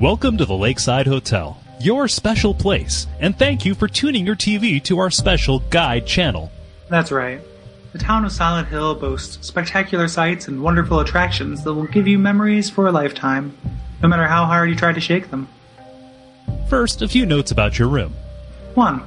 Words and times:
Welcome 0.00 0.38
to 0.38 0.44
the 0.44 0.54
Lakeside 0.54 1.08
Hotel, 1.08 1.60
your 1.80 2.06
special 2.06 2.54
place, 2.54 3.08
and 3.18 3.36
thank 3.36 3.64
you 3.64 3.74
for 3.74 3.88
tuning 3.88 4.24
your 4.24 4.36
TV 4.36 4.80
to 4.84 5.00
our 5.00 5.10
special 5.10 5.58
guide 5.70 6.06
channel. 6.06 6.52
That's 6.88 7.10
right. 7.10 7.40
The 7.92 7.98
town 7.98 8.24
of 8.24 8.30
Silent 8.30 8.68
Hill 8.68 8.94
boasts 8.94 9.44
spectacular 9.44 10.06
sights 10.06 10.46
and 10.46 10.62
wonderful 10.62 11.00
attractions 11.00 11.64
that 11.64 11.74
will 11.74 11.88
give 11.88 12.06
you 12.06 12.16
memories 12.16 12.70
for 12.70 12.86
a 12.86 12.92
lifetime, 12.92 13.58
no 14.00 14.08
matter 14.08 14.28
how 14.28 14.44
hard 14.44 14.70
you 14.70 14.76
try 14.76 14.92
to 14.92 15.00
shake 15.00 15.30
them. 15.30 15.48
First, 16.68 17.02
a 17.02 17.08
few 17.08 17.26
notes 17.26 17.50
about 17.50 17.76
your 17.76 17.88
room. 17.88 18.14
1. 18.74 19.02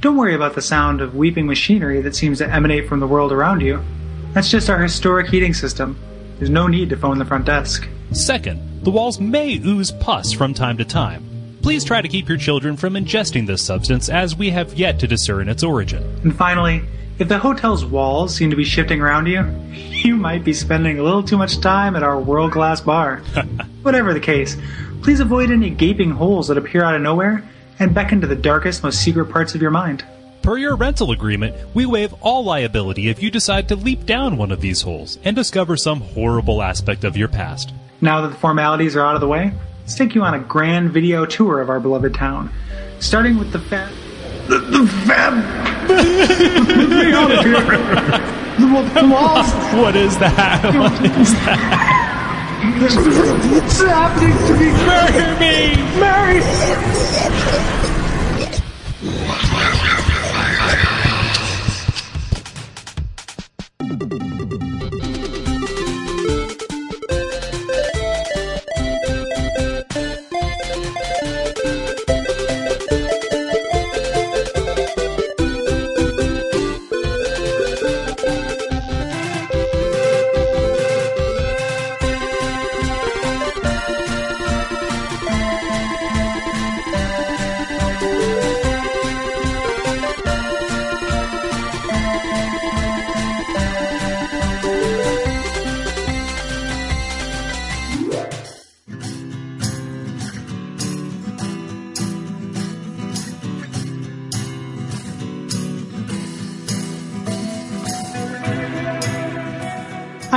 Don't 0.00 0.16
worry 0.16 0.34
about 0.34 0.54
the 0.54 0.62
sound 0.62 1.02
of 1.02 1.14
weeping 1.14 1.46
machinery 1.46 2.00
that 2.00 2.16
seems 2.16 2.38
to 2.38 2.50
emanate 2.50 2.88
from 2.88 3.00
the 3.00 3.06
world 3.06 3.32
around 3.32 3.60
you. 3.60 3.84
That's 4.32 4.50
just 4.50 4.70
our 4.70 4.82
historic 4.82 5.26
heating 5.26 5.52
system. 5.52 5.98
There's 6.38 6.48
no 6.48 6.68
need 6.68 6.88
to 6.88 6.96
phone 6.96 7.18
the 7.18 7.26
front 7.26 7.44
desk. 7.44 7.86
Second, 8.12 8.71
the 8.82 8.90
walls 8.90 9.20
may 9.20 9.60
ooze 9.64 9.92
pus 9.92 10.32
from 10.32 10.52
time 10.52 10.76
to 10.76 10.84
time. 10.84 11.24
Please 11.62 11.84
try 11.84 12.02
to 12.02 12.08
keep 12.08 12.28
your 12.28 12.38
children 12.38 12.76
from 12.76 12.94
ingesting 12.94 13.46
this 13.46 13.64
substance 13.64 14.08
as 14.08 14.34
we 14.34 14.50
have 14.50 14.74
yet 14.74 14.98
to 14.98 15.06
discern 15.06 15.48
its 15.48 15.62
origin. 15.62 16.02
And 16.24 16.34
finally, 16.36 16.82
if 17.20 17.28
the 17.28 17.38
hotel's 17.38 17.84
walls 17.84 18.34
seem 18.34 18.50
to 18.50 18.56
be 18.56 18.64
shifting 18.64 19.00
around 19.00 19.26
you, 19.26 19.44
you 19.72 20.16
might 20.16 20.42
be 20.42 20.52
spending 20.52 20.98
a 20.98 21.02
little 21.04 21.22
too 21.22 21.38
much 21.38 21.60
time 21.60 21.94
at 21.94 22.02
our 22.02 22.18
world 22.18 22.50
class 22.50 22.80
bar. 22.80 23.18
Whatever 23.82 24.12
the 24.12 24.20
case, 24.20 24.56
please 25.02 25.20
avoid 25.20 25.52
any 25.52 25.70
gaping 25.70 26.10
holes 26.10 26.48
that 26.48 26.58
appear 26.58 26.82
out 26.82 26.96
of 26.96 27.02
nowhere 27.02 27.48
and 27.78 27.94
beckon 27.94 28.20
to 28.20 28.26
the 28.26 28.34
darkest, 28.34 28.82
most 28.82 29.00
secret 29.00 29.26
parts 29.26 29.54
of 29.54 29.62
your 29.62 29.70
mind. 29.70 30.04
Per 30.42 30.58
your 30.58 30.74
rental 30.74 31.12
agreement, 31.12 31.54
we 31.72 31.86
waive 31.86 32.12
all 32.14 32.42
liability 32.42 33.08
if 33.08 33.22
you 33.22 33.30
decide 33.30 33.68
to 33.68 33.76
leap 33.76 34.06
down 34.06 34.36
one 34.36 34.50
of 34.50 34.60
these 34.60 34.82
holes 34.82 35.20
and 35.22 35.36
discover 35.36 35.76
some 35.76 36.00
horrible 36.00 36.60
aspect 36.60 37.04
of 37.04 37.16
your 37.16 37.28
past. 37.28 37.72
Now 38.02 38.20
that 38.22 38.28
the 38.32 38.36
formalities 38.36 38.96
are 38.96 39.06
out 39.06 39.14
of 39.14 39.20
the 39.20 39.28
way, 39.28 39.52
let's 39.82 39.94
take 39.94 40.16
you 40.16 40.22
on 40.22 40.34
a 40.34 40.40
grand 40.40 40.90
video 40.90 41.24
tour 41.24 41.60
of 41.60 41.70
our 41.70 41.78
beloved 41.78 42.12
town. 42.14 42.50
Starting 42.98 43.38
with 43.38 43.52
the 43.52 43.60
fat. 43.60 43.92
The, 44.48 44.58
the 44.58 44.88
fat. 45.06 45.86
Get 45.86 47.14
out 47.14 47.30
of! 47.30 47.44
The, 47.44 49.00
the 49.00 49.08
walls! 49.08 49.52
What 49.80 49.94
is 49.94 50.18
that? 50.18 50.64
What 50.74 50.92
is 51.16 51.32
that? 51.34 52.02
It's 52.64 53.80
happening 53.82 54.36
to 54.46 54.54
me! 54.58 54.72
Murder 54.86 55.34
me! 55.40 55.76
Mary! 56.00 57.78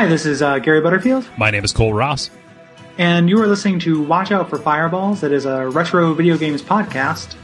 Hi, 0.05 0.09
this 0.09 0.27
is 0.27 0.43
uh, 0.43 0.59
Gary 0.59 0.81
Butterfield, 0.81 1.27
My 1.35 1.49
name 1.49 1.63
is 1.63 1.73
Kole 1.73 1.91
Ross. 1.91 2.29
and 2.99 3.27
you 3.27 3.41
are 3.41 3.47
listening 3.47 3.79
to 3.79 4.03
Watch 4.03 4.31
Out 4.31 4.51
for 4.51 4.59
Fireballs. 4.59 5.21
That 5.21 5.31
is 5.31 5.45
a 5.47 5.67
retro 5.67 6.13
video 6.13 6.37
games 6.37 6.61
podcast. 6.61 7.35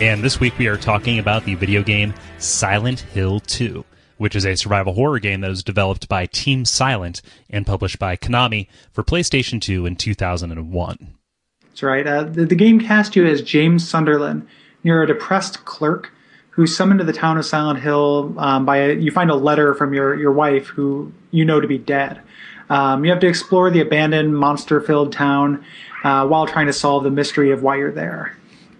And 0.00 0.22
this 0.22 0.38
week 0.38 0.56
we 0.56 0.68
are 0.68 0.76
talking 0.76 1.18
about 1.18 1.44
the 1.44 1.56
video 1.56 1.82
game 1.82 2.14
Silent 2.38 3.00
Hill 3.00 3.40
2, 3.40 3.84
which 4.18 4.36
is 4.36 4.46
a 4.46 4.54
survival 4.54 4.94
horror 4.94 5.18
game 5.18 5.40
that 5.40 5.48
was 5.48 5.64
developed 5.64 6.08
by 6.08 6.26
Team 6.26 6.64
Silent 6.64 7.20
and 7.50 7.66
published 7.66 7.98
by 7.98 8.16
Konami 8.16 8.68
for 8.92 9.02
PlayStation 9.02 9.60
2 9.60 9.84
in 9.84 9.96
2001. 9.96 11.16
That's 11.64 11.82
right. 11.82 12.06
Uh, 12.06 12.22
the, 12.22 12.46
the 12.46 12.54
game 12.54 12.78
cast 12.78 13.16
you 13.16 13.26
as 13.26 13.42
James 13.42 13.88
Sunderland. 13.88 14.46
You're 14.84 15.02
a 15.02 15.08
depressed 15.08 15.64
clerk 15.64 16.12
who's 16.54 16.76
summoned 16.76 17.00
to 17.00 17.04
the 17.04 17.12
town 17.12 17.36
of 17.36 17.44
Silent 17.44 17.80
Hill 17.80 18.34
um, 18.38 18.64
by 18.64 18.76
a, 18.78 18.94
you 18.94 19.10
find 19.10 19.30
a 19.30 19.34
letter 19.34 19.74
from 19.74 19.92
your, 19.92 20.14
your 20.14 20.32
wife 20.32 20.68
who 20.68 21.12
you 21.30 21.44
know 21.44 21.60
to 21.60 21.66
be 21.66 21.78
dead. 21.78 22.20
Um, 22.70 23.04
you 23.04 23.10
have 23.10 23.20
to 23.20 23.26
explore 23.26 23.70
the 23.70 23.80
abandoned, 23.80 24.36
monster-filled 24.36 25.12
town 25.12 25.64
uh, 26.04 26.26
while 26.26 26.46
trying 26.46 26.66
to 26.66 26.72
solve 26.72 27.04
the 27.04 27.10
mystery 27.10 27.50
of 27.50 27.62
why 27.62 27.76
you're 27.76 27.92
there. 27.92 28.36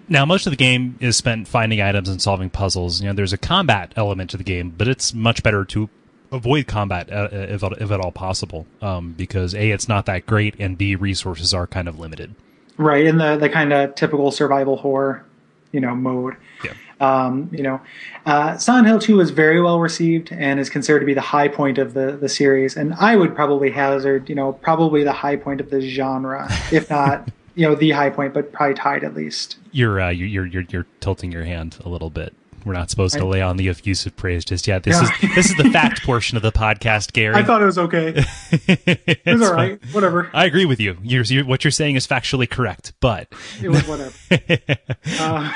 Now, 0.09 0.25
most 0.25 0.47
of 0.47 0.51
the 0.51 0.57
game 0.57 0.97
is 1.01 1.17
spent 1.17 1.49
finding 1.49 1.81
items 1.81 2.09
and 2.09 2.23
solving 2.23 2.49
puzzles. 2.49 3.01
You 3.01 3.09
know, 3.09 3.13
there's 3.15 3.33
a 3.33 3.39
combat 3.39 3.93
element 3.97 4.31
to 4.31 4.37
the 4.37 4.45
game, 4.45 4.73
but 4.77 4.87
it's 4.87 5.13
much 5.13 5.43
better 5.43 5.65
to 5.67 5.89
avoid 6.31 6.67
combat 6.67 7.11
uh, 7.13 7.29
if, 7.33 7.63
if 7.63 7.91
at 7.91 8.01
all 8.01 8.13
possible, 8.13 8.67
um, 8.83 9.13
because 9.13 9.55
a 9.55 9.71
it's 9.71 9.89
not 9.89 10.07
that 10.07 10.27
great, 10.27 10.55
and 10.59 10.77
b 10.77 10.95
resources 10.95 11.55
are 11.55 11.67
kind 11.67 11.89
of 11.89 11.99
limited. 11.99 12.35
Right 12.77 13.07
in 13.07 13.19
the 13.19 13.37
the 13.37 13.49
kind 13.49 13.73
of 13.73 13.95
typical 13.95 14.31
survival 14.31 14.77
horror, 14.77 15.25
you 15.73 15.81
know, 15.81 15.95
mode. 15.95 16.37
Yeah. 16.65 16.75
Um, 17.01 17.49
you 17.53 17.63
know, 17.63 17.81
uh, 18.27 18.57
Silent 18.57 18.87
Hill 18.87 18.99
2 18.99 19.17
was 19.17 19.31
very 19.31 19.61
well 19.61 19.81
received 19.81 20.33
and 20.33 20.61
is 20.61 20.71
considered 20.71 21.01
to 21.01 21.07
be 21.07 21.15
the 21.15 21.21
high 21.21 21.49
point 21.49 21.79
of 21.79 21.95
the, 21.95 22.13
the 22.13 22.29
series. 22.29 22.77
And 22.77 22.95
I 22.95 23.17
would 23.17 23.35
probably 23.35 23.71
hazard, 23.71 24.29
you 24.29 24.35
know, 24.35 24.53
probably 24.53 25.05
the 25.05 25.13
high 25.13 25.37
point 25.37 25.61
of 25.61 25.71
the 25.71 25.81
genre, 25.81 26.47
if 26.73 26.89
not, 26.91 27.29
you 27.55 27.67
know, 27.67 27.75
the 27.75 27.91
high 27.91 28.11
point, 28.11 28.35
but 28.35 28.53
probably 28.53 28.75
tied 28.75 29.05
at 29.05 29.15
least. 29.15 29.59
You're 29.73 30.01
uh, 30.01 30.11
you're 30.11 30.47
you're 30.47 30.65
you're 30.69 30.87
tilting 31.01 31.33
your 31.33 31.45
hand 31.45 31.79
a 31.85 31.89
little 31.89 32.11
bit. 32.11 32.35
We're 32.65 32.73
not 32.73 32.91
supposed 32.91 33.15
to 33.17 33.25
lay 33.25 33.43
on 33.43 33.57
the 33.57 33.69
effusive 33.69 34.17
praise 34.17 34.45
just 34.45 34.67
yet. 34.67 34.83
This 34.85 34.95
Yeah. 35.01 35.09
is 35.29 35.35
this 35.35 35.51
is 35.51 35.57
the 35.57 35.71
fact 35.73 36.03
portion 36.05 36.37
of 36.37 36.43
the 36.43 36.53
podcast, 36.53 37.13
Gary. 37.13 37.35
I 37.35 37.43
thought 37.43 37.63
it 37.63 37.67
was 37.67 37.79
okay. 37.79 38.09
It 38.17 38.27
it's 39.27 39.41
was 39.41 39.43
all 39.43 39.55
right. 39.55 39.79
Whatever. 39.93 40.31
I 40.33 40.45
agree 40.47 40.65
with 40.65 40.81
you. 40.81 40.97
You're, 41.03 41.25
you're, 41.25 41.45
what 41.45 41.65
you're 41.65 41.71
saying 41.71 41.97
is 41.97 42.07
factually 42.07 42.49
correct, 42.49 42.93
but 43.01 43.29
It 43.63 43.69
was 43.69 43.87
whatever. 43.87 44.13
Uh, 45.21 45.51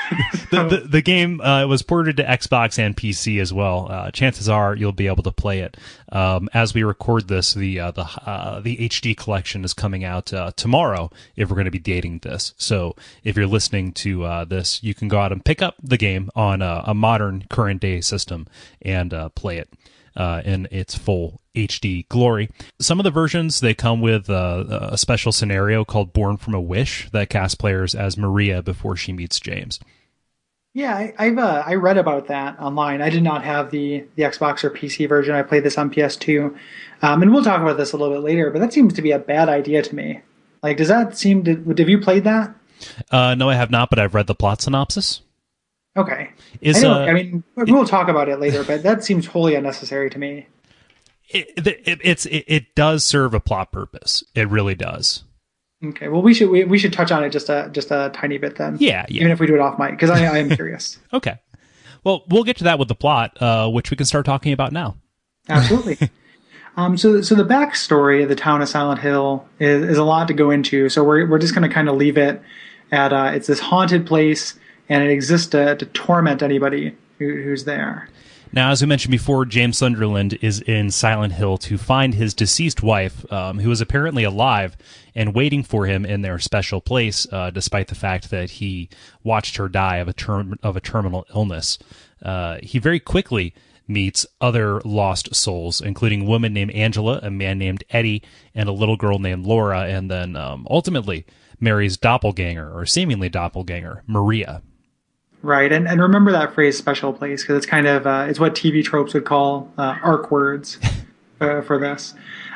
the, 0.51 0.63
the, 0.67 0.77
the 0.87 1.01
game 1.01 1.41
uh, 1.41 1.65
was 1.65 1.81
ported 1.81 2.17
to 2.17 2.23
Xbox 2.23 2.77
and 2.79 2.95
PC 2.95 3.41
as 3.41 3.51
well. 3.51 3.87
Uh, 3.89 4.11
chances 4.11 4.47
are 4.47 4.75
you'll 4.75 4.91
be 4.91 5.07
able 5.07 5.23
to 5.23 5.31
play 5.31 5.59
it. 5.59 5.75
Um, 6.11 6.49
as 6.53 6.73
we 6.73 6.83
record 6.83 7.27
this, 7.27 7.53
the 7.53 7.79
uh, 7.79 7.91
the 7.91 8.03
uh, 8.03 8.59
the 8.59 8.77
HD 8.77 9.15
collection 9.15 9.63
is 9.63 9.73
coming 9.73 10.03
out 10.03 10.33
uh, 10.33 10.51
tomorrow. 10.55 11.11
If 11.35 11.49
we're 11.49 11.55
going 11.55 11.65
to 11.65 11.71
be 11.71 11.79
dating 11.79 12.19
this, 12.19 12.53
so 12.57 12.95
if 13.23 13.35
you're 13.37 13.47
listening 13.47 13.93
to 13.93 14.23
uh, 14.23 14.45
this, 14.45 14.83
you 14.83 14.93
can 14.93 15.07
go 15.07 15.19
out 15.19 15.31
and 15.31 15.43
pick 15.43 15.61
up 15.61 15.75
the 15.81 15.97
game 15.97 16.29
on 16.35 16.61
a, 16.61 16.83
a 16.87 16.93
modern 16.93 17.45
current 17.49 17.81
day 17.81 18.01
system 18.01 18.47
and 18.81 19.13
uh, 19.13 19.29
play 19.29 19.57
it. 19.57 19.69
Uh, 20.15 20.41
in 20.43 20.67
its 20.69 20.97
full 20.97 21.39
HD 21.55 22.05
glory. 22.09 22.49
Some 22.81 22.99
of 22.99 23.05
the 23.05 23.11
versions 23.11 23.59
they 23.59 23.73
come 23.73 24.01
with 24.01 24.27
a 24.27 24.97
special 24.97 25.31
scenario 25.31 25.85
called 25.85 26.11
"Born 26.11 26.35
from 26.35 26.55
a 26.55 26.59
Wish" 26.59 27.09
that 27.11 27.29
casts 27.29 27.55
players 27.55 27.95
as 27.95 28.17
Maria 28.17 28.61
before 28.61 28.97
she 28.97 29.13
meets 29.13 29.39
James. 29.39 29.79
Yeah, 30.73 30.95
I, 30.95 31.13
I've 31.17 31.37
uh, 31.37 31.63
I 31.65 31.75
read 31.75 31.97
about 31.97 32.27
that 32.27 32.59
online. 32.59 33.01
I 33.01 33.09
did 33.09 33.23
not 33.23 33.43
have 33.43 33.71
the 33.71 34.05
the 34.15 34.23
Xbox 34.23 34.63
or 34.63 34.69
PC 34.69 35.09
version. 35.09 35.33
I 35.33 35.41
played 35.41 35.63
this 35.63 35.77
on 35.77 35.89
PS2, 35.89 36.55
um, 37.01 37.21
and 37.21 37.33
we'll 37.33 37.43
talk 37.43 37.61
about 37.61 37.77
this 37.77 37.91
a 37.91 37.97
little 37.97 38.15
bit 38.15 38.23
later. 38.23 38.51
But 38.51 38.59
that 38.59 38.73
seems 38.73 38.93
to 38.93 39.01
be 39.01 39.11
a 39.11 39.19
bad 39.19 39.49
idea 39.49 39.81
to 39.81 39.95
me. 39.95 40.21
Like, 40.61 40.77
does 40.77 40.87
that 40.89 41.17
seem 41.17 41.43
to? 41.45 41.55
Have 41.77 41.89
you 41.89 41.99
played 41.99 42.23
that? 42.25 42.53
Uh, 43.11 43.35
no, 43.35 43.49
I 43.49 43.55
have 43.55 43.71
not, 43.71 43.89
but 43.89 43.99
I've 43.99 44.13
read 44.13 44.27
the 44.27 44.35
plot 44.35 44.61
synopsis. 44.61 45.21
Okay. 45.97 46.29
Is 46.61 46.83
I, 46.83 46.87
uh, 46.87 46.99
I 46.99 47.13
mean, 47.13 47.43
we'll 47.55 47.85
talk 47.85 48.07
about 48.07 48.29
it 48.29 48.39
later, 48.39 48.63
but 48.63 48.83
that 48.83 49.03
seems 49.03 49.25
wholly 49.25 49.55
unnecessary 49.55 50.09
to 50.11 50.19
me. 50.19 50.47
it, 51.29 51.67
it, 51.67 51.99
it's 52.03 52.25
it, 52.25 52.45
it 52.47 52.75
does 52.75 53.03
serve 53.03 53.33
a 53.33 53.39
plot 53.39 53.71
purpose. 53.71 54.23
It 54.35 54.47
really 54.49 54.75
does. 54.75 55.23
Okay. 55.83 56.09
Well, 56.09 56.21
we 56.21 56.33
should 56.33 56.49
we, 56.49 56.65
we 56.65 56.77
should 56.77 56.91
touch 56.91 57.11
on 57.11 57.23
it 57.23 57.29
just 57.29 57.49
a 57.49 57.69
just 57.71 57.91
a 57.91 58.11
tiny 58.13 58.37
bit 58.37 58.57
then. 58.57 58.77
Yeah, 58.79 59.05
yeah. 59.09 59.21
Even 59.21 59.31
if 59.31 59.39
we 59.39 59.47
do 59.47 59.55
it 59.55 59.61
off 59.61 59.79
mic, 59.79 59.91
because 59.91 60.09
I, 60.09 60.25
I 60.25 60.37
am 60.39 60.49
curious. 60.55 60.99
Okay. 61.13 61.39
Well, 62.03 62.23
we'll 62.29 62.43
get 62.43 62.57
to 62.57 62.63
that 62.65 62.79
with 62.79 62.87
the 62.87 62.95
plot, 62.95 63.41
uh, 63.41 63.69
which 63.69 63.91
we 63.91 63.97
can 63.97 64.05
start 64.05 64.25
talking 64.25 64.53
about 64.53 64.71
now. 64.71 64.95
Absolutely. 65.49 66.09
um, 66.77 66.97
so, 66.97 67.21
so 67.21 67.35
the 67.35 67.43
backstory 67.43 68.23
of 68.23 68.29
the 68.29 68.35
town 68.35 68.61
of 68.61 68.69
Silent 68.69 69.01
Hill 69.01 69.45
is, 69.59 69.83
is 69.83 69.97
a 69.97 70.03
lot 70.03 70.27
to 70.29 70.33
go 70.33 70.49
into. 70.49 70.89
So 70.89 71.03
we're 71.03 71.27
we're 71.27 71.39
just 71.39 71.53
going 71.53 71.67
to 71.67 71.73
kind 71.73 71.89
of 71.89 71.95
leave 71.95 72.17
it 72.17 72.41
at 72.91 73.13
uh, 73.13 73.31
it's 73.33 73.47
this 73.47 73.59
haunted 73.59 74.05
place, 74.05 74.57
and 74.87 75.03
it 75.03 75.09
exists 75.09 75.47
to, 75.47 75.75
to 75.75 75.85
torment 75.87 76.41
anybody 76.41 76.95
who, 77.17 77.41
who's 77.41 77.65
there. 77.65 78.09
Now, 78.51 78.71
as 78.71 78.81
we 78.81 78.87
mentioned 78.87 79.11
before, 79.11 79.45
James 79.45 79.77
Sunderland 79.77 80.39
is 80.41 80.59
in 80.61 80.89
Silent 80.89 81.33
Hill 81.33 81.59
to 81.59 81.77
find 81.77 82.15
his 82.15 82.33
deceased 82.33 82.81
wife, 82.81 83.31
um, 83.31 83.59
who 83.59 83.69
is 83.69 83.79
apparently 83.79 84.23
alive 84.23 84.75
and 85.13 85.35
waiting 85.35 85.61
for 85.61 85.85
him 85.85 86.03
in 86.03 86.23
their 86.23 86.39
special 86.39 86.81
place, 86.81 87.27
uh, 87.31 87.51
despite 87.51 87.89
the 87.89 87.95
fact 87.95 88.31
that 88.31 88.49
he 88.51 88.89
watched 89.23 89.57
her 89.57 89.69
die 89.69 89.97
of 89.97 90.07
a 90.07 90.13
term 90.13 90.55
of 90.63 90.75
a 90.75 90.81
terminal 90.81 91.27
illness. 91.33 91.77
Uh, 92.23 92.57
he 92.63 92.79
very 92.79 92.99
quickly 92.99 93.53
meets 93.87 94.25
other 94.41 94.81
lost 94.81 95.35
souls, 95.35 95.79
including 95.79 96.23
a 96.23 96.25
woman 96.25 96.51
named 96.51 96.71
Angela, 96.71 97.19
a 97.21 97.29
man 97.29 97.59
named 97.59 97.83
Eddie, 97.91 98.23
and 98.55 98.67
a 98.67 98.73
little 98.73 98.97
girl 98.97 99.19
named 99.19 99.45
Laura, 99.45 99.81
and 99.81 100.09
then 100.09 100.35
um, 100.35 100.65
ultimately 100.71 101.23
Mary's 101.59 101.97
doppelganger, 101.97 102.71
or 102.75 102.87
seemingly 102.87 103.29
doppelganger, 103.29 104.03
Maria. 104.07 104.63
Right, 105.41 105.71
and 105.71 105.87
and 105.87 106.01
remember 106.01 106.33
that 106.33 106.53
phrase 106.53 106.77
"special 106.77 107.13
place" 107.13 107.43
because 107.43 107.55
it's 107.55 107.65
kind 107.65 107.87
of 107.87 108.05
uh, 108.05 108.25
it's 108.27 108.41
what 108.41 108.55
TV 108.55 108.83
tropes 108.83 109.13
would 109.13 109.23
call 109.23 109.71
uh, 109.77 109.95
arc 110.03 110.31
words 110.31 110.77
uh, 111.41 111.61
for 111.61 111.79
this. 111.79 112.13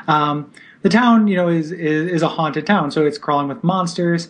Um, 0.08 0.52
the 0.82 0.90
town, 0.90 1.30
you 1.30 1.38
know, 1.38 1.48
is, 1.48 1.72
is, 1.72 2.12
is 2.12 2.22
a 2.22 2.28
haunted 2.28 2.68
town, 2.68 2.92
so 2.92 3.06
it's 3.06 3.18
crawling 3.18 3.48
with 3.48 3.64
monsters. 3.64 4.28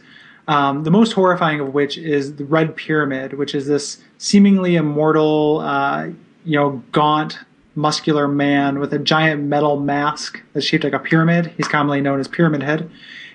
Um, 0.47 0.83
the 0.83 0.91
most 0.91 1.13
horrifying 1.13 1.61
of 1.61 1.73
which 1.73 1.97
is 1.97 2.35
the 2.35 2.45
Red 2.45 2.75
Pyramid, 2.75 3.33
which 3.33 3.55
is 3.55 3.65
this 3.65 4.03
seemingly 4.19 4.75
immortal, 4.75 5.61
uh, 5.61 6.09
you 6.45 6.59
know, 6.59 6.83
gaunt, 6.91 7.39
muscular 7.73 8.27
man 8.27 8.77
with 8.77 8.94
a 8.94 8.99
giant 8.99 9.41
metal 9.41 9.79
mask 9.79 10.44
that's 10.53 10.65
shaped 10.65 10.83
like 10.83 10.94
a 10.94 10.99
pyramid. 10.99 11.51
He's 11.57 11.67
commonly 11.67 12.01
known 12.01 12.19
as 12.19 12.27
Pyramid 12.27 12.61
Head, 12.61 12.88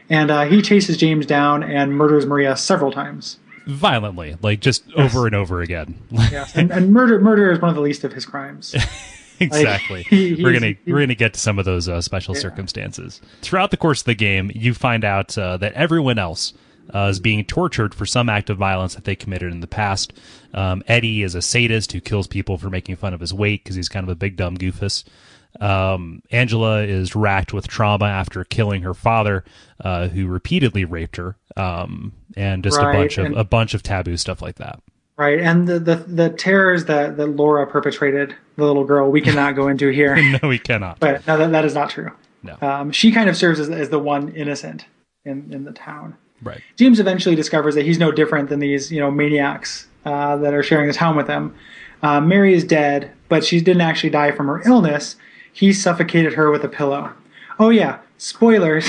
and 0.09 0.31
uh, 0.31 0.45
he 0.45 0.63
chases 0.63 0.97
James 0.97 1.27
down 1.27 1.65
and 1.65 1.93
murders 1.97 2.25
Maria 2.25 2.57
several 2.57 2.93
times 2.93 3.39
violently, 3.69 4.37
like 4.43 4.61
just 4.61 4.85
yes. 4.89 5.15
over 5.15 5.27
and 5.27 5.35
over 5.35 5.61
again. 5.61 6.01
yes, 6.11 6.57
and, 6.57 6.71
and, 6.71 6.93
murder 6.93 7.21
murder 7.21 7.53
is 7.53 7.61
one 7.61 7.69
of 7.69 7.75
the 7.75 7.83
least 7.83 8.03
of 8.03 8.13
his 8.13 8.25
crimes. 8.25 8.75
exactly. 9.41 9.99
Like, 9.99 10.07
he, 10.07 10.43
we're 10.43 10.53
gonna 10.53 10.75
we're 10.87 11.01
gonna 11.01 11.15
get 11.15 11.35
to 11.35 11.41
some 11.41 11.59
of 11.59 11.65
those 11.65 11.89
uh, 11.89 12.01
special 12.01 12.35
yeah. 12.35 12.41
circumstances 12.41 13.21
throughout 13.43 13.71
the 13.71 13.77
course 13.77 14.01
of 14.01 14.07
the 14.07 14.15
game. 14.15 14.51
You 14.55 14.75
find 14.75 15.05
out 15.05 15.37
uh, 15.37 15.59
that 15.59 15.75
everyone 15.75 16.19
else 16.19 16.55
uh, 16.95 17.09
is 17.11 17.21
being 17.21 17.45
tortured 17.45 17.95
for 17.95 18.07
some 18.07 18.29
act 18.29 18.51
of 18.51 18.57
violence 18.57 18.95
that 18.95 19.05
they 19.05 19.15
committed 19.15 19.53
in 19.53 19.61
the 19.61 19.67
past. 19.67 20.13
Um, 20.55 20.83
Eddie 20.89 21.23
is 21.23 21.35
a 21.35 21.43
sadist 21.43 21.93
who 21.93 22.01
kills 22.01 22.27
people 22.27 22.57
for 22.57 22.71
making 22.71 22.97
fun 22.97 23.13
of 23.13 23.21
his 23.21 23.35
weight 23.35 23.63
because 23.63 23.77
he's 23.77 23.89
kind 23.89 24.05
of 24.05 24.11
a 24.11 24.17
big 24.17 24.37
dumb 24.37 24.57
goofus. 24.57 25.05
Um, 25.61 26.23
Angela 26.31 26.83
is 26.83 27.17
racked 27.17 27.53
with 27.53 27.69
trauma 27.69 28.07
after 28.07 28.45
killing 28.45 28.83
her 28.83 28.95
father, 28.95 29.45
uh, 29.81 30.09
who 30.09 30.27
repeatedly 30.27 30.85
raped 30.85 31.17
her, 31.17 31.37
um, 31.57 32.13
and 32.37 32.63
just 32.63 32.79
right. 32.79 32.95
a 32.95 32.99
bunch 32.99 33.19
of 33.19 33.27
and, 33.27 33.37
a 33.37 33.45
bunch 33.45 33.75
of 33.75 33.83
taboo 33.83 34.17
stuff 34.17 34.41
like 34.41 34.57
that. 34.57 34.81
Right, 35.17 35.41
and 35.41 35.67
the 35.67 35.81
the, 35.81 35.97
the 35.97 36.31
terrors 36.31 36.85
that, 36.85 37.17
that 37.17 37.27
Laura 37.27 37.67
perpetrated, 37.67 38.37
the 38.57 38.65
little 38.65 38.85
girl, 38.85 39.11
we 39.11 39.21
cannot 39.21 39.57
go 39.57 39.67
into 39.67 39.89
here. 39.89 40.17
no, 40.43 40.49
we 40.49 40.59
cannot. 40.59 41.01
But 41.01 41.27
no, 41.27 41.39
that, 41.39 41.51
that 41.53 41.65
is 41.65 41.75
not 41.75 41.91
true. 41.91 42.13
No, 42.43 42.57
um, 42.61 42.93
she 42.93 43.11
kind 43.11 43.29
of 43.29 43.37
serves 43.37 43.59
as, 43.59 43.69
as 43.69 43.91
the 43.91 43.99
one 43.99 44.29
innocent 44.35 44.87
in 45.25 45.53
in 45.53 45.65
the 45.65 45.73
town. 45.73 46.17
Right. 46.41 46.63
James 46.77 47.01
eventually 47.01 47.35
discovers 47.35 47.75
that 47.75 47.85
he's 47.85 47.99
no 47.99 48.13
different 48.13 48.49
than 48.49 48.61
these 48.61 48.93
you 48.93 49.01
know 49.01 49.11
maniacs 49.11 49.89
uh, 50.05 50.37
that 50.37 50.55
are 50.55 50.63
sharing 50.63 50.87
the 50.87 50.95
town 50.95 51.17
with 51.17 51.27
him. 51.27 51.55
Uh, 52.01 52.21
Mary 52.21 52.55
is 52.55 52.63
dead, 52.63 53.11
but 53.29 53.45
she 53.45 53.61
didn't 53.61 53.83
actually 53.83 54.11
die 54.11 54.31
from 54.31 54.47
her 54.47 54.63
illness 54.65 55.17
he 55.53 55.73
suffocated 55.73 56.35
her 56.35 56.51
with 56.51 56.65
a 56.65 56.69
pillow. 56.69 57.13
Oh 57.59 57.71
yeah, 57.71 57.99
spoilers. 58.19 58.87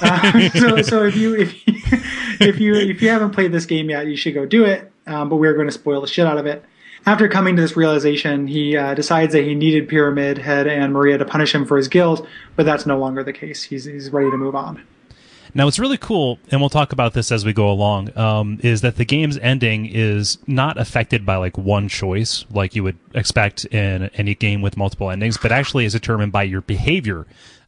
uh, 0.00 0.48
so 0.54 0.82
so 0.82 1.04
if 1.04 1.16
you 1.16 1.36
if 1.36 1.66
you, 1.66 1.74
if 2.40 2.60
you 2.60 2.74
if 2.74 3.02
you 3.02 3.08
haven't 3.08 3.30
played 3.30 3.52
this 3.52 3.66
game 3.66 3.90
yet, 3.90 4.06
you 4.06 4.16
should 4.16 4.34
go 4.34 4.46
do 4.46 4.64
it. 4.64 4.90
Um, 5.06 5.28
but 5.28 5.36
we're 5.36 5.54
going 5.54 5.66
to 5.66 5.72
spoil 5.72 6.00
the 6.00 6.06
shit 6.06 6.26
out 6.26 6.38
of 6.38 6.46
it. 6.46 6.64
After 7.04 7.28
coming 7.28 7.56
to 7.56 7.62
this 7.62 7.76
realization, 7.76 8.46
he 8.46 8.76
uh, 8.76 8.94
decides 8.94 9.32
that 9.32 9.42
he 9.42 9.56
needed 9.56 9.88
Pyramid 9.88 10.38
Head 10.38 10.68
and 10.68 10.92
Maria 10.92 11.18
to 11.18 11.24
punish 11.24 11.52
him 11.52 11.66
for 11.66 11.76
his 11.76 11.88
guilt, 11.88 12.24
but 12.54 12.64
that's 12.64 12.86
no 12.86 12.96
longer 12.96 13.24
the 13.24 13.32
case. 13.32 13.64
He's 13.64 13.84
he's 13.84 14.10
ready 14.10 14.30
to 14.30 14.36
move 14.36 14.54
on. 14.54 14.82
Now, 15.54 15.66
what's 15.66 15.78
really 15.78 15.98
cool, 15.98 16.38
and 16.50 16.60
we'll 16.60 16.70
talk 16.70 16.92
about 16.92 17.12
this 17.12 17.30
as 17.30 17.44
we 17.44 17.52
go 17.52 17.70
along, 17.70 18.16
um, 18.16 18.58
is 18.62 18.80
that 18.80 18.96
the 18.96 19.04
game's 19.04 19.36
ending 19.38 19.84
is 19.86 20.38
not 20.46 20.78
affected 20.78 21.26
by 21.26 21.36
like 21.36 21.58
one 21.58 21.88
choice, 21.88 22.46
like 22.50 22.74
you 22.74 22.82
would 22.84 22.98
expect 23.14 23.66
in 23.66 24.04
any 24.14 24.34
game 24.34 24.62
with 24.62 24.78
multiple 24.78 25.10
endings, 25.10 25.36
but 25.36 25.52
actually 25.52 25.84
is 25.84 25.92
determined 25.92 26.32
by 26.32 26.44
your 26.44 26.62
behavior 26.62 27.26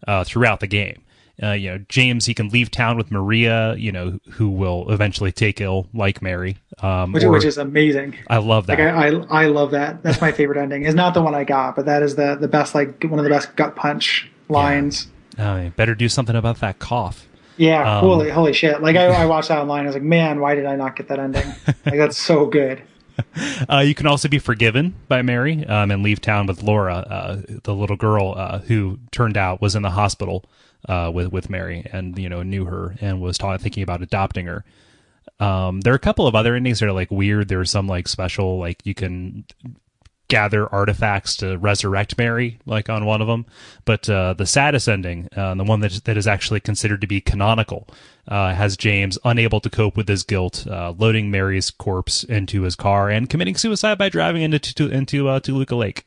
uh, 0.08 0.24
throughout 0.24 0.60
the 0.60 0.66
game. 0.66 1.02
Uh, 1.42 1.50
you 1.50 1.68
know, 1.68 1.78
James, 1.88 2.26
he 2.26 2.32
can 2.32 2.48
leave 2.48 2.70
town 2.70 2.96
with 2.96 3.10
Maria, 3.10 3.74
you 3.74 3.90
know, 3.90 4.18
who 4.30 4.48
will 4.48 4.90
eventually 4.90 5.32
take 5.32 5.60
ill, 5.60 5.88
like 5.92 6.22
Mary. 6.22 6.56
Um, 6.80 7.12
which, 7.12 7.24
or, 7.24 7.32
which 7.32 7.44
is 7.44 7.58
amazing. 7.58 8.16
I 8.30 8.38
love 8.38 8.66
that. 8.68 8.78
Like 8.78 8.88
I, 8.88 9.08
I, 9.08 9.42
I, 9.42 9.46
love 9.46 9.72
that. 9.72 10.02
That's 10.02 10.20
my 10.20 10.30
favorite 10.32 10.58
ending. 10.58 10.84
It's 10.84 10.94
not 10.94 11.12
the 11.12 11.22
one 11.22 11.34
I 11.34 11.42
got, 11.44 11.74
but 11.74 11.86
that 11.86 12.02
is 12.02 12.14
the, 12.14 12.36
the 12.36 12.48
best, 12.48 12.74
like, 12.74 13.02
one 13.02 13.18
of 13.18 13.24
the 13.24 13.30
best 13.30 13.56
gut 13.56 13.74
punch 13.74 14.30
lines. 14.48 15.08
Yeah. 15.36 15.54
Oh, 15.66 15.70
better 15.70 15.96
do 15.96 16.08
something 16.08 16.36
about 16.36 16.60
that 16.60 16.78
cough. 16.78 17.26
Yeah, 17.56 17.98
um, 17.98 18.04
holy 18.04 18.30
holy 18.30 18.52
shit! 18.52 18.82
Like 18.82 18.96
I, 18.96 19.06
I, 19.06 19.26
watched 19.26 19.48
that 19.48 19.58
online. 19.58 19.84
I 19.84 19.86
was 19.86 19.94
like, 19.94 20.02
man, 20.02 20.40
why 20.40 20.54
did 20.54 20.66
I 20.66 20.76
not 20.76 20.96
get 20.96 21.08
that 21.08 21.18
ending? 21.18 21.46
like 21.66 21.96
that's 21.96 22.18
so 22.18 22.46
good. 22.46 22.82
Uh, 23.68 23.78
you 23.78 23.94
can 23.94 24.08
also 24.08 24.28
be 24.28 24.40
forgiven 24.40 24.92
by 25.06 25.22
Mary 25.22 25.64
um, 25.66 25.92
and 25.92 26.02
leave 26.02 26.20
town 26.20 26.46
with 26.46 26.64
Laura, 26.64 26.96
uh, 26.96 27.42
the 27.62 27.72
little 27.72 27.96
girl 27.96 28.34
uh, 28.36 28.58
who 28.58 28.98
turned 29.12 29.36
out 29.36 29.62
was 29.62 29.76
in 29.76 29.82
the 29.82 29.90
hospital 29.90 30.44
uh, 30.88 31.10
with 31.14 31.32
with 31.32 31.48
Mary 31.48 31.86
and 31.92 32.18
you 32.18 32.28
know 32.28 32.42
knew 32.42 32.64
her 32.64 32.96
and 33.00 33.20
was 33.20 33.38
ta- 33.38 33.56
thinking 33.56 33.84
about 33.84 34.02
adopting 34.02 34.46
her. 34.46 34.64
Um, 35.40 35.80
there 35.80 35.92
are 35.92 35.96
a 35.96 36.00
couple 36.00 36.26
of 36.26 36.34
other 36.34 36.54
endings 36.54 36.80
that 36.80 36.88
are 36.88 36.92
like 36.92 37.10
weird. 37.10 37.48
There's 37.48 37.70
some 37.70 37.86
like 37.86 38.08
special, 38.08 38.58
like 38.58 38.84
you 38.84 38.94
can 38.94 39.44
gather 40.28 40.72
artifacts 40.72 41.36
to 41.36 41.58
resurrect 41.58 42.16
Mary, 42.18 42.58
like 42.66 42.88
on 42.88 43.04
one 43.04 43.20
of 43.20 43.26
them. 43.26 43.46
But 43.84 44.08
uh, 44.08 44.34
the 44.34 44.46
saddest 44.46 44.88
ending, 44.88 45.28
uh, 45.36 45.54
the 45.54 45.64
one 45.64 45.80
that 45.80 46.04
that 46.04 46.16
is 46.16 46.26
actually 46.26 46.60
considered 46.60 47.00
to 47.02 47.06
be 47.06 47.20
canonical, 47.20 47.88
uh, 48.28 48.54
has 48.54 48.76
James 48.76 49.18
unable 49.24 49.60
to 49.60 49.70
cope 49.70 49.96
with 49.96 50.08
his 50.08 50.22
guilt, 50.22 50.66
uh, 50.66 50.94
loading 50.96 51.30
Mary's 51.30 51.70
corpse 51.70 52.24
into 52.24 52.62
his 52.62 52.76
car 52.76 53.10
and 53.10 53.28
committing 53.28 53.56
suicide 53.56 53.98
by 53.98 54.08
driving 54.08 54.42
into 54.42 54.74
to, 54.74 54.88
into 54.88 55.28
uh, 55.28 55.40
Toluca 55.40 55.76
Lake. 55.76 56.04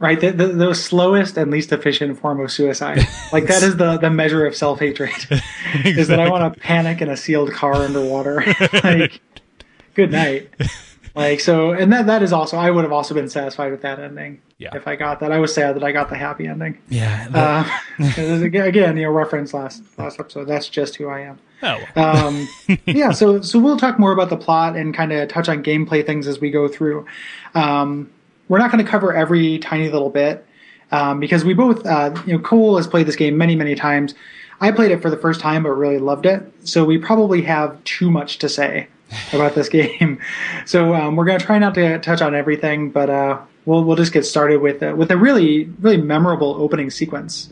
Right, 0.00 0.20
the, 0.20 0.32
the, 0.32 0.48
the, 0.48 0.74
slowest 0.74 1.36
and 1.36 1.50
least 1.50 1.72
efficient 1.72 2.18
form 2.18 2.40
of 2.40 2.50
suicide. 2.50 3.06
Like 3.32 3.46
that 3.46 3.64
is 3.64 3.76
the 3.76 3.96
the 3.96 4.10
measure 4.10 4.46
of 4.46 4.54
self 4.54 4.78
hatred. 4.78 5.10
exactly. 5.10 5.90
Is 5.98 6.06
that 6.06 6.20
I 6.20 6.30
want 6.30 6.54
to 6.54 6.60
panic 6.60 7.00
in 7.00 7.08
a 7.08 7.16
sealed 7.16 7.50
car 7.52 7.74
underwater. 7.74 8.44
like, 8.84 9.20
good 9.94 10.12
night. 10.12 10.50
Like 11.14 11.38
so, 11.38 11.70
and 11.70 11.92
that 11.92 12.06
that 12.06 12.24
is 12.24 12.32
also 12.32 12.56
I 12.56 12.70
would 12.70 12.82
have 12.82 12.92
also 12.92 13.14
been 13.14 13.28
satisfied 13.28 13.70
with 13.70 13.82
that 13.82 14.00
ending. 14.00 14.42
Yeah. 14.58 14.74
If 14.74 14.88
I 14.88 14.96
got 14.96 15.20
that, 15.20 15.30
I 15.30 15.38
was 15.38 15.54
sad 15.54 15.76
that 15.76 15.84
I 15.84 15.92
got 15.92 16.08
the 16.08 16.16
happy 16.16 16.48
ending. 16.48 16.78
Yeah. 16.88 17.28
Uh, 17.32 18.04
again, 18.18 18.96
you 18.96 19.04
know, 19.04 19.10
reference 19.10 19.54
last 19.54 19.82
last 19.96 20.18
episode. 20.18 20.46
That's 20.48 20.68
just 20.68 20.96
who 20.96 21.08
I 21.08 21.20
am. 21.20 21.38
Oh. 21.62 21.80
um, 21.94 22.48
yeah. 22.86 23.12
So 23.12 23.40
so 23.42 23.60
we'll 23.60 23.76
talk 23.76 23.96
more 23.96 24.10
about 24.10 24.28
the 24.28 24.36
plot 24.36 24.74
and 24.76 24.92
kind 24.92 25.12
of 25.12 25.28
touch 25.28 25.48
on 25.48 25.62
gameplay 25.62 26.04
things 26.04 26.26
as 26.26 26.40
we 26.40 26.50
go 26.50 26.66
through. 26.66 27.06
Um, 27.54 28.10
we're 28.48 28.58
not 28.58 28.72
going 28.72 28.84
to 28.84 28.90
cover 28.90 29.14
every 29.14 29.60
tiny 29.60 29.88
little 29.90 30.10
bit 30.10 30.44
um, 30.90 31.20
because 31.20 31.44
we 31.44 31.54
both, 31.54 31.86
uh, 31.86 32.12
you 32.26 32.32
know, 32.32 32.40
Kole 32.40 32.76
has 32.76 32.88
played 32.88 33.06
this 33.06 33.16
game 33.16 33.38
many 33.38 33.54
many 33.54 33.76
times. 33.76 34.16
I 34.60 34.72
played 34.72 34.90
it 34.90 35.00
for 35.00 35.10
the 35.10 35.16
first 35.16 35.40
time, 35.40 35.62
but 35.62 35.70
really 35.70 35.98
loved 35.98 36.26
it. 36.26 36.42
So 36.64 36.84
we 36.84 36.98
probably 36.98 37.42
have 37.42 37.82
too 37.84 38.10
much 38.10 38.38
to 38.38 38.48
say 38.48 38.88
about 39.32 39.54
this 39.54 39.68
game. 39.70 40.20
So 40.66 40.94
um, 40.94 41.16
we're 41.16 41.24
going 41.24 41.38
to 41.38 41.44
try 41.44 41.58
not 41.58 41.74
to 41.74 41.98
touch 41.98 42.22
on 42.22 42.34
everything, 42.34 42.90
but 42.90 43.10
uh, 43.10 43.40
we'll 43.64 43.84
we'll 43.84 43.96
just 43.96 44.12
get 44.12 44.24
started 44.24 44.60
with 44.60 44.82
uh, 44.82 44.94
with 44.96 45.10
a 45.10 45.16
really 45.16 45.64
really 45.80 45.98
memorable 45.98 46.54
opening 46.58 46.90
sequence. 46.90 47.50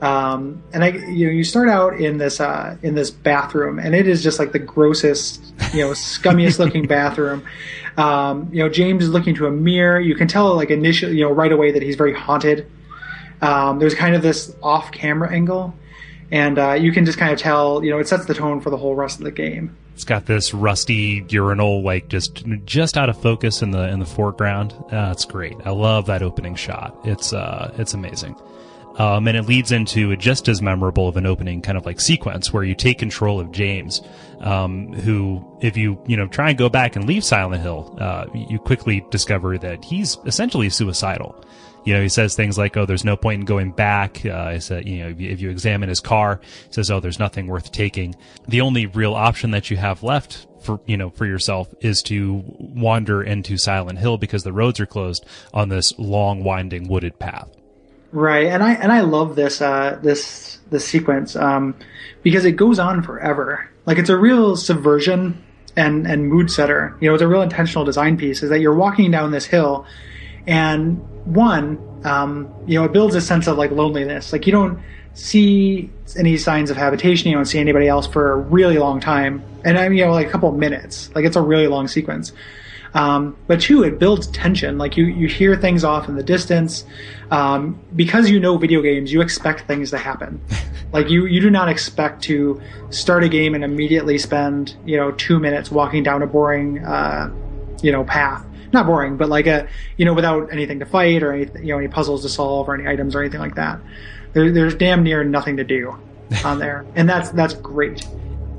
Um, 0.00 0.62
and 0.72 0.82
I, 0.82 0.88
you 0.88 1.26
know, 1.26 1.32
you 1.32 1.44
start 1.44 1.68
out 1.68 2.00
in 2.00 2.16
this 2.16 2.40
uh, 2.40 2.76
in 2.82 2.94
this 2.94 3.10
bathroom, 3.10 3.78
and 3.78 3.94
it 3.94 4.06
is 4.06 4.22
just 4.22 4.38
like 4.38 4.52
the 4.52 4.58
grossest, 4.58 5.42
you 5.74 5.82
know, 5.82 5.90
scummiest 5.90 6.58
looking 6.58 6.86
bathroom. 6.88 7.44
Um, 7.96 8.48
you 8.50 8.62
know, 8.62 8.70
James 8.70 9.04
is 9.04 9.10
looking 9.10 9.34
to 9.34 9.46
a 9.46 9.50
mirror. 9.50 10.00
You 10.00 10.14
can 10.14 10.26
tell, 10.26 10.54
like 10.54 10.70
initially, 10.70 11.16
you 11.16 11.24
know, 11.24 11.32
right 11.32 11.52
away 11.52 11.72
that 11.72 11.82
he's 11.82 11.96
very 11.96 12.14
haunted. 12.14 12.70
Um, 13.42 13.78
there's 13.78 13.94
kind 13.94 14.14
of 14.14 14.22
this 14.22 14.54
off-camera 14.62 15.32
angle, 15.32 15.74
and 16.30 16.58
uh, 16.58 16.72
you 16.72 16.92
can 16.92 17.04
just 17.04 17.18
kind 17.18 17.32
of 17.32 17.38
tell, 17.38 17.82
you 17.84 17.90
know, 17.90 17.98
it 17.98 18.06
sets 18.08 18.26
the 18.26 18.34
tone 18.34 18.60
for 18.60 18.70
the 18.70 18.76
whole 18.76 18.94
rest 18.94 19.18
of 19.18 19.24
the 19.24 19.30
game. 19.30 19.76
It's 20.00 20.06
got 20.06 20.24
this 20.24 20.54
rusty 20.54 21.26
urinal, 21.28 21.82
like 21.82 22.08
just 22.08 22.42
just 22.64 22.96
out 22.96 23.10
of 23.10 23.20
focus 23.20 23.60
in 23.60 23.70
the 23.70 23.86
in 23.90 23.98
the 23.98 24.06
foreground. 24.06 24.72
Uh, 24.90 25.10
it's 25.12 25.26
great. 25.26 25.58
I 25.66 25.72
love 25.72 26.06
that 26.06 26.22
opening 26.22 26.54
shot. 26.54 26.98
It's 27.04 27.34
uh, 27.34 27.74
it's 27.76 27.92
amazing. 27.92 28.34
Um, 28.96 29.28
and 29.28 29.36
it 29.36 29.42
leads 29.42 29.72
into 29.72 30.16
just 30.16 30.48
as 30.48 30.62
memorable 30.62 31.06
of 31.06 31.18
an 31.18 31.26
opening 31.26 31.60
kind 31.60 31.76
of 31.76 31.84
like 31.84 32.00
sequence 32.00 32.50
where 32.50 32.64
you 32.64 32.74
take 32.74 32.98
control 32.98 33.40
of 33.40 33.52
James, 33.52 34.00
um, 34.40 34.94
who, 34.94 35.44
if 35.60 35.76
you, 35.76 36.02
you 36.06 36.16
know, 36.16 36.26
try 36.26 36.48
and 36.48 36.58
go 36.58 36.70
back 36.70 36.96
and 36.96 37.06
leave 37.06 37.22
Silent 37.22 37.62
Hill, 37.62 37.94
uh, 38.00 38.24
you 38.34 38.58
quickly 38.58 39.04
discover 39.10 39.58
that 39.58 39.84
he's 39.84 40.16
essentially 40.24 40.70
suicidal. 40.70 41.44
You 41.84 41.94
know, 41.94 42.02
he 42.02 42.08
says 42.08 42.34
things 42.34 42.58
like, 42.58 42.76
"Oh, 42.76 42.86
there's 42.86 43.04
no 43.04 43.16
point 43.16 43.40
in 43.40 43.46
going 43.46 43.72
back." 43.72 44.24
Uh, 44.24 44.32
I 44.32 44.58
said, 44.58 44.86
you 44.86 44.98
know, 44.98 45.08
if 45.08 45.20
you, 45.20 45.30
if 45.30 45.40
you 45.40 45.50
examine 45.50 45.88
his 45.88 46.00
car, 46.00 46.40
he 46.66 46.72
says, 46.72 46.90
"Oh, 46.90 47.00
there's 47.00 47.18
nothing 47.18 47.46
worth 47.46 47.72
taking." 47.72 48.14
The 48.48 48.60
only 48.60 48.86
real 48.86 49.14
option 49.14 49.50
that 49.52 49.70
you 49.70 49.76
have 49.76 50.02
left 50.02 50.46
for 50.60 50.80
you 50.86 50.96
know 50.96 51.10
for 51.10 51.26
yourself 51.26 51.72
is 51.80 52.02
to 52.04 52.44
wander 52.58 53.22
into 53.22 53.56
Silent 53.56 53.98
Hill 53.98 54.18
because 54.18 54.44
the 54.44 54.52
roads 54.52 54.78
are 54.80 54.86
closed 54.86 55.24
on 55.52 55.68
this 55.68 55.98
long, 55.98 56.44
winding, 56.44 56.88
wooded 56.88 57.18
path. 57.18 57.48
Right, 58.12 58.46
and 58.46 58.62
I 58.62 58.74
and 58.74 58.92
I 58.92 59.00
love 59.00 59.36
this 59.36 59.60
uh, 59.60 59.98
this 60.02 60.58
this 60.70 60.86
sequence 60.86 61.36
um, 61.36 61.74
because 62.22 62.44
it 62.44 62.52
goes 62.52 62.78
on 62.78 63.02
forever. 63.02 63.68
Like 63.86 63.98
it's 63.98 64.10
a 64.10 64.16
real 64.16 64.56
subversion 64.56 65.42
and 65.76 66.06
and 66.06 66.28
mood 66.28 66.50
setter. 66.50 66.96
You 67.00 67.08
know, 67.08 67.14
it's 67.14 67.22
a 67.22 67.28
real 67.28 67.42
intentional 67.42 67.84
design 67.84 68.16
piece. 68.16 68.42
Is 68.42 68.50
that 68.50 68.60
you're 68.60 68.74
walking 68.74 69.10
down 69.10 69.30
this 69.30 69.46
hill, 69.46 69.86
and 70.46 70.98
one, 71.26 71.78
um, 72.04 72.52
you 72.66 72.78
know, 72.78 72.84
it 72.84 72.92
builds 72.92 73.14
a 73.14 73.20
sense 73.20 73.46
of 73.46 73.58
like 73.58 73.70
loneliness. 73.70 74.32
Like 74.32 74.46
you 74.46 74.52
don't 74.52 74.80
see 75.14 75.90
any 76.16 76.36
signs 76.36 76.70
of 76.70 76.76
habitation. 76.76 77.30
You 77.30 77.36
don't 77.36 77.44
see 77.44 77.58
anybody 77.58 77.88
else 77.88 78.06
for 78.06 78.32
a 78.32 78.36
really 78.36 78.78
long 78.78 79.00
time, 79.00 79.42
and 79.64 79.78
I 79.78 79.88
mean, 79.88 79.98
you 79.98 80.04
know, 80.04 80.12
like 80.12 80.28
a 80.28 80.30
couple 80.30 80.48
of 80.48 80.56
minutes. 80.56 81.10
Like 81.14 81.24
it's 81.24 81.36
a 81.36 81.42
really 81.42 81.66
long 81.66 81.88
sequence. 81.88 82.32
Um, 82.94 83.36
but 83.46 83.60
two, 83.60 83.82
it 83.84 83.98
builds 83.98 84.26
tension. 84.28 84.78
Like 84.78 84.96
you, 84.96 85.04
you 85.04 85.28
hear 85.28 85.56
things 85.56 85.84
off 85.84 86.08
in 86.08 86.16
the 86.16 86.22
distance. 86.22 86.84
Um, 87.30 87.78
because 87.94 88.28
you 88.28 88.40
know 88.40 88.56
video 88.58 88.82
games, 88.82 89.12
you 89.12 89.20
expect 89.20 89.66
things 89.66 89.90
to 89.90 89.98
happen. 89.98 90.40
like 90.92 91.08
you, 91.08 91.26
you 91.26 91.40
do 91.40 91.50
not 91.50 91.68
expect 91.68 92.22
to 92.24 92.60
start 92.90 93.22
a 93.22 93.28
game 93.28 93.54
and 93.54 93.62
immediately 93.62 94.18
spend, 94.18 94.74
you 94.84 94.96
know, 94.96 95.12
two 95.12 95.38
minutes 95.38 95.70
walking 95.70 96.02
down 96.02 96.22
a 96.22 96.26
boring, 96.26 96.84
uh, 96.84 97.32
you 97.82 97.92
know, 97.92 98.04
path. 98.04 98.44
Not 98.72 98.86
boring, 98.86 99.16
but 99.16 99.28
like 99.28 99.46
a, 99.46 99.68
you 99.96 100.04
know, 100.04 100.14
without 100.14 100.52
anything 100.52 100.78
to 100.78 100.86
fight 100.86 101.22
or 101.22 101.32
any, 101.32 101.50
you 101.60 101.72
know, 101.72 101.78
any 101.78 101.88
puzzles 101.88 102.22
to 102.22 102.28
solve 102.28 102.68
or 102.68 102.74
any 102.74 102.86
items 102.86 103.14
or 103.14 103.20
anything 103.20 103.40
like 103.40 103.56
that. 103.56 103.80
There, 104.32 104.52
there's 104.52 104.74
damn 104.74 105.02
near 105.02 105.24
nothing 105.24 105.56
to 105.56 105.64
do 105.64 105.96
on 106.44 106.58
there, 106.58 106.86
and 106.94 107.08
that's 107.08 107.30
that's 107.30 107.54
great. 107.54 108.06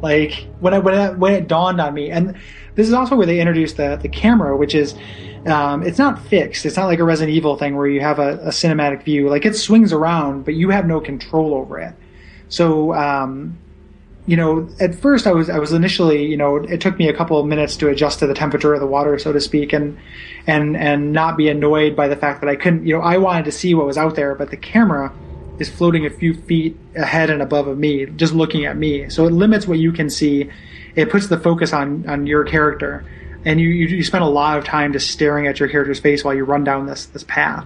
Like 0.01 0.47
when 0.59 0.73
I 0.73 0.79
when 0.79 0.93
it, 0.93 1.17
when 1.17 1.33
it 1.33 1.47
dawned 1.47 1.79
on 1.79 1.93
me, 1.93 2.11
and 2.11 2.35
this 2.75 2.87
is 2.87 2.93
also 2.93 3.15
where 3.15 3.25
they 3.25 3.39
introduced 3.39 3.77
the 3.77 3.97
the 4.01 4.09
camera, 4.09 4.57
which 4.57 4.75
is 4.75 4.95
um, 5.45 5.83
it's 5.83 5.97
not 5.97 6.19
fixed. 6.19 6.65
It's 6.65 6.75
not 6.75 6.85
like 6.85 6.99
a 6.99 7.03
Resident 7.03 7.35
Evil 7.35 7.57
thing 7.57 7.75
where 7.75 7.87
you 7.87 8.01
have 8.01 8.19
a, 8.19 8.37
a, 8.39 8.49
cinematic 8.49 9.03
view. 9.03 9.29
Like 9.29 9.45
it 9.45 9.55
swings 9.55 9.91
around, 9.91 10.45
but 10.45 10.53
you 10.53 10.69
have 10.69 10.85
no 10.85 10.99
control 10.99 11.55
over 11.55 11.79
it. 11.79 11.95
So 12.49 12.93
um, 12.93 13.57
you 14.27 14.37
know, 14.37 14.69
at 14.79 14.93
first 14.93 15.25
I 15.25 15.31
was 15.31 15.49
I 15.49 15.57
was 15.57 15.73
initially, 15.73 16.25
you 16.25 16.37
know, 16.37 16.57
it 16.57 16.79
took 16.79 16.97
me 16.97 17.09
a 17.09 17.13
couple 17.13 17.39
of 17.39 17.45
minutes 17.47 17.75
to 17.77 17.89
adjust 17.89 18.19
to 18.19 18.27
the 18.27 18.33
temperature 18.33 18.73
of 18.73 18.79
the 18.79 18.87
water, 18.87 19.17
so 19.17 19.33
to 19.33 19.41
speak, 19.41 19.73
and 19.73 19.97
and 20.45 20.77
and 20.77 21.11
not 21.11 21.37
be 21.37 21.49
annoyed 21.49 21.95
by 21.95 22.07
the 22.07 22.15
fact 22.15 22.41
that 22.41 22.49
I 22.49 22.55
couldn't, 22.55 22.85
you 22.85 22.93
know, 22.93 23.01
I 23.01 23.17
wanted 23.17 23.45
to 23.45 23.51
see 23.51 23.73
what 23.73 23.85
was 23.85 23.97
out 23.97 24.15
there, 24.15 24.35
but 24.35 24.51
the 24.51 24.57
camera 24.57 25.11
is 25.57 25.69
floating 25.69 26.05
a 26.05 26.09
few 26.09 26.33
feet 26.33 26.77
ahead 26.95 27.29
and 27.29 27.41
above 27.41 27.67
of 27.67 27.77
me, 27.77 28.05
just 28.05 28.33
looking 28.33 28.65
at 28.65 28.77
me. 28.77 29.09
So 29.09 29.25
it 29.25 29.31
limits 29.31 29.67
what 29.67 29.79
you 29.79 29.91
can 29.91 30.09
see. 30.09 30.49
It 30.95 31.09
puts 31.09 31.27
the 31.27 31.39
focus 31.39 31.73
on 31.73 32.07
on 32.07 32.27
your 32.27 32.43
character, 32.43 33.03
and 33.43 33.59
you 33.59 33.69
you, 33.69 33.87
you 33.87 34.03
spend 34.03 34.23
a 34.23 34.27
lot 34.27 34.59
of 34.59 34.65
time 34.65 34.93
just 34.93 35.09
staring 35.09 35.47
at 35.47 35.59
your 35.59 35.67
character's 35.67 35.99
face 35.99 36.23
while 36.23 36.35
you 36.35 36.43
run 36.45 36.63
down 36.63 36.85
this 36.85 37.07
this 37.07 37.23
path. 37.23 37.65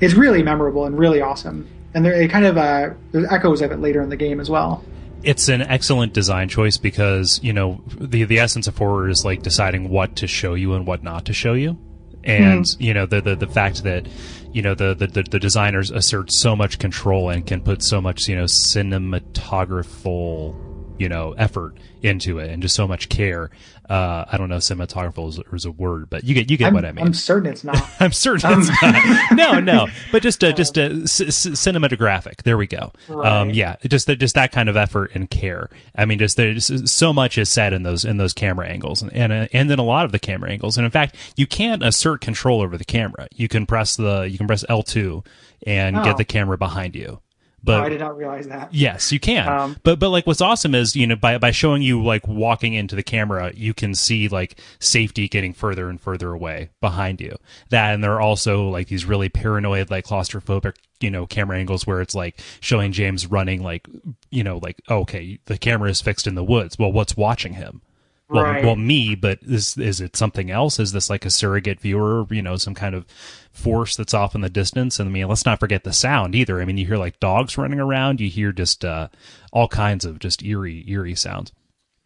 It's 0.00 0.14
really 0.14 0.44
memorable 0.44 0.84
and 0.84 0.96
really 0.96 1.20
awesome, 1.20 1.68
and 1.92 2.04
there 2.04 2.12
it 2.12 2.30
kind 2.30 2.44
of 2.44 2.56
uh, 2.56 2.90
there's 3.10 3.26
echoes 3.32 3.62
of 3.62 3.72
it 3.72 3.80
later 3.80 4.00
in 4.00 4.10
the 4.10 4.16
game 4.16 4.38
as 4.38 4.48
well 4.48 4.84
it's 5.22 5.48
an 5.48 5.62
excellent 5.62 6.12
design 6.12 6.48
choice 6.48 6.76
because 6.76 7.40
you 7.42 7.52
know 7.52 7.82
the 7.98 8.24
the 8.24 8.38
essence 8.38 8.66
of 8.66 8.78
horror 8.78 9.08
is 9.08 9.24
like 9.24 9.42
deciding 9.42 9.88
what 9.88 10.16
to 10.16 10.26
show 10.26 10.54
you 10.54 10.74
and 10.74 10.86
what 10.86 11.02
not 11.02 11.24
to 11.26 11.32
show 11.32 11.54
you 11.54 11.78
and 12.24 12.64
mm. 12.64 12.80
you 12.80 12.92
know 12.94 13.06
the, 13.06 13.20
the 13.20 13.36
the 13.36 13.46
fact 13.46 13.84
that 13.84 14.08
you 14.52 14.62
know 14.62 14.74
the, 14.74 14.94
the 14.94 15.06
the 15.06 15.38
designers 15.38 15.90
assert 15.90 16.32
so 16.32 16.56
much 16.56 16.78
control 16.78 17.28
and 17.30 17.46
can 17.46 17.60
put 17.60 17.82
so 17.82 18.00
much 18.00 18.26
you 18.28 18.36
know 18.36 18.44
cinematographical 18.44 20.67
you 20.98 21.08
know 21.08 21.32
effort 21.32 21.74
into 22.02 22.38
it 22.38 22.50
and 22.50 22.62
just 22.62 22.74
so 22.74 22.86
much 22.86 23.08
care. 23.08 23.50
Uh, 23.88 24.26
I 24.30 24.36
don't 24.36 24.50
know, 24.50 24.58
cinematography 24.58 25.28
is, 25.28 25.40
is, 25.50 25.64
a 25.64 25.70
word, 25.70 26.10
but 26.10 26.22
you 26.22 26.34
get 26.34 26.50
you 26.50 26.58
get 26.58 26.68
I'm, 26.68 26.74
what 26.74 26.84
I 26.84 26.92
mean. 26.92 27.06
I'm 27.06 27.14
certain 27.14 27.50
it's 27.50 27.64
not. 27.64 27.82
I'm 28.00 28.12
certain 28.12 28.52
um, 28.52 28.60
it's 28.60 28.82
not. 28.82 29.32
No, 29.32 29.60
no, 29.60 29.86
but 30.12 30.22
just 30.22 30.42
a, 30.42 30.52
just 30.52 30.76
a 30.76 31.06
c- 31.06 31.30
c- 31.30 31.50
cinematographic. 31.50 32.42
There 32.42 32.58
we 32.58 32.66
go. 32.66 32.92
Right. 33.08 33.26
Um, 33.26 33.50
yeah, 33.50 33.76
just 33.86 34.08
just 34.08 34.34
that 34.34 34.52
kind 34.52 34.68
of 34.68 34.76
effort 34.76 35.12
and 35.14 35.30
care. 35.30 35.70
I 35.96 36.04
mean, 36.04 36.18
just 36.18 36.36
there's 36.36 36.90
so 36.90 37.14
much 37.14 37.38
is 37.38 37.48
said 37.48 37.72
in 37.72 37.82
those 37.82 38.04
in 38.04 38.18
those 38.18 38.34
camera 38.34 38.66
angles 38.66 39.00
and 39.00 39.12
and, 39.14 39.32
uh, 39.32 39.48
and 39.54 39.70
then 39.70 39.78
a 39.78 39.84
lot 39.84 40.04
of 40.04 40.12
the 40.12 40.18
camera 40.18 40.50
angles. 40.50 40.76
And 40.76 40.84
in 40.84 40.90
fact, 40.90 41.16
you 41.36 41.46
can't 41.46 41.82
assert 41.82 42.20
control 42.20 42.60
over 42.60 42.76
the 42.76 42.84
camera. 42.84 43.28
You 43.34 43.48
can 43.48 43.64
press 43.64 43.96
the 43.96 44.22
you 44.22 44.36
can 44.36 44.46
press 44.46 44.66
L 44.68 44.82
two 44.82 45.24
and 45.66 45.96
oh. 45.96 46.04
get 46.04 46.18
the 46.18 46.24
camera 46.24 46.58
behind 46.58 46.94
you. 46.94 47.20
But 47.62 47.80
oh, 47.80 47.84
I 47.84 47.88
did 47.88 48.00
not 48.00 48.16
realize 48.16 48.46
that. 48.48 48.72
Yes, 48.72 49.10
you 49.12 49.18
can. 49.18 49.48
Um, 49.48 49.76
but 49.82 49.98
but 49.98 50.10
like 50.10 50.26
what's 50.26 50.40
awesome 50.40 50.74
is 50.74 50.94
you 50.94 51.06
know 51.06 51.16
by 51.16 51.38
by 51.38 51.50
showing 51.50 51.82
you 51.82 52.02
like 52.02 52.26
walking 52.26 52.74
into 52.74 52.94
the 52.94 53.02
camera, 53.02 53.52
you 53.54 53.74
can 53.74 53.94
see 53.94 54.28
like 54.28 54.60
safety 54.78 55.28
getting 55.28 55.52
further 55.52 55.88
and 55.88 56.00
further 56.00 56.32
away 56.32 56.70
behind 56.80 57.20
you. 57.20 57.36
That 57.70 57.94
and 57.94 58.02
there 58.02 58.12
are 58.14 58.20
also 58.20 58.68
like 58.68 58.88
these 58.88 59.04
really 59.04 59.28
paranoid 59.28 59.90
like 59.90 60.06
claustrophobic 60.06 60.76
you 61.00 61.10
know 61.10 61.26
camera 61.26 61.58
angles 61.58 61.86
where 61.86 62.00
it's 62.00 62.14
like 62.14 62.40
showing 62.60 62.92
James 62.92 63.26
running 63.26 63.62
like 63.62 63.86
you 64.30 64.44
know 64.44 64.58
like 64.58 64.80
okay 64.88 65.38
the 65.46 65.58
camera 65.58 65.90
is 65.90 66.00
fixed 66.00 66.26
in 66.26 66.34
the 66.36 66.44
woods. 66.44 66.78
Well, 66.78 66.92
what's 66.92 67.16
watching 67.16 67.54
him? 67.54 67.82
Well, 68.30 68.44
right. 68.44 68.64
well, 68.64 68.76
me, 68.76 69.14
but 69.14 69.38
is 69.42 69.78
is 69.78 70.00
it 70.00 70.16
something 70.16 70.50
else? 70.50 70.78
Is 70.78 70.92
this 70.92 71.08
like 71.08 71.24
a 71.24 71.30
surrogate 71.30 71.80
viewer? 71.80 72.26
You 72.30 72.42
know, 72.42 72.56
some 72.56 72.74
kind 72.74 72.94
of 72.94 73.06
force 73.52 73.96
that's 73.96 74.12
off 74.14 74.34
in 74.34 74.42
the 74.42 74.50
distance. 74.50 75.00
And 75.00 75.08
I 75.08 75.12
mean, 75.12 75.28
let's 75.28 75.46
not 75.46 75.60
forget 75.60 75.84
the 75.84 75.92
sound 75.92 76.34
either. 76.34 76.60
I 76.60 76.66
mean, 76.66 76.76
you 76.76 76.86
hear 76.86 76.98
like 76.98 77.20
dogs 77.20 77.56
running 77.56 77.80
around. 77.80 78.20
You 78.20 78.28
hear 78.28 78.52
just 78.52 78.84
uh, 78.84 79.08
all 79.52 79.68
kinds 79.68 80.04
of 80.04 80.18
just 80.18 80.42
eerie, 80.42 80.84
eerie 80.86 81.14
sounds. 81.14 81.52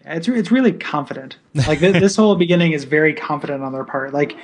It's 0.05 0.29
it's 0.29 0.51
really 0.51 0.73
confident. 0.73 1.39
Like 1.55 1.81
this, 1.81 1.93
this 1.93 2.17
whole 2.17 2.35
beginning 2.37 2.73
is 2.73 2.85
very 2.85 3.15
confident 3.15 3.63
on 3.63 3.73
their 3.73 3.85
part. 3.85 4.13
Like, 4.13 4.37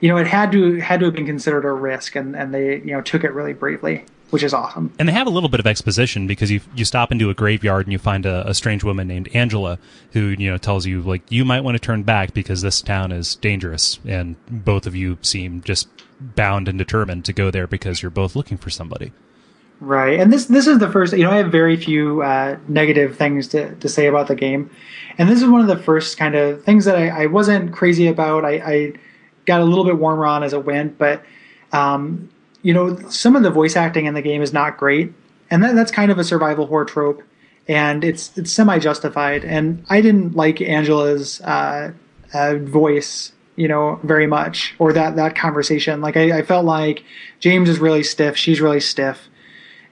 you 0.00 0.08
know, 0.08 0.16
it 0.16 0.26
had 0.26 0.52
to 0.52 0.78
had 0.80 1.00
to 1.00 1.06
have 1.06 1.14
been 1.14 1.26
considered 1.26 1.64
a 1.64 1.72
risk, 1.72 2.16
and 2.16 2.34
and 2.34 2.52
they 2.52 2.76
you 2.78 2.92
know 2.92 3.00
took 3.00 3.24
it 3.24 3.32
really 3.32 3.52
bravely 3.52 4.04
which 4.30 4.42
is 4.42 4.52
awesome. 4.52 4.92
And 4.98 5.08
they 5.08 5.12
have 5.12 5.26
a 5.26 5.30
little 5.30 5.48
bit 5.48 5.60
of 5.60 5.66
exposition 5.66 6.26
because 6.26 6.50
you 6.50 6.60
you 6.74 6.84
stop 6.84 7.12
into 7.12 7.30
a 7.30 7.34
graveyard 7.34 7.86
and 7.86 7.92
you 7.92 7.98
find 7.98 8.26
a, 8.26 8.48
a, 8.48 8.54
strange 8.54 8.82
woman 8.82 9.06
named 9.06 9.28
Angela 9.34 9.78
who 10.12 10.34
you 10.38 10.50
know 10.50 10.58
tells 10.58 10.86
you 10.86 11.02
like 11.02 11.22
you 11.30 11.44
might 11.44 11.62
want 11.62 11.76
to 11.76 11.78
turn 11.78 12.02
back 12.02 12.34
because 12.34 12.62
this 12.62 12.80
town 12.80 13.12
is 13.12 13.36
dangerous, 13.36 13.98
and 14.06 14.36
both 14.48 14.86
of 14.86 14.96
you 14.96 15.18
seem 15.22 15.62
just 15.62 15.88
bound 16.20 16.68
and 16.68 16.78
determined 16.78 17.24
to 17.26 17.32
go 17.32 17.50
there 17.50 17.66
because 17.66 18.02
you're 18.02 18.10
both 18.10 18.34
looking 18.34 18.56
for 18.56 18.70
somebody. 18.70 19.12
Right, 19.78 20.18
and 20.18 20.32
this 20.32 20.46
this 20.46 20.66
is 20.66 20.78
the 20.78 20.90
first. 20.90 21.12
You 21.12 21.24
know, 21.24 21.30
I 21.30 21.36
have 21.36 21.52
very 21.52 21.76
few 21.76 22.22
uh, 22.22 22.56
negative 22.66 23.16
things 23.16 23.46
to 23.48 23.74
to 23.76 23.88
say 23.88 24.06
about 24.06 24.26
the 24.26 24.34
game, 24.34 24.70
and 25.18 25.28
this 25.28 25.42
is 25.42 25.48
one 25.48 25.60
of 25.60 25.66
the 25.66 25.76
first 25.76 26.16
kind 26.16 26.34
of 26.34 26.64
things 26.64 26.86
that 26.86 26.96
I, 26.96 27.24
I 27.24 27.26
wasn't 27.26 27.72
crazy 27.72 28.08
about. 28.08 28.44
I, 28.44 28.52
I 28.54 28.92
got 29.44 29.60
a 29.60 29.64
little 29.64 29.84
bit 29.84 29.98
warmer 29.98 30.26
on 30.26 30.42
as 30.42 30.54
it 30.54 30.64
went, 30.64 30.96
but 30.96 31.22
um, 31.72 32.30
you 32.66 32.74
know, 32.74 32.98
some 33.08 33.36
of 33.36 33.44
the 33.44 33.50
voice 33.50 33.76
acting 33.76 34.06
in 34.06 34.14
the 34.14 34.22
game 34.22 34.42
is 34.42 34.52
not 34.52 34.76
great, 34.76 35.12
and 35.52 35.62
that, 35.62 35.76
that's 35.76 35.92
kind 35.92 36.10
of 36.10 36.18
a 36.18 36.24
survival 36.24 36.66
horror 36.66 36.84
trope, 36.84 37.22
and 37.68 38.02
it's 38.02 38.36
it's 38.36 38.50
semi 38.50 38.80
justified. 38.80 39.44
And 39.44 39.84
I 39.88 40.00
didn't 40.00 40.34
like 40.34 40.60
Angela's 40.60 41.40
uh, 41.42 41.92
uh, 42.34 42.56
voice, 42.56 43.30
you 43.54 43.68
know, 43.68 44.00
very 44.02 44.26
much, 44.26 44.74
or 44.80 44.92
that 44.94 45.14
that 45.14 45.36
conversation. 45.36 46.00
Like 46.00 46.16
I, 46.16 46.38
I 46.38 46.42
felt 46.42 46.64
like 46.64 47.04
James 47.38 47.68
is 47.68 47.78
really 47.78 48.02
stiff, 48.02 48.36
she's 48.36 48.60
really 48.60 48.80
stiff. 48.80 49.28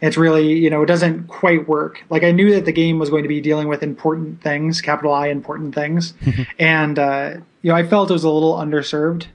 It's 0.01 0.17
really, 0.17 0.55
you 0.55 0.69
know, 0.69 0.83
it 0.83 0.87
doesn't 0.87 1.29
quite 1.29 1.69
work. 1.69 2.03
Like 2.11 2.25
I 2.25 2.33
knew 2.33 2.53
that 2.55 2.65
the 2.65 2.73
game 2.73 2.99
was 2.99 3.09
going 3.09 3.23
to 3.23 3.29
be 3.29 3.41
dealing 3.41 3.69
with 3.69 3.85
important 3.85 4.43
things, 4.43 4.81
capital 4.81 5.15
I 5.15 5.29
important 5.29 5.77
things, 5.77 6.13
and 6.59 6.99
uh, 6.99 7.35
you 7.63 7.71
know, 7.71 7.77
I 7.77 7.87
felt 7.87 8.11
it 8.11 8.15
was 8.15 8.25
a 8.25 8.31
little 8.31 8.55
underserved 8.55 9.27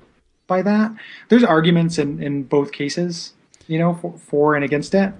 by 0.49 0.61
that. 0.63 0.91
There's 1.29 1.45
arguments 1.45 1.97
in, 1.97 2.21
in 2.21 2.43
both 2.43 2.73
cases, 2.73 3.31
you 3.67 3.79
know, 3.79 3.93
for, 3.93 4.17
for 4.17 4.55
and 4.55 4.65
against 4.65 4.93
it. 4.93 5.13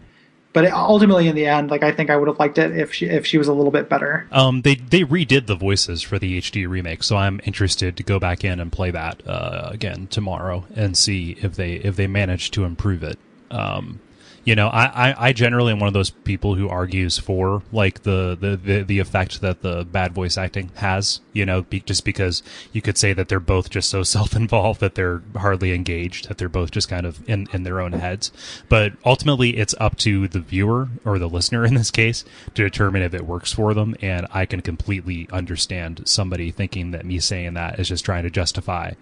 But 0.51 0.65
it, 0.65 0.73
ultimately, 0.73 1.27
in 1.27 1.35
the 1.35 1.45
end, 1.45 1.69
like 1.69 1.83
I 1.83 1.91
think 1.91 2.09
I 2.09 2.17
would 2.17 2.27
have 2.27 2.39
liked 2.39 2.57
it 2.57 2.75
if 2.75 2.91
she 2.91 3.05
if 3.05 3.25
she 3.25 3.37
was 3.37 3.47
a 3.47 3.53
little 3.53 3.71
bit 3.71 3.87
better. 3.87 4.27
Um, 4.31 4.63
they 4.63 4.75
they 4.75 5.03
redid 5.03 5.45
the 5.45 5.55
voices 5.55 6.01
for 6.01 6.17
the 6.17 6.39
HD 6.41 6.67
remake, 6.67 7.03
so 7.03 7.17
I'm 7.17 7.39
interested 7.43 7.95
to 7.97 8.03
go 8.03 8.19
back 8.19 8.43
in 8.43 8.59
and 8.59 8.71
play 8.71 8.89
that 8.89 9.25
uh, 9.27 9.69
again 9.71 10.07
tomorrow 10.07 10.65
and 10.75 10.97
see 10.97 11.37
if 11.39 11.55
they 11.55 11.73
if 11.73 11.95
they 11.95 12.07
managed 12.07 12.55
to 12.55 12.63
improve 12.63 13.03
it. 13.03 13.19
Um, 13.51 13.99
You 14.45 14.55
know, 14.55 14.67
I, 14.67 15.09
I, 15.09 15.27
I 15.27 15.33
generally 15.33 15.71
am 15.71 15.79
one 15.79 15.87
of 15.87 15.93
those 15.93 16.09
people 16.09 16.55
who 16.55 16.69
argues 16.69 17.17
for 17.17 17.61
like 17.71 18.03
the, 18.03 18.37
the, 18.39 18.57
the, 18.57 18.83
the 18.83 18.99
effect 18.99 19.41
that 19.41 19.61
the 19.61 19.85
bad 19.85 20.13
voice 20.13 20.37
acting 20.37 20.71
has. 20.75 21.21
You 21.33 21.45
know, 21.45 21.61
be, 21.63 21.79
just 21.81 22.03
because 22.05 22.43
you 22.73 22.81
could 22.81 22.97
say 22.97 23.13
that 23.13 23.29
they're 23.29 23.39
both 23.39 23.69
just 23.69 23.89
so 23.89 24.03
self 24.09 24.35
involved 24.35 24.79
that 24.81 24.95
they're 24.95 25.21
hardly 25.37 25.73
engaged, 25.73 26.27
that 26.29 26.37
they're 26.37 26.49
both 26.49 26.71
just 26.71 26.89
kind 26.89 27.05
of 27.05 27.27
in 27.29 27.47
in 27.53 27.63
their 27.63 27.79
own 27.81 27.93
heads. 27.93 28.31
But 28.67 28.93
ultimately, 29.05 29.57
it's 29.57 29.75
up 29.79 29.97
to 29.97 30.27
the 30.27 30.39
viewer 30.39 30.89
or 31.05 31.19
the 31.19 31.29
listener 31.29 31.65
in 31.69 31.75
this 31.75 31.91
case 31.91 32.25
to 32.55 32.63
determine 32.63 33.01
if 33.01 33.13
it 33.13 33.25
works 33.25 33.53
for 33.53 33.73
them. 33.73 33.95
And 34.01 34.27
I 34.31 34.45
can 34.45 34.61
completely 34.61 35.27
understand 35.31 36.03
somebody 36.05 36.51
thinking 36.51 36.91
that 36.91 37.05
me 37.05 37.19
saying 37.19 37.53
that 37.53 37.79
is 37.79 37.87
just 37.87 38.05
trying 38.05 38.23
to 38.23 38.29
justify 38.29 38.93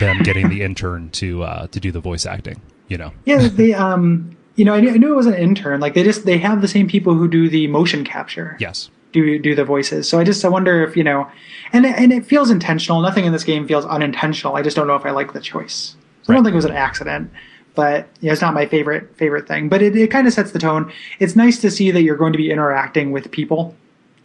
them 0.00 0.22
getting 0.22 0.48
the 0.48 0.62
intern 0.72 1.10
to 1.10 1.42
uh, 1.42 1.66
to 1.68 1.80
do 1.80 1.92
the 1.92 2.00
voice 2.00 2.26
acting. 2.26 2.60
You 2.88 2.98
know, 2.98 3.12
yeah, 3.24 3.48
the 3.48 3.74
um 3.74 4.36
you 4.56 4.64
know, 4.64 4.74
I 4.74 4.80
knew, 4.80 4.90
I 4.90 4.96
knew 4.96 5.12
it 5.12 5.16
was 5.16 5.26
an 5.26 5.34
intern. 5.34 5.80
Like 5.80 5.94
they 5.94 6.02
just 6.02 6.24
they 6.24 6.38
have 6.38 6.60
the 6.60 6.68
same 6.68 6.88
people 6.88 7.14
who 7.14 7.28
do 7.28 7.48
the 7.48 7.66
motion 7.68 8.04
capture. 8.04 8.56
Yes. 8.60 8.90
Do 9.12 9.38
do 9.38 9.54
the 9.54 9.64
voices. 9.64 10.08
So 10.08 10.18
I 10.18 10.24
just 10.24 10.44
I 10.44 10.48
wonder 10.48 10.82
if 10.84 10.96
you 10.96 11.04
know, 11.04 11.30
and 11.72 11.84
and 11.84 12.12
it 12.12 12.24
feels 12.24 12.50
intentional. 12.50 13.00
Nothing 13.00 13.24
in 13.24 13.32
this 13.32 13.44
game 13.44 13.66
feels 13.66 13.84
unintentional. 13.84 14.56
I 14.56 14.62
just 14.62 14.76
don't 14.76 14.86
know 14.86 14.96
if 14.96 15.04
I 15.04 15.10
like 15.10 15.32
the 15.32 15.40
choice. 15.40 15.96
So 16.22 16.28
right. 16.28 16.34
I 16.34 16.36
don't 16.36 16.44
think 16.44 16.54
it 16.54 16.56
was 16.56 16.64
an 16.64 16.72
accident, 16.72 17.30
but 17.74 18.08
you 18.20 18.26
know, 18.28 18.32
it's 18.32 18.42
not 18.42 18.54
my 18.54 18.66
favorite 18.66 19.14
favorite 19.16 19.46
thing. 19.46 19.68
But 19.68 19.82
it, 19.82 19.96
it 19.96 20.10
kind 20.10 20.26
of 20.26 20.32
sets 20.32 20.52
the 20.52 20.58
tone. 20.58 20.92
It's 21.18 21.36
nice 21.36 21.60
to 21.60 21.70
see 21.70 21.90
that 21.90 22.02
you're 22.02 22.16
going 22.16 22.32
to 22.32 22.38
be 22.38 22.50
interacting 22.50 23.12
with 23.12 23.30
people 23.30 23.74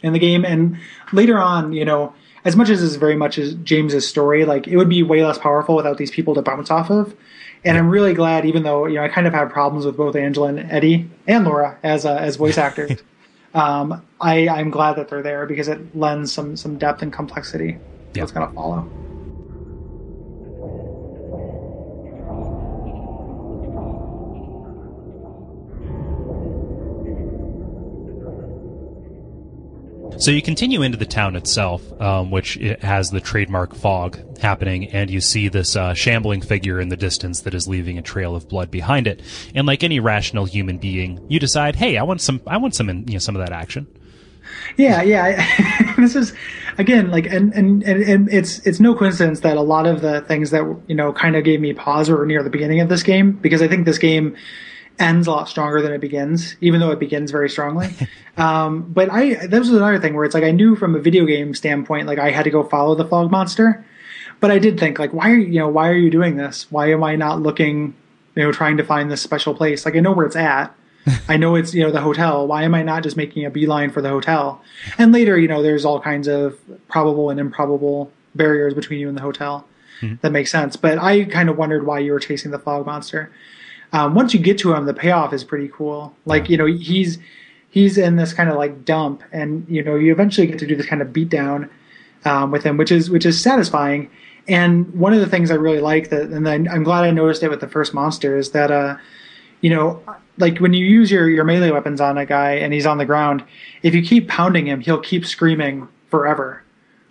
in 0.00 0.12
the 0.12 0.18
game, 0.18 0.44
and 0.44 0.78
later 1.12 1.38
on, 1.38 1.72
you 1.72 1.84
know, 1.84 2.14
as 2.44 2.56
much 2.56 2.70
as 2.70 2.82
it's 2.82 2.94
very 2.94 3.16
much 3.16 3.36
as 3.36 3.54
James's 3.56 4.08
story, 4.08 4.44
like 4.46 4.66
it 4.66 4.76
would 4.76 4.88
be 4.88 5.02
way 5.02 5.24
less 5.24 5.38
powerful 5.38 5.76
without 5.76 5.98
these 5.98 6.10
people 6.10 6.34
to 6.34 6.42
bounce 6.42 6.70
off 6.70 6.90
of. 6.90 7.14
And 7.64 7.76
I'm 7.76 7.88
really 7.88 8.14
glad, 8.14 8.44
even 8.44 8.62
though 8.62 8.86
you 8.86 8.94
know 8.94 9.04
I 9.04 9.08
kind 9.08 9.26
of 9.26 9.34
have 9.34 9.50
problems 9.50 9.84
with 9.84 9.96
both 9.96 10.16
Angela 10.16 10.48
and 10.48 10.70
Eddie 10.70 11.10
and 11.26 11.44
Laura 11.44 11.78
as 11.82 12.06
uh, 12.06 12.14
as 12.14 12.36
voice 12.36 12.58
actors. 12.58 13.02
um, 13.54 14.02
I 14.20 14.48
I'm 14.48 14.70
glad 14.70 14.94
that 14.94 15.08
they're 15.08 15.22
there 15.22 15.46
because 15.46 15.68
it 15.68 15.96
lends 15.96 16.32
some 16.32 16.56
some 16.56 16.78
depth 16.78 17.02
and 17.02 17.12
complexity. 17.12 17.78
Yeah. 18.14 18.22
What's 18.22 18.32
going 18.32 18.48
to 18.48 18.54
follow. 18.54 18.88
So 30.18 30.32
you 30.32 30.42
continue 30.42 30.82
into 30.82 30.98
the 30.98 31.06
town 31.06 31.36
itself, 31.36 31.80
um, 32.02 32.32
which 32.32 32.56
it 32.56 32.82
has 32.82 33.10
the 33.10 33.20
trademark 33.20 33.72
fog 33.72 34.38
happening, 34.40 34.88
and 34.90 35.08
you 35.08 35.20
see 35.20 35.46
this 35.46 35.76
uh, 35.76 35.94
shambling 35.94 36.40
figure 36.40 36.80
in 36.80 36.88
the 36.88 36.96
distance 36.96 37.42
that 37.42 37.54
is 37.54 37.68
leaving 37.68 37.98
a 37.98 38.02
trail 38.02 38.34
of 38.34 38.48
blood 38.48 38.68
behind 38.68 39.06
it. 39.06 39.22
And 39.54 39.64
like 39.64 39.84
any 39.84 40.00
rational 40.00 40.44
human 40.44 40.78
being, 40.78 41.24
you 41.28 41.38
decide, 41.38 41.76
"Hey, 41.76 41.96
I 41.96 42.02
want 42.02 42.20
some, 42.20 42.40
I 42.48 42.56
want 42.56 42.74
some, 42.74 42.88
you 42.88 43.12
know, 43.12 43.18
some 43.18 43.36
of 43.36 43.40
that 43.40 43.52
action." 43.52 43.86
Yeah, 44.76 45.02
yeah. 45.02 45.94
this 45.96 46.16
is 46.16 46.34
again 46.78 47.12
like, 47.12 47.26
and, 47.26 47.52
and 47.54 47.84
and 47.84 48.28
it's 48.28 48.58
it's 48.66 48.80
no 48.80 48.96
coincidence 48.96 49.40
that 49.40 49.56
a 49.56 49.62
lot 49.62 49.86
of 49.86 50.00
the 50.00 50.22
things 50.22 50.50
that 50.50 50.64
you 50.88 50.96
know 50.96 51.12
kind 51.12 51.36
of 51.36 51.44
gave 51.44 51.60
me 51.60 51.74
pause 51.74 52.10
were 52.10 52.26
near 52.26 52.42
the 52.42 52.50
beginning 52.50 52.80
of 52.80 52.88
this 52.88 53.04
game 53.04 53.32
because 53.32 53.62
I 53.62 53.68
think 53.68 53.86
this 53.86 53.98
game 53.98 54.36
ends 54.98 55.26
a 55.26 55.30
lot 55.30 55.48
stronger 55.48 55.80
than 55.80 55.92
it 55.92 56.00
begins, 56.00 56.56
even 56.60 56.80
though 56.80 56.90
it 56.90 56.98
begins 56.98 57.30
very 57.30 57.48
strongly. 57.48 57.88
um, 58.36 58.82
but 58.92 59.10
I, 59.10 59.46
this 59.46 59.60
was 59.60 59.72
another 59.72 59.98
thing 59.98 60.14
where 60.14 60.24
it's 60.24 60.34
like 60.34 60.44
I 60.44 60.50
knew 60.50 60.76
from 60.76 60.94
a 60.94 60.98
video 60.98 61.24
game 61.24 61.54
standpoint, 61.54 62.06
like 62.06 62.18
I 62.18 62.30
had 62.30 62.44
to 62.44 62.50
go 62.50 62.62
follow 62.62 62.94
the 62.94 63.04
fog 63.04 63.30
monster. 63.30 63.84
But 64.40 64.50
I 64.50 64.58
did 64.58 64.78
think, 64.78 64.98
like, 64.98 65.12
why 65.12 65.30
are 65.30 65.36
you, 65.36 65.46
you 65.46 65.58
know, 65.58 65.68
why 65.68 65.88
are 65.88 65.96
you 65.96 66.10
doing 66.10 66.36
this? 66.36 66.70
Why 66.70 66.92
am 66.92 67.02
I 67.02 67.16
not 67.16 67.42
looking, 67.42 67.94
you 68.36 68.42
know, 68.44 68.52
trying 68.52 68.76
to 68.76 68.84
find 68.84 69.10
this 69.10 69.20
special 69.20 69.52
place? 69.52 69.84
Like, 69.84 69.96
I 69.96 70.00
know 70.00 70.12
where 70.12 70.26
it's 70.26 70.36
at. 70.36 70.72
I 71.28 71.36
know 71.36 71.56
it's, 71.56 71.74
you 71.74 71.82
know, 71.82 71.90
the 71.90 72.00
hotel. 72.00 72.46
Why 72.46 72.62
am 72.62 72.74
I 72.74 72.82
not 72.82 73.02
just 73.02 73.16
making 73.16 73.44
a 73.44 73.50
beeline 73.50 73.90
for 73.90 74.00
the 74.00 74.10
hotel? 74.10 74.62
And 74.96 75.12
later, 75.12 75.36
you 75.36 75.48
know, 75.48 75.62
there's 75.62 75.84
all 75.84 76.00
kinds 76.00 76.28
of 76.28 76.56
probable 76.88 77.30
and 77.30 77.40
improbable 77.40 78.12
barriers 78.34 78.74
between 78.74 79.00
you 79.00 79.08
and 79.08 79.16
the 79.16 79.22
hotel. 79.22 79.66
Mm-hmm. 80.00 80.16
That 80.20 80.30
makes 80.30 80.52
sense. 80.52 80.76
But 80.76 80.98
I 80.98 81.24
kind 81.24 81.48
of 81.48 81.58
wondered 81.58 81.84
why 81.84 81.98
you 81.98 82.12
were 82.12 82.20
chasing 82.20 82.52
the 82.52 82.58
fog 82.60 82.86
monster 82.86 83.32
um, 83.92 84.14
once 84.14 84.34
you 84.34 84.40
get 84.40 84.58
to 84.58 84.74
him, 84.74 84.86
the 84.86 84.94
payoff 84.94 85.32
is 85.32 85.44
pretty 85.44 85.68
cool. 85.68 86.14
Like 86.26 86.48
you 86.48 86.56
know, 86.56 86.66
he's 86.66 87.18
he's 87.70 87.98
in 87.98 88.16
this 88.16 88.32
kind 88.32 88.50
of 88.50 88.56
like 88.56 88.84
dump, 88.84 89.22
and 89.32 89.66
you 89.68 89.82
know, 89.82 89.94
you 89.94 90.12
eventually 90.12 90.46
get 90.46 90.58
to 90.58 90.66
do 90.66 90.76
this 90.76 90.86
kind 90.86 91.02
of 91.02 91.08
beatdown 91.08 91.68
um, 92.24 92.50
with 92.50 92.64
him, 92.64 92.76
which 92.76 92.92
is 92.92 93.10
which 93.10 93.24
is 93.26 93.40
satisfying. 93.40 94.10
And 94.46 94.92
one 94.94 95.12
of 95.12 95.20
the 95.20 95.26
things 95.26 95.50
I 95.50 95.54
really 95.54 95.80
like 95.80 96.08
that, 96.08 96.22
and 96.22 96.46
then 96.46 96.68
I'm 96.68 96.82
glad 96.82 97.04
I 97.04 97.10
noticed 97.10 97.42
it 97.42 97.50
with 97.50 97.60
the 97.60 97.68
first 97.68 97.92
monster, 97.92 98.36
is 98.36 98.50
that 98.52 98.70
uh, 98.70 98.96
you 99.60 99.70
know, 99.70 100.02
like 100.36 100.58
when 100.58 100.74
you 100.74 100.84
use 100.84 101.10
your 101.10 101.28
your 101.28 101.44
melee 101.44 101.70
weapons 101.70 102.00
on 102.00 102.18
a 102.18 102.26
guy 102.26 102.52
and 102.52 102.72
he's 102.72 102.86
on 102.86 102.98
the 102.98 103.06
ground, 103.06 103.44
if 103.82 103.94
you 103.94 104.02
keep 104.02 104.28
pounding 104.28 104.66
him, 104.66 104.80
he'll 104.80 105.00
keep 105.00 105.24
screaming 105.24 105.88
forever. 106.10 106.62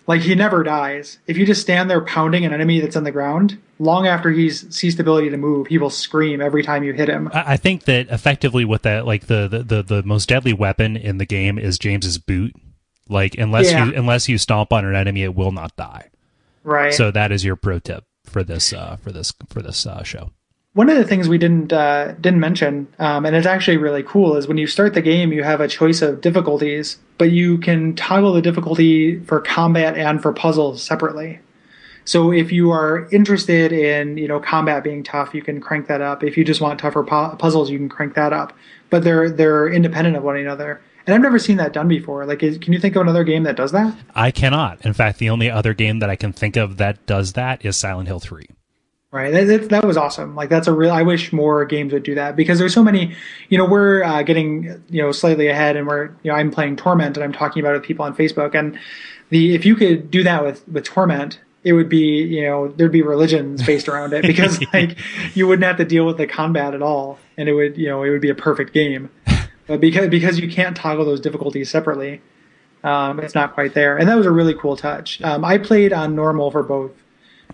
Like 0.08 0.22
he 0.22 0.36
never 0.36 0.64
dies. 0.64 1.20
If 1.28 1.38
you 1.38 1.46
just 1.46 1.62
stand 1.62 1.90
there 1.90 2.02
pounding 2.02 2.46
an 2.46 2.54
enemy 2.54 2.80
that's 2.80 2.96
on 2.96 3.04
the 3.04 3.12
ground, 3.12 3.58
long 3.78 4.08
after 4.08 4.32
he's 4.32 4.74
ceased 4.74 5.00
ability 5.00 5.30
to 5.30 5.38
move, 5.38 5.68
he 5.68 5.78
will 5.78 5.90
scream 5.90 6.42
every 6.42 6.64
time 6.64 6.84
you 6.84 6.94
hit 6.94 7.10
him. 7.10 7.30
I 7.34 7.58
think 7.58 7.84
that 7.84 8.08
effectively 8.10 8.64
with 8.64 8.84
that, 8.84 9.06
like 9.06 9.28
the 9.28 9.48
the, 9.48 9.64
the, 9.64 9.84
the 9.84 10.04
most 10.04 10.30
deadly 10.30 10.54
weapon 10.54 10.96
in 10.96 11.18
the 11.18 11.26
game 11.26 11.60
is 11.60 11.78
James's 11.78 12.18
boot. 12.18 12.56
Like 13.10 13.38
unless 13.38 13.72
yeah. 13.72 13.86
you 13.86 13.94
unless 13.96 14.30
you 14.30 14.38
stomp 14.38 14.72
on 14.72 14.86
an 14.86 14.96
enemy, 14.96 15.24
it 15.24 15.36
will 15.36 15.52
not 15.52 15.76
die. 15.76 16.10
Right. 16.64 16.94
So 16.94 17.12
that 17.12 17.32
is 17.32 17.44
your 17.44 17.58
pro 17.58 17.80
tip 17.80 18.06
for 18.24 18.44
this 18.44 18.72
uh, 18.72 18.96
for 18.98 19.12
this 19.12 19.34
for 19.50 19.62
this 19.62 19.86
uh, 19.86 20.04
show 20.04 20.32
one 20.78 20.92
of 20.92 20.98
the 20.98 21.04
things 21.04 21.28
we 21.28 21.40
didn't 21.40 21.74
uh, 21.74 22.12
didn't 22.22 22.40
mention, 22.40 22.88
um, 23.00 23.26
and 23.26 23.36
it's 23.36 23.48
actually 23.48 23.78
really 23.78 24.04
cool, 24.04 24.36
is 24.38 24.48
when 24.48 24.60
you 24.60 24.68
start 24.68 24.94
the 24.94 25.02
game, 25.02 25.34
you 25.34 25.42
have 25.42 25.60
a 25.60 25.68
choice 25.68 26.04
of 26.04 26.22
difficulties, 26.22 27.00
but 27.18 27.32
you 27.32 27.58
can 27.58 27.96
toggle 27.96 28.32
the 28.32 28.44
difficulty 28.44 29.20
for 29.22 29.42
combat 29.42 29.98
and 29.98 30.22
for 30.22 30.32
puzzles 30.32 30.84
separately. 30.84 31.40
So 32.06 32.32
if 32.32 32.52
you 32.52 32.70
are 32.70 33.10
interested 33.12 33.72
in 33.72 34.18
you 34.20 34.28
know 34.28 34.40
combat 34.40 34.84
being 34.84 35.02
tough, 35.02 35.34
you 35.34 35.42
can 35.42 35.60
crank 35.60 35.88
that 35.88 36.02
up. 36.02 36.24
If 36.24 36.38
you 36.38 36.46
just 36.46 36.62
want 36.62 36.80
tougher 36.80 37.04
pu- 37.04 37.36
puzzles, 37.38 37.72
you 37.72 37.80
can 37.80 37.90
crank 37.90 38.14
that 38.14 38.32
up. 38.32 38.54
But 38.92 39.04
they're 39.04 39.32
they're 39.32 39.68
independent 39.68 40.16
of 40.16 40.22
one 40.22 40.38
another. 40.38 40.80
And 41.08 41.16
I've 41.16 41.22
never 41.22 41.40
seen 41.40 41.58
that 41.58 41.74
done 41.74 41.88
before. 41.88 42.24
Like, 42.28 42.44
is, 42.44 42.60
can 42.60 42.72
you 42.72 42.80
think 42.80 42.96
of 42.96 43.02
another 43.02 43.24
game 43.24 43.44
that 43.44 43.56
does 43.56 43.72
that? 43.72 43.98
I 44.14 44.30
cannot. 44.30 44.86
In 44.86 44.94
fact, 44.94 45.18
the 45.18 45.32
only 45.32 45.50
other 45.50 45.74
game 45.74 46.00
that 46.00 46.10
I 46.12 46.16
can 46.16 46.34
think 46.34 46.56
of 46.56 46.78
that 46.78 47.08
does 47.08 47.34
that 47.34 47.66
is 47.66 47.78
Silent 47.78 48.08
Hill 48.08 48.20
3 48.20 48.48
right 49.12 49.32
that, 49.32 49.46
that, 49.46 49.70
that, 49.70 49.86
was 49.86 49.98
awesome. 49.98 50.36
Like 50.36 50.50
that's 50.50 50.68
a 50.68 50.74
real 50.74 50.92
i 50.92 51.02
wish 51.02 51.32
more 51.32 51.66
games 51.66 51.94
would 51.94 52.04
do 52.04 52.16
that 52.16 52.36
because 52.36 52.60
there's 52.60 52.74
so 52.74 52.84
many 52.84 53.16
you 53.50 53.58
know 53.58 53.66
we're 53.66 54.04
uh, 54.04 54.24
getting 54.24 54.84
you 54.90 55.02
know 55.02 55.12
slightly 55.12 55.48
ahead 55.48 55.76
and 55.76 55.88
we're 55.88 56.08
you 56.24 56.32
know 56.32 56.34
i'm 56.34 56.52
playing 56.52 56.76
torment 56.76 57.18
and 57.18 57.24
i'm 57.24 57.34
talking 57.34 57.62
about 57.62 57.74
it 57.74 57.80
with 57.80 57.84
people 57.84 58.06
on 58.06 58.16
facebook 58.16 58.54
and 58.54 58.78
the 59.30 59.56
if 59.56 59.66
you 59.66 59.76
could 59.76 60.12
do 60.12 60.24
that 60.24 60.44
with 60.44 60.68
with 60.68 60.84
torment 60.84 61.40
it 61.64 61.74
would 61.74 61.90
be 61.90 62.24
you 62.24 62.44
know 62.44 62.68
there'd 62.70 62.92
be 62.92 63.02
religions 63.02 63.66
based 63.66 63.88
around 63.88 64.14
it 64.14 64.24
because 64.24 64.60
like 64.74 64.98
you 65.36 65.48
wouldn't 65.48 65.66
have 65.66 65.78
to 65.78 65.86
deal 65.86 66.06
with 66.06 66.18
the 66.18 66.28
combat 66.28 66.74
at 66.74 66.82
all 66.82 67.20
and 67.38 67.50
it 67.50 67.54
would 67.54 67.78
you 67.78 67.88
know 67.88 68.04
it 68.04 68.10
would 68.10 68.22
be 68.22 68.30
a 68.30 68.36
perfect 68.36 68.74
game. 68.74 69.10
But 69.68 69.82
because 69.82 70.08
because 70.08 70.40
you 70.40 70.50
can't 70.50 70.78
toggle 70.78 71.04
those 71.04 71.20
difficulties 71.20 71.70
separately 71.70 72.22
um, 72.84 73.20
it's 73.20 73.36
not 73.36 73.54
quite 73.54 73.74
there. 73.74 73.98
And 73.98 74.08
that 74.08 74.16
was 74.16 74.26
a 74.26 74.32
really 74.32 74.54
cool 74.54 74.78
touch. 74.78 75.22
Um, 75.22 75.44
i 75.44 75.58
played 75.58 75.92
on 75.92 76.16
normal 76.16 76.52
for 76.52 76.64
both 76.64 76.92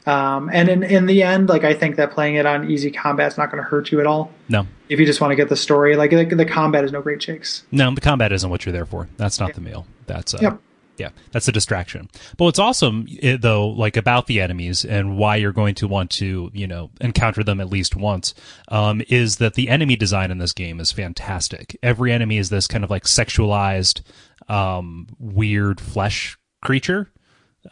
um, 0.06 0.50
and 0.52 0.70
in, 0.70 0.84
in 0.84 1.06
the 1.06 1.24
end, 1.24 1.50
like 1.50 1.64
I 1.64 1.74
think 1.74 1.96
that 1.96 2.12
playing 2.12 2.36
it 2.36 2.46
on 2.46 2.70
easy 2.70 2.92
combat 2.92 3.32
is 3.32 3.38
not 3.38 3.52
going 3.52 3.64
to 3.64 3.70
hurt 3.70 3.92
you 3.92 4.00
at 4.00 4.08
all. 4.08 4.32
No. 4.50 4.68
If 4.90 5.00
you 5.00 5.06
just 5.06 5.22
want 5.22 5.32
to 5.32 5.36
get 5.36 5.50
the 5.50 5.56
story, 5.56 5.96
like 5.96 6.12
the, 6.12 6.26
the 6.26 6.46
combat 6.46 6.84
is 6.84 6.92
no 6.92 7.02
great 7.02 7.22
shakes. 7.22 7.64
No, 7.72 7.94
the 7.94 8.02
combat 8.02 8.32
isn't 8.32 8.50
what 8.50 8.66
you're 8.66 8.74
there 8.74 8.86
for. 8.86 9.08
That's 9.18 9.40
not 9.40 9.54
the 9.54 9.62
meal. 9.62 9.86
That's 10.06 10.34
uh, 10.34 10.40
yep. 10.42 10.62
Yeah, 10.98 11.10
that's 11.32 11.48
a 11.48 11.52
distraction. 11.52 12.08
But 12.38 12.46
what's 12.46 12.60
awesome 12.60 13.08
though, 13.40 13.68
like 13.68 13.98
about 13.98 14.28
the 14.28 14.42
enemies 14.42 14.86
and 14.86 15.18
why 15.18 15.38
you're 15.38 15.52
going 15.52 15.76
to 15.76 15.88
want 15.88 16.12
to, 16.12 16.52
you 16.54 16.68
know, 16.68 16.92
encounter 17.02 17.44
them 17.44 17.60
at 17.60 17.70
least 17.70 17.96
once, 17.96 18.36
um, 18.68 19.02
is 19.10 19.38
that 19.38 19.56
the 19.56 19.70
enemy 19.70 19.96
design 19.96 20.30
in 20.30 20.38
this 20.38 20.54
game 20.54 20.80
is 20.80 20.92
fantastic. 20.92 21.78
Every 21.82 22.12
enemy 22.12 22.38
is 22.38 22.50
this 22.50 22.68
kind 22.68 22.84
of 22.84 22.92
like 22.92 23.06
sexualized, 23.06 24.02
um, 24.48 25.08
weird 25.18 25.82
flesh 25.82 26.38
creature 26.62 27.12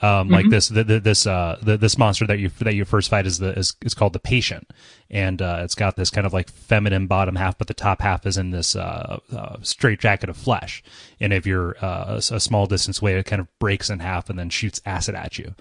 um, 0.02 0.28
mm-hmm. 0.28 0.34
like 0.34 0.50
this 0.50 0.70
the, 0.70 0.84
the, 0.84 1.00
this 1.00 1.28
uh, 1.28 1.58
the, 1.62 1.78
this 1.78 1.98
monster 1.98 2.26
that 2.26 2.40
you 2.40 2.50
that 2.60 2.76
you 2.76 2.86
first 2.86 3.10
fight 3.10 3.26
is 3.26 3.40
the 3.40 3.58
is, 3.58 3.76
is 3.82 3.94
called 3.94 4.14
the 4.14 4.20
patient 4.20 4.70
and 5.10 5.42
uh, 5.42 5.60
it's 5.62 5.76
got 5.76 5.98
this 5.98 6.10
kind 6.10 6.26
of 6.26 6.32
like 6.32 6.50
feminine 6.50 7.08
bottom 7.08 7.36
half 7.36 7.58
but 7.58 7.68
the 7.68 7.74
top 7.74 8.02
half 8.02 8.26
is 8.26 8.38
in 8.38 8.52
this 8.52 8.76
uh, 8.76 9.20
uh 9.36 9.58
straight 9.62 10.00
jacket 10.00 10.30
of 10.30 10.38
flesh 10.38 10.82
and 11.20 11.34
if 11.34 11.46
you're 11.46 11.76
uh, 11.84 12.06
a, 12.32 12.36
a, 12.36 12.40
small 12.40 12.68
distance 12.68 13.02
away 13.02 13.16
it 13.16 13.26
kind 13.26 13.42
of 13.42 13.48
breaks 13.60 13.90
in 13.90 14.00
half 14.00 14.30
and 14.30 14.40
then 14.40 14.50
shoots 14.50 14.82
acid 14.86 15.14
at 15.14 15.38
you 15.38 15.54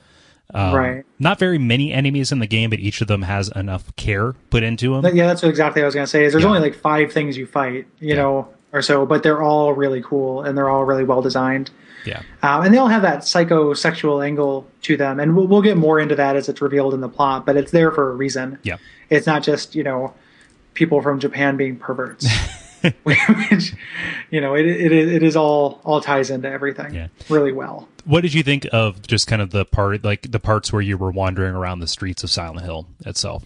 um, 0.55 0.75
right 0.75 1.05
not 1.19 1.39
very 1.39 1.59
many 1.59 1.93
enemies 1.93 2.31
in 2.31 2.39
the 2.39 2.47
game 2.47 2.71
but 2.71 2.79
each 2.79 3.01
of 3.01 3.09
them 3.09 3.23
has 3.23 3.49
enough 3.57 3.95
care 3.97 4.35
put 4.51 4.63
into 4.63 5.01
them 5.01 5.17
yeah 5.17 5.27
that's 5.27 5.43
exactly 5.43 5.83
what 5.83 5.87
i 5.87 5.89
was 5.89 5.95
gonna 5.95 6.07
say 6.07 6.25
is 6.25 6.33
there's 6.33 6.45
yeah. 6.45 6.49
only 6.49 6.61
like 6.61 6.75
five 6.75 7.13
things 7.13 7.37
you 7.37 7.47
fight 7.47 7.87
you 7.99 8.11
yeah. 8.11 8.15
know 8.15 8.49
or 8.73 8.81
so 8.81 9.05
but 9.05 9.25
they're 9.25 9.43
all 9.43 9.73
really 9.73 10.03
cool 10.03 10.43
and 10.43 10.57
they're 10.57 10.71
all 10.71 10.85
really 10.85 11.05
well 11.05 11.21
designed 11.21 11.71
yeah. 12.05 12.23
Um, 12.43 12.65
and 12.65 12.75
they 12.75 12.79
all 12.79 12.89
have 12.89 13.03
that 13.03 13.21
psychosexual 13.21 14.25
angle 14.25 14.67
to 14.83 14.97
them. 14.97 15.21
And 15.21 15.37
we'll, 15.37 15.47
we'll 15.47 15.63
get 15.63 15.77
more 15.77 16.01
into 16.01 16.15
that 16.17 16.37
as 16.37 16.49
it's 16.49 16.61
revealed 16.61 16.95
in 16.95 17.01
the 17.01 17.09
plot, 17.09 17.47
but 17.47 17.57
it's 17.57 17.71
there 17.73 17.91
for 17.91 18.11
a 18.11 18.15
reason. 18.15 18.59
Yeah. 18.63 18.77
It's 19.09 19.27
not 19.27 19.43
just, 19.43 19.75
you 19.75 19.83
know, 19.83 20.15
people 20.75 21.03
from 21.03 21.21
Japan 21.21 21.57
being 21.57 21.77
perverts. 21.77 22.27
which 23.03 23.75
you 24.31 24.41
know 24.41 24.55
it 24.55 24.65
it 24.65 24.91
is, 24.91 25.13
it 25.13 25.23
is 25.23 25.37
all 25.37 25.83
all 25.85 26.01
ties 26.01 26.31
into 26.31 26.49
everything 26.51 26.95
Yeah. 26.95 27.09
really 27.29 27.53
well. 27.53 27.87
What 28.07 28.23
did 28.23 28.33
you 28.33 28.43
think 28.43 28.67
of 28.73 29.07
just 29.07 29.27
kind 29.27 29.43
of 29.43 29.51
the 29.51 29.67
part, 29.67 30.03
like 30.03 30.31
the 30.33 30.41
parts 30.41 30.73
where 30.73 30.81
you 30.81 30.97
were 30.97 31.11
wandering 31.11 31.55
around 31.55 31.81
the 31.81 31.87
streets 31.87 32.25
of 32.25 32.31
Silent 32.31 32.63
Hill 32.63 32.87
itself? 33.05 33.45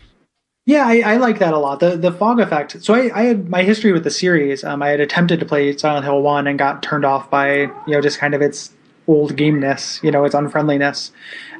Yeah, 0.66 0.86
I, 0.86 1.00
I 1.00 1.16
like 1.18 1.40
that 1.40 1.52
a 1.52 1.58
lot. 1.58 1.80
The 1.80 1.96
the 1.96 2.10
fog 2.10 2.40
effect. 2.40 2.82
So 2.82 2.94
I, 2.94 3.10
I 3.14 3.22
had 3.24 3.50
my 3.50 3.62
history 3.62 3.92
with 3.92 4.02
the 4.04 4.10
series. 4.10 4.64
Um, 4.64 4.82
I 4.82 4.88
had 4.88 5.00
attempted 5.00 5.40
to 5.40 5.46
play 5.46 5.76
Silent 5.76 6.04
Hill 6.04 6.22
One 6.22 6.46
and 6.46 6.58
got 6.58 6.82
turned 6.82 7.04
off 7.04 7.30
by 7.30 7.56
you 7.56 7.72
know 7.88 8.00
just 8.00 8.18
kind 8.18 8.34
of 8.34 8.40
its 8.40 8.72
old 9.06 9.36
gameness, 9.36 10.02
you 10.02 10.10
know, 10.10 10.24
its 10.24 10.34
unfriendliness. 10.34 11.12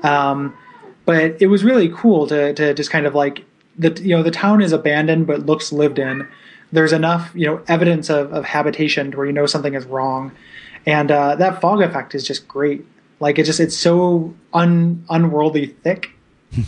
Um, 0.03 0.57
but 1.05 1.37
it 1.41 1.49
was 1.49 1.65
really 1.65 1.91
cool 1.91 2.27
to 2.29 2.55
to 2.55 2.73
just 2.73 2.91
kind 2.91 3.05
of 3.07 3.15
like 3.15 3.45
the 3.79 3.93
you 4.03 4.17
know 4.17 4.23
the 4.23 4.31
town 4.31 4.63
is 4.63 4.73
abandoned 4.73 5.27
but 5.27 5.45
looks 5.45 5.71
lived 5.71 5.99
in. 5.99 6.27
There's 6.73 6.93
enough 6.93 7.31
you 7.35 7.47
know 7.47 7.63
evidence 7.69 8.09
of, 8.09 8.33
of 8.33 8.47
habitation 8.47 9.11
to 9.11 9.19
where 9.19 9.27
you 9.27 9.33
know 9.33 9.45
something 9.45 9.75
is 9.75 9.85
wrong, 9.85 10.33
and 10.87 11.11
uh, 11.11 11.37
that 11.37 11.61
fog 11.61 11.83
effect 11.83 12.15
is 12.15 12.27
just 12.27 12.49
great. 12.49 12.87
Like 13.21 13.39
it 13.39 13.45
just 13.45 13.61
it's 13.61 13.77
so 13.77 14.35
un 14.55 15.05
unworldly 15.11 15.67
thick 15.67 16.14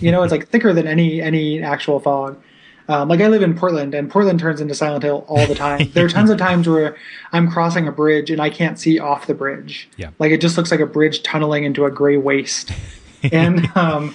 you 0.00 0.10
know, 0.10 0.22
it's 0.22 0.32
like 0.32 0.48
thicker 0.48 0.72
than 0.72 0.86
any 0.86 1.20
any 1.20 1.62
actual 1.62 2.00
fog. 2.00 2.40
Um, 2.88 3.08
like 3.08 3.20
I 3.20 3.26
live 3.26 3.42
in 3.42 3.56
Portland, 3.56 3.94
and 3.94 4.08
Portland 4.10 4.38
turns 4.38 4.60
into 4.60 4.74
Silent 4.74 5.02
Hill 5.02 5.24
all 5.28 5.44
the 5.46 5.54
time. 5.54 5.90
there 5.94 6.04
are 6.06 6.08
tons 6.08 6.30
of 6.30 6.38
times 6.38 6.68
where 6.68 6.96
I'm 7.32 7.50
crossing 7.50 7.88
a 7.88 7.92
bridge 7.92 8.30
and 8.30 8.40
I 8.40 8.48
can't 8.48 8.78
see 8.78 8.98
off 8.98 9.26
the 9.26 9.34
bridge. 9.34 9.88
Yeah. 9.96 10.10
like 10.18 10.30
it 10.30 10.40
just 10.40 10.56
looks 10.56 10.70
like 10.70 10.80
a 10.80 10.86
bridge 10.86 11.22
tunneling 11.22 11.64
into 11.64 11.84
a 11.84 11.90
gray 11.90 12.16
waste, 12.16 12.70
and 13.32 13.66
um, 13.76 14.14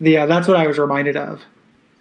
the 0.00 0.18
uh, 0.18 0.26
that's 0.26 0.46
what 0.48 0.56
I 0.56 0.66
was 0.66 0.78
reminded 0.78 1.16
of. 1.16 1.42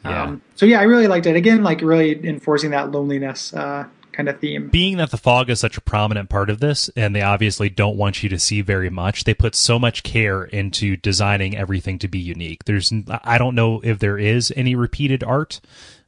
Yeah. 0.04 0.24
Um, 0.24 0.42
so 0.56 0.66
yeah, 0.66 0.80
I 0.80 0.84
really 0.84 1.08
liked 1.08 1.26
it. 1.26 1.36
Again, 1.36 1.64
like 1.64 1.82
really 1.82 2.26
enforcing 2.26 2.72
that 2.72 2.92
loneliness 2.92 3.54
uh, 3.54 3.86
kind 4.12 4.30
of 4.30 4.39
theme. 4.39 4.69
being 4.69 4.98
that 4.98 5.12
the 5.12 5.17
fog 5.17 5.50
is 5.50 5.60
such 5.60 5.78
a 5.78 5.82
prominent 5.82 6.30
part 6.30 6.50
of 6.50 6.60
this 6.60 6.89
and 6.95 7.15
they 7.15 7.22
obviously 7.22 7.69
don't 7.69 7.98
want 7.98 8.24
you 8.24 8.30
to 8.30 8.39
see 8.39 8.62
very 8.62 8.89
much 8.89 9.24
they 9.24 9.34
put 9.34 9.56
so 9.56 9.80
much 9.80 10.04
care 10.04 10.43
into 10.43 10.98
designing 10.98 11.56
everything 11.56 12.00
to 12.00 12.08
be 12.08 12.19
unique. 12.19 12.65
There's 12.65 12.91
i 13.24 13.38
don't 13.38 13.56
know 13.56 13.82
if 13.84 14.00
there 14.00 14.17
is 14.17 14.54
any 14.56 14.76
repeated 14.76 15.24
art 15.24 15.62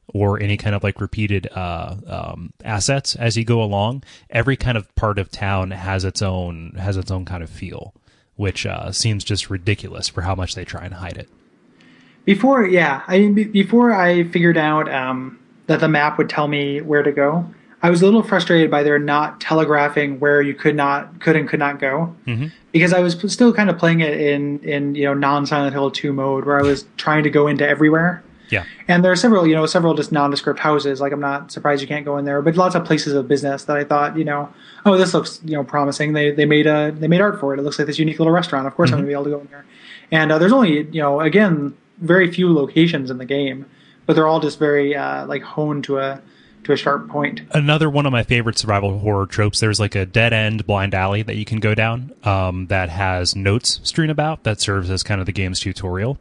or 0.08 0.40
any 0.40 0.56
kind 0.56 0.74
of 0.74 0.82
like 0.82 1.00
repeated 1.00 1.48
uh, 1.52 1.96
um, 2.06 2.52
assets 2.64 3.16
as 3.16 3.36
you 3.36 3.44
go 3.44 3.62
along. 3.62 4.02
Every 4.28 4.56
kind 4.56 4.76
of 4.76 4.92
part 4.94 5.18
of 5.18 5.30
town 5.30 5.70
has 5.70 6.04
its 6.04 6.20
own 6.20 6.72
has 6.78 6.96
its 6.96 7.10
own 7.10 7.24
kind 7.24 7.42
of 7.42 7.48
feel 7.48 7.94
which 8.36 8.66
uh, 8.66 8.90
seems 8.92 9.24
just 9.24 9.50
ridiculous 9.50 10.08
for 10.08 10.22
how 10.22 10.34
much 10.34 10.54
they 10.54 10.64
try 10.64 10.84
and 10.84 10.94
hide 10.94 11.16
it. 11.16 11.28
Before, 12.24 12.66
yeah, 12.66 13.02
I 13.06 13.18
mean, 13.18 13.34
be- 13.34 13.44
before 13.44 13.92
I 13.92 14.24
figured 14.24 14.56
out 14.56 14.92
um, 14.92 15.38
that 15.66 15.80
the 15.80 15.88
map 15.88 16.18
would 16.18 16.28
tell 16.28 16.48
me 16.48 16.80
where 16.80 17.02
to 17.02 17.12
go, 17.12 17.48
I 17.82 17.90
was 17.90 18.00
a 18.00 18.04
little 18.04 18.22
frustrated 18.22 18.70
by 18.70 18.84
their 18.84 18.98
not 18.98 19.40
telegraphing 19.40 20.20
where 20.20 20.40
you 20.40 20.54
could 20.54 20.76
not, 20.76 21.20
could 21.20 21.34
and 21.34 21.48
could 21.48 21.58
not 21.58 21.80
go, 21.80 22.14
mm-hmm. 22.26 22.46
because 22.70 22.92
I 22.92 23.00
was 23.00 23.16
still 23.32 23.52
kind 23.52 23.68
of 23.68 23.76
playing 23.76 24.00
it 24.00 24.20
in 24.20 24.60
in 24.60 24.94
you 24.94 25.04
know 25.04 25.14
non 25.14 25.46
Silent 25.46 25.72
Hill 25.72 25.90
two 25.90 26.12
mode, 26.12 26.44
where 26.44 26.58
I 26.58 26.62
was 26.62 26.84
trying 26.96 27.24
to 27.24 27.30
go 27.30 27.48
into 27.48 27.68
everywhere. 27.68 28.22
yeah 28.50 28.64
And 28.86 29.04
there 29.04 29.10
are 29.10 29.16
several, 29.16 29.46
you 29.46 29.54
know, 29.54 29.66
several 29.66 29.94
just 29.94 30.12
nondescript 30.12 30.60
houses. 30.60 31.00
Like 31.00 31.12
I'm 31.12 31.20
not 31.20 31.50
surprised 31.50 31.82
you 31.82 31.88
can't 31.88 32.04
go 32.04 32.18
in 32.18 32.24
there, 32.24 32.40
but 32.40 32.54
lots 32.56 32.74
of 32.76 32.84
places 32.84 33.14
of 33.14 33.26
business 33.26 33.64
that 33.64 33.76
I 33.76 33.84
thought, 33.84 34.16
you 34.16 34.24
know, 34.24 34.52
oh, 34.86 34.96
this 34.96 35.12
looks, 35.12 35.40
you 35.44 35.54
know, 35.54 35.64
promising. 35.64 36.12
They 36.12 36.30
they 36.30 36.44
made 36.44 36.68
a 36.68 36.92
they 36.92 37.08
made 37.08 37.20
art 37.20 37.40
for 37.40 37.52
it. 37.52 37.58
It 37.58 37.62
looks 37.62 37.78
like 37.78 37.86
this 37.86 37.98
unique 37.98 38.18
little 38.20 38.32
restaurant. 38.32 38.66
Of 38.66 38.76
course, 38.76 38.90
I'm 38.90 38.98
gonna 38.98 39.08
be 39.08 39.12
able 39.12 39.24
to 39.24 39.30
go 39.30 39.40
in 39.40 39.48
there. 39.48 39.64
And 40.12 40.30
uh, 40.30 40.38
there's 40.38 40.52
only, 40.52 40.82
you 40.92 41.00
know, 41.00 41.20
again, 41.20 41.74
very 41.98 42.30
few 42.30 42.52
locations 42.52 43.10
in 43.10 43.18
the 43.18 43.24
game, 43.24 43.66
but 44.06 44.14
they're 44.14 44.28
all 44.28 44.40
just 44.40 44.58
very 44.58 44.94
uh, 44.94 45.26
like 45.26 45.42
honed 45.42 45.84
to 45.84 45.98
a 45.98 46.20
to 46.64 46.72
a 46.72 46.76
sharp 46.76 47.08
point. 47.08 47.40
another 47.52 47.90
one 47.90 48.06
of 48.06 48.12
my 48.12 48.22
favorite 48.22 48.58
survival 48.58 48.98
horror 48.98 49.26
tropes 49.26 49.60
there's 49.60 49.80
like 49.80 49.94
a 49.94 50.06
dead 50.06 50.32
end 50.32 50.66
blind 50.66 50.94
alley 50.94 51.22
that 51.22 51.36
you 51.36 51.44
can 51.44 51.58
go 51.60 51.74
down 51.74 52.12
um, 52.24 52.66
that 52.68 52.88
has 52.88 53.34
notes 53.36 53.80
strewn 53.82 54.10
about 54.10 54.42
that 54.44 54.60
serves 54.60 54.90
as 54.90 55.02
kind 55.02 55.20
of 55.20 55.26
the 55.26 55.32
game's 55.32 55.60
tutorial. 55.60 56.18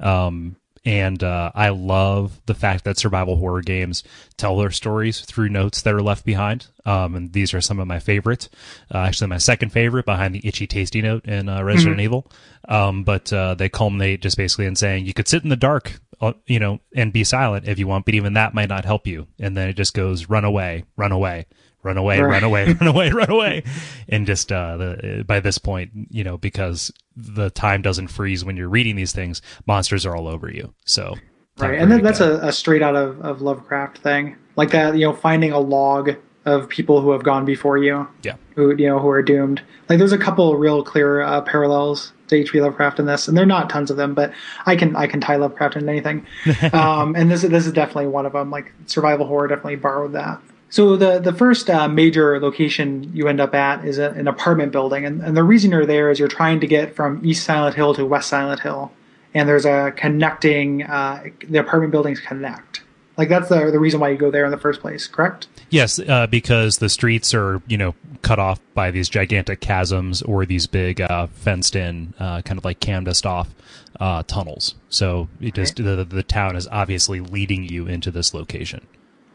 Um, 0.00 0.56
and 0.84 1.24
uh, 1.24 1.50
i 1.54 1.70
love 1.70 2.40
the 2.46 2.54
fact 2.54 2.84
that 2.84 2.96
survival 2.96 3.36
horror 3.36 3.60
games 3.60 4.04
tell 4.36 4.56
their 4.56 4.70
stories 4.70 5.20
through 5.22 5.48
notes 5.48 5.82
that 5.82 5.92
are 5.92 6.02
left 6.02 6.24
behind. 6.24 6.68
Um, 6.84 7.16
and 7.16 7.32
these 7.32 7.52
are 7.54 7.60
some 7.60 7.80
of 7.80 7.88
my 7.88 7.98
favorites. 7.98 8.48
Uh, 8.94 8.98
actually 8.98 9.26
my 9.26 9.38
second 9.38 9.70
favorite 9.70 10.04
behind 10.06 10.34
the 10.34 10.46
itchy 10.46 10.66
tasty 10.66 11.02
note 11.02 11.24
in 11.24 11.48
uh, 11.48 11.62
resident 11.62 12.00
evil. 12.00 12.30
Um, 12.68 13.02
but 13.02 13.32
uh, 13.32 13.54
they 13.54 13.68
culminate 13.68 14.22
just 14.22 14.36
basically 14.36 14.66
in 14.66 14.76
saying 14.76 15.06
you 15.06 15.14
could 15.14 15.26
sit 15.26 15.42
in 15.42 15.48
the 15.48 15.56
dark 15.56 15.98
you 16.46 16.58
know, 16.58 16.80
and 16.94 17.12
be 17.12 17.24
silent 17.24 17.68
if 17.68 17.78
you 17.78 17.86
want, 17.86 18.04
but 18.04 18.14
even 18.14 18.34
that 18.34 18.54
might 18.54 18.68
not 18.68 18.84
help 18.84 19.06
you. 19.06 19.26
And 19.38 19.56
then 19.56 19.68
it 19.68 19.74
just 19.74 19.94
goes 19.94 20.28
run 20.28 20.44
away, 20.44 20.84
run 20.96 21.12
away, 21.12 21.46
run 21.82 21.98
away, 21.98 22.20
Right. 22.20 22.30
run 22.42 22.44
away, 22.44 22.72
run 22.72 22.88
away, 22.88 23.10
run 23.10 23.30
away. 23.32 23.64
And 24.08 24.26
just, 24.26 24.50
uh, 24.50 24.76
the, 24.76 25.24
by 25.26 25.40
this 25.40 25.58
point, 25.58 25.90
you 26.10 26.24
know, 26.24 26.38
because 26.38 26.92
the 27.16 27.50
time 27.50 27.82
doesn't 27.82 28.08
freeze 28.08 28.44
when 28.44 28.56
you're 28.56 28.68
reading 28.68 28.96
these 28.96 29.12
things, 29.12 29.42
monsters 29.66 30.06
are 30.06 30.16
all 30.16 30.28
over 30.28 30.50
you. 30.50 30.74
So, 30.84 31.14
Right, 31.58 31.78
and 31.78 31.90
to 31.90 31.98
that's 31.98 32.20
a, 32.20 32.38
a 32.42 32.52
straight 32.52 32.82
out 32.82 32.96
of, 32.96 33.20
of 33.22 33.40
Lovecraft 33.40 33.98
thing, 33.98 34.36
like 34.56 34.72
that. 34.72 34.94
You 34.94 35.06
know, 35.06 35.14
finding 35.14 35.52
a 35.52 35.58
log 35.58 36.10
of 36.44 36.68
people 36.68 37.00
who 37.00 37.12
have 37.12 37.24
gone 37.24 37.46
before 37.46 37.78
you, 37.78 38.06
yeah. 38.22 38.36
who 38.54 38.76
you 38.76 38.86
know 38.86 38.98
who 38.98 39.08
are 39.08 39.22
doomed. 39.22 39.62
Like 39.88 39.98
there's 39.98 40.12
a 40.12 40.18
couple 40.18 40.54
real 40.56 40.84
clear 40.84 41.22
uh, 41.22 41.40
parallels 41.40 42.12
to 42.28 42.36
H.P. 42.36 42.60
Lovecraft 42.60 42.98
in 42.98 43.06
this, 43.06 43.28
and 43.28 43.36
they're 43.36 43.46
not 43.46 43.70
tons 43.70 43.90
of 43.90 43.96
them, 43.96 44.14
but 44.14 44.32
I 44.64 44.76
can 44.76 44.96
I 44.96 45.06
can 45.06 45.20
tie 45.20 45.36
Lovecraft 45.36 45.76
into 45.76 45.90
anything. 45.90 46.26
um, 46.72 47.14
and 47.16 47.30
this 47.30 47.44
is 47.44 47.50
this 47.50 47.66
is 47.66 47.72
definitely 47.72 48.08
one 48.08 48.26
of 48.26 48.32
them. 48.32 48.50
Like 48.50 48.72
survival 48.86 49.26
horror 49.26 49.48
definitely 49.48 49.76
borrowed 49.76 50.12
that. 50.12 50.40
So 50.68 50.96
the 50.96 51.18
the 51.18 51.32
first 51.32 51.70
uh, 51.70 51.88
major 51.88 52.40
location 52.40 53.10
you 53.14 53.28
end 53.28 53.40
up 53.40 53.54
at 53.54 53.84
is 53.84 53.98
a, 53.98 54.10
an 54.10 54.28
apartment 54.28 54.72
building, 54.72 55.04
and, 55.04 55.22
and 55.22 55.36
the 55.36 55.44
reason 55.44 55.70
you're 55.70 55.86
there 55.86 56.10
is 56.10 56.18
you're 56.18 56.28
trying 56.28 56.60
to 56.60 56.66
get 56.66 56.94
from 56.94 57.20
East 57.24 57.44
Silent 57.44 57.76
Hill 57.76 57.94
to 57.94 58.04
West 58.04 58.28
Silent 58.28 58.60
Hill, 58.60 58.92
and 59.34 59.48
there's 59.48 59.64
a 59.64 59.92
connecting 59.96 60.82
uh, 60.82 61.24
the 61.48 61.58
apartment 61.58 61.92
buildings 61.92 62.20
connect. 62.20 62.82
Like 63.16 63.28
that's 63.28 63.48
the 63.48 63.70
the 63.70 63.78
reason 63.78 64.00
why 64.00 64.10
you 64.10 64.18
go 64.18 64.30
there 64.30 64.44
in 64.44 64.50
the 64.50 64.58
first 64.58 64.80
place, 64.80 65.06
correct? 65.06 65.48
Yes, 65.70 65.98
uh, 65.98 66.26
because 66.26 66.78
the 66.78 66.88
streets 66.88 67.32
are, 67.34 67.62
you 67.66 67.78
know, 67.78 67.94
cut 68.22 68.38
off 68.38 68.60
by 68.74 68.90
these 68.90 69.08
gigantic 69.08 69.60
chasms 69.60 70.22
or 70.22 70.44
these 70.44 70.66
big 70.66 71.00
uh, 71.00 71.26
fenced-in, 71.28 72.14
uh, 72.20 72.42
kind 72.42 72.58
of 72.58 72.64
like 72.64 72.78
canvassed 72.78 73.24
off 73.24 73.54
uh, 73.98 74.22
tunnels. 74.24 74.74
So 74.90 75.28
it 75.40 75.54
just 75.54 75.76
the, 75.76 76.04
the 76.04 76.22
town 76.22 76.56
is 76.56 76.68
obviously 76.68 77.20
leading 77.20 77.64
you 77.64 77.86
into 77.86 78.10
this 78.10 78.34
location. 78.34 78.86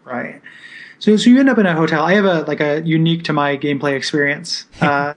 Right. 0.04 0.42
So 1.00 1.18
so 1.18 1.30
you 1.30 1.40
end 1.40 1.50
up 1.50 1.58
in 1.58 1.66
a 1.66 1.76
hotel. 1.76 2.04
I 2.06 2.14
have 2.14 2.26
a 2.26 2.42
like 2.42 2.62
a 2.62 2.82
unique 2.82 3.24
to 3.26 3.34
my 3.34 3.58
gameplay 3.58 3.96
experience 3.96 4.66
uh, 4.82 5.16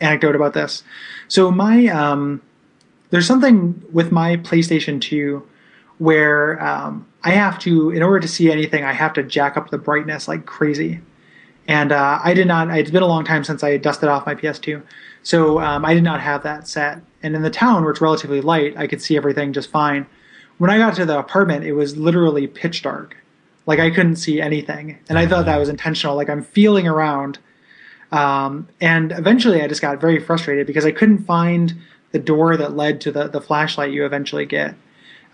anecdote 0.00 0.34
about 0.34 0.54
this. 0.54 0.82
So 1.28 1.50
my 1.50 1.86
um, 1.88 2.40
there's 3.10 3.26
something 3.26 3.82
with 3.92 4.10
my 4.10 4.36
PlayStation 4.38 5.00
2 5.00 5.46
where 5.98 6.62
um, 6.62 7.06
I 7.26 7.30
have 7.30 7.58
to 7.60 7.90
in 7.90 8.04
order 8.04 8.20
to 8.20 8.28
see 8.28 8.52
anything 8.52 8.84
I 8.84 8.92
have 8.92 9.12
to 9.14 9.22
jack 9.24 9.56
up 9.56 9.70
the 9.70 9.78
brightness 9.78 10.28
like 10.28 10.46
crazy. 10.46 11.00
And 11.66 11.90
uh, 11.90 12.20
I 12.22 12.32
did 12.34 12.46
not. 12.46 12.70
It's 12.70 12.92
been 12.92 13.02
a 13.02 13.08
long 13.08 13.24
time 13.24 13.42
since 13.42 13.64
I 13.64 13.76
dusted 13.78 14.08
off 14.08 14.24
my 14.24 14.36
PS2, 14.36 14.80
so 15.24 15.58
um, 15.58 15.84
I 15.84 15.92
did 15.92 16.04
not 16.04 16.20
have 16.20 16.44
that 16.44 16.68
set. 16.68 17.00
And 17.24 17.34
in 17.34 17.42
the 17.42 17.50
town 17.50 17.82
where 17.82 17.90
it's 17.90 18.00
relatively 18.00 18.40
light, 18.40 18.76
I 18.76 18.86
could 18.86 19.02
see 19.02 19.16
everything 19.16 19.52
just 19.52 19.70
fine. 19.70 20.06
When 20.58 20.70
I 20.70 20.78
got 20.78 20.94
to 20.94 21.04
the 21.04 21.18
apartment, 21.18 21.64
it 21.64 21.72
was 21.72 21.96
literally 21.96 22.46
pitch 22.46 22.82
dark 22.82 23.16
like 23.66 23.80
I 23.80 23.90
couldn't 23.90 24.16
see 24.16 24.40
anything, 24.40 24.96
and 25.08 25.18
I 25.18 25.26
thought 25.26 25.46
that 25.46 25.58
was 25.58 25.68
intentional. 25.68 26.14
Like 26.14 26.30
I'm 26.30 26.44
feeling 26.44 26.86
around, 26.86 27.40
um, 28.12 28.68
and 28.80 29.10
eventually 29.10 29.60
I 29.62 29.66
just 29.66 29.82
got 29.82 30.00
very 30.00 30.20
frustrated 30.20 30.68
because 30.68 30.86
I 30.86 30.92
couldn't 30.92 31.26
find 31.26 31.74
the 32.12 32.20
door 32.20 32.56
that 32.56 32.76
led 32.76 33.00
to 33.00 33.10
the 33.10 33.26
the 33.26 33.40
flashlight 33.40 33.90
you 33.90 34.06
eventually 34.06 34.46
get 34.46 34.76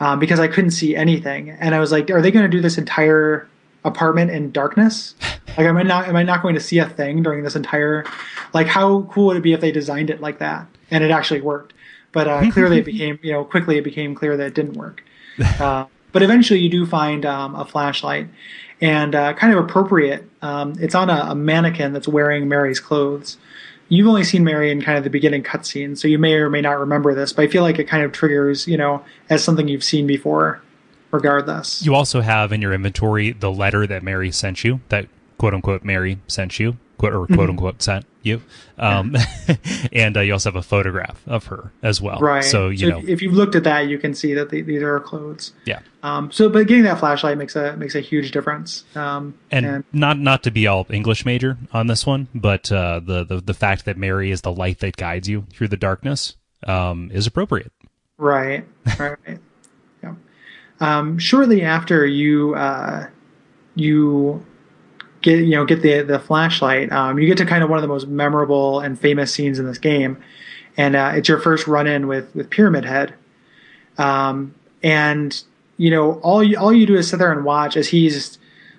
um, 0.02 0.18
because 0.18 0.40
I 0.40 0.48
couldn't 0.48 0.72
see 0.72 0.96
anything, 0.96 1.50
and 1.50 1.76
I 1.76 1.78
was 1.78 1.92
like, 1.92 2.10
are 2.10 2.20
they 2.20 2.32
going 2.32 2.44
to 2.44 2.48
do 2.48 2.60
this 2.60 2.76
entire 2.76 3.46
apartment 3.84 4.32
in 4.32 4.50
darkness? 4.50 5.14
Like, 5.54 5.66
am 5.66 5.76
I 5.76 5.82
not 5.82 6.08
am 6.08 6.16
I 6.16 6.22
not 6.22 6.40
going 6.40 6.54
to 6.54 6.62
see 6.62 6.78
a 6.78 6.88
thing 6.88 7.22
during 7.22 7.42
this 7.42 7.54
entire? 7.54 8.06
Like, 8.54 8.68
how 8.68 9.02
cool 9.02 9.26
would 9.26 9.36
it 9.36 9.42
be 9.42 9.52
if 9.52 9.60
they 9.60 9.70
designed 9.70 10.08
it 10.08 10.18
like 10.18 10.38
that 10.38 10.66
and 10.90 11.04
it 11.04 11.10
actually 11.10 11.42
worked? 11.42 11.74
But 12.10 12.26
uh, 12.26 12.50
clearly, 12.50 12.78
it 12.78 12.84
became 12.86 13.18
you 13.22 13.32
know 13.32 13.44
quickly 13.44 13.76
it 13.76 13.84
became 13.84 14.14
clear 14.14 14.34
that 14.34 14.46
it 14.46 14.54
didn't 14.54 14.78
work. 14.78 15.04
Uh, 15.60 15.84
but 16.10 16.22
eventually, 16.22 16.60
you 16.60 16.70
do 16.70 16.86
find 16.86 17.26
um, 17.26 17.54
a 17.54 17.66
flashlight, 17.66 18.28
and 18.80 19.14
uh, 19.14 19.34
kind 19.34 19.52
of 19.52 19.62
appropriate. 19.62 20.26
Um, 20.40 20.72
it's 20.80 20.94
on 20.94 21.10
a, 21.10 21.26
a 21.28 21.34
mannequin 21.34 21.92
that's 21.92 22.08
wearing 22.08 22.48
Mary's 22.48 22.80
clothes. 22.80 23.36
You've 23.92 24.08
only 24.08 24.24
seen 24.24 24.42
Mary 24.42 24.70
in 24.70 24.80
kind 24.80 24.96
of 24.96 25.04
the 25.04 25.10
beginning 25.10 25.42
cutscene, 25.42 25.98
so 25.98 26.08
you 26.08 26.16
may 26.16 26.32
or 26.36 26.48
may 26.48 26.62
not 26.62 26.80
remember 26.80 27.14
this. 27.14 27.34
But 27.34 27.42
I 27.42 27.48
feel 27.48 27.62
like 27.62 27.78
it 27.78 27.84
kind 27.84 28.02
of 28.02 28.10
triggers, 28.10 28.66
you 28.66 28.78
know, 28.78 29.04
as 29.28 29.44
something 29.44 29.68
you've 29.68 29.84
seen 29.84 30.06
before, 30.06 30.62
regardless. 31.10 31.84
You 31.84 31.94
also 31.94 32.22
have 32.22 32.52
in 32.52 32.62
your 32.62 32.72
inventory 32.72 33.32
the 33.32 33.52
letter 33.52 33.86
that 33.86 34.02
Mary 34.02 34.30
sent 34.30 34.64
you, 34.64 34.80
that 34.88 35.08
quote 35.36 35.52
unquote 35.52 35.84
Mary 35.84 36.18
sent 36.26 36.58
you, 36.58 36.78
quote 37.02 37.14
or 37.14 37.26
quote 37.26 37.50
unquote 37.50 37.82
sent 37.82 38.06
you. 38.22 38.40
Um, 38.78 39.16
and 39.92 40.16
uh, 40.16 40.20
you 40.20 40.32
also 40.32 40.50
have 40.50 40.56
a 40.56 40.62
photograph 40.62 41.20
of 41.26 41.46
her 41.46 41.72
as 41.82 42.00
well. 42.00 42.20
Right. 42.20 42.44
So 42.44 42.68
you 42.68 42.90
know, 42.90 42.98
if, 43.00 43.08
if 43.08 43.22
you've 43.22 43.32
looked 43.32 43.56
at 43.56 43.64
that, 43.64 43.88
you 43.88 43.98
can 43.98 44.14
see 44.14 44.34
that 44.34 44.50
the, 44.50 44.62
these 44.62 44.82
are 44.82 44.98
her 44.98 45.00
clothes. 45.00 45.52
yeah. 45.64 45.80
Um, 46.04 46.30
so, 46.32 46.48
but 46.48 46.66
getting 46.66 46.84
that 46.84 46.98
flashlight 46.98 47.38
makes 47.38 47.56
a 47.56 47.76
makes 47.76 47.94
a 47.94 48.00
huge 48.00 48.30
difference. 48.30 48.84
Um, 48.94 49.34
And, 49.50 49.84
not 49.92 50.18
not 50.18 50.42
to 50.44 50.50
be 50.50 50.66
all 50.66 50.86
English 50.90 51.24
major 51.24 51.58
on 51.72 51.88
this 51.88 52.06
one, 52.06 52.28
but 52.34 52.70
uh, 52.70 53.00
the, 53.00 53.24
the 53.24 53.40
the 53.40 53.54
fact 53.54 53.84
that 53.84 53.96
Mary 53.96 54.30
is 54.30 54.42
the 54.42 54.52
light 54.52 54.78
that 54.80 54.96
guides 54.96 55.28
you 55.28 55.46
through 55.52 55.68
the 55.68 55.76
darkness 55.76 56.36
um, 56.66 57.10
is 57.12 57.26
appropriate. 57.26 57.72
Right, 58.18 58.64
right, 58.98 59.16
right. 59.26 59.38
Yeah. 60.02 60.14
Um, 60.80 61.18
shortly 61.18 61.62
after 61.62 62.04
you 62.04 62.54
uh, 62.56 63.06
you 63.76 64.44
get 65.22 65.38
you 65.38 65.52
know 65.52 65.64
get 65.64 65.82
the 65.82 66.02
the 66.02 66.18
flashlight, 66.18 66.92
um, 66.92 67.18
you 67.18 67.26
get 67.26 67.38
to 67.38 67.46
kind 67.46 67.62
of 67.62 67.70
one 67.70 67.78
of 67.78 67.82
the 67.82 67.88
most 67.88 68.08
memorable 68.08 68.80
and 68.80 68.98
famous 68.98 69.32
scenes 69.32 69.58
in 69.58 69.66
this 69.66 69.78
game, 69.78 70.22
and 70.76 70.94
uh, 70.94 71.12
it's 71.14 71.28
your 71.28 71.38
first 71.38 71.66
run 71.66 71.86
in 71.86 72.06
with 72.06 72.34
with 72.34 72.50
Pyramid 72.50 72.84
Head, 72.84 73.14
um, 73.98 74.54
and 74.82 75.42
you 75.76 75.90
know 75.90 76.14
all 76.20 76.42
you 76.42 76.58
all 76.58 76.72
you 76.72 76.86
do 76.86 76.96
is 76.96 77.08
sit 77.08 77.18
there 77.18 77.32
and 77.32 77.44
watch 77.44 77.76
as 77.76 77.88
he's 77.88 78.38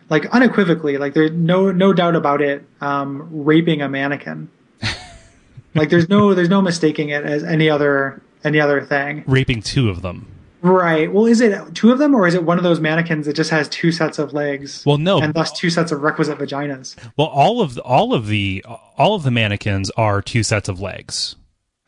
like 0.09 0.25
unequivocally 0.27 0.97
like 0.97 1.13
there's 1.13 1.31
no 1.31 1.71
no 1.71 1.93
doubt 1.93 2.15
about 2.15 2.41
it 2.41 2.65
um, 2.81 3.27
raping 3.31 3.81
a 3.81 3.89
mannequin. 3.89 4.49
like 5.75 5.89
there's 5.89 6.09
no 6.09 6.33
there's 6.33 6.49
no 6.49 6.61
mistaking 6.61 7.09
it 7.09 7.23
as 7.23 7.43
any 7.43 7.69
other 7.69 8.21
any 8.43 8.59
other 8.59 8.81
thing. 8.81 9.23
Raping 9.25 9.61
two 9.61 9.89
of 9.89 10.01
them. 10.01 10.27
Right. 10.63 11.11
Well, 11.11 11.25
is 11.25 11.41
it 11.41 11.75
two 11.75 11.91
of 11.91 11.99
them, 11.99 12.15
or 12.15 12.25
is 12.25 12.35
it 12.35 12.45
one 12.45 12.57
of 12.57 12.63
those 12.63 12.79
mannequins 12.79 13.25
that 13.25 13.35
just 13.35 13.49
has 13.49 13.67
two 13.67 13.91
sets 13.91 14.17
of 14.17 14.31
legs? 14.31 14.85
Well, 14.85 14.97
no. 14.97 15.19
and 15.19 15.33
thus 15.33 15.51
two 15.51 15.69
sets 15.69 15.91
of 15.91 16.01
requisite 16.01 16.37
vaginas. 16.37 16.95
Well, 17.17 17.27
all 17.27 17.59
of 17.59 17.75
the, 17.75 17.81
all 17.81 18.13
of 18.13 18.27
the 18.27 18.63
all 18.97 19.13
of 19.13 19.23
the 19.23 19.31
mannequins 19.31 19.91
are 19.91 20.21
two 20.21 20.41
sets 20.41 20.69
of 20.69 20.79
legs. 20.79 21.35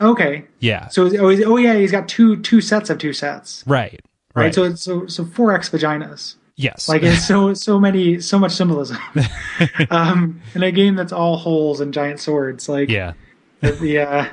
Okay. 0.01 0.43
Yeah. 0.59 0.89
So 0.89 1.03
oh, 1.03 1.29
is- 1.29 1.43
oh 1.45 1.55
yeah, 1.55 1.75
he's 1.75 1.91
got 1.91 2.09
two 2.09 2.35
two 2.41 2.59
sets 2.59 2.89
of 2.89 2.97
two 2.97 3.13
sets. 3.13 3.63
right. 3.65 4.01
Right. 4.35 4.43
Right. 4.43 4.53
So 4.53 4.63
it's 4.65 4.81
so 4.81 5.07
so 5.07 5.23
four 5.23 5.53
X 5.53 5.69
vaginas. 5.69 6.35
yes. 6.57 6.89
Like 6.89 7.03
it's 7.03 7.25
so 7.25 7.53
so 7.53 7.79
many 7.79 8.19
so 8.19 8.37
much 8.37 8.51
symbolism. 8.51 8.97
um, 9.89 10.41
in 10.53 10.63
a 10.63 10.71
game 10.73 10.95
that's 10.95 11.13
all 11.13 11.37
holes 11.37 11.79
and 11.79 11.93
giant 11.93 12.19
swords. 12.19 12.67
Like 12.67 12.89
yeah. 12.89 13.13
the, 13.61 13.71
the 13.71 13.99
uh, 13.99 14.25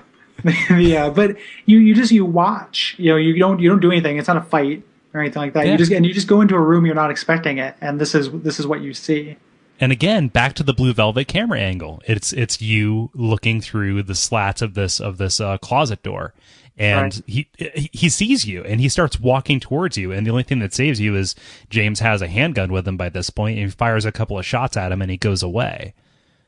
uh, 0.71 1.11
but 1.11 1.37
you 1.67 1.79
you 1.79 1.95
just 1.95 2.13
you 2.13 2.25
watch. 2.25 2.95
You 2.99 3.13
know 3.13 3.17
you 3.17 3.39
don't 3.39 3.61
you 3.61 3.69
don't 3.69 3.81
do 3.81 3.91
anything. 3.91 4.19
It's 4.19 4.29
not 4.29 4.37
a 4.37 4.43
fight 4.43 4.83
or 5.15 5.21
anything 5.21 5.43
like 5.43 5.53
that. 5.55 5.67
Yeah. 5.67 5.73
You 5.73 5.79
just 5.79 5.93
and 5.93 6.07
you 6.07 6.13
just 6.13 6.29
go 6.29 6.41
into 6.41 6.55
a 6.55 6.61
room 6.61 6.87
you're 6.87 6.95
not 6.95 7.11
expecting 7.11 7.59
it, 7.59 7.75
and 7.81 8.01
this 8.01 8.15
is 8.15 8.31
this 8.31 8.59
is 8.59 8.67
what 8.67 8.81
you 8.81 8.95
see. 8.95 9.37
And 9.81 9.91
again, 9.91 10.29
back 10.29 10.55
to 10.55 10.63
the 10.63 10.73
blue 10.73 10.93
velvet 10.93 11.27
camera 11.27 11.59
angle. 11.59 12.03
It's 12.07 12.33
it's 12.33 12.61
you 12.61 13.11
looking 13.15 13.61
through 13.61 14.05
the 14.05 14.15
slats 14.15 14.63
of 14.63 14.75
this 14.75 15.01
of 15.01 15.19
this 15.19 15.41
uh, 15.41 15.59
closet 15.59 16.03
door, 16.03 16.35
and 16.79 17.15
Right. 17.15 17.23
he 17.27 17.49
he 17.93 18.09
sees 18.09 18.47
you 18.47 18.63
and 18.63 18.81
he 18.81 18.89
starts 18.89 19.19
walking 19.19 19.61
towards 19.61 19.97
you. 19.99 20.13
And 20.13 20.27
the 20.27 20.31
only 20.31 20.45
thing 20.45 20.61
that 20.61 20.73
saves 20.73 21.01
you 21.01 21.17
is 21.17 21.35
James 21.69 22.01
has 22.01 22.23
a 22.23 22.29
handgun 22.29 22.73
with 22.73 22.87
him 22.87 22.97
by 22.97 23.09
this 23.09 23.31
point, 23.31 23.59
and 23.59 23.67
he 23.67 23.71
fires 23.73 24.05
a 24.05 24.13
couple 24.13 24.39
of 24.39 24.47
shots 24.47 24.77
at 24.77 24.93
him, 24.93 25.03
and 25.03 25.11
he 25.11 25.17
goes 25.17 25.43
away. 25.43 25.95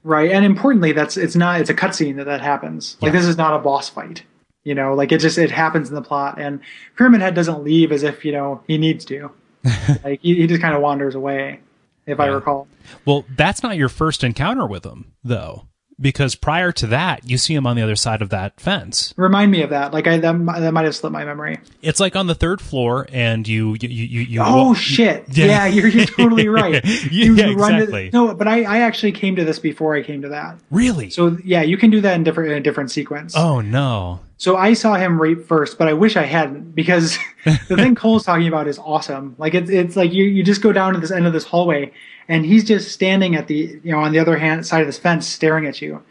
Right, 0.05 0.31
and 0.31 0.45
importantly, 0.45 0.93
that's 0.93 1.17
it's 1.17 1.35
not 1.35 1.61
it's 1.61 1.71
a 1.71 1.75
cutscene 1.75 2.17
that 2.17 2.25
that 2.25 2.43
happens. 2.43 2.97
Like 3.01 3.13
Yeah. 3.13 3.19
this 3.19 3.27
is 3.29 3.37
not 3.39 3.55
a 3.59 3.59
boss 3.59 3.89
fight. 3.89 4.23
You 4.63 4.75
know, 4.75 4.95
like 4.95 5.13
it 5.13 5.19
just 5.19 5.37
it 5.39 5.51
happens 5.51 5.89
in 5.89 5.95
the 5.95 6.03
plot, 6.03 6.39
and 6.39 6.61
Pyramid 6.97 7.21
Head 7.23 7.35
doesn't 7.35 7.65
leave 7.65 7.91
as 7.91 8.03
if 8.03 8.25
you 8.25 8.33
know 8.33 8.63
he 8.67 8.79
needs 8.79 9.05
to. 9.07 9.31
like 10.05 10.21
he, 10.23 10.35
he 10.37 10.47
just 10.47 10.61
kind 10.61 10.75
of 10.75 10.83
wanders 10.83 11.15
away, 11.15 11.61
if 12.07 12.21
I 12.21 12.27
recall. 12.27 12.69
Well, 13.07 13.25
that's 13.35 13.63
not 13.63 13.77
your 13.79 13.89
first 13.89 14.23
encounter 14.23 14.67
with 14.67 14.85
him, 14.85 15.13
though, 15.25 15.67
because 16.01 16.35
prior 16.35 16.73
to 16.73 16.87
that, 16.89 17.29
you 17.29 17.39
see 17.39 17.55
him 17.55 17.67
on 17.67 17.77
the 17.77 17.83
other 17.83 17.97
side 17.97 18.21
of 18.23 18.31
that 18.31 18.59
fence. 18.61 19.15
Remind 19.17 19.51
me 19.51 19.63
of 19.63 19.71
that. 19.71 19.93
Like 19.93 20.07
I 20.07 20.19
that, 20.19 20.33
that 20.61 20.73
might 20.73 20.85
have 20.85 20.97
slipped 20.97 21.13
my 21.13 21.25
memory. 21.25 21.59
It's 21.83 22.01
like 22.01 22.17
on 22.17 22.27
the 22.27 22.35
third 22.35 22.61
floor, 22.61 23.07
and 23.13 23.47
you 23.47 23.77
you 23.81 23.89
you 23.89 24.21
you. 24.23 24.43
Oh 24.45 24.75
shit! 24.75 25.25
Yeah. 25.35 25.47
Yeah, 25.47 25.67
you're, 25.67 25.89
you're 25.89 26.07
totally 26.07 26.49
right. 26.49 26.85
Yeah, 26.85 26.91
You 27.11 27.35
yeah, 27.35 27.53
run 27.57 27.73
to- 27.73 27.79
exactly. 27.79 28.11
no, 28.13 28.35
but 28.35 28.47
I, 28.49 28.63
I 28.65 28.79
actually 28.81 29.13
came 29.13 29.37
to 29.37 29.45
this 29.45 29.59
before 29.59 29.95
I 29.95 30.03
came 30.03 30.23
to 30.23 30.29
that. 30.31 30.59
really? 30.71 31.11
So 31.11 31.37
yeah, 31.45 31.63
you 31.63 31.77
can 31.77 31.91
do 31.91 32.01
that 32.03 32.15
in 32.15 32.25
different 32.25 32.51
in 32.51 32.57
a 32.59 32.61
different 32.61 32.91
sequence. 32.91 33.35
oh 33.37 33.61
no. 33.61 34.21
So 34.37 34.57
I 34.57 34.75
saw 34.75 34.95
him 34.95 35.21
rape 35.21 35.47
first, 35.47 35.79
but 35.79 35.89
I 35.89 35.93
wish 35.93 36.17
I 36.17 36.25
hadn't 36.25 36.75
because 36.75 37.19
the 37.45 37.77
thing 37.77 37.95
Kole's 37.97 38.25
talking 38.25 38.49
about 38.49 38.67
is 38.67 38.79
awesome. 38.79 39.37
Like 39.39 39.55
it's 39.55 39.71
it's 39.71 39.97
like 39.97 40.13
you 40.13 40.25
you 40.25 40.43
just 40.43 40.63
go 40.63 40.73
down 40.73 40.95
to 40.95 41.01
this 41.01 41.11
end 41.11 41.27
of 41.27 41.33
this 41.33 41.45
hallway 41.45 41.93
and 42.29 42.45
he's 42.45 42.65
just 42.65 42.93
standing 42.93 43.37
at 43.37 43.47
the 43.47 43.81
you 43.83 43.93
know 43.93 43.99
on 43.99 44.13
the 44.13 44.19
other 44.19 44.37
hand 44.37 44.67
side 44.67 44.81
of 44.81 44.87
this 44.87 44.99
fence 44.99 45.27
staring 45.27 45.67
at 45.67 45.81
you. 45.81 46.03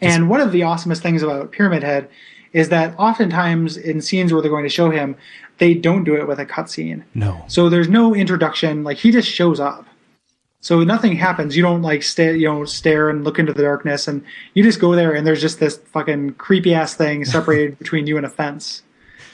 And 0.00 0.28
one 0.28 0.40
of 0.40 0.52
the 0.52 0.60
awesomest 0.60 1.00
things 1.00 1.22
about 1.22 1.52
Pyramid 1.52 1.82
Head 1.82 2.10
is 2.52 2.68
that 2.68 2.94
oftentimes 2.98 3.76
in 3.76 4.00
scenes 4.00 4.32
where 4.32 4.42
they're 4.42 4.50
going 4.50 4.64
to 4.64 4.68
show 4.68 4.90
him, 4.90 5.16
they 5.58 5.74
don't 5.74 6.04
do 6.04 6.14
it 6.14 6.28
with 6.28 6.38
a 6.38 6.46
cutscene. 6.46 7.02
No. 7.14 7.44
So 7.48 7.68
there's 7.68 7.88
no 7.88 8.14
introduction. 8.14 8.84
Like 8.84 8.98
he 8.98 9.10
just 9.10 9.28
shows 9.28 9.60
up. 9.60 9.86
So 10.64 10.82
nothing 10.82 11.14
happens. 11.14 11.58
You 11.58 11.62
don't 11.62 11.82
like 11.82 12.02
stare, 12.02 12.34
you 12.34 12.48
know, 12.48 12.64
stare 12.64 13.10
and 13.10 13.22
look 13.22 13.38
into 13.38 13.52
the 13.52 13.62
darkness, 13.62 14.08
and 14.08 14.24
you 14.54 14.62
just 14.62 14.80
go 14.80 14.94
there, 14.94 15.12
and 15.12 15.26
there's 15.26 15.42
just 15.42 15.60
this 15.60 15.76
fucking 15.76 16.34
creepy 16.34 16.72
ass 16.72 16.94
thing 16.94 17.24
separated 17.36 17.78
between 17.78 18.06
you 18.06 18.16
and 18.16 18.24
a 18.24 18.30
fence, 18.30 18.82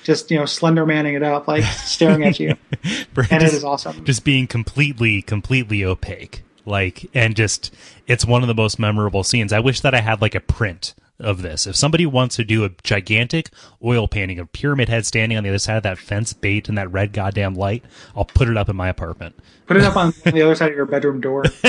just 0.03 0.29
you 0.33 0.37
know, 0.41 0.45
slender 0.45 0.85
manning 0.85 1.15
it 1.15 1.23
up, 1.23 1.47
like 1.47 1.63
staring 1.63 2.25
at 2.25 2.41
you, 2.41 2.57
and 2.83 2.93
it 3.17 3.41
Just- 3.43 3.55
is 3.55 3.63
awesome. 3.65 4.05
just 4.05 4.25
being 4.25 4.49
completely 4.49 5.23
completely 5.23 5.85
opaque 5.85 6.43
like 6.67 7.09
and 7.15 7.37
just 7.37 7.73
it's 8.09 8.27
one 8.27 8.43
of 8.43 8.49
the 8.49 8.55
most 8.55 8.81
memorable 8.81 9.23
scenes. 9.23 9.53
I 9.53 9.61
wish 9.61 9.81
that 9.83 9.95
i 9.95 10.01
had 10.01 10.21
like 10.21 10.35
a 10.35 10.41
print 10.41 10.95
of 11.21 11.43
this. 11.43 11.67
If 11.67 11.77
somebody 11.77 12.07
wants 12.07 12.37
to 12.37 12.45
do 12.45 12.65
a 12.65 12.71
gigantic 12.83 13.51
oil 13.85 14.09
painting 14.09 14.39
of 14.39 14.53
pyramid 14.53 14.89
head 14.89 15.07
standing 15.07 15.37
on 15.39 15.45
the 15.45 15.51
other 15.51 15.59
side 15.59 15.77
of 15.77 15.83
that 15.85 15.99
fence 15.99 16.33
bait 16.33 16.69
in 16.69 16.75
that 16.77 16.91
red 16.91 17.13
goddamn 17.13 17.55
light 17.55 17.85
i'll 18.17 18.25
put 18.25 18.49
it 18.49 18.57
up 18.57 18.69
in 18.69 18.77
my 18.77 18.89
apartment 18.89 19.39
Put 19.71 19.77
it 19.77 19.85
up 19.85 19.97
on 19.97 20.13
the 20.25 20.43
other 20.43 20.57
side 20.57 20.71
of 20.71 20.77
your 20.77 20.85
bedroom 20.85 21.21
door. 21.21 21.45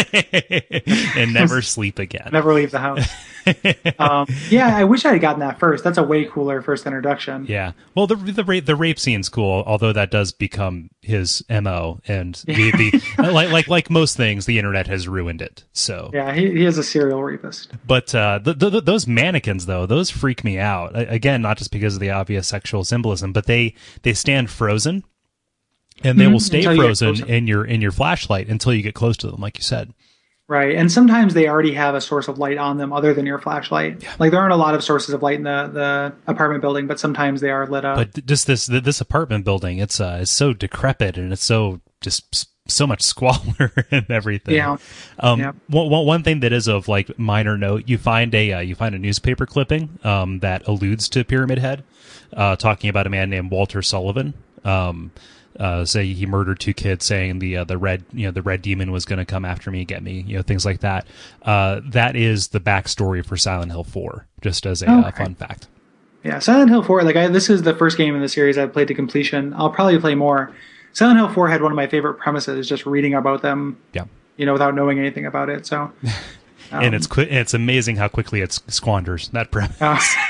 and 1.16 1.32
never 1.36 1.62
sleep 1.62 2.00
again 2.00 2.30
Never 2.34 2.52
leave 2.52 2.72
the 2.72 2.80
house. 2.80 3.08
Um, 4.00 4.26
yeah, 4.50 4.76
I 4.76 4.86
wish 4.86 5.06
I 5.06 5.12
had 5.12 5.22
gotten 5.22 5.42
that 5.42 5.60
first. 5.60 5.84
That's 5.84 6.00
a 6.00 6.04
way 6.04 6.26
cooler 6.26 6.64
first 6.64 6.88
introduction. 6.88 7.46
yeah 7.48 7.74
well 7.96 8.08
the 8.08 8.16
the 8.16 8.44
rape 8.44 8.66
the 8.66 8.76
rape 8.76 8.98
scene's 9.00 9.30
cool 9.30 9.64
although 9.68 9.94
that 9.94 10.10
does 10.10 10.32
become 10.32 10.90
his 11.02 11.44
mo 11.50 12.00
and 12.08 12.36
the, 12.46 12.72
the 13.18 13.32
like 13.32 13.52
like 13.52 13.68
like 13.68 13.90
most 13.92 14.18
things 14.18 14.46
the 14.48 14.58
internet 14.58 14.88
has 14.88 15.08
ruined 15.08 15.42
it 15.42 15.64
so 15.74 16.10
Yeah, 16.12 16.34
he, 16.34 16.50
he 16.50 16.66
is 16.66 16.80
a 16.80 16.84
serial 16.84 17.24
rapist. 17.24 17.72
But 17.86 18.16
uh, 18.16 18.40
the, 18.40 18.54
the, 18.54 18.82
those 18.82 19.06
mannequins, 19.06 19.66
though, 19.68 19.86
those 19.86 20.10
freak 20.10 20.44
me 20.44 20.58
out. 20.58 20.92
Again, 20.96 21.42
not 21.42 21.58
just 21.58 21.72
because 21.72 21.94
of 21.96 22.00
the 22.00 22.10
obvious 22.10 22.48
sexual 22.48 22.84
symbolism, 22.84 23.32
but 23.32 23.46
they 23.46 23.76
they 24.02 24.14
stand 24.14 24.50
frozen, 24.50 25.04
and 26.04 26.20
they 26.20 26.26
Mhm, 26.26 26.32
will 26.34 26.40
stay 26.40 26.64
until 26.66 26.76
frozen 26.76 27.16
closer. 27.16 27.26
in 27.34 27.48
your 27.48 27.66
in 27.66 27.82
your 27.82 27.92
flashlight 27.92 28.48
until 28.48 28.74
you 28.74 28.82
get 28.82 28.94
close 28.96 29.18
to 29.18 29.28
them, 29.32 29.42
like 29.42 29.58
you 29.58 29.64
said. 29.64 29.94
Right. 30.48 30.76
And 30.76 30.92
sometimes 30.92 31.34
they 31.34 31.48
already 31.48 31.74
have 31.76 31.96
a 31.96 32.02
source 32.02 32.28
of 32.28 32.38
light 32.38 32.58
on 32.58 32.78
them 32.78 32.92
other 32.92 33.14
than 33.14 33.26
your 33.26 33.40
flashlight. 33.40 34.04
Like 34.20 34.32
there 34.32 34.40
aren't 34.42 34.52
a 34.52 34.58
lot 34.58 34.76
of 34.76 34.84
sources 34.84 35.14
of 35.14 35.24
light 35.24 35.36
in 35.36 35.44
the, 35.44 35.70
the 35.74 36.14
apartment 36.30 36.60
building, 36.62 36.88
but 36.88 37.00
sometimes 37.00 37.40
they 37.40 37.50
are 37.52 37.66
lit 37.68 37.86
up. 37.86 37.96
But 37.96 38.26
just 38.26 38.48
this 38.48 38.66
this 38.66 39.00
apartment 39.00 39.46
building, 39.46 39.78
it's 39.78 40.02
uh, 40.02 40.20
it's 40.22 40.32
so 40.32 40.52
decrepit 40.52 41.18
and 41.18 41.32
it's 41.32 41.44
so 41.44 41.80
just 42.02 42.50
so 42.68 42.86
much 42.86 43.02
squalor 43.14 43.72
and 43.92 44.10
everything. 44.12 44.56
Yeah. 44.56 44.76
Um, 45.20 45.40
Yeah. 45.40 45.52
one, 45.68 45.90
one 45.90 46.06
one 46.06 46.24
thing 46.24 46.42
that 46.42 46.52
is 46.52 46.68
of 46.68 46.90
like 46.90 47.18
minor 47.18 47.58
note, 47.58 47.84
you 47.88 47.98
find 47.98 48.36
a 48.36 48.52
uh, 48.52 48.60
you 48.60 48.76
find 48.76 48.94
a 48.94 49.00
newspaper 49.00 49.46
clipping 49.46 50.00
um, 50.04 50.40
that 50.40 50.68
alludes 50.68 51.08
to 51.10 51.24
Pyramid 51.24 51.60
Head, 51.60 51.86
uh, 52.34 52.58
talking 52.58 52.90
about 52.90 53.08
a 53.08 53.10
man 53.10 53.30
named 53.30 53.52
Walter 53.52 53.82
Sullivan. 53.82 54.34
Um, 54.66 55.12
uh, 55.60 55.86
say 55.86 56.06
he 56.14 56.26
murdered 56.26 56.60
two 56.60 56.74
kids, 56.74 57.06
saying 57.06 57.40
the 57.40 57.58
uh, 57.58 57.64
the 57.64 57.78
red 57.78 58.04
you 58.14 58.26
know 58.26 58.32
the 58.32 58.42
red 58.42 58.62
demon 58.62 58.92
was 58.92 59.06
going 59.06 59.20
to 59.20 59.26
come 59.26 59.46
after 59.46 59.72
me, 59.72 59.86
get 59.86 60.02
me, 60.04 60.24
you 60.28 60.36
know 60.38 60.42
things 60.42 60.66
like 60.66 60.80
that. 60.82 61.06
Uh, 61.44 61.82
that 61.86 62.16
is 62.16 62.50
the 62.50 62.60
backstory 62.60 63.26
for 63.26 63.38
Silent 63.38 63.72
Hill 63.72 63.84
Four, 63.84 64.28
just 64.42 64.66
as 64.66 64.82
a 64.82 64.90
uh, 64.92 65.08
Okay. 65.10 65.24
fun 65.24 65.36
fact. 65.36 65.68
yeah, 66.24 66.40
Silent 66.40 66.70
Hill 66.70 66.84
4, 66.84 67.04
like 67.04 67.16
I, 67.16 67.28
this 67.28 67.50
is 67.50 67.64
the 67.64 67.74
first 67.76 67.98
game 67.98 68.16
in 68.16 68.22
the 68.22 68.30
series 68.30 68.58
I've 68.58 68.72
played 68.74 68.88
to 68.90 68.94
completion. 68.94 69.54
I'll 69.56 69.70
probably 69.72 69.98
play 70.00 70.14
more. 70.16 70.52
Silent 70.94 71.18
Hill 71.20 71.30
4 71.30 71.48
had 71.50 71.62
one 71.62 71.72
of 71.72 71.76
my 71.76 71.88
favorite 71.88 72.16
premises, 72.16 72.68
just 72.70 72.86
reading 72.86 73.14
about 73.16 73.42
them, 73.42 73.78
Yeah. 73.94 74.04
you 74.38 74.46
know, 74.46 74.54
without 74.54 74.76
knowing 74.76 75.00
anything 75.00 75.26
about 75.26 75.50
it. 75.50 75.66
So, 75.66 75.92
and 76.72 76.94
it's 76.94 77.08
qui- 77.08 77.30
it's 77.30 77.54
amazing 77.54 77.96
how 77.96 78.08
quickly 78.08 78.42
it 78.42 78.52
squanders 78.68 79.30
that 79.30 79.52
premise. 79.52 79.82
uh, 79.82 79.98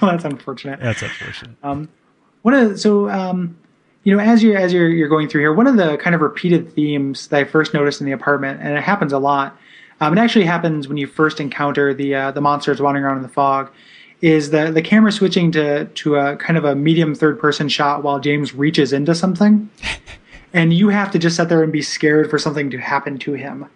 well, 0.00 0.12
that's 0.12 0.24
unfortunate. 0.24 0.80
That's 0.80 1.02
unfortunate. 1.02 1.56
Um, 1.62 1.88
one 2.42 2.54
of 2.54 2.70
the- 2.70 2.78
so 2.78 3.10
um, 3.10 3.58
you 4.08 4.16
know 4.16 4.22
as 4.22 4.42
you're 4.42 4.56
as 4.56 4.72
you're 4.72 4.88
you're 4.88 5.08
going 5.08 5.28
through 5.28 5.42
here, 5.42 5.52
one 5.52 5.66
of 5.66 5.76
the 5.76 5.98
kind 5.98 6.14
of 6.14 6.22
repeated 6.22 6.72
themes 6.72 7.26
that 7.28 7.40
I 7.40 7.44
first 7.44 7.74
noticed 7.74 8.00
in 8.00 8.06
the 8.06 8.12
apartment, 8.12 8.58
and 8.62 8.74
it 8.74 8.82
happens 8.82 9.12
a 9.12 9.18
lot. 9.18 9.54
Um, 10.00 10.16
it 10.16 10.18
actually 10.18 10.46
happens 10.46 10.88
when 10.88 10.96
you 10.96 11.06
first 11.06 11.40
encounter 11.40 11.92
the 11.92 12.14
uh, 12.14 12.30
the 12.30 12.40
monsters 12.40 12.80
wandering 12.80 13.04
around 13.04 13.18
in 13.18 13.22
the 13.22 13.28
fog. 13.28 13.70
Is 14.22 14.48
the 14.48 14.70
the 14.70 14.80
camera 14.80 15.12
switching 15.12 15.52
to 15.52 15.84
to 15.84 16.16
a 16.16 16.36
kind 16.38 16.56
of 16.56 16.64
a 16.64 16.74
medium 16.74 17.14
third 17.14 17.38
person 17.38 17.68
shot 17.68 18.02
while 18.02 18.18
James 18.18 18.54
reaches 18.54 18.94
into 18.94 19.14
something, 19.14 19.68
and 20.54 20.72
you 20.72 20.88
have 20.88 21.10
to 21.10 21.18
just 21.18 21.36
sit 21.36 21.50
there 21.50 21.62
and 21.62 21.70
be 21.70 21.82
scared 21.82 22.30
for 22.30 22.38
something 22.38 22.70
to 22.70 22.78
happen 22.78 23.18
to 23.18 23.34
him. 23.34 23.66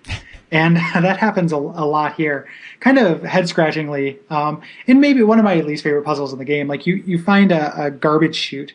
and 0.50 0.76
that 0.94 1.18
happens 1.18 1.52
a, 1.52 1.56
a 1.56 1.84
lot 1.84 2.14
here, 2.14 2.48
kind 2.80 2.96
of 2.96 3.22
head 3.22 3.50
scratchingly. 3.50 4.18
Um, 4.30 4.62
and 4.86 4.98
maybe 4.98 5.22
one 5.22 5.38
of 5.38 5.44
my 5.44 5.56
least 5.60 5.84
favorite 5.84 6.06
puzzles 6.06 6.32
in 6.32 6.38
the 6.38 6.46
game. 6.46 6.68
Like 6.68 6.86
you, 6.86 6.94
you 7.04 7.22
find 7.22 7.52
a, 7.52 7.84
a 7.84 7.90
garbage 7.90 8.36
chute 8.36 8.72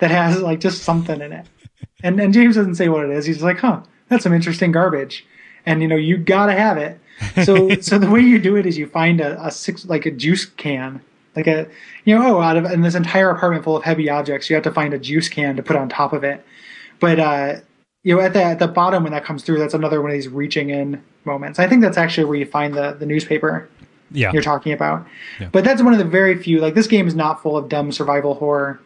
that 0.00 0.10
has 0.10 0.40
like 0.42 0.60
just 0.60 0.82
something 0.82 1.20
in 1.20 1.32
it, 1.32 1.46
and 2.02 2.20
and 2.20 2.32
James 2.34 2.56
doesn't 2.56 2.74
say 2.74 2.88
what 2.88 3.04
it 3.04 3.10
is. 3.10 3.26
He's 3.26 3.42
like, 3.42 3.58
"Huh, 3.58 3.82
that's 4.08 4.24
some 4.24 4.32
interesting 4.32 4.72
garbage," 4.72 5.24
and 5.66 5.80
you 5.82 5.88
know 5.88 5.96
you 5.96 6.16
gotta 6.16 6.52
have 6.52 6.76
it. 6.76 6.98
So 7.44 7.68
so 7.80 7.98
the 7.98 8.10
way 8.10 8.20
you 8.20 8.38
do 8.38 8.56
it 8.56 8.66
is 8.66 8.76
you 8.78 8.86
find 8.86 9.20
a, 9.20 9.46
a 9.46 9.50
six 9.50 9.84
like 9.86 10.06
a 10.06 10.10
juice 10.10 10.44
can. 10.44 11.00
Like 11.36 11.46
a, 11.46 11.68
you 12.04 12.18
know, 12.18 12.38
oh, 12.38 12.40
out 12.40 12.56
of 12.56 12.64
in 12.64 12.80
this 12.82 12.96
entire 12.96 13.30
apartment 13.30 13.62
full 13.62 13.76
of 13.76 13.84
heavy 13.84 14.10
objects, 14.10 14.50
you 14.50 14.56
have 14.56 14.64
to 14.64 14.72
find 14.72 14.92
a 14.92 14.98
juice 14.98 15.28
can 15.28 15.54
to 15.56 15.62
put 15.62 15.76
on 15.76 15.88
top 15.88 16.12
of 16.12 16.24
it. 16.24 16.44
But 16.98 17.20
uh, 17.20 17.54
you 18.02 18.16
know, 18.16 18.20
at 18.20 18.32
the 18.32 18.42
at 18.42 18.58
the 18.58 18.66
bottom 18.66 19.04
when 19.04 19.12
that 19.12 19.24
comes 19.24 19.44
through, 19.44 19.58
that's 19.60 19.72
another 19.74 20.02
one 20.02 20.10
of 20.10 20.14
these 20.14 20.26
reaching 20.28 20.70
in 20.70 21.00
moments. 21.24 21.60
I 21.60 21.68
think 21.68 21.82
that's 21.82 21.96
actually 21.96 22.24
where 22.24 22.36
you 22.36 22.46
find 22.46 22.74
the 22.74 22.92
the 22.98 23.06
newspaper 23.06 23.68
Yeah. 24.10 24.32
you're 24.32 24.42
talking 24.42 24.72
about. 24.72 25.06
Yeah. 25.38 25.50
But 25.52 25.62
that's 25.62 25.82
one 25.82 25.92
of 25.92 26.00
the 26.00 26.04
very 26.04 26.36
few. 26.36 26.58
Like 26.60 26.74
this 26.74 26.88
game 26.88 27.06
is 27.06 27.14
not 27.14 27.40
full 27.42 27.56
of 27.56 27.68
dumb 27.68 27.92
survival 27.92 28.34
horror, 28.34 28.80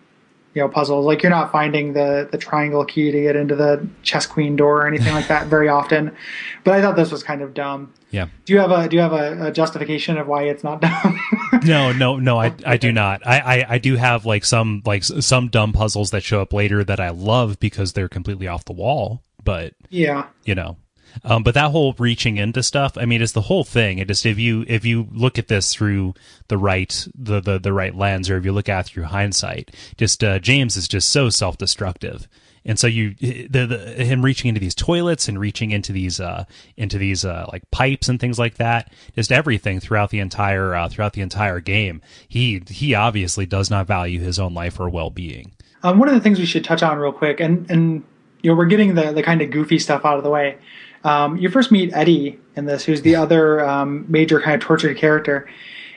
you 0.55 0.63
know, 0.63 0.69
puzzles. 0.69 1.05
Like 1.05 1.23
you're 1.23 1.31
not 1.31 1.51
finding 1.51 1.93
the 1.93 2.29
the 2.31 2.39
triangle 2.39 2.85
key 2.85 3.11
to 3.11 3.21
get 3.23 3.37
into 3.37 3.57
the 3.57 3.87
chess 4.03 4.27
queen 4.27 4.57
door 4.57 4.83
or 4.83 4.87
anything 4.87 5.13
like 5.13 5.29
that 5.29 5.49
very 5.49 5.69
often. 5.69 6.15
But 6.63 6.75
I 6.75 6.81
thought 6.81 6.97
this 6.97 7.11
was 7.11 7.23
kind 7.23 7.43
of 7.43 7.55
dumb. 7.55 7.93
Yeah. 8.11 8.29
Do 8.45 8.53
you 8.53 8.61
have 8.61 8.71
a 8.71 8.89
do 8.89 8.97
you 8.97 9.03
have 9.03 9.13
a, 9.13 9.49
a 9.49 9.53
justification 9.53 10.17
of 10.17 10.29
why 10.29 10.45
it's 10.45 10.65
not 10.65 10.81
dumb? 10.81 11.21
No, 11.65 11.93
no, 11.93 12.19
no. 12.19 12.39
I 12.39 12.53
I 12.67 12.77
do 12.77 12.93
not. 12.93 13.27
I, 13.27 13.39
I 13.39 13.67
I 13.75 13.79
do 13.79 13.97
have 13.97 14.27
like 14.27 14.45
some 14.45 14.83
like 14.85 15.03
some 15.03 15.49
dumb 15.49 15.73
puzzles 15.73 16.11
that 16.11 16.23
show 16.23 16.43
up 16.43 16.53
later 16.53 16.85
that 16.85 17.01
I 17.01 17.09
love 17.09 17.59
because 17.59 17.95
they're 17.95 18.09
completely 18.09 18.49
off 18.49 18.67
the 18.67 18.75
wall. 18.75 19.23
But 19.43 19.73
yeah. 19.89 20.27
you 20.45 20.55
know 20.55 20.77
um, 21.23 21.43
but 21.43 21.55
that 21.55 21.71
whole 21.71 21.95
reaching 21.99 22.37
into 22.37 22.63
stuff 22.63 22.97
i 22.99 23.05
mean 23.05 23.23
it's 23.23 23.33
the 23.33 23.43
whole 23.43 23.65
thing. 23.65 23.99
It 23.99 24.09
just 24.09 24.25
if 24.25 24.39
you 24.39 24.65
if 24.69 24.85
you 24.85 25.09
look 25.13 25.39
at 25.39 25.49
this 25.49 25.75
through 25.75 26.15
the 26.49 26.59
right 26.59 27.07
the 27.15 27.41
the, 27.41 27.59
the 27.59 27.73
right 27.73 27.95
lens 27.95 28.31
or 28.31 28.37
if 28.37 28.45
you 28.45 28.53
look 28.53 28.69
at 28.69 28.87
it 28.87 28.91
through 28.91 29.05
hindsight 29.05 29.75
just 29.97 30.23
uh, 30.23 30.39
james 30.39 30.77
is 30.77 30.89
just 30.89 31.11
so 31.11 31.29
self-destructive. 31.31 32.29
And 32.67 32.79
so 32.79 32.87
you 32.87 33.15
the, 33.15 33.67
the 33.67 34.05
him 34.05 34.25
reaching 34.25 34.49
into 34.49 34.61
these 34.61 34.75
toilets 34.75 35.29
and 35.29 35.39
reaching 35.39 35.71
into 35.71 35.93
these 35.93 36.19
uh 36.21 36.45
into 36.77 36.97
these 36.97 37.25
uh 37.25 37.47
like 37.53 37.71
pipes 37.71 38.09
and 38.09 38.19
things 38.19 38.39
like 38.39 38.55
that 38.55 38.91
just 39.15 39.31
everything 39.31 39.81
throughout 39.81 40.11
the 40.11 40.21
entire 40.21 40.75
uh, 40.75 40.89
throughout 40.89 41.13
the 41.13 41.21
entire 41.21 41.61
game 41.61 42.01
he 42.27 42.63
he 42.69 42.95
obviously 42.95 43.45
does 43.45 43.71
not 43.71 43.87
value 43.87 44.21
his 44.21 44.39
own 44.39 44.55
life 44.55 44.81
or 44.81 44.89
well-being. 44.89 45.53
Um, 45.83 45.99
one 45.99 46.09
of 46.09 46.15
the 46.15 46.21
things 46.21 46.39
we 46.39 46.47
should 46.47 46.65
touch 46.65 46.83
on 46.83 46.99
real 46.99 47.13
quick, 47.13 47.41
and 47.41 47.71
and 47.71 48.03
you 48.43 48.51
know 48.51 48.57
we're 48.57 48.65
getting 48.65 48.95
the 48.95 49.13
the 49.13 49.23
kind 49.23 49.43
of 49.43 49.51
goofy 49.51 49.79
stuff 49.79 50.07
out 50.07 50.17
of 50.17 50.25
the 50.25 50.31
way. 50.31 50.57
Um, 51.05 51.37
you 51.37 51.51
first 51.51 51.71
meet 51.71 51.93
Eddie 51.93 52.41
in 52.57 52.65
this, 52.65 52.85
who's 52.85 53.03
the 53.03 53.15
other 53.15 53.65
um, 53.65 54.07
major 54.09 54.41
kind 54.41 54.55
of 54.55 54.61
tortured 54.61 54.97
character, 54.97 55.49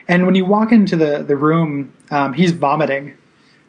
and 0.06 0.26
when 0.26 0.34
you 0.34 0.44
walk 0.44 0.70
into 0.70 0.96
the 0.96 1.22
the 1.22 1.36
room, 1.36 1.92
um, 2.10 2.34
he's 2.34 2.52
vomiting 2.52 3.16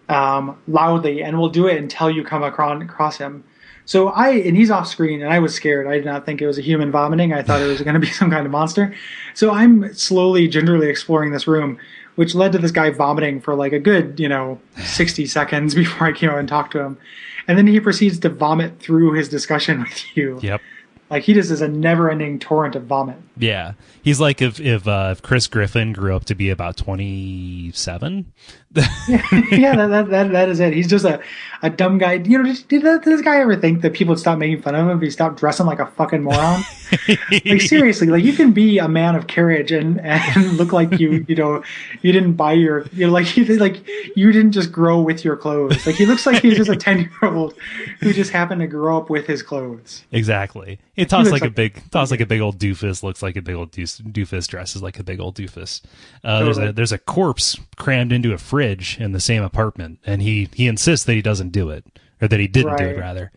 um, 0.09 0.57
loudly, 0.67 1.23
and 1.23 1.37
will 1.37 1.49
do 1.49 1.67
it 1.67 1.77
until 1.77 2.09
you 2.09 2.23
come 2.23 2.43
across, 2.43 2.81
across 2.83 3.17
him. 3.17 3.43
So 3.85 4.09
I 4.09 4.31
and 4.31 4.55
he's 4.55 4.69
off 4.69 4.87
screen, 4.87 5.21
and 5.21 5.31
I 5.31 5.39
was 5.39 5.55
scared. 5.55 5.87
I 5.87 5.95
did 5.95 6.05
not 6.05 6.25
think 6.25 6.41
it 6.41 6.47
was 6.47 6.57
a 6.57 6.61
human 6.61 6.91
vomiting. 6.91 7.33
I 7.33 7.41
thought 7.41 7.61
it 7.61 7.67
was 7.67 7.81
going 7.81 7.93
to 7.93 7.99
be 7.99 8.07
some 8.11 8.29
kind 8.29 8.45
of 8.45 8.51
monster. 8.51 8.93
So 9.33 9.51
I'm 9.51 9.93
slowly, 9.93 10.47
gingerly 10.47 10.89
exploring 10.89 11.31
this 11.31 11.47
room, 11.47 11.77
which 12.15 12.35
led 12.35 12.51
to 12.51 12.57
this 12.57 12.71
guy 12.71 12.89
vomiting 12.89 13.39
for 13.39 13.55
like 13.55 13.71
a 13.71 13.79
good, 13.79 14.19
you 14.19 14.27
know, 14.27 14.59
60 14.77 15.25
seconds 15.27 15.73
before 15.73 16.07
I 16.07 16.11
came 16.11 16.29
out 16.29 16.37
and 16.37 16.49
talked 16.49 16.73
to 16.73 16.79
him. 16.79 16.97
And 17.47 17.57
then 17.57 17.65
he 17.65 17.79
proceeds 17.79 18.19
to 18.19 18.29
vomit 18.29 18.79
through 18.79 19.13
his 19.13 19.29
discussion 19.29 19.79
with 19.83 20.17
you. 20.17 20.39
yep 20.41 20.61
Like 21.09 21.23
he 21.23 21.33
just 21.33 21.51
is 21.51 21.61
a 21.61 21.67
never-ending 21.67 22.39
torrent 22.39 22.75
of 22.75 22.83
vomit. 22.83 23.17
Yeah, 23.39 23.73
he's 24.03 24.19
like 24.19 24.41
if 24.41 24.59
if 24.59 24.87
uh, 24.87 25.09
if 25.13 25.21
Chris 25.21 25.47
Griffin 25.47 25.93
grew 25.93 26.15
up 26.15 26.25
to 26.25 26.35
be 26.35 26.49
about 26.49 26.75
twenty 26.75 27.71
seven. 27.73 28.33
yeah, 28.75 29.75
that, 29.75 29.87
that, 29.87 30.09
that, 30.09 30.31
that 30.31 30.49
is 30.49 30.59
it. 30.59 30.73
He's 30.73 30.87
just 30.87 31.03
a, 31.03 31.19
a 31.63 31.71
dumb 31.71 31.97
guy. 31.97 32.13
You 32.13 32.37
know, 32.37 32.43
did, 32.43 32.67
did, 32.67 33.03
this 33.03 33.21
guy 33.21 33.37
ever 33.37 33.55
think 33.55 33.81
that 33.81 33.93
people 33.93 34.11
would 34.11 34.19
stop 34.19 34.37
making 34.37 34.61
fun 34.61 34.75
of 34.75 34.87
him 34.87 34.95
if 34.95 35.01
he 35.01 35.09
stopped 35.09 35.39
dressing 35.39 35.65
like 35.65 35.79
a 35.79 35.87
fucking 35.87 36.21
moron? 36.21 36.61
like 37.31 37.61
seriously, 37.61 38.07
like 38.07 38.23
you 38.23 38.33
can 38.33 38.51
be 38.51 38.77
a 38.77 38.87
man 38.87 39.15
of 39.15 39.25
courage 39.25 39.71
and 39.71 39.99
and 40.01 40.53
look 40.57 40.71
like 40.71 40.99
you 40.99 41.25
you 41.27 41.35
know 41.35 41.63
you 42.03 42.11
didn't 42.11 42.33
buy 42.33 42.53
your 42.53 42.85
you 42.93 43.07
know 43.07 43.11
like 43.11 43.35
you 43.35 43.43
like 43.57 43.83
you 44.15 44.31
didn't 44.31 44.51
just 44.51 44.71
grow 44.71 45.01
with 45.01 45.25
your 45.25 45.35
clothes. 45.35 45.87
Like 45.87 45.95
he 45.95 46.05
looks 46.05 46.27
like 46.27 46.43
he's 46.43 46.55
just 46.55 46.69
a 46.69 46.75
ten 46.75 46.99
year 46.99 47.33
old 47.33 47.55
who 48.01 48.13
just 48.13 48.29
happened 48.31 48.61
to 48.61 48.67
grow 48.67 48.97
up 48.97 49.09
with 49.09 49.25
his 49.25 49.41
clothes. 49.41 50.03
Exactly. 50.11 50.79
He 50.93 51.05
talks 51.05 51.29
looks 51.29 51.41
like, 51.41 51.49
a 51.49 51.53
big 51.53 51.89
talks 51.89 52.11
like 52.11 52.21
a 52.21 52.25
big 52.27 52.41
old 52.41 52.59
doofus. 52.59 53.01
Looks 53.01 53.23
like 53.23 53.28
a 53.35 53.41
big 53.41 53.55
old 53.55 53.71
doofus. 53.71 54.47
dresses 54.47 54.81
like 54.81 54.99
a 54.99 55.03
big 55.03 55.19
old 55.19 55.35
doofus. 55.35 55.81
Uh, 56.23 56.43
there's 56.43 56.57
a 56.57 56.71
there's 56.71 56.91
a 56.91 56.97
corpse 56.97 57.57
crammed 57.77 58.11
into 58.11 58.33
a 58.33 58.37
fridge 58.37 58.99
in 58.99 59.11
the 59.11 59.19
same 59.19 59.43
apartment, 59.43 59.99
and 60.05 60.21
he 60.21 60.49
he 60.53 60.67
insists 60.67 61.05
that 61.05 61.13
he 61.13 61.21
doesn't 61.21 61.49
do 61.49 61.69
it 61.69 61.85
or 62.21 62.27
that 62.27 62.39
he 62.39 62.47
didn't 62.47 62.77
do 62.77 62.85
it 62.85 62.97
rather. 62.97 63.31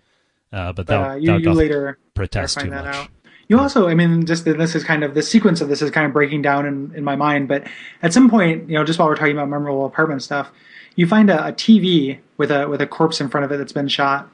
Uh, 0.52 0.72
but 0.72 0.86
that 0.86 1.10
uh, 1.10 1.14
you, 1.14 1.36
you 1.38 1.52
later 1.52 1.98
protest 2.14 2.60
too 2.60 2.70
much. 2.70 2.84
out. 2.86 3.08
You 3.48 3.58
also, 3.58 3.88
I 3.88 3.94
mean, 3.94 4.24
just 4.24 4.44
this 4.44 4.74
is 4.74 4.84
kind 4.84 5.02
of 5.04 5.14
the 5.14 5.22
sequence 5.22 5.60
of 5.60 5.68
this 5.68 5.82
is 5.82 5.90
kind 5.90 6.06
of 6.06 6.12
breaking 6.12 6.42
down 6.42 6.64
in, 6.64 6.94
in 6.94 7.04
my 7.04 7.16
mind. 7.16 7.48
But 7.48 7.66
at 8.02 8.12
some 8.12 8.30
point, 8.30 8.68
you 8.68 8.78
know, 8.78 8.84
just 8.84 8.98
while 8.98 9.08
we're 9.08 9.16
talking 9.16 9.32
about 9.32 9.48
memorable 9.48 9.84
apartment 9.84 10.22
stuff, 10.22 10.50
you 10.96 11.06
find 11.06 11.28
a, 11.30 11.48
a 11.48 11.52
TV 11.52 12.18
with 12.36 12.50
a 12.50 12.68
with 12.68 12.80
a 12.80 12.86
corpse 12.86 13.20
in 13.20 13.28
front 13.28 13.44
of 13.44 13.52
it 13.52 13.58
that's 13.58 13.72
been 13.72 13.88
shot. 13.88 14.30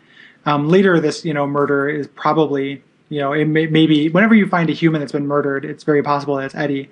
Um, 0.46 0.68
later, 0.68 1.00
this 1.00 1.24
you 1.24 1.34
know 1.34 1.46
murder 1.46 1.88
is 1.88 2.06
probably 2.08 2.82
you 3.08 3.20
know 3.20 3.32
it 3.32 3.46
may, 3.46 3.66
maybe 3.66 4.08
whenever 4.08 4.34
you 4.34 4.46
find 4.48 4.70
a 4.70 4.72
human 4.72 5.00
that's 5.00 5.12
been 5.12 5.26
murdered, 5.26 5.64
it's 5.64 5.84
very 5.84 6.02
possible 6.02 6.36
that 6.36 6.46
it's 6.46 6.54
Eddie. 6.54 6.90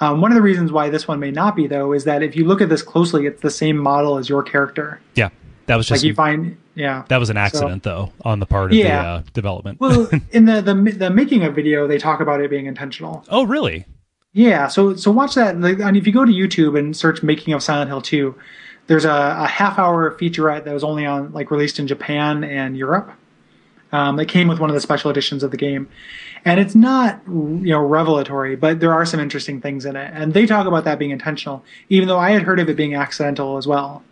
Um, 0.00 0.20
one 0.20 0.30
of 0.30 0.36
the 0.36 0.42
reasons 0.42 0.72
why 0.72 0.90
this 0.90 1.08
one 1.08 1.20
may 1.20 1.30
not 1.30 1.56
be 1.56 1.66
though 1.66 1.92
is 1.92 2.04
that 2.04 2.22
if 2.22 2.36
you 2.36 2.44
look 2.44 2.60
at 2.60 2.68
this 2.68 2.82
closely, 2.82 3.26
it's 3.26 3.40
the 3.42 3.50
same 3.50 3.76
model 3.78 4.18
as 4.18 4.28
your 4.28 4.42
character. 4.42 5.00
Yeah, 5.14 5.30
that 5.66 5.76
was 5.76 5.86
just 5.86 6.02
Like 6.02 6.08
you 6.08 6.14
find, 6.14 6.56
yeah, 6.74 7.04
that 7.08 7.18
was 7.18 7.30
an 7.30 7.36
accident 7.36 7.82
though 7.82 8.12
on 8.22 8.40
the 8.40 8.46
part 8.46 8.66
of 8.66 8.70
the 8.72 8.90
uh, 8.90 9.22
development. 9.32 9.80
well, 9.80 10.08
in 10.30 10.44
the, 10.44 10.60
the 10.60 10.74
the 10.74 11.10
making 11.10 11.44
of 11.44 11.54
video, 11.54 11.86
they 11.86 11.98
talk 11.98 12.20
about 12.20 12.40
it 12.40 12.50
being 12.50 12.66
intentional. 12.66 13.24
oh 13.28 13.44
really? 13.44 13.86
Yeah, 14.32 14.68
so 14.68 14.94
so 14.96 15.10
watch 15.10 15.34
that. 15.34 15.58
Like, 15.58 15.78
and 15.80 15.96
if 15.96 16.06
you 16.06 16.12
go 16.12 16.26
to 16.26 16.32
YouTube 16.32 16.78
and 16.78 16.94
search 16.94 17.22
"making 17.22 17.54
of 17.54 17.62
Silent 17.62 17.88
Hill 17.88 18.02
2, 18.02 18.34
there's 18.86 19.06
a, 19.06 19.10
a 19.10 19.46
half 19.46 19.78
hour 19.78 20.14
featurette 20.18 20.64
that 20.64 20.74
was 20.74 20.84
only 20.84 21.06
on 21.06 21.32
like 21.32 21.50
released 21.50 21.78
in 21.78 21.86
Japan 21.86 22.44
and 22.44 22.76
Europe. 22.76 23.10
Um, 23.92 24.16
that 24.16 24.26
came 24.26 24.48
with 24.48 24.58
one 24.58 24.68
of 24.68 24.74
the 24.74 24.80
special 24.80 25.10
editions 25.12 25.44
of 25.44 25.52
the 25.52 25.56
game, 25.56 25.88
and 26.44 26.58
it's 26.58 26.74
not 26.74 27.20
you 27.28 27.70
know 27.72 27.80
revelatory, 27.80 28.56
but 28.56 28.80
there 28.80 28.92
are 28.92 29.06
some 29.06 29.20
interesting 29.20 29.60
things 29.60 29.84
in 29.84 29.94
it, 29.94 30.10
and 30.12 30.34
they 30.34 30.44
talk 30.44 30.66
about 30.66 30.82
that 30.84 30.98
being 30.98 31.12
intentional, 31.12 31.64
even 31.88 32.08
though 32.08 32.18
I 32.18 32.32
had 32.32 32.42
heard 32.42 32.58
of 32.58 32.68
it 32.68 32.76
being 32.76 32.94
accidental 32.96 33.56
as 33.58 33.66
well. 33.66 34.02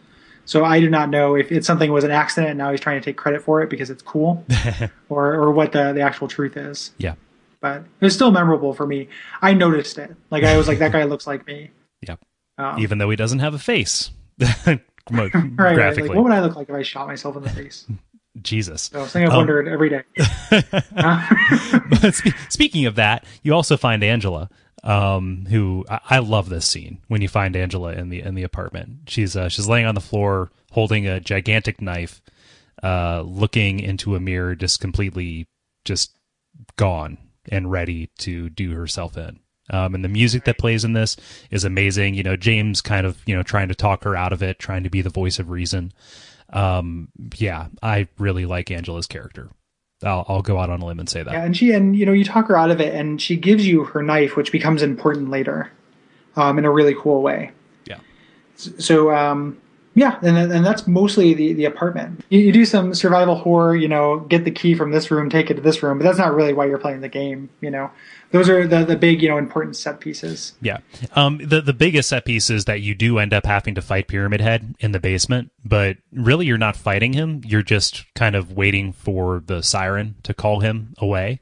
So 0.46 0.64
I 0.64 0.78
do 0.78 0.88
not 0.88 1.08
know 1.10 1.34
if 1.34 1.50
it's 1.50 1.66
something 1.66 1.90
was 1.90 2.04
an 2.04 2.10
accident 2.12 2.50
and 2.50 2.58
now 2.58 2.70
he's 2.70 2.80
trying 2.80 3.00
to 3.00 3.04
take 3.04 3.16
credit 3.16 3.42
for 3.42 3.62
it 3.62 3.70
because 3.70 3.90
it's 3.90 4.02
cool, 4.02 4.44
or 5.08 5.34
or 5.34 5.50
what 5.50 5.72
the 5.72 5.92
the 5.92 6.02
actual 6.02 6.28
truth 6.28 6.56
is 6.56 6.92
Yeah. 6.98 7.14
but 7.60 7.78
it 7.78 8.04
was 8.04 8.14
still 8.14 8.30
memorable 8.30 8.74
for 8.74 8.87
me. 8.87 9.08
I 9.42 9.54
noticed 9.54 9.98
it. 9.98 10.14
Like 10.30 10.44
I 10.44 10.56
was 10.56 10.68
like, 10.68 10.78
that 10.78 10.92
guy 10.92 11.02
looks 11.04 11.26
like 11.26 11.46
me. 11.46 11.70
Yep. 12.06 12.20
Um, 12.58 12.78
Even 12.78 12.98
though 12.98 13.08
he 13.10 13.16
doesn't 13.16 13.38
have 13.38 13.54
a 13.54 13.58
face. 13.58 14.10
right, 14.66 14.80
right, 15.10 15.34
right. 15.58 15.96
Like, 15.96 16.10
what 16.14 16.22
would 16.24 16.32
I 16.32 16.40
look 16.40 16.54
like 16.54 16.68
if 16.68 16.74
I 16.74 16.82
shot 16.82 17.06
myself 17.08 17.34
in 17.37 17.42
the 17.42 17.48
face? 17.50 17.87
Jesus. 18.42 18.82
So 18.92 19.00
something 19.00 19.24
I've 19.24 19.30
Um, 19.30 19.36
wondered 19.38 19.68
every 19.68 19.90
day. 19.90 20.02
but 22.00 22.14
spe- 22.14 22.34
speaking 22.48 22.86
of 22.86 22.96
that, 22.96 23.24
you 23.42 23.54
also 23.54 23.76
find 23.76 24.02
Angela, 24.02 24.48
um, 24.82 25.46
who 25.48 25.84
I-, 25.90 26.00
I 26.10 26.18
love 26.18 26.48
this 26.48 26.66
scene 26.66 26.98
when 27.08 27.22
you 27.22 27.28
find 27.28 27.56
Angela 27.56 27.92
in 27.92 28.08
the 28.10 28.20
in 28.22 28.34
the 28.34 28.42
apartment. 28.42 29.08
She's 29.08 29.36
uh, 29.36 29.48
she's 29.48 29.68
laying 29.68 29.86
on 29.86 29.94
the 29.94 30.00
floor 30.00 30.50
holding 30.72 31.06
a 31.06 31.20
gigantic 31.20 31.80
knife, 31.80 32.20
uh, 32.82 33.22
looking 33.24 33.78
into 33.80 34.16
a 34.16 34.20
mirror, 34.20 34.54
just 34.54 34.80
completely 34.80 35.46
just 35.84 36.16
gone 36.76 37.18
and 37.50 37.70
ready 37.70 38.10
to 38.18 38.48
do 38.50 38.72
herself 38.72 39.16
in. 39.16 39.38
Um, 39.70 39.94
and 39.94 40.04
the 40.04 40.08
music 40.08 40.44
that 40.44 40.58
plays 40.58 40.84
in 40.84 40.92
this 40.92 41.16
is 41.50 41.64
amazing. 41.64 42.14
You 42.14 42.22
know, 42.22 42.36
James 42.36 42.80
kind 42.82 43.06
of 43.06 43.22
you 43.26 43.34
know 43.34 43.42
trying 43.42 43.68
to 43.68 43.74
talk 43.74 44.04
her 44.04 44.16
out 44.16 44.32
of 44.32 44.42
it, 44.42 44.58
trying 44.58 44.82
to 44.82 44.90
be 44.90 45.00
the 45.02 45.10
voice 45.10 45.38
of 45.38 45.50
reason. 45.50 45.92
Um, 46.52 47.09
yeah, 47.37 47.68
I 47.83 48.09
really 48.18 48.46
like 48.46 48.70
Angela's 48.70 49.07
character. 49.07 49.50
I'll, 50.02 50.24
I'll 50.28 50.42
go 50.42 50.59
out 50.59 50.70
on 50.70 50.80
a 50.80 50.87
limb 50.87 51.00
and 51.00 51.09
say 51.09 51.22
that. 51.22 51.33
Yeah, 51.33 51.44
and 51.44 51.57
she 51.57 51.72
and 51.72 51.96
you 51.96 52.04
know 52.04 52.12
you 52.12 52.24
talk 52.24 52.48
her 52.48 52.57
out 52.57 52.70
of 52.70 52.80
it, 52.80 52.94
and 52.94 53.20
she 53.20 53.37
gives 53.37 53.66
you 53.66 53.85
her 53.85 54.02
knife, 54.02 54.37
which 54.37 54.52
becomes 54.52 54.83
important 54.83 55.30
later, 55.30 55.72
um, 56.37 56.59
in 56.59 56.64
a 56.64 56.70
really 56.70 56.94
cool 56.94 57.22
way. 57.22 57.52
Yeah. 57.87 57.98
So 58.57 59.14
um, 59.14 59.61
yeah, 59.94 60.18
and 60.22 60.37
and 60.37 60.66
that's 60.66 60.87
mostly 60.87 61.35
the 61.35 61.52
the 61.52 61.64
apartment. 61.64 62.24
You, 62.28 62.40
you 62.40 62.52
do 62.52 62.64
some 62.64 62.94
survival 62.94 63.37
horror, 63.37 63.76
you 63.76 63.88
know, 63.88 64.20
get 64.20 64.44
the 64.44 64.50
key 64.50 64.74
from 64.74 64.90
this 64.90 65.11
room, 65.11 65.30
take 65.30 65.50
it 65.50 65.54
to 65.54 65.61
this 65.61 65.83
room, 65.83 65.98
but 65.98 66.04
that's 66.04 66.18
not 66.18 66.35
really 66.35 66.52
why 66.52 66.66
you're 66.66 66.78
playing 66.78 67.00
the 67.00 67.09
game. 67.09 67.48
You 67.61 67.70
know, 67.70 67.90
those 68.34 68.50
are 68.50 68.66
the 68.66 68.84
the 68.84 68.96
big 68.96 69.22
you 69.22 69.28
know 69.28 69.38
important 69.38 69.76
set 69.76 70.00
pieces. 70.00 70.54
Yeah. 70.60 70.78
Um, 71.14 71.38
the 71.38 71.60
the 71.60 71.72
biggest 71.72 72.08
set 72.08 72.24
piece 72.24 72.50
is 72.50 72.64
that 72.64 72.80
you 72.80 72.94
do 72.94 73.18
end 73.18 73.32
up 73.32 73.46
having 73.46 73.76
to 73.76 73.80
fight 73.80 74.08
Pyramid 74.08 74.40
Head 74.40 74.74
in 74.80 74.90
the 74.90 74.98
basement, 74.98 75.52
but 75.64 75.98
really 76.12 76.44
you're 76.44 76.58
not 76.58 76.74
fighting 76.74 77.12
him. 77.12 77.42
You're 77.46 77.62
just 77.62 78.04
kind 78.14 78.34
of 78.34 78.52
waiting 78.52 78.92
for 78.92 79.42
the 79.46 79.62
siren 79.62 80.16
to 80.24 80.34
call 80.34 80.58
him 80.60 80.94
away. 80.98 81.40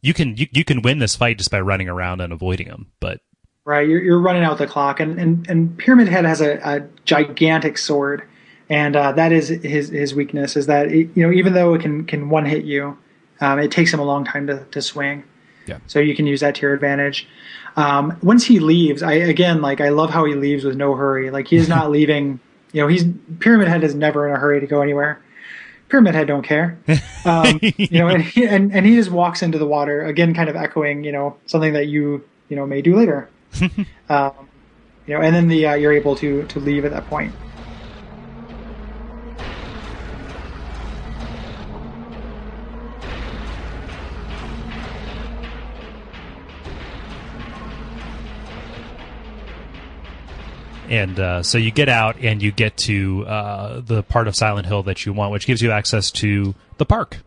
you 0.00 0.14
can 0.14 0.36
you, 0.36 0.46
you 0.52 0.64
can 0.64 0.80
win 0.80 1.00
this 1.00 1.16
fight 1.16 1.38
just 1.38 1.50
by 1.50 1.60
running 1.60 1.88
around 1.88 2.20
and 2.20 2.32
avoiding 2.32 2.68
him 2.68 2.86
but 3.00 3.20
right, 3.66 3.86
you're 3.86 4.00
you're 4.00 4.20
running 4.20 4.44
out 4.44 4.56
the 4.58 4.66
clock, 4.66 5.00
and 5.00 5.18
and, 5.18 5.50
and 5.50 5.76
Pyramid 5.76 6.08
Head 6.08 6.24
has 6.24 6.40
a, 6.40 6.56
a 6.64 6.88
gigantic 7.04 7.76
sword, 7.76 8.22
and 8.70 8.96
uh, 8.96 9.12
that 9.12 9.32
is 9.32 9.48
his 9.48 9.90
his 9.90 10.14
weakness 10.14 10.56
is 10.56 10.66
that 10.66 10.86
it, 10.86 11.10
you 11.14 11.26
know 11.26 11.32
even 11.32 11.52
though 11.52 11.74
it 11.74 11.82
can 11.82 12.06
can 12.06 12.30
one 12.30 12.46
hit 12.46 12.64
you, 12.64 12.96
um, 13.40 13.58
it 13.58 13.70
takes 13.70 13.92
him 13.92 14.00
a 14.00 14.04
long 14.04 14.24
time 14.24 14.46
to 14.46 14.64
to 14.70 14.80
swing. 14.80 15.24
Yeah. 15.66 15.78
So 15.86 15.98
you 15.98 16.14
can 16.14 16.26
use 16.26 16.40
that 16.40 16.54
to 16.56 16.62
your 16.62 16.74
advantage. 16.74 17.26
Um, 17.76 18.18
once 18.22 18.44
he 18.44 18.58
leaves, 18.58 19.02
I 19.02 19.12
again 19.14 19.60
like 19.60 19.80
I 19.80 19.90
love 19.90 20.10
how 20.10 20.24
he 20.24 20.34
leaves 20.34 20.64
with 20.64 20.76
no 20.76 20.94
hurry. 20.94 21.30
Like 21.30 21.48
he's 21.48 21.68
not 21.68 21.90
leaving. 21.96 22.40
You 22.72 22.82
know, 22.82 22.88
he's 22.88 23.04
Pyramid 23.38 23.68
Head 23.68 23.84
is 23.84 23.94
never 23.94 24.28
in 24.28 24.34
a 24.34 24.38
hurry 24.38 24.60
to 24.60 24.66
go 24.66 24.80
anywhere. 24.82 25.22
Pyramid 25.88 26.14
Head 26.14 26.26
don't 26.26 26.42
care. 26.42 26.78
Um, 27.24 27.60
you 27.62 27.98
know, 27.98 28.08
and 28.08 28.22
he, 28.22 28.46
and 28.46 28.72
and 28.72 28.86
he 28.86 28.96
just 28.96 29.10
walks 29.10 29.42
into 29.42 29.58
the 29.58 29.66
water 29.66 30.04
again, 30.04 30.34
kind 30.34 30.48
of 30.48 30.56
echoing 30.56 31.04
you 31.04 31.12
know 31.12 31.36
something 31.46 31.72
that 31.74 31.86
you 31.86 32.24
you 32.48 32.56
know 32.56 32.66
may 32.66 32.82
do 32.82 32.96
later. 32.96 33.28
um, 34.08 34.32
you 35.06 35.14
know, 35.14 35.20
and 35.20 35.34
then 35.34 35.48
the 35.48 35.66
uh, 35.66 35.74
you're 35.74 35.92
able 35.92 36.16
to 36.16 36.44
to 36.44 36.60
leave 36.60 36.84
at 36.84 36.92
that 36.92 37.06
point. 37.06 37.34
And 50.88 51.18
uh, 51.18 51.42
so 51.42 51.58
you 51.58 51.70
get 51.70 51.88
out 51.88 52.16
and 52.20 52.42
you 52.42 52.52
get 52.52 52.76
to 52.78 53.26
uh, 53.26 53.80
the 53.80 54.02
part 54.02 54.28
of 54.28 54.36
Silent 54.36 54.66
Hill 54.66 54.82
that 54.84 55.04
you 55.04 55.12
want, 55.12 55.32
which 55.32 55.46
gives 55.46 55.60
you 55.60 55.70
access 55.70 56.10
to 56.12 56.54
the 56.78 56.86
park, 56.86 57.18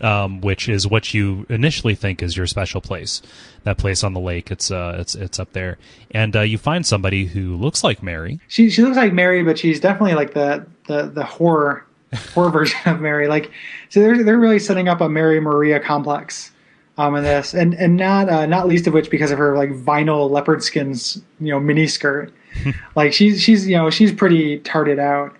um, 0.00 0.40
which 0.40 0.68
is 0.68 0.86
what 0.86 1.14
you 1.14 1.46
initially 1.48 1.94
think 1.94 2.22
is 2.22 2.36
your 2.36 2.46
special 2.46 2.80
place. 2.80 3.22
That 3.62 3.78
place 3.78 4.04
on 4.04 4.12
the 4.12 4.20
lake, 4.20 4.50
it's 4.50 4.70
uh, 4.70 4.96
it's 4.98 5.14
it's 5.14 5.38
up 5.38 5.52
there, 5.52 5.78
and 6.10 6.36
uh, 6.36 6.40
you 6.40 6.58
find 6.58 6.84
somebody 6.84 7.26
who 7.26 7.56
looks 7.56 7.82
like 7.82 8.02
Mary. 8.02 8.40
She 8.48 8.68
she 8.68 8.82
looks 8.82 8.96
like 8.96 9.12
Mary, 9.12 9.42
but 9.42 9.58
she's 9.58 9.80
definitely 9.80 10.14
like 10.14 10.34
the 10.34 10.66
the 10.86 11.04
the 11.06 11.24
horror 11.24 11.86
horror 12.34 12.50
version 12.50 12.78
of 12.86 13.00
Mary. 13.00 13.28
Like, 13.28 13.50
so 13.88 14.00
they're 14.00 14.22
they're 14.22 14.38
really 14.38 14.58
setting 14.58 14.88
up 14.88 15.00
a 15.00 15.08
Mary 15.08 15.40
Maria 15.40 15.80
complex 15.80 16.50
um, 16.96 17.16
in 17.16 17.24
this, 17.24 17.54
and 17.54 17.74
and 17.74 17.96
not 17.96 18.28
uh, 18.28 18.46
not 18.46 18.68
least 18.68 18.86
of 18.86 18.94
which 18.94 19.10
because 19.10 19.30
of 19.30 19.38
her 19.38 19.56
like 19.56 19.70
vinyl 19.70 20.30
leopard 20.30 20.62
skins, 20.62 21.20
you 21.40 21.50
know, 21.50 21.60
mini 21.60 21.86
skirt. 21.86 22.32
like 22.94 23.12
she's 23.12 23.42
she's 23.42 23.66
you 23.66 23.76
know 23.76 23.90
she's 23.90 24.12
pretty 24.12 24.58
tarted 24.60 24.98
out, 24.98 25.36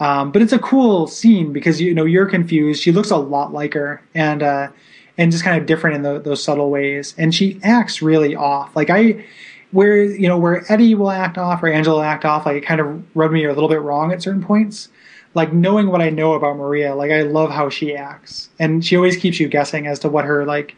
um, 0.00 0.32
but 0.32 0.42
it's 0.42 0.52
a 0.52 0.58
cool 0.58 1.06
scene 1.06 1.52
because 1.52 1.80
you 1.80 1.94
know 1.94 2.04
you're 2.04 2.26
confused. 2.26 2.82
She 2.82 2.92
looks 2.92 3.10
a 3.10 3.16
lot 3.16 3.52
like 3.52 3.74
her, 3.74 4.02
and 4.14 4.42
uh, 4.42 4.68
and 5.16 5.30
just 5.30 5.44
kind 5.44 5.60
of 5.60 5.66
different 5.66 5.96
in 5.96 6.02
the, 6.02 6.18
those 6.18 6.42
subtle 6.42 6.70
ways, 6.70 7.14
and 7.16 7.34
she 7.34 7.60
acts 7.62 8.02
really 8.02 8.34
off. 8.34 8.74
Like 8.74 8.90
I. 8.90 9.24
Where 9.72 10.04
you 10.04 10.28
know 10.28 10.38
where 10.38 10.64
Eddie 10.72 10.94
will 10.94 11.10
act 11.10 11.36
off 11.36 11.60
or 11.60 11.66
Angela 11.66 11.96
will 11.96 12.02
act 12.02 12.24
off, 12.24 12.46
like 12.46 12.56
it 12.56 12.64
kind 12.64 12.80
of 12.80 13.02
rubbed 13.16 13.34
me 13.34 13.44
a 13.44 13.52
little 13.52 13.68
bit 13.68 13.82
wrong 13.82 14.12
at 14.12 14.22
certain 14.22 14.42
points 14.42 14.88
like 15.36 15.52
knowing 15.52 15.88
what 15.88 16.00
I 16.00 16.08
know 16.08 16.32
about 16.32 16.56
Maria, 16.56 16.94
like 16.94 17.10
I 17.10 17.20
love 17.20 17.50
how 17.50 17.68
she 17.68 17.94
acts, 17.94 18.48
and 18.58 18.82
she 18.84 18.96
always 18.96 19.18
keeps 19.18 19.38
you 19.38 19.48
guessing 19.48 19.86
as 19.86 19.98
to 19.98 20.08
what 20.08 20.24
her 20.24 20.46
like, 20.46 20.74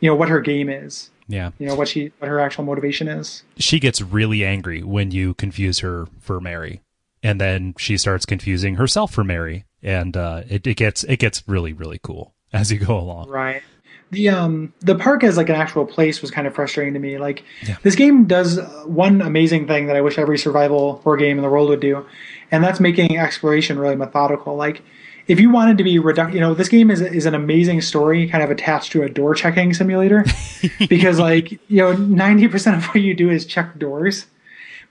you 0.00 0.08
know, 0.10 0.14
what 0.16 0.28
her 0.28 0.40
game 0.40 0.68
is. 0.68 1.10
Yeah, 1.30 1.50
You 1.58 1.66
know 1.66 1.74
what 1.74 1.88
she 1.88 2.10
what 2.20 2.28
her 2.28 2.40
actual 2.40 2.64
motivation 2.64 3.06
is. 3.06 3.42
she 3.58 3.78
gets 3.78 4.00
really 4.00 4.44
angry 4.46 4.82
when 4.82 5.10
you 5.10 5.34
confuse 5.34 5.80
her 5.80 6.06
for 6.20 6.40
Mary, 6.40 6.80
and 7.22 7.38
then 7.38 7.74
she 7.76 7.98
starts 7.98 8.24
confusing 8.24 8.76
herself 8.76 9.12
for 9.12 9.24
Mary, 9.24 9.66
and 9.82 10.16
uh, 10.16 10.42
it, 10.48 10.66
it 10.66 10.76
gets 10.78 11.04
it 11.04 11.18
gets 11.18 11.42
really 11.46 11.74
really 11.74 12.00
cool 12.02 12.32
as 12.52 12.72
you 12.72 12.78
go 12.78 12.98
along. 12.98 13.28
Right. 13.28 13.62
The 14.10 14.30
um 14.30 14.72
the 14.80 14.94
park 14.94 15.22
as 15.22 15.36
like 15.36 15.50
an 15.50 15.56
actual 15.56 15.84
place 15.84 16.22
was 16.22 16.30
kind 16.30 16.46
of 16.46 16.54
frustrating 16.54 16.94
to 16.94 16.98
me. 17.00 17.18
Like 17.18 17.44
Yeah. 17.62 17.76
this 17.82 17.94
game 17.94 18.24
does 18.24 18.58
one 18.86 19.20
amazing 19.20 19.66
thing 19.66 19.86
that 19.88 19.96
I 19.96 20.00
wish 20.00 20.16
every 20.16 20.38
survival 20.38 20.96
horror 21.04 21.18
game 21.18 21.36
in 21.36 21.42
the 21.42 21.50
world 21.50 21.68
would 21.68 21.80
do, 21.80 22.06
and 22.50 22.64
that's 22.64 22.80
making 22.80 23.18
exploration 23.18 23.78
really 23.78 23.96
methodical. 23.96 24.56
Like 24.56 24.80
if 25.28 25.38
you 25.38 25.50
wanted 25.50 25.76
to 25.78 25.84
be 25.84 25.98
reduct, 25.98 26.32
you 26.32 26.40
know, 26.40 26.54
this 26.54 26.68
game 26.68 26.90
is 26.90 27.02
is 27.02 27.26
an 27.26 27.34
amazing 27.34 27.82
story, 27.82 28.26
kind 28.28 28.42
of 28.42 28.50
attached 28.50 28.92
to 28.92 29.02
a 29.02 29.08
door 29.08 29.34
checking 29.34 29.74
simulator, 29.74 30.24
because 30.88 31.20
like 31.20 31.52
you 31.52 31.78
know, 31.78 31.92
ninety 31.92 32.48
percent 32.48 32.76
of 32.76 32.84
what 32.86 33.02
you 33.02 33.14
do 33.14 33.30
is 33.30 33.44
check 33.44 33.78
doors, 33.78 34.26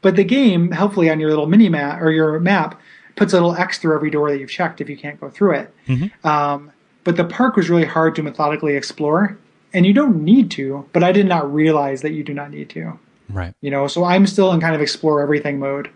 but 0.02 0.16
the 0.16 0.24
game, 0.24 0.72
helpfully 0.72 1.10
on 1.10 1.20
your 1.20 1.30
little 1.30 1.48
mini 1.48 1.70
map 1.70 2.02
or 2.02 2.12
your 2.12 2.40
map, 2.40 2.80
puts 3.16 3.34
a 3.34 3.36
little 3.36 3.56
X 3.56 3.80
through 3.80 3.96
every 3.96 4.12
door 4.12 4.30
that 4.30 4.38
you've 4.38 4.52
checked 4.52 4.80
if 4.80 4.88
you 4.88 4.96
can't 4.96 5.20
go 5.20 5.30
through 5.30 5.56
it. 5.56 5.74
Um, 6.24 6.72
but 7.04 7.18
the 7.18 7.26
park 7.26 7.56
was 7.56 7.70
really 7.70 7.86
hard 7.86 8.16
to 8.16 8.24
methodically 8.24 8.76
explore, 8.76 9.38
and 9.74 9.86
you 9.86 9.94
don't 9.94 10.24
need 10.24 10.52
to. 10.52 10.88
But 10.94 11.04
I 11.04 11.12
did 11.12 11.26
not 11.26 11.52
realize 11.52 12.04
that 12.04 12.12
you 12.12 12.24
do 12.24 12.34
not 12.34 12.52
need 12.52 12.70
to. 12.72 13.00
Right. 13.28 13.56
You 13.62 13.72
know, 13.72 13.88
so 13.88 14.04
I'm 14.04 14.28
still 14.28 14.52
in 14.54 14.62
kind 14.62 14.76
of 14.76 14.82
explore 14.82 15.22
everything 15.22 15.58
mode, 15.58 15.90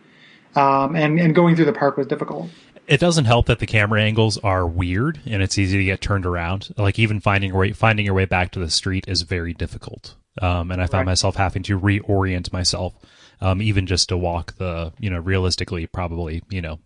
um, 0.56 0.96
and 0.96 1.20
and 1.20 1.36
going 1.36 1.56
through 1.56 1.66
the 1.66 1.74
park 1.74 1.96
was 1.96 2.08
difficult. 2.08 2.50
It 2.88 3.00
doesn't 3.00 3.26
help 3.26 3.46
that 3.46 3.60
the 3.60 3.66
camera 3.66 4.02
angles 4.02 4.38
are 4.40 4.68
weird 4.68 5.20
and 5.26 5.42
it's 5.42 5.58
easy 5.58 5.78
to 5.78 5.84
get 5.84 6.02
turned 6.02 6.26
around. 6.26 6.74
Like 6.78 7.00
even 7.00 7.20
finding 7.20 7.52
your 7.52 7.60
way 7.60 7.72
finding 7.72 8.06
your 8.06 8.16
way 8.16 8.26
back 8.26 8.52
to 8.52 8.60
the 8.60 8.70
street 8.70 9.06
is 9.08 9.22
very 9.22 9.54
difficult. 9.54 10.16
Um, 10.42 10.72
and 10.72 10.82
I 10.82 10.86
found 10.88 11.02
Right. 11.02 11.12
myself 11.12 11.36
having 11.36 11.64
to 11.64 11.80
reorient 11.80 12.52
myself, 12.54 12.94
um, 13.42 13.62
even 13.62 13.86
just 13.86 14.10
to 14.10 14.18
walk 14.18 14.56
the, 14.58 14.94
you 15.00 15.10
know, 15.10 15.20
realistically 15.20 15.88
probably, 15.88 16.42
you 16.50 16.62
know, 16.62 16.80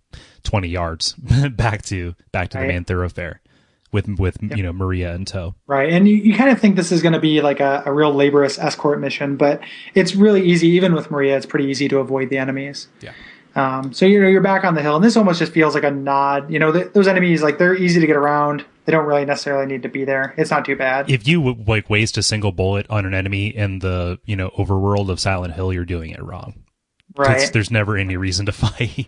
twenty 0.44 0.68
yards 0.70 1.14
back 1.52 1.84
to 1.86 2.16
back 2.32 2.50
to 2.50 2.58
the 2.58 2.68
main 2.68 2.84
thoroughfare 2.86 3.42
with 3.92 4.08
with 4.20 4.38
you 4.42 4.62
know 4.64 4.74
Maria 4.74 5.14
in 5.16 5.26
tow. 5.26 5.56
Right, 5.68 5.90
and 5.92 6.08
you, 6.08 6.16
you 6.16 6.36
kind 6.36 6.50
of 6.50 6.60
think 6.60 6.76
this 6.76 6.92
is 6.92 7.02
going 7.02 7.14
to 7.14 7.20
be 7.20 7.42
like 7.42 7.60
a, 7.60 7.84
a 7.86 7.94
real 7.94 8.14
laborious 8.14 8.60
escort 8.60 9.00
mission, 9.00 9.38
but 9.38 9.62
it's 9.94 10.16
really 10.16 10.44
easy. 10.44 10.68
Even 10.70 10.94
with 10.94 11.10
Maria, 11.10 11.38
it's 11.38 11.46
pretty 11.46 11.66
easy 11.66 11.88
to 11.88 12.00
avoid 12.00 12.30
the 12.30 12.38
enemies. 12.38 12.88
Yeah. 13.02 13.14
Um, 13.56 13.94
so 13.94 14.06
you 14.06 14.22
know 14.22 14.28
you're 14.28 14.42
back 14.42 14.66
on 14.66 14.76
the 14.76 14.82
hill, 14.82 14.96
and 14.98 15.04
this 15.04 15.16
almost 15.16 15.40
just 15.40 15.54
feels 15.54 15.76
like 15.76 15.84
a 15.86 15.92
nod. 15.92 16.52
You 16.52 16.60
know, 16.60 16.72
th- 16.74 16.92
those 16.94 17.08
enemies 17.08 17.42
like 17.42 17.58
they're 17.58 17.76
easy 17.76 18.00
to 18.02 18.08
get 18.08 18.18
around. 18.18 18.66
They 18.86 18.92
don't 18.92 19.06
really 19.06 19.26
necessarily 19.26 19.66
need 19.66 19.82
to 19.84 19.90
be 19.90 20.04
there. 20.04 20.34
It's 20.38 20.52
not 20.52 20.66
too 20.66 20.76
bad. 20.76 21.10
If 21.10 21.28
you 21.28 21.54
like 21.66 21.90
waste 21.90 22.18
a 22.18 22.24
single 22.24 22.52
bullet 22.52 22.86
on 22.90 23.06
an 23.06 23.14
enemy 23.14 23.48
in 23.48 23.80
the 23.80 24.20
you 24.26 24.36
know 24.36 24.50
overworld 24.58 25.10
of 25.10 25.20
Silent 25.20 25.54
Hill, 25.54 25.72
you're 25.72 25.86
doing 25.86 26.12
it 26.12 26.22
wrong. 26.22 26.54
right, 27.16 27.50
There's 27.52 27.72
never 27.72 27.98
any 27.98 28.18
reason 28.18 28.46
to 28.48 28.52
fight. 28.52 29.08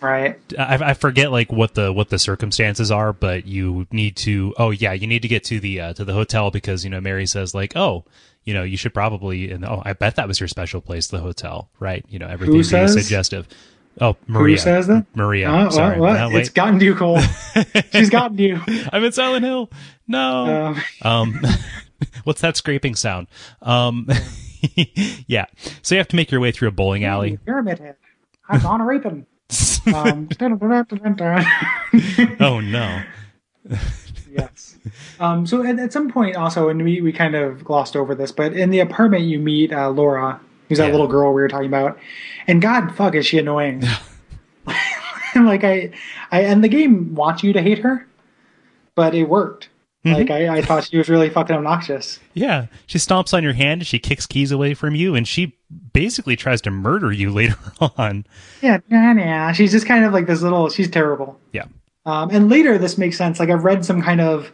right, 0.00 0.38
I, 0.56 0.76
I 0.90 0.94
forget 0.94 1.32
like 1.32 1.50
what 1.50 1.74
the 1.74 1.92
what 1.92 2.10
the 2.10 2.18
circumstances 2.18 2.92
are, 2.92 3.12
but 3.12 3.44
you 3.46 3.88
need 3.90 4.16
to. 4.18 4.54
Oh 4.56 4.70
yeah, 4.70 4.92
you 4.92 5.08
need 5.08 5.22
to 5.22 5.28
get 5.28 5.42
to 5.44 5.58
the 5.58 5.80
uh, 5.80 5.92
to 5.94 6.04
the 6.04 6.12
hotel 6.14 6.50
because 6.52 6.84
you 6.84 6.90
know 6.90 7.00
Mary 7.00 7.26
says 7.26 7.54
like, 7.56 7.74
oh, 7.76 8.04
you 8.44 8.54
know, 8.54 8.62
you 8.62 8.76
should 8.76 8.94
probably. 8.94 9.50
And 9.50 9.64
oh, 9.64 9.82
I 9.84 9.92
bet 9.92 10.16
that 10.16 10.28
was 10.28 10.40
your 10.40 10.48
special 10.48 10.80
place, 10.80 11.06
the 11.08 11.18
hotel, 11.20 11.70
right? 11.78 12.04
You 12.08 12.18
know, 12.18 12.26
everything 12.28 12.54
being 12.54 12.64
says? 12.64 12.92
suggestive. 12.92 13.48
Oh, 14.00 14.16
Maria 14.26 14.56
Who 14.56 14.58
says 14.60 14.86
that? 14.88 15.06
Maria. 15.14 15.48
Oh, 15.48 15.70
sorry, 15.70 16.00
what? 16.00 16.14
No, 16.14 16.26
It's 16.36 16.48
wait. 16.50 16.54
gotten 16.54 16.80
you, 16.80 16.94
Kole. 16.96 17.20
She's 17.92 18.10
gotten 18.10 18.36
you. 18.38 18.60
I'm 18.92 19.04
in 19.04 19.12
Silent 19.12 19.44
Hill. 19.44 19.70
No. 20.08 20.74
Um, 20.74 20.82
Um, 21.02 21.40
what's 22.24 22.40
that 22.40 22.56
scraping 22.56 22.96
sound? 22.96 23.28
Um, 23.62 24.08
yeah. 25.28 25.46
So 25.82 25.94
you 25.94 26.00
have 26.00 26.08
to 26.08 26.16
make 26.16 26.32
your 26.32 26.40
way 26.40 26.50
through 26.50 26.68
a 26.68 26.72
bowling 26.72 27.04
alley. 27.04 27.38
Pyramid 27.44 27.78
head. 27.78 27.96
I'm 28.48 28.60
gonna 28.60 28.84
rape 28.84 29.04
him. 29.04 29.26
Um, 29.94 30.28
oh 32.40 32.60
no. 32.60 33.02
Yes. 34.36 34.76
Um, 35.20 35.46
so 35.46 35.64
at, 35.64 35.78
at 35.78 35.92
some 35.92 36.10
point, 36.10 36.36
also, 36.36 36.68
and 36.68 36.82
we, 36.82 37.00
we 37.00 37.12
kind 37.12 37.34
of 37.34 37.64
glossed 37.64 37.96
over 37.96 38.14
this, 38.14 38.32
but 38.32 38.52
in 38.52 38.70
the 38.70 38.80
apartment, 38.80 39.24
you 39.24 39.38
meet 39.38 39.72
uh, 39.72 39.90
Laura, 39.90 40.40
who's 40.68 40.78
that 40.78 40.86
Yeah. 40.86 40.90
little 40.92 41.06
girl 41.08 41.28
we 41.32 41.40
were 41.40 41.48
talking 41.48 41.68
about, 41.68 41.98
and 42.46 42.60
God, 42.60 42.94
fuck, 42.94 43.14
is 43.14 43.26
she 43.26 43.38
annoying? 43.38 43.82
like 45.36 45.64
I, 45.64 45.90
I, 46.30 46.42
and 46.42 46.62
the 46.62 46.68
game 46.68 47.14
wants 47.14 47.42
you 47.42 47.52
to 47.52 47.62
hate 47.62 47.78
her, 47.78 48.06
but 48.94 49.14
it 49.14 49.24
worked. 49.28 49.68
Like 50.06 50.30
I, 50.30 50.58
I 50.58 50.60
thought 50.60 50.84
she 50.84 50.98
was 50.98 51.08
really 51.08 51.30
fucking 51.30 51.56
obnoxious. 51.56 52.20
Yeah, 52.34 52.66
she 52.84 52.98
stomps 52.98 53.32
on 53.32 53.42
your 53.42 53.54
hand, 53.54 53.86
she 53.86 53.98
kicks 53.98 54.26
keys 54.26 54.52
away 54.52 54.74
from 54.74 54.94
you, 54.94 55.14
and 55.14 55.26
she 55.26 55.56
basically 55.94 56.36
tries 56.36 56.60
to 56.60 56.70
murder 56.70 57.10
you 57.10 57.30
later 57.32 57.56
on. 57.96 58.26
Yeah, 58.60 58.80
nah, 58.90 59.14
nah. 59.14 59.52
She's 59.52 59.72
just 59.72 59.86
kind 59.86 60.04
of 60.04 60.12
like 60.12 60.26
this 60.26 60.42
little. 60.42 60.68
She's 60.68 60.90
terrible. 60.90 61.40
Yeah. 61.52 61.64
Um, 62.06 62.30
and 62.30 62.48
later, 62.50 62.78
this 62.78 62.98
makes 62.98 63.16
sense. 63.16 63.40
Like 63.40 63.50
I've 63.50 63.64
read 63.64 63.84
some 63.84 64.02
kind 64.02 64.20
of, 64.20 64.52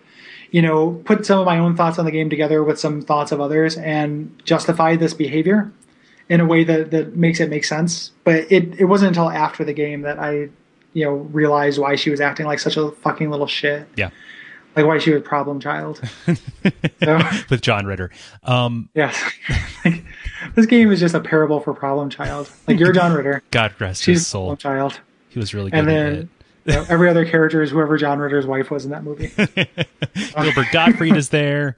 you 0.51 0.62
know, 0.62 0.92
put 1.05 1.26
some 1.26 1.38
of 1.40 1.46
my 1.46 1.59
own 1.59 1.76
thoughts 1.76 1.98
on 1.98 2.05
the 2.05 2.11
game 2.11 2.30
together 2.30 2.62
with 2.62 2.78
some 2.78 3.03
thoughts 3.03 3.32
of 3.32 3.40
others 3.40 3.76
and 3.76 4.40
justify 4.44 4.96
this 4.96 5.14
behavior 5.14 5.72
in 6.28 6.40
a 6.40 6.46
way 6.46 6.62
that 6.64 6.90
that 6.92 7.16
makes 7.16 7.40
it 7.40 7.51
make 7.51 7.64
sense. 7.64 8.12
But 8.24 8.51
it 8.53 8.78
it 8.80 8.84
wasn't 8.84 9.09
until 9.09 9.30
after 9.30 9.64
the 9.64 9.72
game 9.72 10.03
that 10.03 10.18
I, 10.18 10.48
you 10.92 11.05
know, 11.05 11.12
realized 11.14 11.78
why 11.78 11.96
she 11.96 12.11
was 12.11 12.20
acting 12.20 12.46
like 12.46 12.61
such 12.61 12.76
a 12.76 12.90
fucking 12.92 13.30
little 13.30 13.46
shit. 13.48 13.88
Yeah. 13.96 14.11
Like 14.76 14.86
why 14.86 14.98
she 14.98 15.12
was 15.12 15.22
problem 15.22 15.59
child. 15.59 16.01
so 17.03 17.20
With 17.51 17.61
John 17.61 17.86
Ritter. 17.86 18.11
Um, 18.44 18.88
yes, 18.94 19.20
like 19.84 20.05
this 20.55 20.66
game 20.66 20.92
is 20.92 21.01
just 21.01 21.14
a 21.14 21.20
parable 21.20 21.59
for 21.59 21.74
problem 21.74 22.09
child. 22.09 22.48
Like 22.68 22.78
you're 22.78 22.92
John 22.92 23.12
Ritter. 23.12 23.42
God 23.51 23.74
rest 23.80 24.05
She's 24.05 24.18
his 24.18 24.26
soul. 24.28 24.55
problem 24.55 24.59
child. 24.59 25.01
He 25.28 25.40
was 25.40 25.53
really 25.55 25.72
good 25.72 25.80
And 25.80 25.90
at 25.90 25.92
then 25.92 26.30
you 26.64 26.72
know, 26.72 26.84
every 26.88 27.08
other 27.08 27.24
character 27.24 27.62
is 27.62 27.70
whoever 27.70 27.96
John 27.96 28.18
Ritter's 28.18 28.46
wife 28.46 28.70
was 28.70 28.84
in 28.84 28.90
that 28.90 29.04
movie. 29.04 29.28
Gilbert 29.36 30.66
Gottfried 30.72 31.16
is 31.16 31.30
there. 31.30 31.76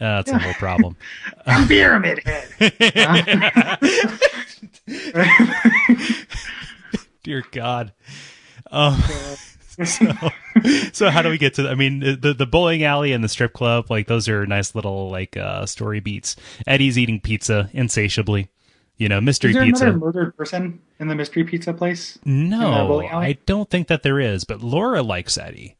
Uh, 0.00 0.22
that's 0.22 0.30
a 0.30 0.38
whole 0.38 0.54
problem. 0.54 0.96
Pyramid 1.68 2.22
head. 2.24 2.48
Dear 7.22 7.44
God. 7.52 7.92
Um, 8.70 9.02
so, 9.84 10.06
so 10.92 11.10
how 11.10 11.22
do 11.22 11.28
we 11.28 11.36
get 11.38 11.54
to? 11.54 11.68
I 11.68 11.74
mean, 11.74 12.00
the 12.00 12.34
the 12.36 12.46
bowling 12.46 12.82
alley 12.82 13.12
and 13.12 13.22
the 13.22 13.28
strip 13.28 13.52
club, 13.52 13.90
like 13.90 14.06
those 14.06 14.28
are 14.28 14.46
nice 14.46 14.74
little 14.74 15.10
like 15.10 15.36
uh, 15.36 15.66
story 15.66 16.00
beats. 16.00 16.36
Eddie's 16.66 16.96
eating 16.98 17.20
pizza 17.20 17.68
insatiably. 17.72 18.48
You 19.00 19.08
know, 19.08 19.18
mystery 19.18 19.52
Is 19.52 19.56
there 19.56 19.64
pizza. 19.64 19.84
another 19.84 19.98
murdered 19.98 20.36
person 20.36 20.78
in 20.98 21.08
the 21.08 21.14
mystery 21.14 21.42
pizza 21.42 21.72
place? 21.72 22.18
No. 22.26 23.00
I 23.00 23.38
don't 23.46 23.70
think 23.70 23.88
that 23.88 24.02
there 24.02 24.20
is. 24.20 24.44
But 24.44 24.60
Laura 24.60 25.02
likes 25.02 25.38
Eddie, 25.38 25.78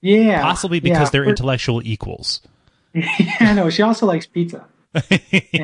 Yeah, 0.00 0.40
possibly 0.40 0.80
because 0.80 1.08
yeah. 1.08 1.10
they're 1.10 1.28
intellectual 1.28 1.82
equals. 1.84 2.40
Yeah, 2.94 3.52
no, 3.52 3.68
she 3.68 3.82
also 3.82 4.06
likes 4.06 4.24
pizza. 4.24 4.64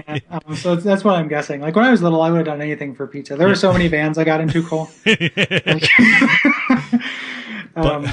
And, 0.07 0.21
um, 0.31 0.55
so 0.55 0.75
that's, 0.75 0.85
that's 0.85 1.05
what 1.05 1.15
I'm 1.15 1.29
guessing. 1.29 1.63
Like 1.63 1.75
when 1.75 1.87
I 1.87 1.91
was 1.91 2.03
little, 2.03 2.21
I 2.21 2.31
would 2.31 2.37
have 2.37 2.47
done 2.47 2.61
anything 2.61 2.95
for 2.95 3.07
pizza. 3.07 3.37
There 3.37 3.49
were 3.49 3.55
so 3.55 3.73
many 3.73 3.89
bands 3.89 4.19
I 4.19 4.25
got 4.25 4.43
into, 4.43 4.63
Kole. 4.63 4.91
um, 7.77 8.07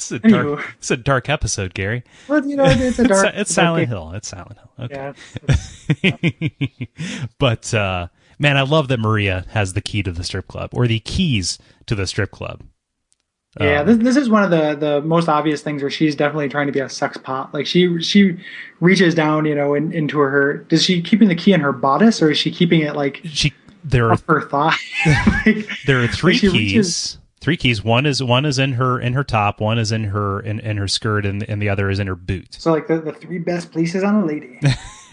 It's 0.00 0.12
a 0.12 0.18
dark, 0.18 0.74
it's 0.78 0.90
a 0.90 0.96
dark 0.96 1.28
episode, 1.28 1.74
Gary. 1.74 2.02
well, 2.26 2.46
you 2.46 2.56
know, 2.56 2.64
it's 2.64 2.98
a 2.98 3.02
It's, 3.04 3.08
dark. 3.08 3.26
it's 3.34 3.54
dark 3.54 3.66
Silent 3.66 3.82
game. 3.82 3.88
Hill. 3.88 4.12
It's 4.12 4.28
Silent 4.28 4.56
Hill. 4.58 4.84
Okay. 4.86 5.12
Yeah, 6.02 6.16
but 7.38 7.72
uh, 7.74 8.08
man, 8.38 8.56
I 8.56 8.62
love 8.62 8.88
that 8.88 8.98
Maria 9.00 9.44
has 9.50 9.74
the 9.74 9.80
key 9.80 10.02
to 10.02 10.12
the 10.12 10.24
strip 10.24 10.48
club 10.48 10.70
or 10.72 10.86
the 10.86 11.00
keys 11.00 11.58
to 11.86 11.94
the 11.94 12.06
strip 12.06 12.30
club. 12.30 12.62
yeah. 13.60 13.80
Um, 13.80 13.86
This, 13.86 13.98
this 13.98 14.16
is 14.16 14.28
one 14.30 14.42
of 14.42 14.50
the 14.50 14.74
the 14.74 15.00
most 15.02 15.28
obvious 15.28 15.60
things 15.62 15.82
where 15.82 15.90
she's 15.90 16.14
definitely 16.16 16.48
trying 16.48 16.66
to 16.66 16.72
be 16.72 16.80
a 16.80 16.88
sex 16.88 17.16
pot. 17.16 17.52
Like 17.52 17.66
she 17.66 18.00
she 18.02 18.38
reaches 18.80 19.14
down, 19.14 19.44
you 19.44 19.54
know, 19.54 19.74
in, 19.74 19.92
into 19.92 20.18
her. 20.18 20.58
Does 20.68 20.82
she 20.84 21.02
keeping 21.02 21.28
the 21.28 21.34
key 21.36 21.52
in 21.52 21.60
her 21.60 21.72
bodice 21.72 22.22
or 22.22 22.30
is 22.30 22.38
she 22.38 22.50
keeping 22.50 22.80
it 22.80 22.96
like 22.96 23.20
she 23.24 23.52
there 23.84 24.10
are 24.10 24.18
her 24.28 24.42
thigh? 24.48 24.74
like, 25.46 25.68
there 25.86 26.02
are 26.02 26.08
three 26.08 26.38
keys. 26.38 26.52
reaches- 26.52 27.18
Three 27.40 27.56
keys. 27.56 27.82
One 27.82 28.04
is 28.04 28.22
one 28.22 28.44
is 28.44 28.58
in 28.58 28.74
her 28.74 29.00
in 29.00 29.14
her 29.14 29.24
top. 29.24 29.60
One 29.60 29.78
is 29.78 29.92
in 29.92 30.04
her 30.04 30.40
in, 30.40 30.60
in 30.60 30.76
her 30.76 30.88
skirt, 30.88 31.24
and 31.24 31.42
and 31.48 31.60
the 31.60 31.68
other 31.68 31.88
is 31.88 31.98
in 31.98 32.06
her 32.06 32.14
boot. 32.14 32.54
so 32.58 32.72
like 32.72 32.86
the, 32.86 33.00
the 33.00 33.12
three 33.12 33.38
best 33.38 33.72
places 33.72 34.04
on 34.04 34.16
a 34.16 34.26
lady. 34.26 34.60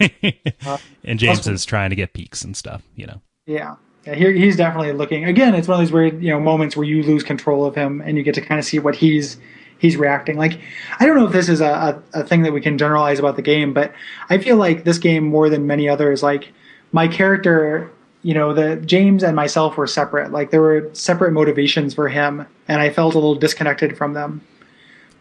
and 0.22 0.34
uh, 0.66 0.78
James 1.04 1.40
awesome. 1.40 1.54
is 1.54 1.64
trying 1.64 1.90
to 1.90 1.96
get 1.96 2.12
peeks 2.12 2.42
and 2.42 2.56
stuff. 2.56 2.82
You 2.94 3.06
know. 3.06 3.20
Yeah. 3.46 3.76
Yeah, 4.06 4.14
he, 4.14 4.38
he's 4.38 4.56
definitely 4.56 4.92
looking. 4.92 5.24
Again, 5.24 5.54
it's 5.54 5.66
one 5.68 5.80
of 5.80 5.84
those 5.84 5.92
weird, 5.92 6.22
you 6.22 6.30
know, 6.30 6.40
moments 6.40 6.76
where 6.76 6.86
you 6.86 7.02
lose 7.02 7.22
control 7.24 7.66
of 7.66 7.74
him 7.74 8.00
and 8.00 8.16
you 8.16 8.22
get 8.22 8.34
to 8.36 8.40
kind 8.40 8.58
of 8.58 8.64
see 8.64 8.78
what 8.78 8.94
he's 8.94 9.38
he's 9.78 9.96
reacting. 9.96 10.36
Like, 10.36 10.60
I 10.98 11.06
don't 11.06 11.16
know 11.16 11.26
if 11.26 11.32
this 11.32 11.48
is 11.48 11.60
a, 11.60 12.02
a, 12.14 12.20
a 12.20 12.24
thing 12.24 12.42
that 12.42 12.52
we 12.52 12.60
can 12.60 12.78
generalize 12.78 13.18
about 13.18 13.36
the 13.36 13.42
game, 13.42 13.72
but 13.72 13.92
I 14.30 14.38
feel 14.38 14.56
like 14.56 14.84
this 14.84 14.98
game 14.98 15.24
more 15.24 15.48
than 15.48 15.66
many 15.66 15.88
others, 15.88 16.22
like 16.22 16.52
my 16.92 17.08
character, 17.08 17.90
you 18.22 18.34
know, 18.34 18.52
the 18.52 18.76
James 18.76 19.22
and 19.22 19.36
myself 19.36 19.76
were 19.76 19.86
separate. 19.86 20.32
Like 20.32 20.50
there 20.50 20.60
were 20.60 20.90
separate 20.92 21.32
motivations 21.32 21.94
for 21.94 22.08
him, 22.08 22.46
and 22.66 22.80
I 22.80 22.90
felt 22.90 23.14
a 23.14 23.18
little 23.18 23.34
disconnected 23.34 23.96
from 23.96 24.14
them. 24.14 24.42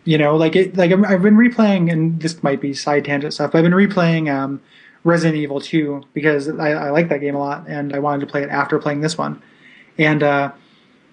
You 0.04 0.18
know, 0.18 0.36
like 0.36 0.56
it, 0.56 0.78
like 0.78 0.92
I've 0.92 1.22
been 1.22 1.38
replaying, 1.38 1.92
and 1.92 2.20
this 2.22 2.42
might 2.42 2.62
be 2.62 2.74
side 2.74 3.06
tangent 3.06 3.34
stuff. 3.34 3.52
But 3.52 3.60
I've 3.60 3.64
been 3.64 3.74
replaying 3.74 4.34
um, 4.34 4.62
Resident 5.04 5.38
Evil 5.38 5.62
2 5.62 6.06
because 6.14 6.50
I, 6.50 6.72
I 6.72 6.90
like 6.90 7.10
that 7.10 7.20
game 7.20 7.36
a 7.36 7.40
lot, 7.40 7.66
and 7.68 7.94
I 7.94 8.00
wanted 8.00 8.26
to 8.26 8.32
play 8.32 8.42
it 8.44 8.50
after 8.50 8.80
playing 8.80 9.02
this 9.02 9.18
one. 9.18 9.42
And 9.98 10.24
uh, 10.24 10.52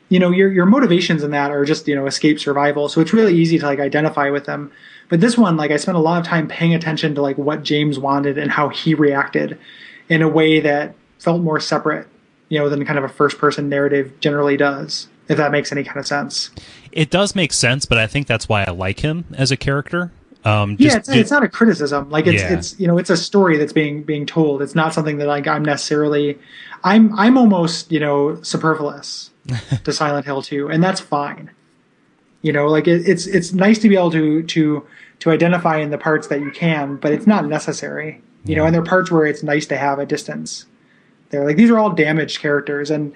you 0.09 0.19
know, 0.19 0.31
your 0.31 0.51
your 0.51 0.67
motivations 0.67 1.23
in 1.23 1.33
that 1.33 1.51
are 1.51 1.65
just 1.65 1.87
you 1.87 1.95
know 1.95 2.07
escape 2.07 2.41
survival, 2.41 2.89
so 2.89 3.01
it's 3.01 3.13
really 3.13 3.35
easy 3.35 3.59
to 3.59 3.67
like 3.67 3.81
identify 3.81 4.31
with 4.31 4.47
them. 4.47 4.73
But 5.11 5.21
this 5.21 5.37
one, 5.37 5.57
like 5.57 5.71
I 5.71 5.77
spent 5.77 5.97
a 5.99 6.01
lot 6.01 6.21
of 6.21 6.27
time 6.27 6.49
paying 6.49 6.75
attention 6.75 7.15
to 7.15 7.23
like 7.23 7.37
what 7.37 7.63
James 7.63 7.99
wanted 7.99 8.39
and 8.39 8.51
how 8.51 8.69
he 8.71 8.95
reacted 8.95 9.59
in 10.09 10.23
a 10.23 10.29
way 10.29 10.61
that 10.61 10.95
felt 11.25 11.43
more 11.43 11.59
separate, 11.59 12.07
you 12.51 12.59
know, 12.59 12.69
than 12.69 12.85
kind 12.85 12.99
of 12.99 13.05
a 13.05 13.09
first 13.09 13.39
person 13.39 13.69
narrative 13.69 14.13
generally 14.21 14.57
does. 14.57 15.09
If 15.27 15.39
that 15.39 15.51
makes 15.51 15.73
any 15.73 15.83
kind 15.83 15.97
of 15.99 16.07
sense. 16.07 16.51
It 16.93 17.11
does 17.11 17.35
make 17.35 17.53
sense, 17.55 17.87
but 17.87 17.97
I 17.97 18.07
think 18.07 18.27
that's 18.27 18.47
why 18.47 18.63
I 18.65 18.71
like 18.73 19.01
him 19.01 19.25
as 19.39 19.51
a 19.51 19.57
character. 19.57 20.13
Um, 20.45 20.77
yeah, 20.79 20.97
just- 20.97 21.09
it's, 21.09 21.09
it's 21.09 21.31
not 21.31 21.43
a 21.43 21.49
criticism. 21.49 22.11
Like 22.11 22.27
it's 22.27 22.43
Yeah. 22.43 22.53
it's 22.53 22.79
you 22.79 22.87
know 22.87 22.99
it's 22.99 23.09
a 23.09 23.17
story 23.17 23.57
that's 23.57 23.73
being 23.73 24.03
being 24.03 24.27
told. 24.27 24.61
It's 24.61 24.75
not 24.75 24.93
something 24.93 25.17
that 25.19 25.27
like 25.27 25.47
I'm 25.49 25.65
necessarily. 25.65 26.39
I'm 26.85 27.19
I'm 27.19 27.39
almost 27.39 27.91
you 27.91 27.99
know 28.01 28.41
superfluous 28.43 29.31
to 29.85 29.91
Silent 29.93 30.27
Hill 30.27 30.43
2, 30.43 30.69
and 30.69 30.85
that's 30.85 31.01
fine. 31.01 31.51
You 32.43 32.53
know, 32.53 32.67
like 32.69 32.87
it, 32.87 33.09
it's 33.09 33.27
it's 33.27 33.55
nice 33.55 33.79
to 33.79 33.89
be 33.89 33.97
able 33.97 34.11
to 34.11 34.43
to 34.43 34.87
to 35.21 35.31
identify 35.31 35.79
in 35.79 35.89
the 35.91 35.97
parts 35.97 36.27
that 36.27 36.41
you 36.41 36.51
can, 36.51 36.97
but 36.97 37.13
it's 37.13 37.27
not 37.27 37.47
necessary. 37.47 38.21
You 38.45 38.57
know, 38.57 38.67
and 38.67 38.75
there 38.75 38.83
are 38.83 38.85
parts 38.85 39.11
where 39.11 39.25
it's 39.25 39.43
nice 39.43 39.65
to 39.69 39.79
have 39.79 39.99
a 39.99 40.05
distance. 40.05 40.67
They're 41.35 41.45
like 41.45 41.57
these 41.57 41.71
are 41.71 41.79
all 41.79 41.91
damaged 41.91 42.39
characters, 42.41 42.91
and 42.91 43.13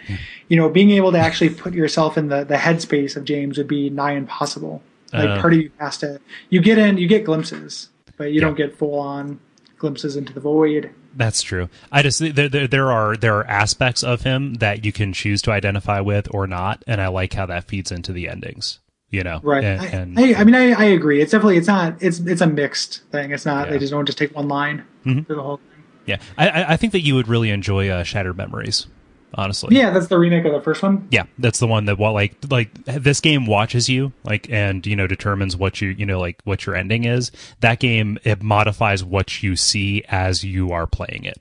you 0.49 0.57
know, 0.57 0.69
being 0.69 0.91
able 0.91 1.13
to 1.13 1.19
actually 1.19 1.51
put 1.51 1.73
yourself 1.75 2.19
in 2.19 2.29
the 2.29 2.45
the 2.45 2.57
headspace 2.57 3.17
of 3.17 3.25
James 3.25 3.59
would 3.59 3.69
be 3.69 3.91
nigh 3.91 4.13
impossible. 4.13 4.83
Like 5.13 5.29
Uh. 5.29 5.41
part 5.41 5.53
of 5.55 5.61
you 5.61 5.71
has 5.79 5.99
to. 5.99 6.21
You 6.51 6.61
get 6.61 6.79
in, 6.79 6.99
you 6.99 7.07
get 7.07 7.25
glimpses, 7.25 7.89
but 8.17 8.33
you 8.33 8.41
don't 8.41 8.57
get 8.57 8.77
full 8.77 8.99
on 8.99 9.39
glimpses 9.79 10.17
into 10.17 10.33
the 10.33 10.41
void. 10.41 10.91
That's 11.17 11.41
true. 11.43 11.69
I 11.91 12.03
just 12.03 12.19
there, 12.19 12.49
there 12.49 12.67
there 12.67 12.91
are 12.91 13.17
there 13.17 13.37
are 13.37 13.47
aspects 13.47 14.03
of 14.05 14.23
him 14.23 14.55
that 14.55 14.85
you 14.85 14.93
can 14.93 15.13
choose 15.13 15.41
to 15.43 15.53
identify 15.53 16.01
with 16.01 16.29
or 16.35 16.47
not, 16.47 16.83
and 16.87 17.01
I 17.01 17.09
like 17.09 17.33
how 17.35 17.47
that 17.47 17.65
feeds 17.65 17.91
into 17.93 18.13
the 18.13 18.29
endings. 18.29 18.81
You 19.11 19.23
know, 19.25 19.41
Right. 19.43 19.65
And, 19.65 20.19
I, 20.19 20.33
I, 20.35 20.41
I 20.41 20.45
mean, 20.45 20.55
I, 20.55 20.73
I 20.73 20.85
agree. 20.85 21.23
It's 21.23 21.33
definitely 21.33 21.57
it's 21.57 21.67
not 21.67 21.97
it's 22.03 22.19
it's 22.21 22.43
a 22.43 22.47
mixed 22.47 23.05
thing. 23.11 23.31
It's 23.31 23.47
not 23.47 23.67
Yeah. 23.67 23.73
they 23.73 23.79
just 23.79 23.91
don't 23.93 24.05
just 24.05 24.19
take 24.19 24.35
one 24.37 24.49
line 24.49 24.85
Mhm. 25.07 25.27
through 25.27 25.37
the 25.37 25.43
whole 25.43 25.57
thing. 25.57 25.67
Yeah, 26.09 26.19
I- 26.37 26.73
I 26.73 26.77
think 26.77 26.93
that 26.95 27.03
you 27.03 27.15
would 27.15 27.29
really 27.29 27.51
enjoy 27.51 27.89
uh, 27.89 28.03
Shattered 28.03 28.37
Memories. 28.37 28.87
Honestly, 29.35 29.77
Yeah, 29.77 29.91
that's 29.91 30.07
the 30.07 30.19
remake 30.19 30.47
of 30.47 30.53
the 30.55 30.61
first 30.63 30.83
one. 30.83 31.07
yeah, 31.11 31.25
that's 31.39 31.59
the 31.61 31.67
one 31.67 31.85
that 31.85 31.99
what 31.99 32.13
like 32.15 32.35
like 32.51 32.73
this 32.87 33.21
game 33.21 33.45
watches 33.45 33.87
you 33.87 34.11
like 34.25 34.49
and 34.51 34.87
you 34.87 34.97
know 34.97 35.07
determines 35.07 35.55
what 35.55 35.83
you 35.83 35.91
you 35.91 36.07
know 36.07 36.19
like 36.19 36.41
what 36.45 36.65
your 36.65 36.75
ending 36.75 37.05
is. 37.05 37.31
That 37.61 37.79
game 37.79 38.19
it 38.25 38.43
modifies 38.43 39.05
what 39.05 39.43
you 39.43 39.55
see 39.55 40.03
as 40.09 40.45
you 40.45 40.73
are 40.73 40.87
playing 40.87 41.25
it. 41.25 41.37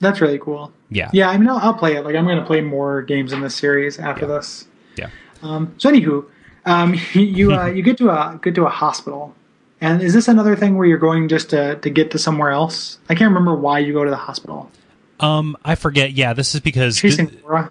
That's 0.00 0.20
really 0.20 0.40
cool. 0.40 0.72
Yeah, 0.90 1.08
Yeah, 1.12 1.30
I 1.30 1.38
mean, 1.38 1.48
I'll, 1.48 1.58
I'll 1.58 1.74
play 1.74 1.94
it. 1.94 2.04
Like, 2.04 2.16
I'm 2.16 2.24
going 2.24 2.36
to 2.38 2.44
play 2.44 2.60
more 2.60 3.00
games 3.00 3.32
in 3.32 3.40
this 3.42 3.54
series 3.54 3.98
after 4.00 4.26
this. 4.26 4.66
yeah. 4.96 5.08
Um, 5.42 5.72
so, 5.78 5.90
anywho, 5.90 6.26
um, 6.66 6.94
you 7.14 7.52
uh, 7.54 7.66
you 7.66 7.82
get 7.82 7.96
to 7.98 8.10
a 8.10 8.40
get 8.42 8.56
to 8.56 8.66
a 8.66 8.70
hospital, 8.70 9.34
and 9.80 10.02
is 10.02 10.14
this 10.14 10.28
another 10.28 10.56
thing 10.56 10.76
where 10.76 10.86
you're 10.86 10.98
going 10.98 11.28
just 11.28 11.50
to 11.50 11.76
to 11.76 11.90
get 11.90 12.10
to 12.12 12.18
somewhere 12.18 12.50
else? 12.50 12.98
I 13.08 13.14
can't 13.14 13.28
remember 13.28 13.54
why 13.54 13.80
you 13.80 13.92
go 13.92 14.04
to 14.04 14.10
the 14.10 14.16
hospital. 14.16 14.70
Um, 15.20 15.56
I 15.64 15.74
forget. 15.74 16.12
Yeah, 16.12 16.32
this 16.32 16.54
is 16.54 16.60
because 16.60 16.98
Chasing 16.98 17.30
Laura. 17.42 17.70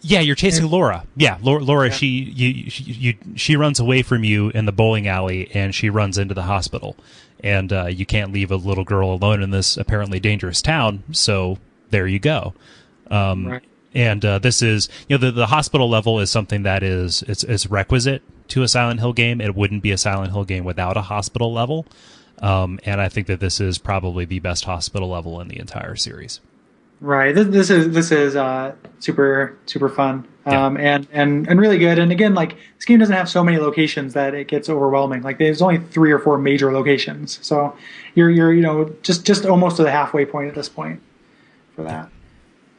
Yeah, 0.00 0.20
you're 0.20 0.36
chasing 0.36 0.66
Laura. 0.66 1.04
Yeah, 1.16 1.38
Laura. 1.42 1.62
Laura 1.62 1.90
she 1.90 2.06
you, 2.06 2.70
she 2.70 2.84
you 2.84 3.14
she 3.34 3.56
runs 3.56 3.80
away 3.80 4.02
from 4.02 4.22
you 4.22 4.50
in 4.50 4.64
the 4.64 4.72
bowling 4.72 5.08
alley, 5.08 5.50
and 5.52 5.74
she 5.74 5.90
runs 5.90 6.18
into 6.18 6.34
the 6.34 6.44
hospital, 6.44 6.96
and 7.42 7.72
uh, 7.72 7.86
you 7.86 8.06
can't 8.06 8.32
leave 8.32 8.52
a 8.52 8.56
little 8.56 8.84
girl 8.84 9.12
alone 9.12 9.42
in 9.42 9.50
this 9.50 9.76
apparently 9.76 10.20
dangerous 10.20 10.62
town. 10.62 11.02
So 11.10 11.58
there 11.90 12.06
you 12.06 12.18
go. 12.18 12.54
Um, 13.10 13.46
Right. 13.46 13.62
And 13.94 14.22
uh, 14.24 14.38
this 14.38 14.60
is 14.62 14.88
you 15.08 15.16
know 15.16 15.26
the 15.26 15.32
the 15.32 15.46
hospital 15.46 15.88
level 15.88 16.20
is 16.20 16.30
something 16.30 16.62
that 16.62 16.82
is 16.82 17.22
it's 17.26 17.42
it's 17.42 17.66
requisite 17.66 18.22
to 18.48 18.62
a 18.62 18.68
Silent 18.68 19.00
Hill 19.00 19.12
game. 19.12 19.40
It 19.40 19.54
wouldn't 19.54 19.82
be 19.82 19.90
a 19.92 19.98
Silent 19.98 20.32
Hill 20.32 20.44
game 20.44 20.64
without 20.64 20.96
a 20.96 21.02
hospital 21.02 21.52
level. 21.52 21.86
Um, 22.40 22.78
and 22.84 23.00
I 23.00 23.08
think 23.08 23.26
that 23.26 23.40
this 23.40 23.60
is 23.60 23.78
probably 23.78 24.24
the 24.24 24.38
best 24.38 24.64
hospital 24.64 25.08
level 25.08 25.40
in 25.40 25.48
the 25.48 25.58
entire 25.58 25.96
series. 25.96 26.40
Right. 27.00 27.32
This, 27.34 27.46
this 27.48 27.70
is 27.70 27.90
this 27.94 28.10
is 28.10 28.34
uh, 28.34 28.74
super 28.98 29.56
super 29.66 29.88
fun 29.88 30.26
Yeah. 30.46 30.66
um, 30.66 30.76
and 30.76 31.06
and 31.12 31.48
and 31.48 31.60
really 31.60 31.78
good. 31.78 31.96
And 31.98 32.10
again, 32.10 32.34
like 32.34 32.56
this 32.76 32.84
game 32.84 32.98
doesn't 32.98 33.14
have 33.14 33.28
so 33.28 33.44
many 33.44 33.58
locations 33.58 34.14
that 34.14 34.34
it 34.34 34.48
gets 34.48 34.68
overwhelming. 34.68 35.22
Like 35.22 35.38
there's 35.38 35.62
only 35.62 35.78
three 35.78 36.10
or 36.10 36.18
four 36.18 36.38
major 36.38 36.72
locations, 36.72 37.38
so 37.46 37.76
you're 38.16 38.30
you're 38.30 38.52
you 38.52 38.62
know 38.62 38.92
just 39.02 39.24
just 39.24 39.46
almost 39.46 39.76
to 39.76 39.84
the 39.84 39.92
halfway 39.92 40.24
point 40.26 40.48
at 40.48 40.56
this 40.56 40.68
point 40.68 41.00
for 41.76 41.84
that. 41.84 42.08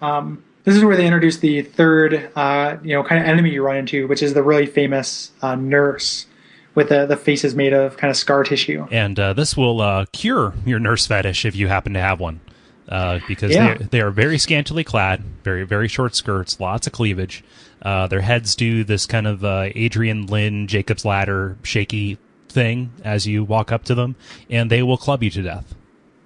Um, 0.02 0.44
this 0.70 0.78
is 0.78 0.86
where 0.86 0.96
they 0.96 1.06
introduce 1.08 1.38
the 1.38 1.64
third 1.64 2.30
uh, 2.36 2.78
you 2.84 2.94
know 2.94 3.04
kind 3.04 3.20
of 3.22 3.28
enemy 3.28 3.50
you 3.50 3.64
run 3.64 3.78
into, 3.78 4.08
which 4.08 4.22
is 4.22 4.36
the 4.36 4.44
really 4.44 4.68
famous 4.68 5.32
uh, 5.42 5.56
nurse 5.56 6.28
with 6.76 6.90
the 6.90 7.08
the 7.08 7.18
faces 7.18 7.56
made 7.56 7.74
of 7.74 7.98
kind 7.98 8.12
of 8.12 8.18
scar 8.18 8.44
tissue. 8.44 8.86
and 8.92 9.20
uh, 9.20 9.34
this 9.34 9.58
will 9.58 9.82
uh, 9.82 10.06
cure 10.14 10.54
your 10.66 10.78
nurse 10.80 11.08
fetish 11.08 11.44
if 11.44 11.56
you 11.56 11.68
happen 11.68 11.94
to 11.94 12.00
have 12.00 12.20
one, 12.20 12.40
uh, 12.88 13.20
because 13.28 13.52
Yeah. 13.52 13.74
they 13.80 13.86
they 13.86 14.02
are 14.02 14.12
very 14.12 14.38
scantily 14.38 14.84
clad, 14.84 15.24
very 15.44 15.64
very 15.66 15.88
short 15.88 16.14
skirts, 16.16 16.60
lots 16.60 16.86
of 16.86 16.94
cleavage. 16.94 17.44
Uh, 17.82 18.06
their 18.08 18.22
heads 18.22 18.56
do 18.56 18.84
this 18.84 19.06
kind 19.08 19.26
of 19.26 19.44
uh, 19.44 19.70
Adrian 19.74 20.28
Lyne 20.28 20.68
Jacob's 20.68 21.04
ladder 21.06 21.58
shaky 21.64 22.18
thing 22.48 22.92
as 23.04 23.26
you 23.26 23.44
walk 23.44 23.72
up 23.72 23.84
to 23.86 23.96
them, 23.96 24.16
and 24.50 24.70
they 24.70 24.84
will 24.84 24.98
club 24.98 25.24
you 25.24 25.30
to 25.32 25.42
death. 25.42 25.74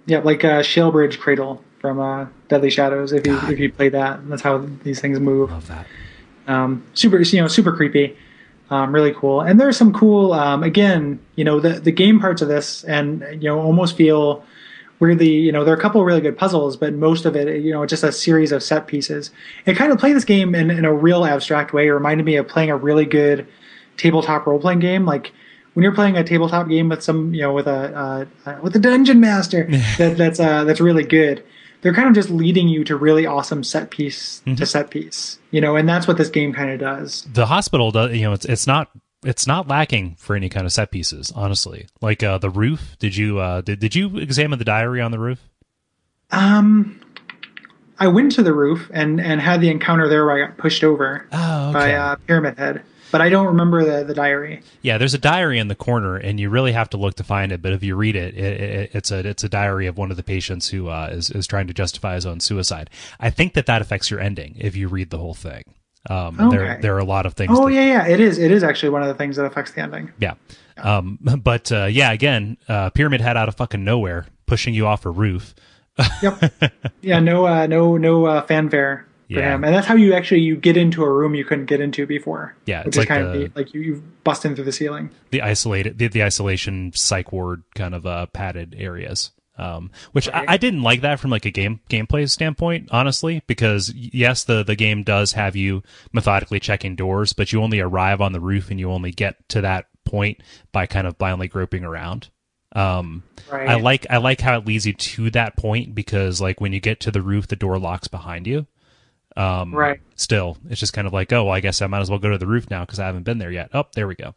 Yeah, 0.05 0.19
like 0.19 0.43
uh, 0.43 0.61
Shalebridge 0.63 1.17
Cradle 1.19 1.63
from 1.83 1.99
uh, 1.99 2.27
Deadly 2.47 2.69
Shadows. 2.69 3.11
If 3.11 3.27
you 3.27 3.37
if 3.49 3.59
you 3.59 3.69
play 3.69 3.89
that, 3.89 4.27
that's 4.29 4.41
how 4.41 4.65
these 4.83 5.01
things 5.01 5.19
move. 5.19 5.51
Love 5.51 5.67
that. 5.67 5.85
Um, 6.47 6.85
super, 6.93 7.19
you 7.19 7.41
know, 7.41 7.49
super 7.49 7.75
creepy. 7.75 8.17
Um, 8.69 8.95
really 8.95 9.13
cool, 9.13 9.41
and 9.41 9.59
there's 9.59 9.75
some 9.75 9.91
cool. 9.91 10.31
Um, 10.31 10.63
again, 10.63 11.19
you 11.35 11.43
know, 11.43 11.59
the 11.59 11.81
the 11.81 11.91
game 11.91 12.21
parts 12.21 12.41
of 12.41 12.47
this, 12.47 12.85
and 12.85 13.21
you 13.33 13.49
know, 13.49 13.59
almost 13.59 13.97
feel 13.97 14.45
weirdly, 14.99 15.27
you 15.27 15.51
know, 15.51 15.65
there 15.65 15.73
are 15.73 15.77
a 15.77 15.81
couple 15.81 15.99
of 15.99 16.07
really 16.07 16.21
good 16.21 16.37
puzzles, 16.37 16.77
but 16.77 16.93
most 16.93 17.25
of 17.25 17.35
it, 17.35 17.61
you 17.61 17.73
know, 17.73 17.85
just 17.85 18.05
a 18.05 18.13
series 18.13 18.53
of 18.53 18.63
set 18.63 18.87
pieces. 18.87 19.31
It 19.65 19.75
kind 19.75 19.91
of 19.91 19.99
played 19.99 20.15
this 20.15 20.23
game 20.23 20.55
in, 20.55 20.71
in 20.71 20.85
a 20.85 20.93
real 20.93 21.25
abstract 21.25 21.73
way. 21.73 21.87
It 21.87 21.91
reminded 21.91 22.25
me 22.25 22.37
of 22.37 22.47
playing 22.47 22.69
a 22.69 22.77
really 22.77 23.05
good 23.05 23.45
tabletop 23.97 24.47
role 24.47 24.59
playing 24.59 24.79
game, 24.79 25.05
like 25.05 25.33
when 25.73 25.83
you're 25.83 25.93
playing 25.93 26.15
a 26.15 26.23
tabletop 26.23 26.69
game 26.69 26.87
with 26.87 27.03
some, 27.03 27.33
you 27.33 27.41
know, 27.41 27.51
with 27.51 27.67
a 27.67 28.25
uh, 28.45 28.49
uh, 28.49 28.59
with 28.63 28.73
a 28.77 28.79
dungeon 28.79 29.19
master 29.19 29.65
that, 29.97 30.15
that's 30.17 30.39
uh, 30.39 30.63
that's 30.63 30.79
really 30.79 31.03
good. 31.03 31.43
They're 31.83 31.93
kind 31.93 32.07
of 32.07 32.15
just 32.15 32.29
leading 32.29 32.69
you 32.69 32.83
to 32.85 32.95
really 32.95 33.25
awesome 33.25 33.63
set 33.63 33.91
piece 33.91 34.41
mm-hmm. 34.45 34.55
to 34.55 34.65
set 34.65 34.89
piece, 34.89 35.37
you 35.51 35.61
know, 35.61 35.75
and 35.75 35.87
that's 35.87 36.07
what 36.07 36.17
this 36.17 36.29
game 36.29 36.53
kind 36.53 36.71
of 36.71 36.79
does. 36.79 37.27
The 37.31 37.45
hospital 37.45 37.91
does, 37.91 38.15
you 38.15 38.23
know, 38.23 38.33
it's 38.33 38.45
it's 38.45 38.65
not 38.65 38.89
it's 39.25 39.45
not 39.45 39.67
lacking 39.67 40.15
for 40.15 40.35
any 40.35 40.49
kind 40.49 40.65
of 40.65 40.73
set 40.73 40.91
pieces, 40.91 41.31
honestly. 41.35 41.87
Like 42.01 42.23
uh, 42.23 42.37
the 42.37 42.49
roof. 42.49 42.95
Did 42.99 43.15
you 43.15 43.39
uh, 43.39 43.61
did 43.61 43.79
did 43.79 43.95
you 43.95 44.17
examine 44.17 44.59
the 44.59 44.65
diary 44.65 45.01
on 45.01 45.11
the 45.11 45.19
roof? 45.19 45.39
Um, 46.31 46.99
I 47.99 48.07
went 48.07 48.31
to 48.33 48.43
the 48.43 48.53
roof 48.53 48.89
and 48.93 49.21
and 49.21 49.41
had 49.41 49.61
the 49.61 49.69
encounter 49.69 50.07
there 50.07 50.25
where 50.25 50.43
I 50.43 50.47
got 50.47 50.57
pushed 50.57 50.83
over 50.83 51.27
oh, 51.31 51.69
okay. 51.69 51.73
by 51.73 51.93
uh, 51.93 52.15
Pyramid 52.27 52.57
Head 52.57 52.83
but 53.13 53.21
I 53.21 53.29
don't 53.29 53.45
remember 53.45 53.85
the, 53.85 54.03
the 54.03 54.15
diary. 54.15 54.63
Yeah, 54.81 54.97
there's 54.97 55.13
a 55.13 55.19
diary 55.19 55.59
in 55.59 55.67
the 55.67 55.75
corner, 55.75 56.15
and 56.17 56.39
you 56.39 56.49
really 56.49 56.71
have 56.71 56.89
to 56.89 56.97
look 56.97 57.13
to 57.17 57.23
find 57.23 57.51
it. 57.51 57.61
But 57.61 57.71
if 57.71 57.83
you 57.83 57.95
read 57.95 58.15
it, 58.15 58.33
it, 58.35 58.61
it 58.61 58.91
it's 58.95 59.11
a 59.11 59.19
it's 59.19 59.43
a 59.43 59.49
diary 59.49 59.85
of 59.85 59.99
one 59.99 60.09
of 60.09 60.17
the 60.17 60.23
patients 60.23 60.69
who 60.69 60.89
uh, 60.89 61.09
is 61.11 61.29
is 61.29 61.45
trying 61.45 61.67
to 61.67 61.75
justify 61.75 62.15
his 62.15 62.25
own 62.25 62.39
suicide. 62.39 62.89
I 63.19 63.29
think 63.29 63.53
that 63.53 63.67
that 63.67 63.83
affects 63.83 64.09
your 64.09 64.19
ending 64.19 64.55
if 64.57 64.75
you 64.75 64.87
read 64.87 65.11
the 65.11 65.19
whole 65.19 65.35
thing. 65.35 65.63
Um, 66.09 66.39
okay. 66.39 66.57
there 66.57 66.79
there 66.81 66.95
are 66.95 66.99
a 66.99 67.05
lot 67.05 67.27
of 67.27 67.35
things. 67.35 67.51
Oh 67.53 67.67
that, 67.67 67.75
yeah, 67.75 67.85
yeah, 67.85 68.07
it 68.07 68.19
is. 68.19 68.39
It 68.39 68.49
is 68.49 68.63
actually 68.63 68.89
one 68.89 69.03
of 69.03 69.09
the 69.09 69.13
things 69.13 69.35
that 69.35 69.45
affects 69.45 69.73
the 69.73 69.81
ending. 69.81 70.11
Yeah, 70.17 70.33
yeah. 70.75 70.97
Um, 70.97 71.19
but 71.21 71.71
uh, 71.71 71.85
yeah, 71.85 72.11
again, 72.13 72.57
uh, 72.67 72.89
Pyramid 72.89 73.21
Head 73.21 73.37
out 73.37 73.47
of 73.47 73.53
fucking 73.55 73.83
nowhere, 73.83 74.25
pushing 74.47 74.73
you 74.73 74.87
off 74.87 75.05
a 75.05 75.11
roof. 75.11 75.53
yep. 76.23 76.51
Yeah. 77.01 77.19
No. 77.19 77.45
Uh, 77.45 77.67
no. 77.67 77.95
No 77.97 78.25
uh, 78.25 78.41
fanfare 78.41 79.05
for 79.33 79.39
yeah. 79.39 79.55
him, 79.55 79.63
and 79.63 79.73
that's 79.73 79.87
how 79.87 79.95
you 79.95 80.13
actually 80.13 80.41
you 80.41 80.55
get 80.55 80.77
into 80.77 81.03
a 81.03 81.11
room 81.11 81.35
you 81.35 81.45
couldn't 81.45 81.65
get 81.65 81.81
into 81.81 82.05
before. 82.05 82.55
Yeah, 82.65 82.83
is 82.85 82.95
like 82.95 83.07
kind 83.07 83.25
the, 83.27 83.45
of 83.45 83.55
like 83.55 83.73
you 83.73 83.81
you 83.81 84.03
bust 84.23 84.45
in 84.45 84.55
through 84.55 84.65
the 84.65 84.71
ceiling. 84.71 85.09
The 85.31 85.41
isolated 85.41 85.97
the, 85.97 86.07
the 86.07 86.23
isolation 86.23 86.91
psych 86.93 87.31
ward 87.31 87.63
kind 87.75 87.95
of 87.95 88.05
uh, 88.05 88.27
padded 88.27 88.75
areas. 88.77 89.31
Um, 89.55 89.91
which 90.13 90.27
right. 90.27 90.49
I, 90.49 90.53
I, 90.53 90.57
didn't 90.57 90.81
like 90.81 91.01
that 91.01 91.19
from 91.19 91.29
like 91.29 91.45
a 91.45 91.51
game 91.51 91.79
gameplay 91.87 92.27
standpoint, 92.27 92.89
honestly, 92.91 93.43
because 93.45 93.93
yes, 93.93 94.45
the 94.45 94.63
the 94.63 94.75
game 94.75 95.03
does 95.03 95.33
have 95.33 95.55
you 95.55 95.83
methodically 96.11 96.59
checking 96.59 96.95
doors, 96.95 97.33
but 97.33 97.53
you 97.53 97.61
only 97.61 97.79
arrive 97.79 98.19
on 98.19 98.33
the 98.33 98.39
roof 98.39 98.71
and 98.71 98.79
you 98.79 98.91
only 98.91 99.11
get 99.11 99.47
to 99.49 99.61
that 99.61 99.85
point 100.05 100.41
by 100.71 100.87
kind 100.87 101.05
of 101.05 101.19
blindly 101.19 101.47
groping 101.47 101.83
around. 101.83 102.29
Um, 102.75 103.21
right. 103.51 103.69
I 103.69 103.75
like 103.75 104.07
I 104.09 104.17
like 104.17 104.41
how 104.41 104.57
it 104.57 104.65
leads 104.65 104.87
you 104.87 104.93
to 104.93 105.29
that 105.31 105.55
point 105.55 105.93
because 105.93 106.41
like 106.41 106.59
when 106.59 106.73
you 106.73 106.79
get 106.79 106.99
to 107.01 107.11
the 107.11 107.21
roof, 107.21 107.47
the 107.47 107.55
door 107.55 107.77
locks 107.77 108.07
behind 108.07 108.47
you. 108.47 108.65
Um, 109.35 109.73
right. 109.73 109.99
Still, 110.15 110.57
it's 110.69 110.79
just 110.79 110.93
kind 110.93 111.07
of 111.07 111.13
like, 111.13 111.31
oh, 111.33 111.45
well, 111.45 111.53
I 111.53 111.59
guess 111.59 111.81
I 111.81 111.87
might 111.87 112.01
as 112.01 112.09
well 112.09 112.19
go 112.19 112.29
to 112.29 112.37
the 112.37 112.47
roof 112.47 112.69
now 112.69 112.85
because 112.85 112.99
I 112.99 113.05
haven't 113.05 113.23
been 113.23 113.39
there 113.39 113.51
yet. 113.51 113.69
Oh, 113.73 113.85
there 113.95 114.07
we 114.07 114.15
go. 114.15 114.35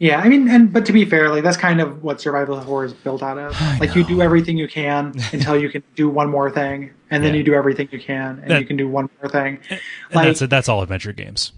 Yeah, 0.00 0.18
I 0.18 0.30
mean, 0.30 0.48
and 0.48 0.72
but 0.72 0.86
to 0.86 0.94
be 0.94 1.04
fair, 1.04 1.28
like 1.28 1.44
that's 1.44 1.58
kind 1.58 1.78
of 1.78 2.02
what 2.02 2.22
survival 2.22 2.58
horror 2.58 2.86
is 2.86 2.94
built 2.94 3.22
out 3.22 3.36
of. 3.36 3.54
I 3.60 3.78
like 3.78 3.90
know. 3.90 3.96
you 3.96 4.04
do 4.04 4.22
everything 4.22 4.56
you 4.56 4.66
can 4.66 5.12
until 5.32 5.60
you 5.60 5.68
can 5.68 5.82
do 5.94 6.08
one 6.08 6.30
more 6.30 6.50
thing, 6.50 6.90
and 7.10 7.22
then 7.22 7.34
yeah. 7.34 7.38
you 7.38 7.44
do 7.44 7.54
everything 7.54 7.88
you 7.92 8.00
can, 8.00 8.38
and 8.40 8.50
that, 8.50 8.60
you 8.60 8.66
can 8.66 8.78
do 8.78 8.88
one 8.88 9.10
more 9.20 9.30
thing. 9.30 9.60
And 9.68 9.80
like, 10.14 10.26
that's 10.26 10.40
that's 10.40 10.68
all 10.70 10.82
adventure 10.82 11.12
games. 11.12 11.52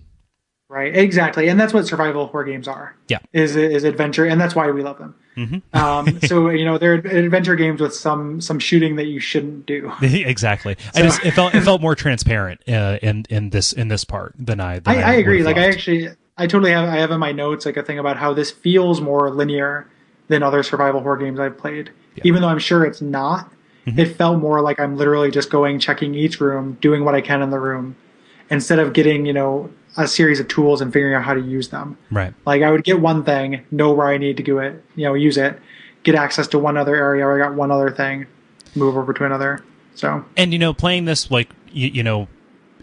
Right, 0.73 0.97
exactly, 0.97 1.51
and 1.51 1.61
that's 1.61 1.75
what 1.75 1.87
survival 1.87 2.29
horror 2.29 2.45
games 2.45 2.67
are. 2.67 2.97
Yeah, 3.07 3.19
is 3.35 3.57
is 3.57 3.85
adventure, 3.85 4.25
and 4.25 4.41
that's 4.41 4.55
why 4.55 4.71
we 4.71 4.83
love 4.83 4.97
them. 4.97 5.15
Mm-hmm. 5.37 5.79
um, 5.79 6.19
so 6.27 6.49
you 6.49 6.65
know 6.65 6.79
they're 6.79 6.95
adventure 6.95 7.57
games 7.57 7.79
with 7.83 7.95
some 7.95 8.41
some 8.41 8.59
shooting 8.59 8.97
that 8.97 9.05
you 9.05 9.21
shouldn't 9.21 9.67
do. 9.67 9.93
exactly. 10.03 10.79
So, 10.95 11.01
I 11.01 11.03
just 11.03 11.23
it 11.27 11.33
felt 11.33 11.55
it 11.55 11.61
felt 11.61 11.83
more 11.83 11.95
transparent 11.95 12.67
uh, 12.67 12.99
in 13.03 13.27
in 13.29 13.51
this 13.51 13.75
in 13.75 13.89
this 13.89 14.07
part 14.07 14.35
than 14.39 14.61
I. 14.61 14.79
Than 14.79 14.97
I, 14.97 15.03
I, 15.03 15.11
I 15.11 15.15
agree. 15.17 15.43
Like 15.43 15.59
I 15.59 15.67
actually 15.67 16.09
I 16.39 16.47
totally 16.47 16.73
have 16.73 16.89
I 16.89 16.97
have 16.97 17.11
in 17.11 17.21
my 17.21 17.33
notes 17.33 17.67
like 17.67 17.77
a 17.77 17.83
thing 17.83 17.99
about 17.99 18.17
how 18.17 18.33
this 18.33 18.51
feels 18.51 19.03
more 19.03 19.31
linear 19.31 19.91
than 20.29 20.43
other 20.43 20.63
survival 20.63 21.03
horror 21.03 21.19
games 21.19 21.39
I've 21.39 21.59
played. 21.59 21.91
Yeah. 22.17 22.23
Even 22.25 22.41
though 22.41 22.49
I'm 22.49 22.59
sure 22.59 22.87
it's 22.87 23.03
not, 23.03 23.53
mm-hmm. 23.87 23.99
it 23.99 24.17
felt 24.17 24.39
more 24.39 24.63
like 24.63 24.81
I'm 24.81 24.97
literally 24.97 25.31
just 25.31 25.51
going 25.51 25.81
checking 25.81 26.15
each 26.15 26.41
room, 26.41 26.79
doing 26.81 27.05
what 27.05 27.15
I 27.15 27.21
can 27.21 27.43
in 27.43 27.51
the 27.51 27.61
room, 27.61 27.95
instead 28.49 28.79
of 28.79 28.95
getting 28.95 29.27
you 29.27 29.35
know 29.35 29.71
a 29.97 30.09
series 30.09 30.41
of 30.41 30.49
tools 30.49 30.81
and 30.81 30.93
figuring 30.93 31.15
out 31.15 31.23
how 31.23 31.35
to 31.35 31.41
use 31.41 31.69
them. 31.69 31.99
Right. 32.11 32.33
Like 32.47 32.63
I 32.63 32.71
would 32.71 32.85
get 32.85 33.01
one 33.01 33.25
thing, 33.25 33.65
know 33.71 33.93
where 33.93 34.09
I 34.09 34.19
need 34.19 34.37
to 34.39 34.43
do 34.43 34.59
it, 34.59 34.83
you 34.97 35.05
know, 35.05 35.15
use 35.15 35.37
it, 35.37 35.59
get 36.03 36.15
access 36.15 36.47
to 36.49 36.59
one 36.59 36.77
other 36.77 36.95
area 36.95 37.25
where 37.25 37.43
I 37.43 37.49
got 37.49 37.57
one 37.57 37.71
other 37.71 37.91
thing, 37.91 38.27
move 38.75 38.97
over 38.97 39.13
to 39.13 39.25
another. 39.25 39.65
So. 39.95 40.25
And 40.37 40.53
you 40.53 40.59
know, 40.59 40.73
playing 40.73 41.05
this 41.05 41.31
like 41.31 41.51
you, 41.71 41.89
you 41.89 42.03
know, 42.03 42.29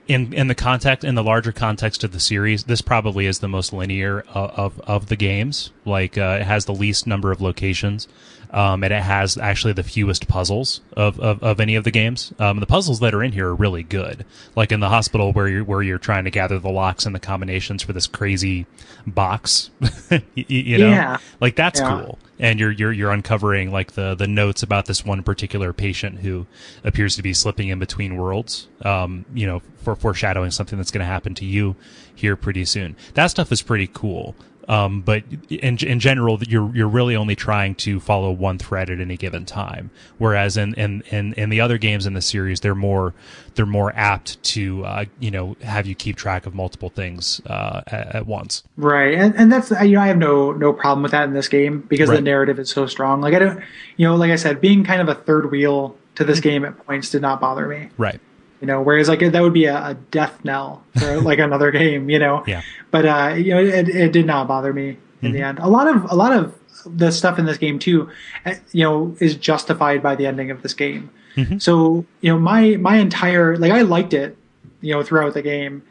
in 0.07 0.33
in 0.33 0.47
the 0.47 0.55
context 0.55 1.03
in 1.03 1.15
the 1.15 1.23
larger 1.23 1.51
context 1.51 2.03
of 2.03 2.11
the 2.11 2.19
series, 2.19 2.65
this 2.65 2.81
probably 2.81 3.25
is 3.25 3.39
the 3.39 3.47
most 3.47 3.73
linear 3.73 4.21
of 4.33 4.51
of, 4.51 4.79
of 4.81 5.05
the 5.07 5.15
games. 5.15 5.71
Like 5.85 6.17
uh, 6.17 6.39
it 6.41 6.45
has 6.45 6.65
the 6.65 6.73
least 6.73 7.07
number 7.07 7.31
of 7.31 7.41
locations 7.41 8.07
um, 8.51 8.83
and 8.83 8.91
it 8.91 9.03
has 9.03 9.37
actually 9.37 9.73
the 9.73 9.83
fewest 9.83 10.27
puzzles 10.27 10.81
of, 10.97 11.19
of, 11.19 11.43
of 11.43 11.59
any 11.59 11.75
of 11.75 11.83
the 11.83 11.91
games. 11.91 12.33
Um, 12.39 12.59
the 12.59 12.65
puzzles 12.65 12.99
that 12.99 13.13
are 13.13 13.21
in 13.21 13.31
here 13.31 13.49
are 13.49 13.55
really 13.55 13.83
good. 13.83 14.25
Like 14.55 14.71
in 14.71 14.79
the 14.79 14.89
hospital 14.89 15.33
where 15.33 15.47
you're 15.47 15.63
where 15.63 15.83
you're 15.83 15.99
trying 15.99 16.23
to 16.23 16.31
gather 16.31 16.57
the 16.57 16.69
locks 16.69 17.05
and 17.05 17.13
the 17.13 17.19
combinations 17.19 17.83
for 17.83 17.93
this 17.93 18.07
crazy 18.07 18.65
box, 19.05 19.69
you, 20.09 20.45
you, 20.47 20.77
know, 20.79 20.89
yeah. 20.89 21.17
like 21.39 21.55
that's 21.55 21.79
yeah. 21.79 21.89
cool. 21.89 22.17
And 22.39 22.59
you're 22.59 22.71
you're 22.71 22.91
you're 22.91 23.11
uncovering 23.11 23.71
like 23.71 23.91
the 23.91 24.15
the 24.15 24.27
notes 24.27 24.63
about 24.63 24.85
this 24.85 25.05
one 25.05 25.21
particular 25.21 25.73
patient 25.73 26.19
who 26.19 26.47
appears 26.83 27.15
to 27.17 27.21
be 27.21 27.33
slipping 27.33 27.67
in 27.67 27.77
between 27.77 28.17
worlds. 28.17 28.67
Um, 28.81 29.25
you 29.33 29.45
know, 29.45 29.61
for 29.77 29.95
foreshadowing 29.95 30.51
something 30.51 30.77
that's 30.77 30.91
going 30.91 31.01
to 31.01 31.05
happen 31.05 31.35
to 31.35 31.45
you 31.45 31.75
here 32.15 32.35
pretty 32.35 32.65
soon. 32.65 32.95
That 33.13 33.27
stuff 33.27 33.51
is 33.51 33.61
pretty 33.61 33.87
cool. 33.87 34.35
Um, 34.69 35.01
but 35.01 35.23
in, 35.49 35.77
in 35.79 35.99
general, 35.99 36.41
you're 36.43 36.73
you're 36.75 36.87
really 36.87 37.15
only 37.15 37.35
trying 37.35 37.73
to 37.75 37.99
follow 37.99 38.31
one 38.31 38.59
thread 38.59 38.91
at 38.91 38.99
any 38.99 39.17
given 39.17 39.43
time. 39.43 39.89
Whereas 40.19 40.57
in 40.57 40.75
in, 40.75 41.01
in, 41.09 41.33
in 41.33 41.49
the 41.49 41.59
other 41.59 41.79
games 41.79 42.05
in 42.05 42.13
the 42.13 42.21
series, 42.21 42.59
they're 42.59 42.75
more 42.75 43.15
they're 43.55 43.65
more 43.65 43.91
apt 43.95 44.41
to 44.43 44.85
uh, 44.85 45.05
you 45.19 45.31
know 45.31 45.57
have 45.63 45.87
you 45.87 45.95
keep 45.95 46.17
track 46.17 46.45
of 46.45 46.53
multiple 46.53 46.89
things 46.89 47.41
uh, 47.47 47.81
at, 47.87 48.15
at, 48.15 48.27
once. 48.27 48.63
Right, 48.77 49.15
and 49.15 49.35
and 49.35 49.51
that's 49.51 49.71
you 49.71 49.93
know 49.93 50.01
I 50.01 50.07
have 50.07 50.17
no 50.17 50.51
no 50.51 50.71
problem 50.71 51.01
with 51.01 51.13
that 51.13 51.23
in 51.23 51.33
this 51.33 51.47
game 51.47 51.81
because 51.81 52.07
right. 52.07 52.17
the 52.17 52.21
narrative 52.21 52.59
is 52.59 52.69
so 52.69 52.85
strong. 52.85 53.21
Like 53.21 53.33
I 53.33 53.39
don't 53.39 53.63
you 53.97 54.07
know 54.07 54.15
like 54.15 54.29
I 54.29 54.35
said, 54.35 54.61
being 54.61 54.83
kind 54.83 55.01
of 55.01 55.09
a 55.09 55.15
third 55.15 55.49
wheel 55.49 55.97
to 56.13 56.23
this 56.23 56.39
game 56.39 56.63
at 56.63 56.77
points 56.85 57.09
did 57.09 57.23
not 57.23 57.41
bother 57.41 57.67
me. 57.67 57.89
Right 57.97 58.21
you 58.61 58.67
know 58.67 58.81
whereas 58.81 59.09
like 59.09 59.19
that 59.19 59.41
would 59.41 59.53
be 59.53 59.65
a, 59.65 59.75
a 59.75 59.93
death 60.11 60.43
knell 60.43 60.83
for 60.97 61.21
like 61.29 61.39
another 61.39 61.71
game 61.71 62.09
you 62.09 62.19
know? 62.19 62.43
Yeah. 62.47 62.61
But 62.91 63.05
uh 63.05 63.33
you 63.35 63.53
know 63.53 63.63
it, 63.63 63.89
it 63.89 64.11
did 64.11 64.25
not 64.25 64.47
bother 64.47 64.73
me 64.73 64.89
in 64.89 64.95
mm-hmm. 64.95 65.31
the 65.33 65.41
end. 65.41 65.59
A 65.59 65.69
lot 65.69 65.87
of 65.87 66.09
a 66.11 66.15
lot 66.15 66.33
of 66.33 66.55
the 66.85 67.11
stuff 67.11 67.37
in 67.37 67.45
this 67.45 67.57
game 67.57 67.77
too 67.77 68.09
eh, 68.45 68.55
you 68.71 68.83
know 68.83 69.15
is 69.19 69.35
justified 69.35 70.01
by 70.01 70.15
the 70.15 70.25
ending 70.25 70.51
of 70.51 70.61
this 70.61 70.73
game. 70.73 71.09
Mm-hmm. 71.35 71.59
so 71.59 72.05
you 72.21 72.33
know 72.33 72.39
my 72.39 72.75
my 72.77 72.97
entire 72.97 73.55
like 73.55 73.71
i 73.71 73.81
liked 73.81 74.13
it 74.13 74.35
you 74.81 74.93
know 74.93 75.03
throughout 75.03 75.35
the 75.35 75.43
game 75.43 75.83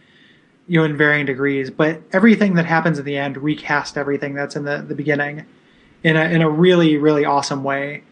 you 0.66 0.78
know 0.78 0.84
in 0.84 0.96
varying 0.96 1.26
degrees 1.26 1.70
but 1.70 2.02
everything 2.12 2.54
that 2.54 2.66
happens 2.66 2.98
in 2.98 3.04
the 3.04 3.16
end 3.16 3.36
recast 3.36 3.96
everything 3.96 4.34
that's 4.34 4.56
in 4.56 4.64
the 4.64 4.82
the 4.82 4.94
beginning 4.94 5.46
in 6.02 6.16
a 6.16 6.24
in 6.24 6.42
a 6.42 6.50
really 6.50 6.96
really 6.96 7.24
awesome 7.24 7.62
way 7.62 8.02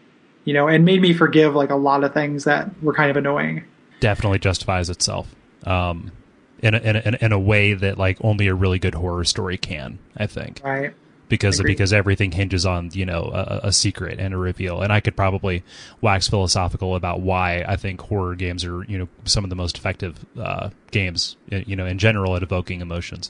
you 0.45 0.53
know 0.53 0.67
and 0.67 0.85
made 0.85 1.01
me 1.01 1.13
forgive 1.13 1.53
like 1.53 1.69
a 1.69 1.75
lot 1.75 2.03
of 2.03 2.13
things 2.13 2.45
that 2.45 2.69
were 2.81 2.93
kind 2.93 3.11
of 3.11 3.17
annoying 3.17 3.63
definitely 3.99 4.39
justifies 4.39 4.89
itself 4.89 5.33
um, 5.65 6.11
in, 6.59 6.73
a, 6.73 6.77
in, 6.77 6.95
a, 6.95 7.17
in 7.21 7.31
a 7.31 7.39
way 7.39 7.73
that 7.73 7.97
like 7.97 8.17
only 8.21 8.47
a 8.47 8.55
really 8.55 8.79
good 8.79 8.95
horror 8.95 9.23
story 9.23 9.57
can. 9.57 9.99
I 10.15 10.27
think. 10.27 10.61
Right. 10.63 10.93
Because 11.29 11.61
because 11.61 11.91
everything 11.91 12.31
hinges 12.31 12.65
on 12.65 12.91
you 12.93 13.05
know 13.05 13.29
a, 13.33 13.67
a, 13.67 13.73
secret 13.73 14.17
and 14.17 14.33
a 14.33 14.37
reveal, 14.37 14.81
and 14.81 14.93
I 14.93 15.01
could 15.01 15.17
probably 15.17 15.61
wax 15.99 16.29
philosophical 16.29 16.95
about 16.95 17.19
why 17.19 17.65
I 17.67 17.75
think 17.75 17.99
horror 17.99 18.33
games 18.35 18.63
are 18.63 18.85
you 18.85 18.97
know 18.97 19.09
some 19.25 19.43
of 19.43 19.49
the 19.49 19.55
most 19.57 19.77
effective 19.77 20.25
uh, 20.39 20.69
games 20.91 21.35
you 21.49 21.75
know 21.75 21.85
in 21.85 21.97
general 21.97 22.37
at 22.37 22.43
evoking 22.43 22.79
emotions. 22.79 23.29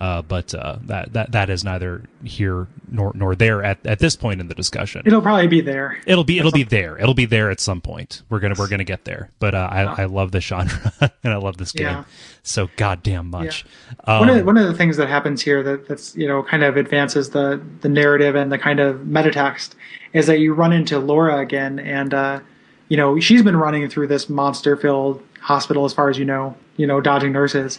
Uh, 0.00 0.20
but 0.22 0.54
uh, 0.54 0.76
that 0.82 1.12
that 1.14 1.32
that 1.32 1.50
is 1.50 1.64
neither 1.64 2.02
here 2.22 2.66
nor 2.88 3.12
nor 3.14 3.34
there 3.34 3.62
at, 3.62 3.84
at 3.86 3.98
this 3.98 4.14
point 4.14 4.40
in 4.40 4.48
the 4.48 4.54
discussion. 4.54 5.02
It'll 5.06 5.22
probably 5.22 5.46
be 5.46 5.60
there. 5.60 5.98
It'll 6.06 6.24
be 6.24 6.38
it'll 6.38 6.52
be 6.52 6.64
there. 6.64 6.98
It'll 6.98 7.14
be 7.14 7.24
there 7.24 7.50
at 7.50 7.60
some 7.60 7.80
point. 7.80 8.22
We're 8.28 8.40
gonna 8.40 8.54
we're 8.58 8.68
gonna 8.68 8.84
get 8.84 9.04
there. 9.04 9.30
But 9.38 9.54
uh, 9.54 9.68
I 9.70 10.02
I 10.02 10.04
love 10.04 10.32
this 10.32 10.44
genre 10.44 10.92
and 11.00 11.32
I 11.32 11.36
love 11.36 11.56
this 11.56 11.72
game 11.72 11.86
yeah. 11.86 12.04
so 12.42 12.68
goddamn 12.76 13.30
much. 13.30 13.64
Yeah. 14.06 14.14
Um, 14.14 14.20
one 14.20 14.38
of 14.38 14.46
one 14.46 14.56
of 14.58 14.66
the 14.66 14.74
things 14.74 14.98
that 14.98 15.08
happens 15.08 15.40
here 15.40 15.62
that 15.62 15.88
that's 15.88 16.14
you 16.14 16.28
know 16.28 16.42
kind 16.42 16.62
of 16.62 16.76
advances 16.76 17.30
the 17.30 17.60
the 17.80 17.88
narrative 17.88 18.34
and 18.34 18.52
the 18.52 18.58
kind 18.58 18.80
of 18.80 19.00
metatext 19.00 19.70
is 20.12 20.26
that 20.26 20.40
you 20.40 20.52
run 20.52 20.72
into 20.72 20.98
Laura 20.98 21.38
again 21.38 21.78
and 21.78 22.12
uh, 22.12 22.40
you 22.88 22.96
know 22.96 23.18
she's 23.18 23.42
been 23.42 23.56
running 23.56 23.88
through 23.88 24.08
this 24.08 24.28
monster 24.28 24.76
filled 24.76 25.22
hospital 25.40 25.84
as 25.84 25.94
far 25.94 26.10
as 26.10 26.18
you 26.18 26.24
know 26.24 26.54
you 26.76 26.86
know 26.86 27.00
dodging 27.00 27.32
nurses 27.32 27.78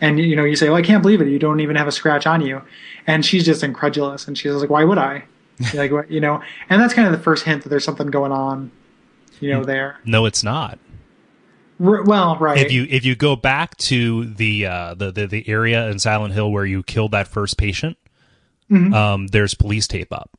and 0.00 0.18
you 0.20 0.36
know 0.36 0.44
you 0.44 0.56
say, 0.56 0.68
"Well, 0.68 0.76
I 0.78 0.82
can't 0.82 1.02
believe 1.02 1.20
it. 1.20 1.28
You 1.28 1.38
don't 1.38 1.60
even 1.60 1.76
have 1.76 1.86
a 1.88 1.92
scratch 1.92 2.26
on 2.26 2.40
you," 2.40 2.62
and 3.06 3.24
she's 3.24 3.44
just 3.44 3.62
incredulous, 3.62 4.26
and 4.28 4.36
she's 4.38 4.52
like, 4.52 4.70
"Why 4.70 4.84
would 4.84 4.98
I?" 4.98 5.24
like 5.74 5.90
what 5.90 6.10
you 6.10 6.20
know, 6.20 6.40
and 6.70 6.80
that's 6.80 6.94
kind 6.94 7.06
of 7.06 7.12
the 7.12 7.22
first 7.22 7.44
hint 7.44 7.62
that 7.64 7.68
there's 7.68 7.84
something 7.84 8.08
going 8.08 8.30
on, 8.32 8.70
you 9.40 9.50
know, 9.50 9.64
there. 9.64 9.98
No, 10.04 10.24
it's 10.26 10.42
not. 10.44 10.78
R- 11.84 12.02
well, 12.02 12.36
right. 12.38 12.58
If 12.58 12.70
you 12.72 12.86
if 12.90 13.04
you 13.04 13.14
go 13.16 13.34
back 13.36 13.76
to 13.78 14.24
the 14.26 14.66
uh, 14.66 14.94
the, 14.94 15.10
the 15.12 15.26
the 15.26 15.48
area 15.48 15.88
in 15.90 15.98
Silent 15.98 16.34
Hill 16.34 16.50
where 16.52 16.64
you 16.64 16.82
killed 16.82 17.10
that 17.12 17.28
first 17.28 17.56
patient, 17.58 17.96
Mm-hmm. 18.70 18.92
um, 18.92 19.26
there's 19.28 19.54
police 19.54 19.86
tape 19.88 20.12
up. 20.12 20.30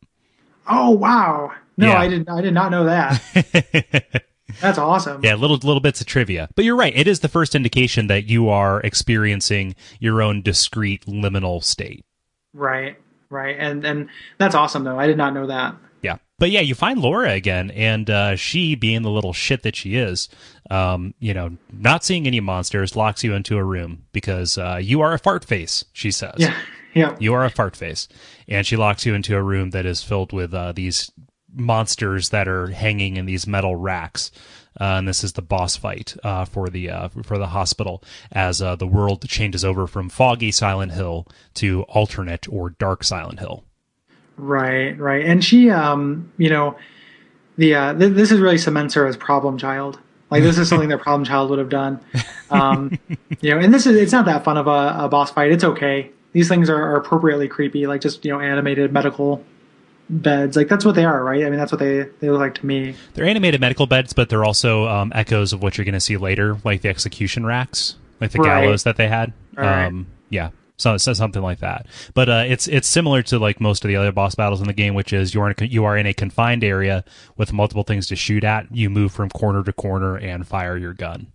oh 0.70 0.92
wow, 0.92 1.52
no, 1.78 1.88
Yeah. 1.88 2.00
I 2.00 2.08
did 2.08 2.30
I 2.30 2.42
did 2.42 2.54
not 2.54 2.70
know 2.72 2.84
that. 2.86 4.24
that's 4.62 4.78
awesome. 4.78 5.24
Yeah, 5.24 5.36
little 5.36 5.58
little 5.58 5.80
bits 5.80 6.02
of 6.02 6.08
trivia. 6.08 6.50
But 6.56 6.66
you're 6.66 6.76
right. 6.76 6.96
It 6.96 7.08
is 7.08 7.20
the 7.20 7.28
first 7.28 7.56
indication 7.56 8.08
that 8.08 8.26
you 8.26 8.50
are 8.50 8.82
experiencing 8.82 9.76
your 10.00 10.22
own 10.22 10.42
discrete 10.42 11.06
liminal 11.06 11.64
state. 11.64 12.06
Right, 12.54 12.98
right, 13.30 13.56
and 13.60 13.86
and 13.86 14.10
that's 14.38 14.56
awesome 14.56 14.84
though. 14.84 15.00
I 15.00 15.08
did 15.08 15.18
not 15.18 15.34
know 15.34 15.48
that. 15.48 15.76
Yeah. 16.02 16.18
But 16.38 16.52
yeah, 16.52 16.62
you 16.62 16.76
find 16.76 17.00
Laura 17.02 17.32
again, 17.32 17.72
and 17.72 18.10
uh, 18.10 18.36
she, 18.38 18.76
being 18.76 19.02
the 19.02 19.12
little 19.12 19.34
shit 19.34 19.64
that 19.64 19.76
she 19.76 19.96
is, 19.98 20.30
um, 20.70 21.14
you 21.20 21.34
know, 21.34 21.58
not 21.74 22.06
seeing 22.06 22.26
any 22.26 22.40
monsters, 22.40 22.96
locks 22.96 23.24
you 23.24 23.34
into 23.34 23.58
a 23.58 23.64
room 23.64 24.06
because 24.14 24.58
uh, 24.58 24.80
you 24.82 25.02
are 25.02 25.14
a 25.14 25.20
fart 25.20 25.44
face, 25.44 25.84
she 25.92 26.12
says. 26.12 26.36
Yeah, 26.38 26.56
yeah, 26.94 27.16
You 27.20 27.34
are 27.34 27.46
a 27.46 27.50
fart 27.50 27.76
face. 27.76 28.08
And 28.48 28.66
she 28.66 28.76
locks 28.76 29.06
you 29.06 29.14
into 29.14 29.36
a 29.36 29.44
room 29.44 29.72
that 29.72 29.86
is 29.86 30.02
filled 30.02 30.34
with 30.34 30.54
uh, 30.54 30.72
these 30.72 31.12
monsters 31.60 32.30
that 32.30 32.48
are 32.48 32.68
hanging 32.68 33.18
in 33.18 33.26
these 33.26 33.46
metal 33.46 33.76
racks. 33.76 34.32
Uh, 34.80 34.96
and 34.98 35.08
this 35.08 35.24
is 35.24 35.34
the 35.34 35.42
boss 35.42 35.76
fight 35.76 36.16
uh, 36.24 36.46
for 36.46 36.70
the 36.70 36.90
uh, 36.90 37.10
for 37.24 37.38
the 37.38 37.48
hospital 37.48 38.04
as 38.32 38.62
uh, 38.62 38.76
the 38.76 38.88
world 38.88 39.28
changes 39.28 39.66
over 39.66 39.88
from 39.88 40.10
foggy 40.10 40.52
Silent 40.52 40.94
Hill 40.94 41.28
to 41.56 41.84
alternate 41.84 42.48
or 42.48 42.70
dark 42.72 43.04
Silent 43.04 43.40
Hill. 43.40 43.64
right, 44.38 44.98
right. 44.98 45.26
And 45.26 45.44
she, 45.44 45.70
um, 45.70 46.32
you 46.38 46.50
know, 46.50 46.78
the 47.58 47.76
uh, 47.76 47.94
th- 47.94 48.14
this 48.14 48.32
is 48.32 48.40
really 48.40 48.58
cements 48.58 48.94
her 48.94 49.06
as 49.06 49.18
problem 49.18 49.58
child. 49.58 50.00
Like 50.30 50.44
this 50.44 50.58
is 50.58 50.70
something 50.70 50.90
that 50.90 51.02
problem 51.02 51.26
child 51.26 51.50
would 51.50 51.60
have 51.60 51.70
done. 51.70 52.00
Um, 52.50 52.98
you 53.42 53.54
know, 53.54 53.60
and 53.60 53.74
this 53.74 53.86
is 53.86 53.98
it's 53.98 54.14
not 54.14 54.26
that 54.26 54.44
fun 54.44 54.58
of 54.58 54.68
a, 54.68 54.96
a 54.98 55.10
boss 55.10 55.32
fight. 55.32 55.52
It's 55.52 55.64
okay. 55.64 56.12
These 56.32 56.48
things 56.48 56.70
are, 56.70 56.82
are 56.82 56.96
appropriately 56.96 57.48
creepy, 57.48 57.86
like 57.86 58.02
just 58.02 58.24
you 58.24 58.32
know 58.32 58.40
animated 58.40 58.94
medical 58.94 59.44
beds. 60.10 60.56
Like 60.56 60.68
that's 60.68 60.86
what 60.86 60.96
they 60.96 61.06
are, 61.06 61.24
right? 61.24 61.44
I 61.46 61.50
mean, 61.50 61.60
that's 61.60 61.72
what 61.72 61.80
they 61.80 62.04
they 62.20 62.30
look 62.30 62.40
like 62.40 62.56
to 62.56 62.66
me. 62.66 62.96
They're 63.14 63.26
animated 63.26 63.62
medical 63.62 63.86
beds, 63.88 64.14
but 64.14 64.30
they're 64.30 64.46
also 64.46 64.88
um, 64.88 65.12
echoes 65.16 65.54
of 65.54 65.62
what 65.62 65.78
you're 65.78 65.86
going 65.86 65.94
to 65.94 66.00
see 66.00 66.18
later, 66.18 66.58
like 66.64 66.82
the 66.82 66.90
execution 66.90 67.46
racks, 67.46 67.96
like 68.20 68.32
the 68.32 68.40
Right. 68.40 68.62
gallows 68.62 68.84
that 68.84 68.98
they 68.98 69.08
had. 69.08 69.34
Right. 69.56 69.86
Um, 69.86 70.08
yeah, 70.30 70.50
so, 70.78 70.96
so 70.98 71.14
something 71.14 71.42
like 71.42 71.60
that. 71.60 71.86
But 72.14 72.30
uh, 72.30 72.44
it's 72.48 72.68
it's 72.68 72.88
similar 72.88 73.22
to 73.24 73.40
like 73.40 73.60
most 73.60 73.84
of 73.84 73.90
the 73.90 73.96
other 73.96 74.12
boss 74.12 74.36
battles 74.36 74.62
in 74.62 74.68
the 74.68 74.74
game, 74.74 74.94
which 74.96 75.12
is 75.14 75.34
you're 75.34 75.50
in 75.50 75.56
a, 75.58 75.66
you 75.66 75.86
are 75.86 75.98
in 75.98 76.06
a 76.06 76.14
confined 76.14 76.64
area 76.64 77.04
with 77.38 77.52
multiple 77.54 77.84
things 77.84 78.08
to 78.08 78.16
shoot 78.16 78.44
at. 78.44 78.68
You 78.76 78.90
move 78.90 79.12
from 79.12 79.30
corner 79.30 79.64
to 79.64 79.74
corner 79.74 80.16
and 80.18 80.48
fire 80.48 80.78
your 80.78 80.94
gun. 80.94 81.28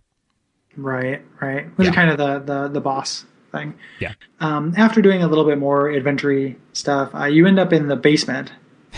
Right, 0.77 1.21
right. 1.41 1.65
Which 1.77 1.85
Yeah. 1.85 1.91
is 1.91 1.95
kind 1.95 2.09
of 2.09 2.17
the 2.17 2.39
the 2.39 2.67
the 2.69 2.81
boss 2.81 3.25
thing. 3.51 3.75
Yeah, 3.99 4.13
Um, 4.41 4.73
after 4.75 5.01
doing 5.01 5.23
a 5.23 5.27
little 5.27 5.45
bit 5.45 5.57
more 5.57 5.87
adventure 5.89 6.53
stuff, 6.73 7.13
uh, 7.15 7.25
you 7.25 7.45
end 7.47 7.59
up 7.59 7.71
in 7.71 7.87
the 7.87 7.95
basement 7.95 8.51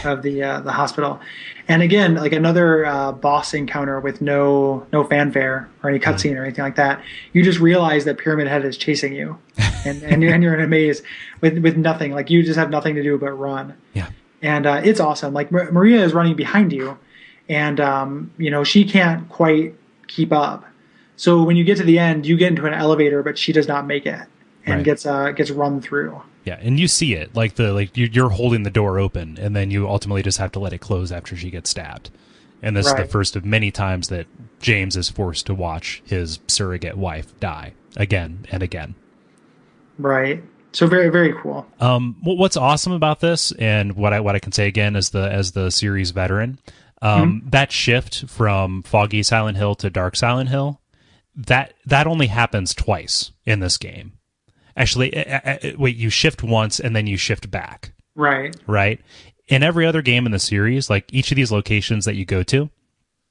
of 0.06 0.22
the 0.22 0.44
uh, 0.44 0.60
the 0.62 0.72
hospital, 0.72 1.20
and 1.68 1.82
again, 1.82 2.16
like 2.16 2.32
another 2.34 2.86
uh, 2.86 3.12
boss 3.12 3.54
encounter 3.54 4.00
with 4.00 4.22
no 4.22 4.86
no 4.94 5.04
fanfare 5.04 5.70
or 5.84 5.90
any 5.90 6.00
cutscene 6.00 6.36
or 6.38 6.44
anything 6.44 6.64
like 6.64 6.76
that. 6.76 7.02
You 7.34 7.44
just 7.44 7.60
realize 7.60 8.06
that 8.06 8.18
Pyramid 8.18 8.48
Head 8.48 8.64
is 8.66 8.78
chasing 8.78 9.14
you, 9.14 9.38
and 9.86 10.02
and 10.04 10.22
you're, 10.22 10.34
and 10.34 10.44
you're 10.44 10.54
in 10.54 10.62
a 10.62 10.68
maze 10.68 11.02
with 11.42 11.58
with 11.60 11.78
nothing. 11.78 12.12
Like 12.12 12.30
you 12.30 12.44
just 12.44 12.58
have 12.58 12.70
nothing 12.70 12.96
to 12.96 13.04
do 13.04 13.18
but 13.18 13.32
run, 13.32 13.76
yeah, 13.94 14.10
and 14.42 14.66
uh, 14.66 14.82
it's 14.84 15.00
awesome. 15.00 15.34
Like 15.34 15.52
Mar- 15.52 15.72
Maria 15.72 16.04
is 16.04 16.14
running 16.14 16.36
behind 16.36 16.72
you, 16.74 16.98
and 17.50 17.80
um, 17.80 18.32
you 18.38 18.52
know 18.52 18.64
she 18.64 18.84
can't 18.86 19.28
quite 19.30 19.76
keep 20.08 20.32
up. 20.32 20.66
So 21.16 21.42
when 21.44 21.56
you 21.56 21.64
get 21.64 21.78
to 21.78 21.84
the 21.84 21.98
end, 21.98 22.26
you 22.28 22.38
get 22.38 22.50
into 22.50 22.66
an 22.68 22.74
elevator, 22.74 23.24
but 23.24 23.38
she 23.40 23.52
does 23.52 23.68
not 23.68 23.88
make 23.88 24.06
it 24.06 24.22
and 24.66 24.76
Right. 24.76 24.84
gets 24.86 25.06
uh, 25.06 25.32
gets 25.32 25.50
run 25.50 25.82
through. 25.82 26.22
Yeah. 26.48 26.58
And 26.62 26.80
you 26.80 26.88
see 26.88 27.14
it 27.14 27.36
like 27.36 27.56
the 27.56 27.74
like 27.74 27.96
you- 27.96 28.10
you're 28.12 28.30
holding 28.30 28.64
the 28.64 28.72
door 28.72 28.98
open, 28.98 29.38
and 29.40 29.56
then 29.56 29.70
you 29.70 29.88
ultimately 29.88 30.24
just 30.24 30.40
have 30.40 30.52
to 30.54 30.60
let 30.60 30.74
it 30.74 30.80
close 30.80 31.12
after 31.12 31.36
she 31.36 31.52
gets 31.52 31.70
stabbed. 31.70 32.10
And 32.64 32.76
this 32.76 32.88
is 32.88 32.94
the 32.96 33.06
first 33.06 33.36
of 33.36 33.46
many 33.46 33.70
times 33.70 34.08
that 34.08 34.26
James 34.60 34.96
is 34.98 35.10
forced 35.10 35.46
to 35.46 35.54
watch 35.54 36.02
his 36.06 36.40
surrogate 36.48 36.98
wife 36.98 37.40
die 37.40 37.74
again 37.96 38.48
and 38.52 38.64
again. 38.64 38.96
Right. 40.00 40.44
So 40.72 40.88
very 40.88 41.10
very 41.10 41.34
cool. 41.42 41.66
Um, 41.80 42.16
what's 42.24 42.58
awesome 42.58 42.94
about 42.94 43.20
this, 43.20 43.52
and 43.54 43.94
what 43.94 44.14
I 44.14 44.20
what 44.20 44.36
I 44.36 44.40
can 44.40 44.52
say 44.52 44.68
again 44.68 44.96
as 44.96 45.10
the 45.12 45.32
as 45.32 45.52
the 45.52 45.70
series 45.72 46.12
veteran, 46.12 46.60
um, 47.02 47.44
that 47.52 47.72
shift 47.72 48.28
from 48.28 48.84
foggy 48.84 49.24
Silent 49.24 49.58
Hill 49.58 49.76
to 49.76 49.90
dark 49.90 50.16
Silent 50.16 50.50
Hill, 50.50 50.82
that 51.36 51.74
that 51.86 52.08
only 52.08 52.28
happens 52.28 52.74
twice 52.74 53.32
in 53.46 53.60
this 53.60 53.78
game. 53.78 54.14
Actually, 54.78 55.18
uh, 55.18 55.40
uh, 55.44 55.58
uh, 55.64 55.72
wait, 55.78 55.98
you 55.98 56.10
shift 56.10 56.44
once 56.44 56.80
and 56.80 56.96
then 56.96 57.08
you 57.08 57.18
shift 57.18 57.52
back, 57.52 57.92
Right. 58.16 58.56
right? 58.68 59.02
In 59.48 59.64
every 59.64 59.86
other 59.86 60.02
game 60.02 60.26
in 60.26 60.32
the 60.32 60.40
series, 60.40 60.90
like 60.90 61.06
each 61.12 61.32
of 61.32 61.36
these 61.36 61.52
locations 61.52 62.06
that 62.06 62.16
you 62.16 62.24
go 62.26 62.44
to, 62.44 62.70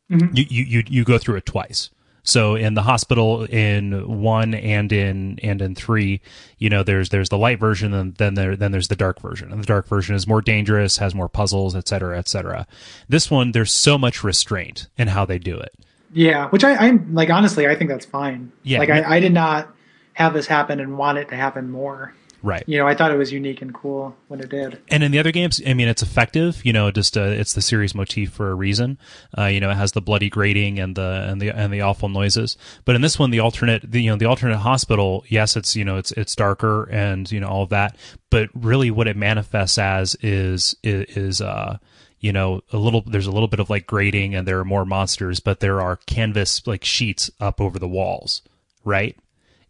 you, 0.09 0.29
you 0.33 0.65
you 0.65 0.83
you 0.89 1.05
go 1.05 1.19
through 1.19 1.37
it 1.37 1.47
twice. 1.47 1.91
So 2.23 2.57
in 2.57 2.75
the 2.75 2.83
hospital 2.83 3.45
in 3.45 4.21
one 4.23 4.55
and 4.55 4.91
in 4.93 5.39
and 5.43 5.63
in 5.63 5.75
three, 5.77 6.21
you 6.59 6.69
know, 6.69 6.83
there's 6.83 7.11
there's 7.11 7.29
the 7.29 7.39
light 7.39 7.61
version 7.61 7.93
and 7.95 8.15
then 8.17 8.35
there 8.35 8.57
then 8.57 8.73
there's 8.73 8.89
the 8.89 8.97
dark 8.97 9.21
version. 9.21 9.53
And 9.53 9.63
the 9.63 9.67
dark 9.67 9.87
version 9.87 10.17
is 10.17 10.27
more 10.27 10.41
dangerous, 10.43 10.97
has 10.99 11.15
more 11.15 11.29
puzzles, 11.29 11.77
et 11.77 11.87
cetera, 11.87 12.19
et 12.19 12.29
cetera. 12.29 12.67
This 13.09 13.31
one, 13.31 13.53
there's 13.53 13.73
so 13.73 13.97
much 13.99 14.25
restraint 14.25 14.89
in 14.99 15.09
how 15.09 15.25
they 15.25 15.39
do 15.39 15.57
it. 15.57 15.73
Yeah. 16.13 16.49
Which 16.49 16.65
I 16.65 16.75
I'm 16.77 17.15
like 17.15 17.31
honestly 17.31 17.67
I 17.69 17.77
think 17.77 17.91
that's 17.91 18.07
fine. 18.07 18.51
Yeah. 18.65 18.79
Like 18.81 18.91
I, 18.91 19.17
I 19.17 19.21
did 19.21 19.33
not 19.33 19.73
have 20.17 20.33
this 20.33 20.47
happen 20.47 20.81
and 20.81 20.97
want 20.97 21.19
it 21.19 21.29
to 21.29 21.37
happen 21.37 21.71
more. 21.71 22.15
Right. 22.43 22.65
You 22.67 22.79
know 22.79 22.87
I 22.87 22.95
thought 22.95 23.11
it 23.11 23.19
was 23.19 23.33
unique 23.33 23.61
and 23.61 23.75
cool 23.75 24.17
when 24.29 24.41
it 24.41 24.49
did. 24.49 24.81
and 24.89 25.03
in 25.03 25.13
the 25.13 25.19
other 25.19 25.33
games, 25.33 25.61
I 25.67 25.75
mean, 25.75 25.89
it's 25.89 26.03
effective. 26.03 26.65
You 26.65 26.73
know, 26.73 26.91
just 26.91 27.17
uh, 27.17 27.23
it's 27.23 27.53
the 27.53 27.61
series 27.61 27.95
motif 27.95 28.31
for 28.31 28.51
a 28.51 28.55
reason. 28.55 28.99
Uh, 29.37 29.45
you 29.45 29.61
know, 29.61 29.71
it 29.71 29.77
has 29.77 29.93
the 29.93 30.01
bloody 30.01 30.31
grating 30.31 30.79
and 30.79 30.97
the 30.97 31.27
and 31.29 31.41
the 31.41 31.51
and 31.51 31.73
the 31.73 31.83
awful 31.83 32.09
noises. 32.09 32.57
But 32.87 32.95
in 32.95 33.03
this 33.03 33.19
one, 33.19 33.31
the 33.31 33.41
alternate, 33.41 33.91
the, 33.91 34.03
you 34.03 34.11
know, 34.11 34.17
the 34.17 34.27
alternate 34.27 34.59
hospital. 34.59 35.25
Yes, 35.29 35.57
it's 35.57 35.77
you 35.77 35.85
know, 35.85 35.97
it's 35.99 36.13
it's 36.13 36.35
darker 36.35 36.85
and 36.85 37.31
you 37.31 37.41
know 37.41 37.49
all 37.49 37.63
of 37.65 37.71
that. 37.71 37.97
But 38.31 38.49
really, 38.55 38.91
what 38.91 39.09
it 39.09 39.17
manifests 39.17 39.77
as 39.77 40.15
is 40.23 40.77
is, 40.83 41.17
is 41.17 41.41
uh 41.43 41.79
you 42.21 42.33
know 42.33 42.63
a 42.73 42.79
little 42.79 43.03
there's 43.03 43.27
a 43.27 43.33
little 43.33 43.49
bit 43.49 43.61
of 43.61 43.69
like 43.69 43.87
grating 43.87 44.35
and 44.35 44.49
there 44.49 44.59
are 44.59 44.65
more 44.65 44.87
monsters 44.87 45.39
but 45.39 45.61
there 45.61 45.83
are 45.83 45.97
canvas 46.07 46.67
like 46.67 46.83
sheets 46.83 47.31
up 47.41 47.61
over 47.61 47.79
the 47.79 47.87
walls 47.87 48.41
right 48.85 49.19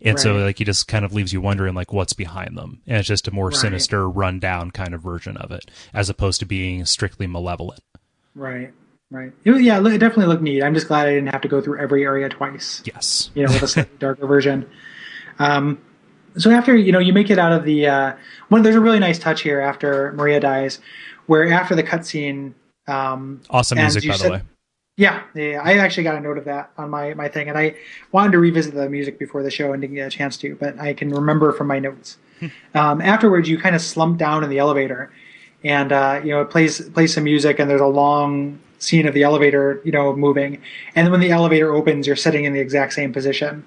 and 0.03 0.21
so 0.21 0.37
like 0.37 0.59
he 0.59 0.65
just 0.65 0.89
kind 0.89 1.05
of 1.05 1.13
leaves 1.15 1.33
you 1.33 1.41
wondering 1.41 1.75
like 1.75 1.93
what's 1.93 2.13
behind 2.13 2.57
them 2.57 2.81
and 2.87 2.99
it's 2.99 3.09
just 3.09 3.27
a 3.29 3.31
more 3.31 3.47
Right. 3.49 3.57
sinister 3.57 4.09
run 4.09 4.39
down 4.39 4.71
kind 4.71 4.95
of 4.95 5.03
version 5.03 5.37
of 5.37 5.51
it 5.51 5.71
as 5.95 6.11
opposed 6.11 6.39
to 6.41 6.47
being 6.47 6.85
strictly 6.85 7.27
malevolent 7.27 7.81
Right. 8.35 8.73
Right. 9.11 9.33
It, 9.45 9.51
was- 9.53 9.63
yeah. 9.63 9.79
It 9.79 9.99
definitely 9.99 10.27
looked 10.27 10.43
neat. 10.43 10.63
I'm 10.63 10.75
just 10.75 10.89
glad 10.89 11.07
I 11.07 11.15
didn't 11.15 11.29
have 11.33 11.41
to 11.43 11.49
go 11.49 11.61
through 11.63 11.79
every 11.79 12.05
area 12.05 12.29
twice. 12.29 12.83
yes 12.85 13.31
you 13.35 13.47
know, 13.47 13.53
with 13.53 13.63
a 13.63 13.69
slightly 13.69 13.97
darker 13.99 14.27
version. 14.27 14.69
Um, 15.39 15.79
so 16.37 16.51
after 16.51 16.77
you 16.77 16.93
know 16.93 16.99
you 16.99 17.13
make 17.13 17.31
it 17.31 17.39
out 17.39 17.53
of 17.53 17.65
the 17.65 17.87
uh, 17.87 18.13
one, 18.49 18.63
there's 18.63 18.77
a 18.77 18.81
really 18.81 18.99
nice 18.99 19.19
touch 19.19 19.41
here 19.43 19.61
after 19.61 20.13
Maria 20.13 20.41
dies, 20.41 20.81
where 21.27 21.51
after 21.51 21.75
the 21.75 21.83
cutscene, 21.83 22.53
um, 22.89 23.41
awesome 23.49 23.79
music 23.79 24.07
by 24.07 24.17
said- 24.17 24.27
the 24.27 24.33
way 24.33 24.43
yeah, 24.97 25.25
yeah, 25.35 25.61
I 25.63 25.75
actually 25.75 26.05
got 26.05 26.15
a 26.15 26.21
note 26.21 26.39
of 26.39 26.45
that 26.47 26.71
on 26.79 26.89
my 26.89 27.13
my 27.15 27.29
thing, 27.29 27.51
and 27.51 27.59
I 27.59 27.75
wanted 28.13 28.33
to 28.33 28.39
revisit 28.39 28.75
the 28.75 28.89
music 28.89 29.19
before 29.19 29.43
the 29.43 29.51
show 29.51 29.73
and 29.73 29.81
didn't 29.83 29.95
get 29.95 30.07
a 30.07 30.11
chance 30.11 30.39
to, 30.39 30.57
but 30.57 30.79
I 30.81 30.95
can 30.95 31.11
remember 31.11 31.53
from 31.53 31.67
my 31.67 31.79
notes. 31.79 32.17
um, 32.75 33.03
afterwards, 33.03 33.49
you 33.49 33.59
kind 33.59 33.75
of 33.77 33.83
slump 33.83 34.17
down 34.19 34.43
in 34.43 34.49
the 34.49 34.59
elevator, 34.59 35.13
and 35.63 35.93
uh, 35.93 36.21
you 36.25 36.31
know 36.31 36.41
it 36.41 36.51
plays 36.51 36.81
plays 36.91 37.13
some 37.13 37.25
music, 37.25 37.59
and 37.59 37.69
there's 37.69 37.83
a 37.83 37.87
long 37.87 38.59
scene 38.79 39.07
of 39.07 39.13
the 39.13 39.23
elevator, 39.23 39.83
you 39.85 39.93
know, 39.93 40.17
moving, 40.17 40.63
and 40.95 41.07
then 41.07 41.13
when 41.13 41.21
the 41.21 41.31
elevator 41.31 41.75
opens, 41.75 42.07
you're 42.07 42.17
sitting 42.17 42.45
in 42.45 42.55
the 42.55 42.61
exact 42.61 42.95
same 42.95 43.13
position, 43.13 43.65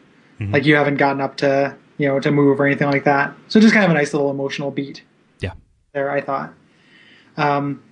like 0.52 0.66
you 0.66 0.76
haven't 0.76 0.98
gotten 0.98 1.22
up 1.22 1.38
to 1.38 1.76
you 2.00 2.08
know 2.08 2.20
to 2.20 2.32
move 2.32 2.60
or 2.60 2.66
anything 2.66 2.90
like 2.90 3.04
that. 3.04 3.36
So 3.50 3.60
just 3.60 3.74
kind 3.74 3.86
of 3.86 3.92
a 3.92 3.94
nice 3.94 4.16
little 4.16 4.32
emotional 4.32 4.72
beat 4.72 5.04
yeah 5.42 5.54
there, 5.94 6.10
I 6.10 6.22
thought. 6.22 6.54
Um, 7.38 7.84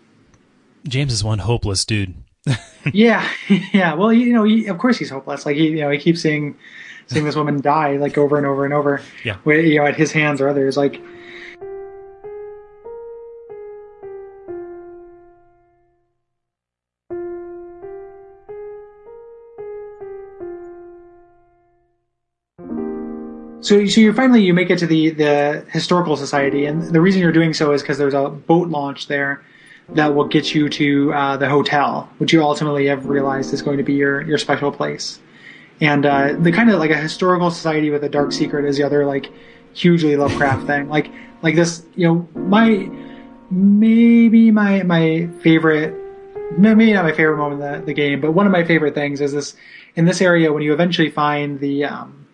james 0.88 1.14
is 1.14 1.24
one 1.24 1.40
hopeless 1.40 1.86
dude 1.86 2.16
yeah, 2.94 3.28
yeah. 3.74 3.94
Well, 3.94 4.14
you 4.14 4.34
know, 4.34 4.44
he, 4.44 4.68
of 4.68 4.78
course 4.78 4.98
he's 4.98 5.10
hopeless. 5.10 5.46
Like 5.46 5.56
he, 5.56 5.70
you 5.70 5.82
know, 5.82 5.90
he 5.90 5.98
keeps 5.98 6.22
seeing 6.22 6.58
seeing 7.08 7.26
this 7.26 7.36
woman 7.36 7.62
die 7.62 7.98
like 7.98 8.18
over 8.18 8.38
and 8.38 8.46
over 8.46 8.66
and 8.66 8.74
over. 8.74 9.02
Yeah. 9.24 9.38
with, 9.46 9.66
you 9.66 9.80
know, 9.80 9.86
at 9.86 9.96
his 9.96 10.12
hands 10.12 10.42
or 10.42 10.50
others. 10.50 10.78
Like, 10.78 11.02
so 23.62 23.86
so 23.86 24.02
you 24.02 24.14
finally 24.14 24.44
you 24.44 24.54
make 24.54 24.70
it 24.70 24.80
to 24.80 24.88
the 24.88 25.12
the 25.12 25.66
historical 25.72 26.18
society, 26.18 26.66
and 26.66 26.84
the 26.84 27.02
reason 27.02 27.22
you're 27.22 27.32
doing 27.32 27.54
so 27.54 27.72
is 27.72 27.82
because 27.82 27.98
there's 27.98 28.14
a 28.14 28.30
boat 28.30 28.70
launch 28.70 29.08
there 29.08 29.44
that 29.90 30.14
will 30.14 30.26
get 30.26 30.54
you 30.54 30.70
to 30.70 31.14
uh, 31.14 31.38
the 31.38 31.48
hotel, 31.48 32.10
which 32.18 32.34
you 32.34 32.44
ultimately 32.44 32.88
have 32.88 33.06
realized 33.06 33.54
is 33.54 33.62
going 33.62 33.78
to 33.78 33.84
be 33.84 33.94
your 33.94 34.22
your 34.22 34.38
special 34.38 34.72
place. 34.72 35.20
And 35.80 36.06
uh, 36.06 36.34
the 36.34 36.52
kind 36.52 36.70
of 36.70 36.80
like 36.80 36.92
a 36.92 36.98
historical 36.98 37.52
society 37.52 37.90
with 37.90 38.04
a 38.04 38.10
dark 38.10 38.32
secret 38.32 38.66
is 38.66 38.78
the 38.78 38.84
other 38.84 39.06
like 39.06 39.32
hugely 39.74 40.16
Lovecraft 40.16 40.68
thing. 40.68 40.90
Like 40.90 41.12
like 41.42 41.56
this, 41.56 41.86
you 41.96 42.08
know, 42.08 42.28
my 42.36 42.90
maybe 43.50 44.52
my 44.52 44.84
my 44.84 45.30
favorite 45.42 45.96
maybe 46.58 46.94
not 46.94 47.04
my 47.04 47.12
favorite 47.12 47.38
moment 47.38 47.62
in 47.62 47.80
the, 47.80 47.86
the 47.88 47.94
game, 47.94 48.22
but 48.22 48.32
one 48.32 48.46
of 48.46 48.52
my 48.52 48.64
favorite 48.64 48.94
things 48.94 49.22
is 49.22 49.34
this 49.34 49.56
in 49.96 50.06
this 50.06 50.22
area 50.22 50.52
when 50.52 50.64
you 50.64 50.74
eventually 50.74 51.10
find 51.10 51.60
the 51.60 51.86
um, 51.86 52.27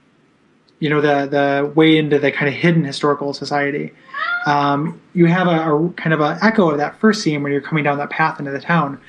you 0.83 0.89
know 0.89 0.99
the 1.01 1.17
the 1.37 1.71
way 1.75 1.97
into 1.97 2.19
the 2.19 2.31
kind 2.31 2.47
of 2.49 2.53
hidden 2.53 2.83
historical 2.83 3.33
society. 3.33 3.91
Um, 4.45 4.99
you 5.13 5.25
have 5.27 5.47
a, 5.47 5.73
a 5.73 5.89
kind 5.93 6.13
of 6.13 6.19
an 6.19 6.37
echo 6.41 6.69
of 6.71 6.77
that 6.77 6.99
first 6.99 7.21
scene 7.23 7.41
when 7.43 7.51
you're 7.53 7.61
coming 7.61 7.83
down 7.85 7.97
that 7.99 8.09
path 8.09 8.39
into 8.39 8.51
the 8.51 8.59
town, 8.59 8.99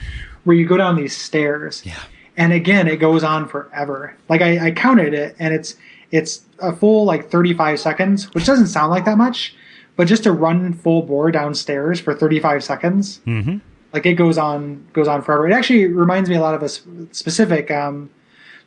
where 0.44 0.56
you 0.56 0.66
go 0.66 0.76
down 0.76 0.94
these 0.96 1.16
stairs. 1.16 1.82
Yeah. 1.84 1.98
And 2.36 2.52
again, 2.52 2.86
it 2.88 2.96
goes 2.96 3.24
on 3.24 3.48
forever. 3.48 4.16
Like 4.28 4.40
I, 4.40 4.66
I 4.66 4.70
counted 4.70 5.14
it, 5.14 5.34
and 5.40 5.52
it's 5.52 5.74
it's 6.12 6.42
a 6.60 6.72
full 6.74 7.04
like 7.04 7.28
35 7.30 7.80
seconds, 7.80 8.32
which 8.34 8.46
doesn't 8.46 8.68
sound 8.68 8.90
like 8.90 9.04
that 9.06 9.18
much, 9.18 9.54
but 9.96 10.06
just 10.06 10.22
to 10.24 10.32
run 10.32 10.72
full 10.74 11.02
bore 11.02 11.30
downstairs 11.32 11.98
for 12.00 12.14
35 12.14 12.62
seconds, 12.62 13.20
Mm-hmm. 13.26 13.58
like 13.92 14.06
it 14.06 14.14
goes 14.14 14.38
on 14.38 14.86
goes 14.92 15.08
on 15.08 15.22
forever. 15.22 15.48
It 15.48 15.52
actually 15.52 15.86
reminds 15.86 16.30
me 16.30 16.36
a 16.36 16.40
lot 16.40 16.54
of 16.54 16.62
a 16.62 16.68
specific. 17.14 17.70
Um, 17.72 18.10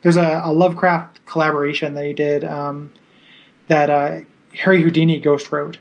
there's 0.02 0.16
a, 0.16 0.42
a 0.44 0.52
Lovecraft 0.52 1.24
collaboration 1.26 1.94
that 1.94 2.04
he 2.04 2.12
did 2.12 2.44
um, 2.44 2.92
that 3.68 3.90
uh, 3.90 4.20
Harry 4.54 4.82
Houdini 4.82 5.20
ghost 5.20 5.52
wrote, 5.52 5.78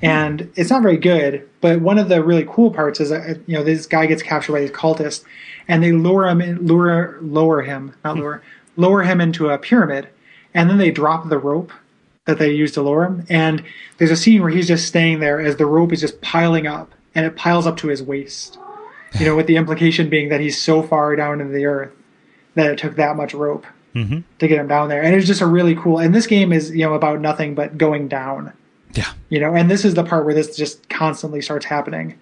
and 0.00 0.50
it's 0.54 0.70
not 0.70 0.82
very 0.82 0.96
good. 0.96 1.48
But 1.60 1.80
one 1.80 1.98
of 1.98 2.08
the 2.08 2.22
really 2.22 2.46
cool 2.48 2.70
parts 2.70 3.00
is 3.00 3.10
that 3.10 3.40
you 3.46 3.54
know 3.54 3.64
this 3.64 3.86
guy 3.86 4.06
gets 4.06 4.22
captured 4.22 4.52
by 4.52 4.60
these 4.60 4.70
cultists, 4.70 5.24
and 5.68 5.82
they 5.82 5.92
lure 5.92 6.28
him 6.28 6.40
in, 6.40 6.66
lure 6.66 7.18
lower 7.20 7.62
him 7.62 7.94
not 8.04 8.16
lure 8.16 8.42
lower 8.76 9.02
him 9.02 9.20
into 9.20 9.50
a 9.50 9.58
pyramid, 9.58 10.08
and 10.54 10.70
then 10.70 10.78
they 10.78 10.90
drop 10.90 11.28
the 11.28 11.38
rope 11.38 11.72
that 12.24 12.38
they 12.38 12.52
use 12.52 12.72
to 12.72 12.82
lure 12.82 13.04
him. 13.04 13.26
And 13.28 13.64
there's 13.98 14.10
a 14.10 14.16
scene 14.16 14.40
where 14.40 14.50
he's 14.50 14.68
just 14.68 14.86
staying 14.86 15.20
there 15.20 15.40
as 15.40 15.56
the 15.56 15.66
rope 15.66 15.92
is 15.92 16.00
just 16.00 16.20
piling 16.20 16.66
up, 16.66 16.92
and 17.14 17.26
it 17.26 17.36
piles 17.36 17.66
up 17.66 17.76
to 17.78 17.88
his 17.88 18.02
waist. 18.02 18.58
You 19.18 19.26
know, 19.26 19.36
with 19.36 19.46
the 19.46 19.56
implication 19.56 20.08
being 20.08 20.30
that 20.30 20.40
he's 20.40 20.58
so 20.58 20.82
far 20.82 21.14
down 21.16 21.40
into 21.40 21.52
the 21.52 21.66
earth 21.66 21.92
that 22.54 22.70
it 22.70 22.78
took 22.78 22.96
that 22.96 23.16
much 23.16 23.34
rope 23.34 23.66
Mm-hmm. 23.94 24.20
to 24.38 24.48
get 24.48 24.58
him 24.58 24.68
down 24.68 24.88
there. 24.88 25.02
And 25.02 25.14
it's 25.14 25.26
just 25.26 25.42
a 25.42 25.46
really 25.46 25.74
cool. 25.74 25.98
And 25.98 26.14
this 26.14 26.26
game 26.26 26.52
is 26.52 26.70
you 26.70 26.84
know 26.86 26.94
about 26.94 27.20
nothing 27.20 27.54
but 27.54 27.76
going 27.76 28.08
down. 28.08 28.52
Yeah. 28.94 29.12
You 29.28 29.40
know, 29.40 29.54
and 29.54 29.70
this 29.70 29.84
is 29.84 29.94
the 29.94 30.04
part 30.04 30.24
where 30.24 30.34
this 30.34 30.56
just 30.56 30.88
constantly 30.88 31.40
starts 31.42 31.66
happening. 31.66 32.18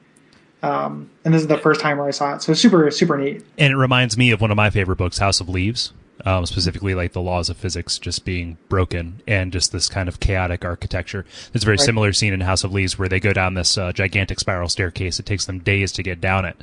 Um, 0.62 1.10
and 1.24 1.32
this 1.32 1.42
is 1.42 1.48
the 1.48 1.58
first 1.58 1.80
time 1.80 1.98
where 1.98 2.06
I 2.06 2.10
saw 2.10 2.34
it, 2.34 2.42
so 2.42 2.54
super 2.54 2.90
super 2.90 3.16
neat. 3.16 3.44
And 3.56 3.72
it 3.72 3.76
reminds 3.76 4.16
me 4.16 4.30
of 4.30 4.40
one 4.40 4.50
of 4.50 4.56
my 4.56 4.70
favorite 4.70 4.96
books, 4.96 5.18
House 5.18 5.40
of 5.40 5.48
Leaves. 5.48 5.92
Um, 6.24 6.44
specifically, 6.44 6.94
like 6.94 7.12
the 7.12 7.20
laws 7.22 7.48
of 7.48 7.56
physics 7.56 7.98
just 7.98 8.24
being 8.24 8.58
broken 8.68 9.22
and 9.26 9.52
just 9.52 9.72
this 9.72 9.88
kind 9.88 10.08
of 10.08 10.20
chaotic 10.20 10.64
architecture. 10.64 11.24
There's 11.52 11.62
a 11.62 11.66
very 11.66 11.76
Right. 11.76 11.84
similar 11.86 12.12
scene 12.12 12.34
in 12.34 12.40
House 12.42 12.62
of 12.62 12.72
Leaves 12.72 12.98
where 12.98 13.08
they 13.08 13.20
go 13.20 13.32
down 13.32 13.54
this 13.54 13.78
uh, 13.78 13.92
gigantic 13.92 14.38
spiral 14.38 14.68
staircase. 14.68 15.18
It 15.18 15.26
takes 15.26 15.46
them 15.46 15.60
days 15.60 15.92
to 15.92 16.02
get 16.02 16.20
down 16.20 16.44
it. 16.44 16.56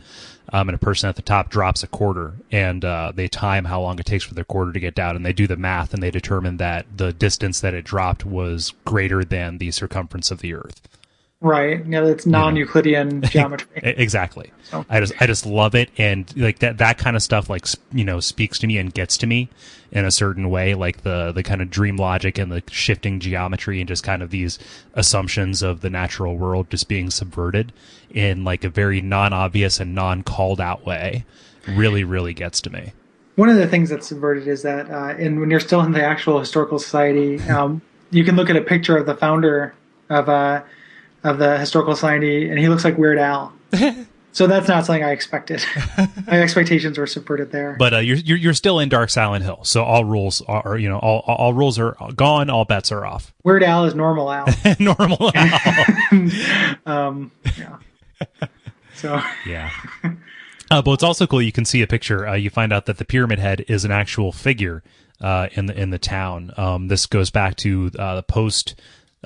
Um, 0.53 0.70
and 0.70 0.76
a 0.76 0.80
person 0.80 1.10
at 1.10 1.16
the 1.18 1.22
top 1.22 1.49
drops 1.49 1.84
a 1.84 1.88
quarter, 1.88 2.36
and 2.51 2.86
uh, 2.86 3.12
they 3.14 3.28
time 3.28 3.66
how 3.66 3.82
long 3.82 3.99
it 3.99 4.05
takes 4.05 4.24
for 4.24 4.34
their 4.34 4.45
quarter 4.45 4.72
to 4.72 4.80
get 4.80 4.95
down, 4.95 5.16
and 5.18 5.26
they 5.26 5.34
do 5.34 5.45
the 5.45 5.58
math, 5.58 5.93
and 5.93 6.01
they 6.01 6.12
determine 6.12 6.55
that 6.58 6.86
the 6.95 7.12
distance 7.12 7.60
that 7.60 7.74
it 7.74 7.84
dropped 7.84 8.24
was 8.26 8.74
greater 8.86 9.26
than 9.26 9.58
the 9.58 9.72
circumference 9.72 10.32
of 10.32 10.39
the 10.39 10.53
Earth. 10.53 10.82
Right? 11.39 11.79
Yeah, 11.79 11.85
know, 12.01 12.07
it's 12.07 12.25
non-Euclidean 12.25 13.21
geometry. 13.29 13.67
E- 13.77 13.93
Exactly. 13.97 14.51
So- 14.63 14.85
I 14.89 14.99
just 14.99 15.13
I 15.21 15.27
just 15.27 15.45
love 15.45 15.75
it, 15.75 15.89
and 15.97 16.31
like 16.35 16.59
that 16.59 16.79
that 16.79 16.97
kind 16.97 17.15
of 17.15 17.21
stuff 17.21 17.49
like 17.49 17.65
you 17.91 18.03
know 18.03 18.19
speaks 18.19 18.57
to 18.59 18.67
me 18.67 18.77
and 18.79 18.93
gets 18.93 19.17
to 19.17 19.27
me 19.27 19.49
in 19.91 20.03
a 20.03 20.11
certain 20.11 20.49
way, 20.49 20.73
like 20.73 21.03
the 21.03 21.31
the 21.31 21.43
kind 21.43 21.61
of 21.61 21.69
dream 21.69 21.95
logic 21.97 22.38
and 22.39 22.51
the 22.51 22.63
shifting 22.71 23.19
geometry 23.19 23.79
and 23.79 23.88
just 23.88 24.03
kind 24.03 24.23
of 24.23 24.31
these 24.31 24.57
assumptions 24.95 25.61
of 25.61 25.81
the 25.81 25.89
natural 25.89 26.35
world 26.38 26.69
just 26.69 26.88
being 26.88 27.09
subverted 27.11 27.71
in 28.09 28.43
like 28.43 28.63
a 28.63 28.69
very 28.69 28.99
non 29.01 29.31
obvious 29.31 29.79
and 29.79 29.93
non 29.93 30.23
called 30.23 30.59
out 30.59 30.85
way. 30.85 31.23
Really, 31.67 32.03
really 32.03 32.33
gets 32.33 32.61
to 32.61 32.69
me. 32.71 32.93
One 33.35 33.49
of 33.49 33.57
the 33.57 33.67
things 33.67 33.89
that's 33.91 34.07
subverted 34.07 34.47
is 34.47 34.63
that, 34.63 34.89
uh, 34.89 35.13
and 35.19 35.39
when 35.39 35.51
you're 35.51 35.59
still 35.59 35.81
in 35.81 35.91
the 35.91 36.01
actual 36.03 36.39
historical 36.39 36.79
society, 36.79 37.39
um, 37.49 37.81
you 38.09 38.23
can 38.23 38.35
look 38.35 38.49
at 38.49 38.55
a 38.55 38.61
picture 38.61 38.97
of 38.97 39.05
the 39.05 39.13
founder 39.15 39.75
of 40.09 40.29
uh, 40.29 40.63
of 41.28 41.38
the 41.38 41.57
historical 41.57 41.95
society, 41.95 42.49
and 42.49 42.57
he 42.59 42.69
looks 42.69 42.84
like 42.84 42.97
Weird 42.97 43.19
Al. 43.19 43.53
so 44.32 44.47
that's 44.47 44.67
not 44.67 44.86
something 44.86 45.03
I 45.03 45.11
expected. 45.11 45.63
My 46.28 46.41
expectations 46.41 46.97
were 46.97 47.07
subverted 47.07 47.51
there. 47.51 47.75
But 47.78 47.93
uh, 47.93 47.97
you're, 47.99 48.17
you're 48.17 48.38
you're 48.38 48.53
still 48.53 48.80
in 48.80 48.89
Dark 48.89 49.09
Silent 49.09 49.43
Hill, 49.43 49.59
so 49.63 49.84
all 49.84 50.05
rules 50.05 50.41
are 50.41 50.78
you 50.78 50.89
know 50.89 50.99
all 50.99 51.19
all 51.28 51.53
rules 51.53 51.78
are 51.80 51.95
gone, 52.15 52.49
all 52.49 52.65
bets 52.65 52.91
are 52.91 53.05
off. 53.05 53.34
Weird 53.43 53.63
Al 53.63 53.86
is 53.86 53.95
normal 53.95 54.32
Al. 54.32 54.47
Normal. 54.80 55.32
um, 56.86 57.32
yeah. 57.57 57.78
So 58.95 59.21
Yeah. 59.45 59.71
Uh, 60.69 60.82
but 60.82 60.91
it's 60.91 61.03
also 61.03 61.28
cool. 61.28 61.41
You 61.41 61.51
can 61.51 61.65
see 61.65 61.82
a 61.82 61.88
picture. 61.88 62.28
Uh, 62.28 62.34
you 62.34 62.49
find 62.49 62.73
out 62.73 62.88
that 62.88 62.97
the 62.97 63.05
pyramid 63.05 63.39
head 63.39 63.63
is 63.67 63.86
an 63.86 63.91
actual 63.91 64.32
figure 64.32 64.84
uh, 65.21 65.47
in 65.53 65.67
the 65.67 65.80
in 65.80 65.89
the 65.91 65.99
town. 65.99 66.51
Um, 66.57 66.88
this 66.88 67.05
goes 67.05 67.30
back 67.30 67.55
to 67.57 67.91
uh, 67.97 68.15
the 68.15 68.23
post 68.23 68.75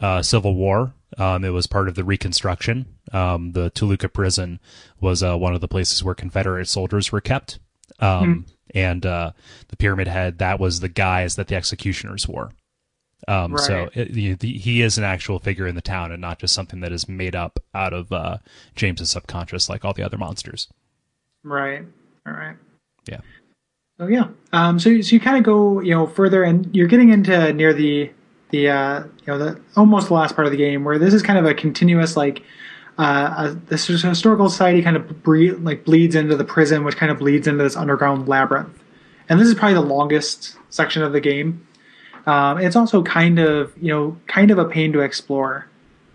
uh, 0.01 0.21
Civil 0.21 0.55
War. 0.55 0.93
Um, 1.17 1.43
it 1.43 1.49
was 1.49 1.67
part 1.67 1.87
of 1.87 1.95
the 1.95 2.03
Reconstruction. 2.03 2.85
Um, 3.11 3.51
the 3.51 3.69
Toluca 3.69 4.09
prison 4.09 4.59
was 4.99 5.21
uh, 5.21 5.37
one 5.37 5.53
of 5.53 5.61
the 5.61 5.67
places 5.67 6.03
where 6.03 6.15
Confederate 6.15 6.67
soldiers 6.67 7.11
were 7.11 7.21
kept. 7.21 7.59
Um, 7.99 8.45
And 8.73 9.05
uh, 9.05 9.33
the 9.67 9.75
pyramid 9.75 10.07
head 10.07 10.37
that 10.37 10.59
was 10.59 10.79
the 10.79 10.87
guise 10.87 11.35
that 11.35 11.47
the 11.49 11.55
executioners 11.55 12.25
wore. 12.27 12.51
Um, 13.27 13.57
So 13.57 13.89
it, 13.93 14.13
the, 14.13 14.33
the, 14.35 14.53
he 14.53 14.81
is 14.81 14.97
an 14.97 15.03
actual 15.03 15.39
figure 15.39 15.67
in 15.67 15.75
the 15.75 15.81
town, 15.81 16.11
and 16.11 16.21
not 16.21 16.39
just 16.39 16.53
something 16.53 16.79
that 16.79 16.93
is 16.93 17.09
made 17.09 17.35
up 17.35 17.59
out 17.75 17.93
of 17.93 18.11
uh, 18.13 18.37
James's 18.75 19.09
subconscious, 19.09 19.67
like 19.67 19.83
all 19.83 19.93
the 19.93 20.03
other 20.03 20.17
monsters. 20.17 20.69
right, 21.43 21.83
all 22.25 22.33
right. 22.33 22.55
Yeah. 23.09 23.19
So 23.99 24.07
yeah, 24.07 24.29
um, 24.53 24.79
so 24.79 25.01
so 25.01 25.15
you 25.15 25.19
kind 25.19 25.37
of 25.37 25.43
go 25.43 25.81
you 25.81 25.93
know 25.93 26.07
further, 26.07 26.43
and 26.43 26.73
you're 26.73 26.87
getting 26.87 27.09
into 27.09 27.53
near 27.53 27.73
the 27.73 28.09
the 28.51 28.69
uh, 28.69 28.99
you 29.03 29.27
know 29.27 29.37
the 29.37 29.61
almost 29.75 30.07
the 30.07 30.13
last 30.13 30.35
part 30.35 30.45
of 30.45 30.51
the 30.51 30.57
game 30.57 30.83
where 30.83 30.99
this 30.99 31.13
is 31.13 31.21
kind 31.21 31.39
of 31.39 31.45
a 31.45 31.53
continuous 31.53 32.15
like 32.15 32.43
uh, 32.97 33.01
uh, 33.01 33.55
this 33.67 33.87
historical 33.87 34.49
society 34.49 34.81
kind 34.81 34.95
of 34.95 35.23
bre- 35.23 35.55
like 35.59 35.85
bleeds 35.85 36.15
into 36.15 36.35
the 36.35 36.43
prison, 36.43 36.83
which 36.83 36.97
kind 36.97 37.11
of 37.11 37.19
bleeds 37.19 37.47
into 37.47 37.63
this 37.63 37.75
underground 37.75 38.27
labyrinth, 38.27 38.83
and 39.29 39.39
this 39.39 39.47
is 39.47 39.55
probably 39.55 39.73
the 39.75 39.81
longest 39.81 40.57
section 40.69 41.01
of 41.01 41.13
the 41.13 41.21
game. 41.21 41.65
Um, 42.27 42.59
it's 42.59 42.75
also 42.75 43.01
kind 43.01 43.39
of 43.39 43.73
you 43.81 43.91
know 43.91 44.17
kind 44.27 44.51
of 44.51 44.57
a 44.57 44.65
pain 44.65 44.93
to 44.93 44.99
explore 44.99 45.67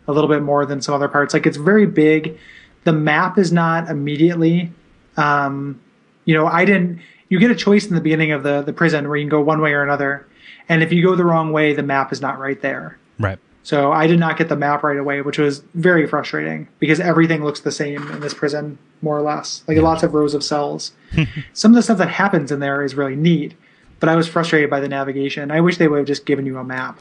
a 0.08 0.12
little 0.12 0.30
bit 0.30 0.42
more 0.42 0.64
than 0.64 0.80
some 0.80 0.94
other 0.94 1.08
parts. 1.08 1.34
Like 1.34 1.46
it's 1.46 1.56
very 1.56 1.86
big. 1.86 2.38
The 2.84 2.92
map 2.92 3.36
is 3.36 3.50
not 3.50 3.90
immediately 3.90 4.72
um, 5.16 5.80
you 6.24 6.34
know, 6.34 6.46
I 6.46 6.64
didn't. 6.64 7.00
You 7.28 7.38
get 7.38 7.50
a 7.50 7.56
choice 7.56 7.86
in 7.86 7.94
the 7.94 8.00
beginning 8.00 8.32
of 8.32 8.42
the 8.42 8.62
the 8.62 8.72
prison 8.72 9.08
where 9.08 9.16
you 9.16 9.24
can 9.24 9.30
go 9.30 9.40
one 9.40 9.60
way 9.60 9.72
or 9.72 9.82
another, 9.82 10.26
and 10.68 10.82
if 10.82 10.92
you 10.92 11.02
go 11.02 11.14
the 11.14 11.24
wrong 11.24 11.52
way, 11.52 11.72
the 11.72 11.82
map 11.82 12.12
is 12.12 12.20
not 12.20 12.38
right 12.38 12.60
there. 12.60 12.98
Right. 13.18 13.38
So 13.62 13.90
I 13.90 14.06
did 14.06 14.20
not 14.20 14.38
get 14.38 14.48
the 14.48 14.56
map 14.56 14.84
right 14.84 14.96
away, 14.96 15.22
which 15.22 15.38
was 15.38 15.58
very 15.74 16.06
frustrating 16.06 16.68
because 16.78 17.00
everything 17.00 17.42
looks 17.42 17.60
the 17.60 17.72
same 17.72 18.06
in 18.12 18.20
this 18.20 18.32
prison, 18.32 18.78
more 19.02 19.18
or 19.18 19.22
less. 19.22 19.64
Like 19.66 19.78
lots 19.78 20.04
of 20.04 20.14
rows 20.14 20.34
of 20.34 20.44
cells. 20.44 20.92
Some 21.52 21.72
of 21.72 21.74
the 21.74 21.82
stuff 21.82 21.98
that 21.98 22.08
happens 22.08 22.52
in 22.52 22.60
there 22.60 22.84
is 22.84 22.94
really 22.94 23.16
neat, 23.16 23.54
but 23.98 24.08
I 24.08 24.14
was 24.14 24.28
frustrated 24.28 24.70
by 24.70 24.78
the 24.78 24.88
navigation. 24.88 25.50
I 25.50 25.60
wish 25.60 25.78
they 25.78 25.88
would 25.88 25.98
have 25.98 26.06
just 26.06 26.26
given 26.26 26.46
you 26.46 26.58
a 26.58 26.64
map. 26.64 27.00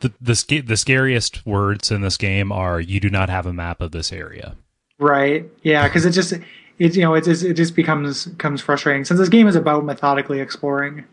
The 0.00 0.12
the 0.20 0.60
the 0.60 0.76
scariest 0.76 1.46
words 1.46 1.90
in 1.90 2.02
this 2.02 2.18
game 2.18 2.52
are 2.52 2.78
"You 2.78 3.00
do 3.00 3.08
not 3.08 3.30
have 3.30 3.46
a 3.46 3.52
map 3.54 3.80
of 3.80 3.92
this 3.92 4.12
area." 4.12 4.56
Right? 4.98 5.48
Yeah, 5.62 5.88
because 5.88 6.04
it 6.04 6.10
just 6.10 6.34
it 6.78 6.96
you 6.96 7.02
know 7.02 7.14
it 7.14 7.24
just 7.24 7.42
it 7.42 7.54
just 7.54 7.74
becomes 7.74 8.26
becomes 8.26 8.60
frustrating 8.60 9.04
since 9.04 9.18
this 9.18 9.28
game 9.28 9.46
is 9.46 9.56
about 9.56 9.84
methodically 9.84 10.40
exploring, 10.40 11.04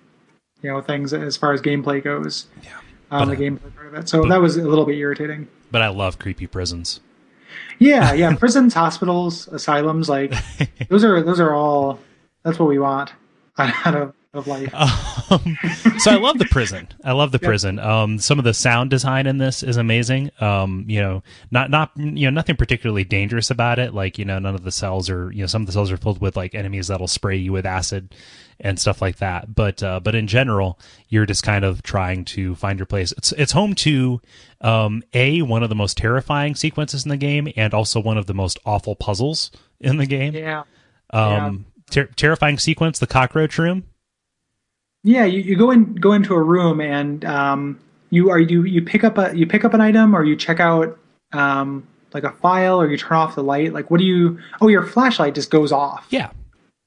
you 0.61 0.69
know, 0.69 0.81
things 0.81 1.13
as 1.13 1.37
far 1.37 1.53
as 1.53 1.61
gameplay 1.61 2.03
goes. 2.03 2.47
Yeah. 2.63 2.69
Um, 3.11 3.27
But, 3.27 3.37
the 3.37 3.43
gameplay 3.43 3.75
part 3.75 3.87
of 3.87 3.93
it. 3.95 4.09
So 4.09 4.23
that 4.25 4.41
was 4.41 4.57
a 4.57 4.67
little 4.67 4.85
bit 4.85 4.97
irritating. 4.97 5.47
But 5.71 5.81
I 5.81 5.89
love 5.89 6.19
creepy 6.19 6.47
prisons. 6.47 6.99
Yeah, 7.79 8.13
yeah. 8.13 8.35
Prisons, 8.35 8.73
hospitals, 8.85 9.47
asylums, 9.47 10.09
like 10.09 10.33
those 10.89 11.03
are 11.03 11.21
those 11.23 11.39
are 11.39 11.53
all. 11.53 11.99
That's 12.43 12.57
what 12.57 12.69
we 12.69 12.79
want 12.79 13.11
out 13.57 13.95
of 13.95 14.13
of 14.33 14.47
life. 14.47 14.73
Um, 15.29 15.57
so 15.99 16.09
I 16.09 16.15
love 16.15 16.39
the 16.39 16.47
prison. 16.49 16.87
I 17.03 17.11
love 17.11 17.31
the 17.31 17.37
prison. 17.37 17.77
Um, 17.77 18.17
some 18.17 18.39
of 18.39 18.45
the 18.45 18.53
sound 18.55 18.89
design 18.89 19.27
in 19.27 19.37
this 19.37 19.61
is 19.61 19.77
amazing. 19.77 20.31
Um, 20.41 20.85
you 20.87 20.99
know, 20.99 21.21
not 21.51 21.69
not 21.69 21.91
you 21.95 22.25
know 22.25 22.31
nothing 22.31 22.55
particularly 22.55 23.03
dangerous 23.03 23.51
about 23.51 23.77
it. 23.77 23.93
Like 23.93 24.17
you 24.17 24.25
know, 24.25 24.39
none 24.39 24.55
of 24.55 24.63
the 24.63 24.71
cells 24.71 25.07
are 25.07 25.31
you 25.31 25.41
know 25.41 25.45
some 25.45 25.61
of 25.61 25.65
the 25.67 25.71
cells 25.71 25.91
are 25.91 25.97
filled 25.97 26.19
with 26.19 26.35
like 26.35 26.55
enemies 26.55 26.87
that'll 26.87 27.07
spray 27.07 27.37
you 27.37 27.51
with 27.51 27.67
acid 27.67 28.15
and 28.59 28.79
stuff 28.79 29.03
like 29.03 29.17
that. 29.17 29.53
But 29.53 29.83
uh, 29.83 29.99
but 29.99 30.15
in 30.15 30.25
general, 30.25 30.79
you're 31.09 31.27
just 31.27 31.43
kind 31.43 31.63
of 31.63 31.83
trying 31.83 32.25
to 32.25 32.55
find 32.55 32.79
your 32.79 32.87
place. 32.87 33.11
It's 33.11 33.31
it's 33.33 33.51
home 33.51 33.75
to 33.75 34.19
um, 34.61 35.03
a 35.13 35.43
one 35.43 35.61
of 35.61 35.69
the 35.69 35.75
most 35.75 35.95
terrifying 35.95 36.55
sequences 36.55 37.05
in 37.05 37.09
the 37.09 37.17
game, 37.17 37.49
and 37.55 37.71
also 37.71 37.99
one 37.99 38.17
of 38.17 38.25
the 38.25 38.33
most 38.33 38.57
awful 38.65 38.95
puzzles 38.95 39.51
in 39.79 39.97
the 39.97 40.07
game. 40.07 40.33
Yeah. 40.33 40.63
Um, 41.11 41.67
ter- 41.91 42.09
terrifying 42.15 42.57
sequence, 42.57 42.97
the 42.97 43.05
cockroach 43.05 43.59
room. 43.59 43.85
Yeah, 45.03 45.25
you, 45.25 45.41
you 45.41 45.55
go 45.55 45.71
in 45.71 45.95
go 45.95 46.13
into 46.13 46.33
a 46.33 46.41
room 46.41 46.81
and 46.81 47.23
um, 47.25 47.79
you 48.09 48.29
are 48.29 48.39
you 48.39 48.63
you 48.63 48.81
pick 48.81 49.03
up 49.03 49.17
a 49.17 49.35
you 49.35 49.45
pick 49.47 49.63
up 49.63 49.73
an 49.73 49.81
item 49.81 50.15
or 50.15 50.23
you 50.23 50.35
check 50.35 50.59
out 50.59 50.97
um, 51.31 51.87
like 52.13 52.23
a 52.23 52.31
file 52.31 52.81
or 52.81 52.89
you 52.89 52.97
turn 52.97 53.17
off 53.17 53.35
the 53.35 53.43
light. 53.43 53.73
Like 53.73 53.89
what 53.89 53.99
do 53.99 54.05
you? 54.05 54.39
Oh, 54.61 54.67
your 54.67 54.85
flashlight 54.85 55.35
just 55.35 55.51
goes 55.51 55.71
off. 55.71 56.07
Yeah, 56.09 56.31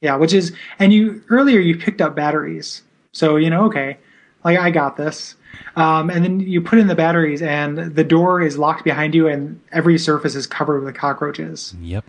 Yeah, 0.00 0.16
which 0.16 0.32
is 0.32 0.52
and 0.78 0.92
you 0.92 1.22
earlier 1.30 1.60
you 1.60 1.76
picked 1.76 2.00
up 2.00 2.14
batteries, 2.14 2.82
so 3.12 3.36
you 3.36 3.48
know 3.48 3.64
okay, 3.66 3.96
like 4.44 4.58
I 4.58 4.70
got 4.70 4.96
this. 4.96 5.36
Um, 5.76 6.10
and 6.10 6.24
then 6.24 6.40
you 6.40 6.60
put 6.60 6.78
in 6.78 6.86
the 6.86 6.94
batteries 6.94 7.42
and 7.42 7.78
the 7.78 8.04
door 8.04 8.40
is 8.40 8.58
locked 8.58 8.84
behind 8.84 9.14
you 9.14 9.28
and 9.28 9.60
every 9.70 9.98
surface 9.98 10.34
is 10.34 10.46
covered 10.46 10.82
with 10.82 10.94
cockroaches. 10.94 11.74
yep. 11.80 12.04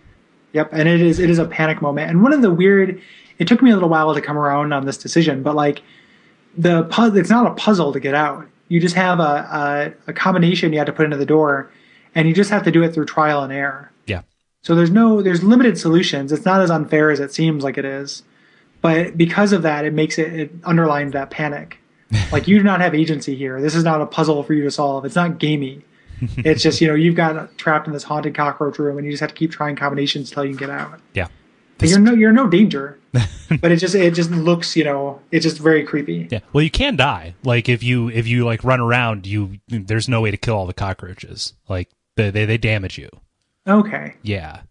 Yep, 0.53 0.69
and 0.71 0.87
it 0.87 1.01
is 1.01 1.19
it 1.19 1.29
is 1.29 1.39
a 1.39 1.45
panic 1.45 1.81
moment. 1.81 2.09
And 2.09 2.21
one 2.21 2.31
of 2.31 2.41
the 2.41 2.51
weird 2.51 3.01
it 3.39 3.47
took 3.47 3.61
me 3.61 3.71
a 3.71 3.73
little 3.73 3.89
while 3.89 4.13
to 4.13 4.21
come 4.21 4.37
around 4.37 4.73
on 4.73 4.85
this 4.85 4.97
decision, 4.97 5.43
but 5.43 5.55
like 5.55 5.81
the 6.57 6.87
it's 7.15 7.29
not 7.29 7.47
a 7.47 7.55
puzzle 7.55 7.93
to 7.93 7.99
get 7.99 8.15
out. 8.15 8.47
You 8.67 8.79
just 8.79 8.95
have 8.95 9.19
a, 9.19 9.93
a 10.07 10.11
a 10.11 10.13
combination 10.13 10.71
you 10.71 10.79
have 10.79 10.87
to 10.87 10.93
put 10.93 11.05
into 11.05 11.17
the 11.17 11.25
door, 11.25 11.71
and 12.15 12.27
you 12.27 12.33
just 12.33 12.49
have 12.49 12.63
to 12.63 12.71
do 12.71 12.83
it 12.83 12.93
through 12.93 13.05
trial 13.05 13.43
and 13.43 13.51
error. 13.51 13.91
Yeah. 14.05 14.21
So 14.61 14.75
there's 14.75 14.91
no 14.91 15.21
there's 15.21 15.43
limited 15.43 15.77
solutions. 15.77 16.31
It's 16.31 16.45
not 16.45 16.61
as 16.61 16.69
unfair 16.69 17.11
as 17.11 17.19
it 17.19 17.33
seems 17.33 17.63
like 17.63 17.77
it 17.77 17.85
is, 17.85 18.23
but 18.81 19.17
because 19.17 19.53
of 19.53 19.61
that, 19.63 19.85
it 19.85 19.93
makes 19.93 20.17
it 20.17 20.33
it 20.33 20.51
underlines 20.63 21.13
that 21.13 21.29
panic. 21.29 21.77
like 22.31 22.47
you 22.47 22.57
do 22.57 22.63
not 22.63 22.79
have 22.81 22.93
agency 22.93 23.35
here. 23.35 23.59
This 23.61 23.75
is 23.75 23.83
not 23.83 24.01
a 24.01 24.05
puzzle 24.05 24.43
for 24.43 24.53
you 24.53 24.63
to 24.63 24.71
solve. 24.71 25.05
It's 25.05 25.15
not 25.15 25.39
gamey. 25.39 25.83
it's 26.37 26.61
just 26.61 26.79
you 26.79 26.87
know 26.87 26.93
you've 26.93 27.15
got 27.15 27.57
trapped 27.57 27.87
in 27.87 27.93
this 27.93 28.03
haunted 28.03 28.35
cockroach 28.35 28.77
room, 28.79 28.97
and 28.97 29.05
you 29.05 29.11
just 29.11 29.21
have 29.21 29.29
to 29.29 29.35
keep 29.35 29.51
trying 29.51 29.75
combinations 29.75 30.29
until 30.29 30.45
you 30.45 30.51
can 30.51 30.67
get 30.67 30.69
out. 30.69 30.99
Yeah. 31.13 31.27
You're 31.81 31.99
no 31.99 32.13
you're 32.13 32.31
no 32.31 32.47
danger, 32.47 32.99
but 33.61 33.71
it 33.71 33.77
just 33.77 33.93
it 33.95 34.13
just 34.15 34.31
looks 34.31 34.75
you 34.75 34.83
know 34.83 35.21
it's 35.31 35.43
just 35.43 35.59
very 35.59 35.83
creepy. 35.83 36.27
Yeah. 36.31 36.39
Well, 36.51 36.63
you 36.63 36.71
can 36.71 36.95
die. 36.95 37.35
Like 37.43 37.69
if 37.69 37.83
you 37.83 38.09
if 38.09 38.27
you 38.27 38.43
like 38.45 38.63
run 38.63 38.79
around, 38.79 39.27
you 39.27 39.59
there's 39.67 40.09
no 40.09 40.19
way 40.21 40.31
to 40.31 40.37
kill 40.37 40.55
all 40.55 40.65
the 40.65 40.73
cockroaches. 40.73 41.53
Like 41.69 41.89
they 42.15 42.29
they, 42.31 42.45
they 42.45 42.57
damage 42.57 42.97
you. 42.97 43.09
Okay, 43.67 44.15
Yeah. 44.23 44.61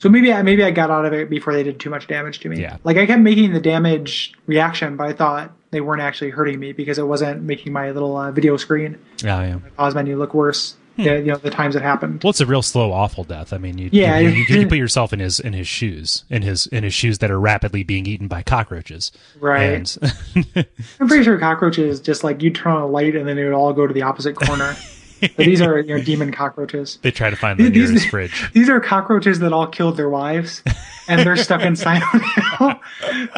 so 0.00 0.08
maybe 0.08 0.32
I 0.32 0.42
maybe 0.42 0.64
I 0.64 0.70
got 0.70 0.90
out 0.90 1.04
of 1.04 1.12
it 1.12 1.28
before 1.30 1.52
they 1.52 1.62
did 1.62 1.78
too 1.78 1.90
much 1.90 2.06
damage 2.06 2.40
to 2.40 2.48
me. 2.48 2.60
Yeah. 2.60 2.78
Like 2.84 2.96
I 2.96 3.06
kept 3.06 3.20
making 3.22 3.52
the 3.52 3.60
damage 3.60 4.32
reaction, 4.46 4.96
but 4.96 5.06
I 5.06 5.12
thought 5.12 5.52
they 5.70 5.80
weren't 5.82 6.00
actually 6.02 6.30
hurting 6.30 6.58
me 6.58 6.72
because 6.72 6.98
it 6.98 7.06
wasn't 7.06 7.42
making 7.42 7.72
my 7.72 7.90
little 7.90 8.16
uh, 8.16 8.32
video 8.32 8.56
screen 8.56 8.98
Yeah. 9.22 9.42
Yeah. 9.42 9.58
pause 9.76 9.94
menu 9.94 10.16
look 10.16 10.32
worse. 10.34 10.74
Hmm. 10.98 11.04
Yeah, 11.04 11.16
you 11.18 11.26
know 11.26 11.36
the 11.36 11.50
times 11.50 11.76
it 11.76 11.82
happened. 11.82 12.24
Well, 12.24 12.30
it's 12.30 12.40
a 12.40 12.46
real 12.46 12.60
slow, 12.60 12.92
awful 12.92 13.22
death. 13.22 13.52
I 13.52 13.58
mean, 13.58 13.78
you, 13.78 13.88
Yeah. 13.92 14.18
you, 14.18 14.30
you, 14.30 14.44
you 14.62 14.66
put 14.66 14.78
yourself 14.78 15.12
in 15.12 15.20
his 15.20 15.38
in 15.38 15.52
his 15.52 15.68
shoes, 15.68 16.24
in 16.28 16.42
his 16.42 16.66
in 16.66 16.82
his 16.82 16.92
shoes 16.92 17.18
that 17.18 17.30
are 17.30 17.38
rapidly 17.38 17.84
being 17.84 18.04
eaten 18.06 18.26
by 18.26 18.42
cockroaches. 18.42 19.12
Right. 19.38 19.62
And, 19.94 19.96
I'm 21.00 21.06
pretty 21.08 21.22
sure 21.22 21.38
cockroaches 21.38 22.00
just 22.00 22.24
like 22.24 22.42
you 22.42 22.50
turn 22.50 22.72
on 22.72 22.82
a 22.82 22.86
light 22.86 23.14
and 23.14 23.28
then 23.28 23.36
they 23.36 23.44
would 23.44 23.52
all 23.54 23.72
go 23.72 23.86
to 23.86 23.94
the 23.94 24.02
opposite 24.02 24.34
corner. 24.34 24.74
but 25.20 25.36
these 25.36 25.60
are 25.60 25.78
you 25.80 25.96
know 25.96 26.02
demon 26.02 26.32
cockroaches. 26.32 26.98
they 27.02 27.10
try 27.10 27.30
to 27.30 27.36
find 27.36 27.58
the 27.60 27.68
These- 27.70 27.90
nearest 27.90 28.08
fridge. 28.10 28.50
These 28.52 28.68
are 28.68 28.80
cockroaches 28.80 29.38
that 29.38 29.52
all 29.52 29.66
killed 29.68 29.96
their 29.96 30.08
wives, 30.08 30.62
and 31.08 31.20
they're 31.26 31.36
stuck 31.36 31.60
in 31.62 31.76
Silent 31.76 32.04
Hill. 32.58 32.74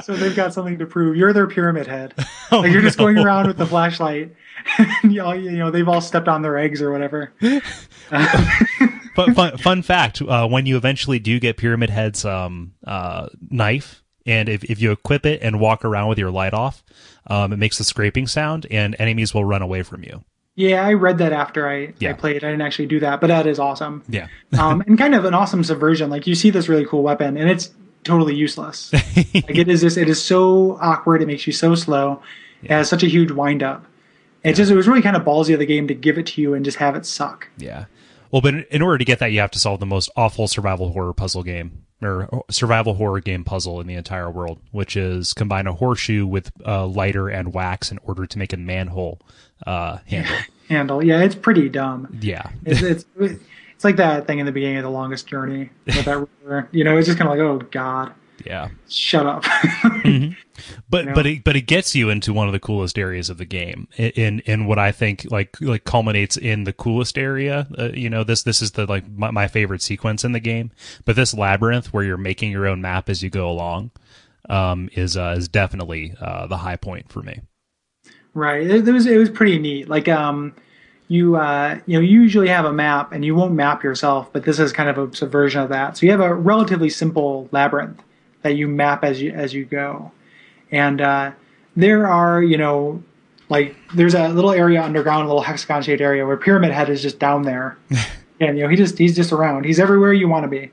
so 0.02 0.14
they've 0.14 0.34
got 0.36 0.54
something 0.54 0.78
to 0.78 0.86
prove. 0.86 1.16
You're 1.16 1.32
their 1.34 1.46
pyramid 1.46 1.86
head. 1.86 2.14
Oh, 2.52 2.60
like 2.60 2.72
you're 2.72 2.82
just 2.82 2.98
Oh, 2.98 3.04
going 3.04 3.18
around 3.18 3.46
with 3.48 3.56
the 3.58 3.66
flashlight, 3.66 4.34
you, 5.04 5.22
know 5.52 5.70
they've 5.70 5.88
all 5.88 6.00
stepped 6.00 6.28
on 6.28 6.42
their 6.42 6.58
eggs 6.58 6.80
or 6.82 6.90
whatever. 6.92 7.32
But 9.16 9.34
fun, 9.34 9.58
fun 9.58 9.82
fact: 9.82 10.22
uh, 10.22 10.46
when 10.46 10.66
you 10.66 10.76
eventually 10.76 11.18
do 11.18 11.40
get 11.40 11.56
Pyramid 11.56 11.90
Head's 11.90 12.24
um, 12.24 12.72
uh, 12.86 13.28
knife, 13.50 14.02
and 14.24 14.48
if, 14.48 14.64
if 14.64 14.80
you 14.80 14.92
equip 14.92 15.26
it 15.26 15.42
and 15.42 15.60
walk 15.60 15.84
around 15.84 16.08
with 16.08 16.18
your 16.18 16.30
light 16.30 16.54
off, 16.54 16.82
um, 17.26 17.52
it 17.52 17.56
makes 17.56 17.80
a 17.80 17.84
scraping 17.84 18.26
sound, 18.26 18.66
and 18.70 18.96
enemies 18.98 19.34
will 19.34 19.44
run 19.44 19.62
away 19.62 19.82
from 19.82 20.04
you. 20.04 20.24
Yeah, 20.54 20.84
I 20.84 20.92
read 20.92 21.18
that 21.18 21.32
after 21.32 21.68
I, 21.68 21.94
Yeah. 21.98 22.10
I 22.10 22.12
played. 22.12 22.44
I 22.44 22.50
didn't 22.50 22.62
actually 22.62 22.86
do 22.86 23.00
that, 23.00 23.20
but 23.20 23.28
that 23.28 23.46
is 23.46 23.58
awesome. 23.58 24.02
Yeah. 24.08 24.28
um, 24.58 24.82
and 24.86 24.98
kind 24.98 25.14
of 25.14 25.24
an 25.24 25.34
awesome 25.34 25.64
subversion. 25.64 26.10
Like 26.10 26.26
you 26.26 26.34
see 26.34 26.50
this 26.50 26.68
really 26.68 26.84
cool 26.86 27.02
weapon, 27.02 27.36
and 27.36 27.48
it's 27.50 27.70
totally 28.04 28.34
useless. 28.34 28.92
like 28.92 29.56
it 29.56 29.68
is 29.68 29.80
this. 29.80 29.96
It 29.96 30.08
is 30.08 30.22
so 30.22 30.78
awkward. 30.80 31.22
It 31.22 31.26
makes 31.26 31.46
you 31.46 31.52
so 31.52 31.74
slow. 31.74 32.22
It 32.62 32.70
has 32.70 32.88
such 32.88 33.02
a 33.02 33.08
huge 33.08 33.30
wind 33.30 33.62
up. 33.62 33.86
It 34.42 34.54
just 34.54 34.70
it 34.70 34.76
was 34.76 34.88
really 34.88 35.02
kind 35.02 35.16
of 35.16 35.22
ballsy 35.22 35.52
of 35.52 35.58
the 35.58 35.66
game 35.66 35.86
to 35.88 35.94
give 35.94 36.18
it 36.18 36.26
to 36.28 36.40
you 36.40 36.54
and 36.54 36.64
just 36.64 36.78
have 36.78 36.96
it 36.96 37.04
suck. 37.06 37.48
Yeah. 37.58 37.86
Well, 38.30 38.40
but 38.42 38.54
in- 38.54 38.82
order 38.82 38.98
to 38.98 39.04
get 39.04 39.18
that, 39.18 39.32
you 39.32 39.40
have 39.40 39.50
to 39.52 39.58
solve 39.58 39.80
the 39.80 39.86
most 39.86 40.08
awful 40.16 40.48
survival 40.48 40.92
horror 40.92 41.12
puzzle 41.12 41.42
game 41.42 41.84
or 42.02 42.44
survival 42.50 42.94
horror 42.94 43.20
game 43.20 43.44
puzzle 43.44 43.80
in 43.80 43.86
the 43.86 43.94
entire 43.94 44.30
world, 44.30 44.58
which 44.70 44.96
is 44.96 45.34
combine 45.34 45.66
a 45.66 45.72
horseshoe 45.74 46.26
with 46.26 46.50
uh, 46.66 46.86
lighter 46.86 47.28
and 47.28 47.52
wax 47.52 47.90
in 47.90 47.98
order 48.04 48.26
to 48.26 48.38
make 48.38 48.52
a 48.52 48.56
manhole 48.56 49.20
uh, 49.66 49.98
handle. 50.06 50.36
Handle. 50.70 51.04
Yeah, 51.04 51.20
it's 51.22 51.34
pretty 51.34 51.68
dumb. 51.68 52.16
Yeah. 52.20 52.48
It's 52.64 52.80
it's 52.80 53.04
it's 53.16 53.82
like 53.82 53.96
that 53.96 54.28
thing 54.28 54.38
in 54.38 54.46
the 54.46 54.52
beginning 54.52 54.76
of 54.76 54.84
the 54.84 54.90
longest 54.90 55.26
journey 55.26 55.70
with 55.84 56.04
that. 56.04 56.28
You 56.70 56.84
know, 56.84 56.96
it's 56.96 57.06
just 57.06 57.18
kind 57.18 57.28
of 57.28 57.36
like, 57.36 57.44
oh 57.44 57.66
god, 57.72 58.12
Yeah. 58.44 58.68
shut 58.88 59.26
up. 59.26 59.44
But 60.90 61.06
Yeah. 61.06 61.14
but 61.14 61.26
it 61.26 61.44
but 61.44 61.56
it 61.56 61.62
gets 61.62 61.94
you 61.94 62.10
into 62.10 62.34
one 62.34 62.46
of 62.46 62.52
the 62.52 62.60
coolest 62.60 62.98
areas 62.98 63.30
of 63.30 63.38
the 63.38 63.46
game 63.46 63.88
in 63.96 64.40
in 64.40 64.66
what 64.66 64.78
I 64.78 64.92
think 64.92 65.26
like 65.30 65.56
like 65.60 65.84
culminates 65.84 66.36
in 66.36 66.64
the 66.64 66.72
coolest 66.74 67.16
area. 67.16 67.66
Uh, 67.78 67.90
you 67.94 68.10
know 68.10 68.24
this 68.24 68.42
this 68.42 68.60
is 68.60 68.72
the 68.72 68.84
like 68.84 69.08
my, 69.10 69.30
my 69.30 69.48
favorite 69.48 69.80
sequence 69.80 70.22
in 70.22 70.32
the 70.32 70.40
game. 70.40 70.70
But 71.06 71.16
this 71.16 71.32
labyrinth 71.32 71.94
where 71.94 72.04
you're 72.04 72.18
making 72.18 72.50
your 72.50 72.66
own 72.66 72.82
map 72.82 73.08
as 73.08 73.22
you 73.22 73.30
go 73.30 73.48
along 73.48 73.90
um, 74.50 74.90
is 74.92 75.16
uh, 75.16 75.34
is 75.38 75.48
definitely 75.48 76.14
uh, 76.20 76.46
the 76.46 76.58
high 76.58 76.76
point 76.76 77.10
for 77.10 77.22
me. 77.22 77.40
Right. 78.34 78.62
It, 78.68 78.86
it 78.86 78.92
was 78.92 79.06
it 79.06 79.16
was 79.16 79.30
pretty 79.30 79.58
neat. 79.58 79.88
Like 79.88 80.08
um, 80.08 80.54
you 81.08 81.36
uh, 81.36 81.78
you 81.86 81.94
know, 81.94 82.00
you 82.00 82.20
usually 82.20 82.48
have 82.48 82.66
a 82.66 82.72
map 82.72 83.12
and 83.12 83.24
you 83.24 83.34
won't 83.34 83.54
map 83.54 83.82
yourself, 83.82 84.30
but 84.32 84.44
this 84.44 84.58
is 84.58 84.72
kind 84.72 84.90
of 84.90 84.98
a 84.98 85.16
subversion 85.16 85.62
of 85.62 85.70
that. 85.70 85.96
So 85.96 86.04
you 86.04 86.12
have 86.12 86.20
a 86.20 86.34
relatively 86.34 86.90
simple 86.90 87.48
labyrinth 87.50 88.02
that 88.42 88.56
you 88.56 88.68
map 88.68 89.04
as 89.04 89.20
you 89.20 89.32
as 89.32 89.52
you 89.54 89.64
go, 89.64 90.10
and 90.70 91.00
uh, 91.00 91.32
there 91.76 92.06
are 92.06 92.42
you 92.42 92.56
know 92.56 93.02
like 93.48 93.74
there's 93.94 94.14
a 94.14 94.28
little 94.28 94.52
area 94.52 94.82
underground, 94.82 95.24
a 95.24 95.26
little 95.26 95.42
hexagon 95.42 95.82
shaped 95.82 96.00
area 96.00 96.26
where 96.26 96.36
Pyramid 96.36 96.70
Head 96.72 96.88
is 96.90 97.02
just 97.02 97.18
down 97.18 97.42
there, 97.42 97.76
and 98.40 98.56
you 98.56 98.64
know 98.64 98.68
he 98.68 98.76
just 98.76 98.98
he's 98.98 99.14
just 99.16 99.32
around. 99.32 99.64
He's 99.64 99.80
everywhere 99.80 100.12
you 100.12 100.28
want 100.28 100.44
to 100.44 100.48
be, 100.48 100.70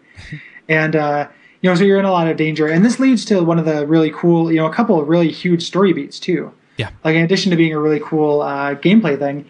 and. 0.69 0.95
uh 0.95 1.27
you 1.63 1.71
know, 1.71 1.75
so 1.75 1.83
you're 1.83 1.97
in 1.97 2.05
a 2.05 2.11
lot 2.11 2.27
of 2.27 2.37
danger, 2.37 2.67
and 2.67 2.85
this 2.85 2.99
leads 2.99 3.25
to 3.25 3.41
one 3.43 3.57
of 3.57 3.65
the 3.65 3.87
really 3.87 4.11
cool, 4.11 4.51
you 4.51 4.57
know, 4.59 4.67
a 4.67 4.71
couple 4.73 5.01
of 5.01 5.07
really 5.07 5.31
huge 5.31 5.63
story 5.65 5.91
beats 5.91 6.19
too 6.19 6.53
Yeah. 6.77 6.91
like 7.03 7.15
in 7.15 7.23
addition 7.23 7.49
to 7.49 7.55
being 7.57 7.73
a 7.73 7.79
really 7.79 7.99
cool 7.99 8.41
uh, 8.43 8.75
gameplay 8.75 9.17
thing 9.17 9.43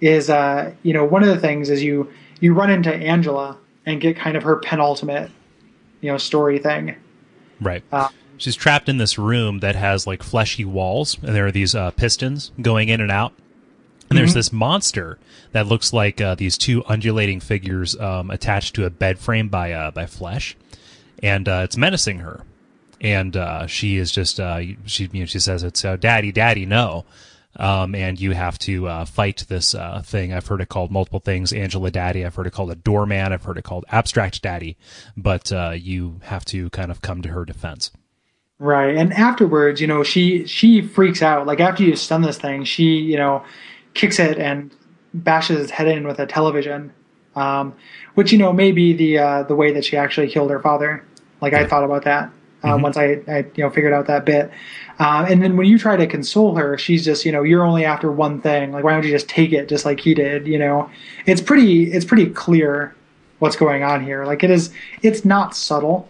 is 0.00 0.30
uh, 0.30 0.72
you 0.82 0.94
know 0.94 1.04
one 1.04 1.22
of 1.22 1.28
the 1.28 1.36
things 1.38 1.68
is 1.68 1.82
you 1.82 2.10
you 2.40 2.54
run 2.54 2.70
into 2.70 2.92
angela 2.92 3.58
and 3.84 4.00
get 4.00 4.16
kind 4.16 4.38
of 4.38 4.42
her 4.42 4.56
penultimate 4.56 5.30
you 6.00 6.10
know 6.10 6.16
story 6.16 6.58
thing 6.58 6.96
Right. 7.60 7.82
Uh, 7.92 8.08
She's 8.40 8.56
trapped 8.56 8.88
in 8.88 8.96
this 8.96 9.18
room 9.18 9.58
that 9.58 9.76
has 9.76 10.06
like 10.06 10.22
fleshy 10.22 10.64
walls, 10.64 11.18
and 11.22 11.34
there 11.34 11.46
are 11.46 11.52
these 11.52 11.74
uh, 11.74 11.90
pistons 11.90 12.52
going 12.60 12.88
in 12.88 13.02
and 13.02 13.10
out. 13.10 13.34
And 14.08 14.18
there's 14.18 14.34
this 14.34 14.50
monster 14.50 15.18
that 15.52 15.66
looks 15.66 15.92
like 15.92 16.20
uh, 16.20 16.34
these 16.34 16.56
two 16.58 16.82
undulating 16.86 17.38
figures 17.38 17.96
um, 18.00 18.30
attached 18.30 18.74
to 18.74 18.86
a 18.86 18.90
bed 18.90 19.18
frame 19.18 19.48
by 19.48 19.72
uh, 19.72 19.90
by 19.90 20.06
flesh, 20.06 20.56
and 21.22 21.48
uh, 21.48 21.60
it's 21.64 21.76
menacing 21.76 22.20
her. 22.20 22.44
And 23.00 23.36
uh, 23.36 23.66
she 23.66 23.98
is 23.98 24.10
just 24.10 24.40
uh, 24.40 24.60
she 24.86 25.10
you 25.12 25.20
know 25.20 25.26
she 25.26 25.38
says 25.38 25.62
it's 25.62 25.84
uh, 25.84 25.96
daddy 25.96 26.32
daddy 26.32 26.64
no, 26.64 27.04
um, 27.56 27.94
and 27.94 28.20
you 28.20 28.32
have 28.32 28.58
to 28.60 28.86
uh, 28.88 29.04
fight 29.04 29.44
this 29.48 29.74
uh, 29.74 30.02
thing. 30.04 30.32
I've 30.32 30.46
heard 30.46 30.60
it 30.60 30.68
called 30.68 30.90
multiple 30.90 31.20
things. 31.20 31.52
Angela 31.52 31.90
Daddy. 31.90 32.24
I've 32.24 32.34
heard 32.34 32.46
it 32.46 32.52
called 32.52 32.70
a 32.70 32.76
doorman. 32.76 33.32
I've 33.32 33.44
heard 33.44 33.58
it 33.58 33.64
called 33.64 33.84
abstract 33.90 34.40
daddy. 34.42 34.76
But 35.16 35.52
uh, 35.52 35.74
you 35.76 36.20
have 36.24 36.44
to 36.46 36.70
kind 36.70 36.90
of 36.90 37.02
come 37.02 37.22
to 37.22 37.28
her 37.30 37.44
defense. 37.44 37.90
right 38.58 38.94
and 38.94 39.12
afterwards 39.14 39.80
you 39.80 39.86
know 39.86 40.02
she 40.04 40.46
she 40.46 40.82
freaks 40.82 41.22
out 41.22 41.46
like 41.46 41.60
after 41.60 41.82
you 41.82 41.96
stun 41.96 42.20
this 42.22 42.36
thing 42.38 42.62
she 42.64 42.84
you 42.98 43.16
know 43.16 43.42
kicks 43.94 44.18
it 44.18 44.38
and 44.38 44.70
bashes 45.14 45.58
its 45.60 45.70
head 45.72 45.88
in 45.88 46.06
with 46.06 46.18
a 46.18 46.26
television 46.26 46.92
um, 47.36 47.74
which 48.14 48.32
you 48.32 48.38
know 48.38 48.52
may 48.52 48.70
be 48.70 48.92
the 48.92 49.18
uh, 49.18 49.42
the 49.44 49.54
way 49.54 49.72
that 49.72 49.84
she 49.84 49.96
actually 49.96 50.28
killed 50.28 50.50
her 50.50 50.60
father 50.60 51.02
like 51.40 51.54
i 51.54 51.66
thought 51.66 51.84
about 51.84 52.04
that 52.04 52.30
uh, 52.62 52.78
once 52.80 52.96
I, 52.96 53.20
I 53.26 53.38
you 53.54 53.64
know 53.64 53.70
figured 53.70 53.92
out 53.92 54.06
that 54.06 54.24
bit. 54.24 54.50
Um, 54.98 55.24
and 55.26 55.42
then 55.42 55.56
when 55.56 55.66
you 55.66 55.78
try 55.78 55.96
to 55.96 56.06
console 56.06 56.56
her, 56.56 56.76
she's 56.76 57.04
just 57.04 57.24
you 57.24 57.32
know 57.32 57.42
you're 57.42 57.64
only 57.64 57.84
after 57.84 58.10
one 58.10 58.40
thing. 58.40 58.72
Like 58.72 58.84
why 58.84 58.92
don't 58.92 59.04
you 59.04 59.10
just 59.10 59.28
take 59.28 59.52
it 59.52 59.68
just 59.68 59.84
like 59.84 60.00
he 60.00 60.14
did? 60.14 60.46
You 60.46 60.58
know, 60.58 60.90
it's 61.26 61.40
pretty 61.40 61.92
it's 61.92 62.04
pretty 62.04 62.26
clear 62.26 62.94
what's 63.38 63.56
going 63.56 63.82
on 63.82 64.04
here. 64.04 64.24
Like 64.24 64.44
it 64.44 64.50
is 64.50 64.72
it's 65.02 65.24
not 65.24 65.56
subtle, 65.56 66.08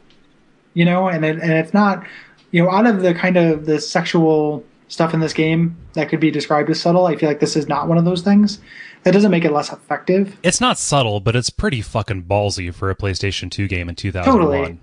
you 0.75 0.85
know, 0.85 1.09
and 1.09 1.25
it, 1.25 1.39
and 1.41 1.53
it's 1.53 1.75
not 1.75 2.05
you 2.51 2.63
know 2.63 2.71
out 2.71 2.87
of 2.87 3.03
the 3.03 3.15
kind 3.15 3.37
of 3.37 3.67
the 3.67 3.81
sexual 3.81 4.65
stuff 4.89 5.15
in 5.15 5.21
this 5.21 5.33
game 5.33 5.77
that 5.95 6.09
could 6.09 6.21
be 6.21 6.31
described 6.31 6.69
as 6.69 6.81
subtle. 6.81 7.07
I 7.07 7.17
feel 7.17 7.29
like 7.29 7.41
this 7.41 7.57
is 7.57 7.69
not 7.69 7.89
one 7.89 7.97
of 7.97 8.05
those 8.05 8.23
things. 8.23 8.59
That 9.05 9.13
doesn't 9.13 9.31
make 9.31 9.45
it 9.45 9.53
less 9.53 9.73
effective. 9.73 10.37
It's 10.43 10.61
not 10.61 10.77
subtle, 10.77 11.21
but 11.21 11.35
it's 11.35 11.49
pretty 11.49 11.81
fucking 11.81 12.25
ballsy 12.25 12.75
for 12.75 12.91
a 12.91 12.95
PlayStation 12.95 13.51
2 13.51 13.67
game 13.67 13.89
in 13.89 13.95
2001. 13.95 14.37
Totally. 14.37 14.79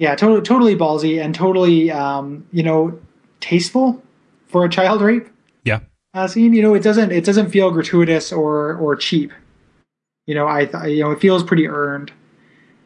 Yeah, 0.00 0.14
totally, 0.16 0.40
totally 0.40 0.74
ballsy 0.76 1.22
and 1.22 1.34
totally, 1.34 1.90
um, 1.90 2.46
you 2.52 2.62
know, 2.62 2.98
tasteful 3.40 4.02
for 4.48 4.64
a 4.64 4.68
child 4.70 5.02
rape 5.02 5.28
Yeah. 5.64 5.80
uh, 6.14 6.26
scene. 6.26 6.54
You 6.54 6.62
know, 6.62 6.72
it 6.74 6.82
doesn't 6.82 7.12
it 7.12 7.22
doesn't 7.24 7.50
feel 7.50 7.70
gratuitous 7.70 8.32
or 8.32 8.74
or 8.76 8.96
cheap. 8.96 9.30
You 10.26 10.34
know, 10.34 10.48
I 10.48 10.64
th- 10.64 10.84
you 10.96 11.02
know 11.04 11.10
it 11.10 11.20
feels 11.20 11.44
pretty 11.44 11.68
earned, 11.68 12.12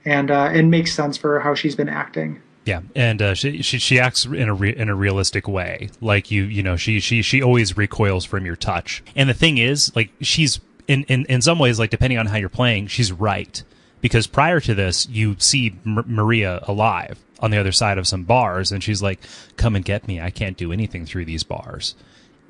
and 0.05 0.29
uh, 0.29 0.51
it 0.53 0.65
makes 0.65 0.93
sense 0.93 1.17
for 1.17 1.39
how 1.39 1.55
she's 1.55 1.77
been 1.77 1.89
acting. 1.89 2.41
Yeah, 2.67 2.81
and 2.97 3.23
uh, 3.23 3.35
she, 3.35 3.63
she 3.63 3.79
she 3.79 4.01
acts 4.01 4.25
in 4.25 4.49
a 4.49 4.55
re- 4.55 4.75
in 4.75 4.89
a 4.89 4.95
realistic 4.97 5.47
way. 5.47 5.91
Like 6.01 6.33
you 6.33 6.43
you 6.45 6.65
know 6.65 6.77
she 6.77 6.99
she 6.99 7.23
she 7.23 7.41
always 7.41 7.77
recoils 7.77 8.25
from 8.25 8.45
your 8.45 8.57
touch. 8.57 9.05
And 9.15 9.29
the 9.31 9.35
thing 9.35 9.59
is, 9.59 9.95
like 9.95 10.11
she's 10.21 10.59
in 10.89 11.05
in 11.05 11.27
in 11.27 11.43
some 11.43 11.61
ways, 11.61 11.79
like 11.79 11.91
depending 11.91 12.19
on 12.19 12.27
how 12.27 12.39
you're 12.39 12.49
playing, 12.49 12.89
she's 12.89 13.13
right 13.13 13.63
because 14.05 14.27
prior 14.27 14.61
to 14.61 14.75
this, 14.75 15.09
you 15.09 15.35
see 15.39 15.79
M- 15.87 16.05
Maria 16.07 16.63
alive 16.69 17.19
on 17.41 17.51
the 17.51 17.57
other 17.57 17.73
side 17.73 17.97
of 17.97 18.07
some 18.07 18.25
bars, 18.25 18.71
and 18.71 18.85
she's 18.85 19.01
like, 19.01 19.19
"Come 19.57 19.75
and 19.75 19.83
get 19.83 20.07
me! 20.07 20.21
I 20.21 20.29
can't 20.29 20.59
do 20.59 20.73
anything 20.73 21.07
through 21.07 21.25
these 21.25 21.43
bars." 21.43 21.95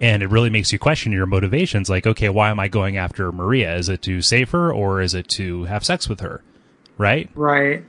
And 0.00 0.24
it 0.24 0.30
really 0.30 0.50
makes 0.50 0.72
you 0.72 0.80
question 0.80 1.12
your 1.12 1.26
motivations. 1.26 1.88
Like, 1.88 2.09
okay, 2.09 2.28
why 2.28 2.50
am 2.50 2.59
I 2.59 2.66
going 2.66 2.96
after 2.96 3.30
Maria? 3.30 3.76
Is 3.76 3.88
it 3.88 4.02
to 4.02 4.20
save 4.20 4.50
her, 4.50 4.72
or 4.72 5.00
is 5.00 5.14
it 5.14 5.28
to 5.28 5.62
have 5.66 5.84
sex 5.84 6.09
with 6.09 6.18
her? 6.18 6.42
Right? 6.98 7.30
Right. 7.36 7.84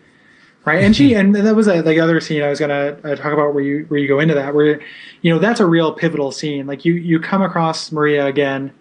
Right, 0.64 0.84
and 0.84 0.96
she 0.96 1.16
and 1.16 1.34
that 1.34 1.56
was 1.56 1.68
a, 1.68 1.82
the 1.82 2.00
other 2.00 2.20
scene 2.22 2.44
I 2.44 2.50
was 2.50 2.60
gonna 2.60 3.00
uh, 3.04 3.16
talk 3.16 3.34
about 3.34 3.56
where 3.56 3.64
you 3.64 3.86
where 3.88 4.00
you 4.00 4.08
go 4.08 4.20
into 4.20 4.36
that 4.36 4.54
where 4.54 4.80
you 5.24 5.34
know 5.34 5.40
that's 5.40 5.60
a 5.60 5.66
real 5.66 5.92
pivotal 5.92 6.32
scene. 6.32 6.68
Like 6.68 6.86
you 6.86 6.94
you 6.94 7.20
come 7.20 7.42
across 7.42 7.92
Maria 7.92 8.28
again, 8.28 8.74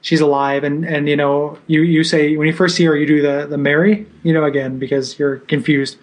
she's 0.00 0.20
alive, 0.20 0.64
and 0.64 0.84
and 0.84 1.08
you 1.08 1.16
know 1.16 1.58
you 1.66 1.82
you 1.82 2.04
say 2.04 2.36
when 2.36 2.46
you 2.46 2.52
first 2.52 2.76
see 2.76 2.84
her 2.84 2.96
you 2.96 3.06
do 3.06 3.22
the 3.22 3.46
the 3.48 3.58
Mary 3.58 4.06
you 4.22 4.32
know 4.32 4.44
again 4.44 4.78
because 4.78 5.18
you're 5.18 5.38
confused, 5.38 5.96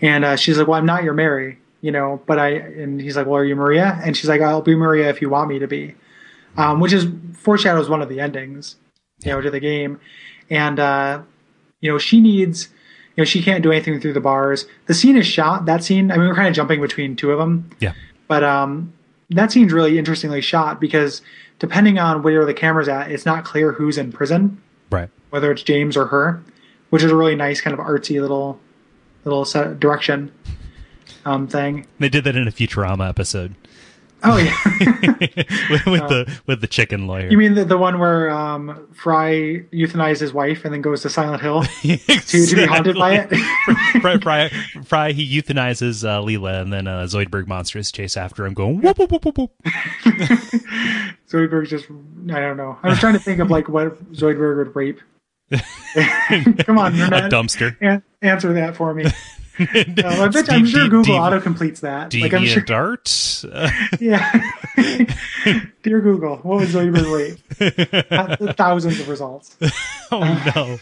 and 0.00 0.24
uh, 0.24 0.36
she's 0.36 0.58
like 0.58 0.66
well 0.66 0.78
I'm 0.78 0.86
not 0.86 1.04
your 1.04 1.14
Mary 1.14 1.58
you 1.80 1.92
know 1.92 2.22
but 2.26 2.38
I 2.38 2.50
and 2.50 3.00
he's 3.00 3.16
like 3.16 3.26
well 3.26 3.36
are 3.36 3.44
you 3.44 3.56
Maria? 3.56 4.00
And 4.04 4.16
she's 4.16 4.28
like 4.28 4.40
I'll 4.40 4.62
be 4.62 4.74
Maria 4.74 5.08
if 5.08 5.20
you 5.20 5.28
want 5.28 5.48
me 5.48 5.58
to 5.58 5.66
be, 5.66 5.94
um, 6.56 6.80
which 6.80 6.92
is 6.92 7.06
foreshadows 7.34 7.88
one 7.88 8.02
of 8.02 8.08
the 8.08 8.20
endings 8.20 8.76
you 9.24 9.30
know 9.32 9.40
to 9.40 9.50
the 9.50 9.60
game, 9.60 10.00
and 10.50 10.78
uh, 10.80 11.22
you 11.80 11.90
know 11.90 11.98
she 11.98 12.20
needs 12.20 12.68
you 13.16 13.20
know 13.20 13.24
she 13.24 13.42
can't 13.42 13.62
do 13.62 13.70
anything 13.70 14.00
through 14.00 14.14
the 14.14 14.20
bars. 14.20 14.66
The 14.86 14.94
scene 14.94 15.16
is 15.16 15.26
shot 15.26 15.66
that 15.66 15.84
scene 15.84 16.10
i 16.10 16.16
mean 16.16 16.28
we're 16.28 16.34
kind 16.34 16.48
of 16.48 16.54
jumping 16.54 16.80
between 16.80 17.16
two 17.16 17.30
of 17.30 17.38
them. 17.38 17.70
Yeah. 17.80 17.92
but 18.26 18.42
um 18.42 18.92
that 19.30 19.50
scene's 19.50 19.72
really 19.72 19.98
interestingly 19.98 20.40
shot 20.40 20.80
because 20.80 21.22
depending 21.64 21.98
on 21.98 22.22
where 22.22 22.44
the 22.44 22.52
camera's 22.52 22.88
at 22.88 23.10
it's 23.10 23.24
not 23.24 23.42
clear 23.42 23.72
who's 23.72 23.96
in 23.96 24.12
prison. 24.12 24.60
Right. 24.90 25.08
whether 25.30 25.50
it's 25.50 25.62
james 25.62 25.96
or 25.96 26.06
her 26.06 26.42
which 26.90 27.02
is 27.02 27.10
a 27.10 27.16
really 27.16 27.34
nice 27.34 27.62
kind 27.62 27.72
of 27.72 27.84
artsy 27.84 28.20
little 28.20 28.60
little 29.24 29.46
set 29.46 29.80
direction 29.80 30.30
um 31.24 31.48
thing. 31.48 31.86
They 31.98 32.10
did 32.10 32.24
that 32.24 32.36
in 32.36 32.46
a 32.46 32.52
Futurama 32.52 33.08
episode 33.08 33.54
oh 34.24 34.36
yeah 34.36 34.56
with, 35.70 35.86
with 35.86 36.08
the 36.08 36.40
with 36.46 36.60
the 36.60 36.66
chicken 36.66 37.06
lawyer. 37.06 37.28
you 37.30 37.36
mean 37.36 37.54
the, 37.54 37.64
the 37.64 37.78
one 37.78 37.98
where 37.98 38.30
um 38.30 38.86
fry 38.92 39.62
euthanizes 39.72 40.20
his 40.20 40.32
wife 40.32 40.64
and 40.64 40.72
then 40.72 40.80
goes 40.80 41.02
to 41.02 41.10
silent 41.10 41.42
hill 41.42 41.62
to, 41.82 41.96
to 41.98 42.56
be 42.56 42.64
haunted 42.66 42.96
by 42.96 43.14
it 43.14 43.28
Fry, 44.00 44.18
Fry, 44.18 44.48
Fry, 44.84 45.12
he 45.12 45.40
euthanizes 45.40 46.06
uh, 46.06 46.20
Leela, 46.20 46.60
and 46.60 46.72
then 46.72 46.86
uh, 46.86 47.02
Zoidberg 47.04 47.46
monsters 47.46 47.90
chase 47.92 48.16
after 48.16 48.44
him, 48.44 48.52
going 48.52 48.80
whoop 48.82 48.98
whoop 48.98 49.10
whoop 49.12 49.24
whoop. 49.24 49.38
whoop. 49.38 49.50
Zoidberg 51.28 51.68
just 51.68 51.86
I 51.90 52.40
don't 52.40 52.56
know. 52.56 52.76
I 52.82 52.88
was 52.88 52.98
trying 52.98 53.14
to 53.14 53.18
think 53.20 53.40
of 53.40 53.50
like 53.50 53.68
what 53.68 54.12
Zoidberg 54.12 54.58
would 54.58 54.76
rape. 54.76 55.00
Come 56.64 56.78
on, 56.78 56.94
a 57.00 57.28
dumpster. 57.28 57.76
An- 57.80 58.02
answer 58.20 58.52
that 58.54 58.76
for 58.76 58.92
me. 58.92 59.04
Uh, 59.60 60.24
I 60.24 60.28
bet, 60.28 60.50
I'm 60.50 60.66
sure 60.66 60.88
Google 60.88 61.14
auto 61.16 61.40
completes 61.40 61.80
that. 61.80 62.12
Like 62.14 62.34
I'm 62.34 62.44
sure. 62.44 62.64
Uh, 63.52 63.70
Yeah. 64.00 64.30
Dear 65.82 66.00
Google, 66.00 66.38
what 66.38 66.58
would 66.60 66.68
Zoidberg? 66.68 67.38
Uh, 68.10 68.52
Thousands 68.54 68.98
of 69.00 69.08
results. 69.08 69.56
oh 70.10 70.52
no, 70.56 70.78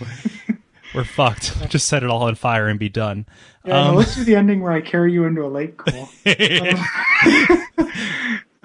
we're 0.95 1.05
fucked. 1.05 1.69
Just 1.69 1.87
set 1.87 2.03
it 2.03 2.09
all 2.09 2.23
on 2.23 2.35
fire 2.35 2.69
and 2.69 2.79
be 2.79 2.89
done. 2.89 3.27
Yeah, 3.65 3.75
no, 3.85 3.89
Um, 3.91 3.95
let's 3.97 4.15
do 4.17 4.25
the 4.25 4.37
ending 4.37 4.61
where 4.63 4.73
I 4.73 4.81
carry 4.81 5.13
you 5.13 5.25
into 5.25 5.45
a 5.45 5.49
lake. 5.49 5.77
Cool. 5.77 6.09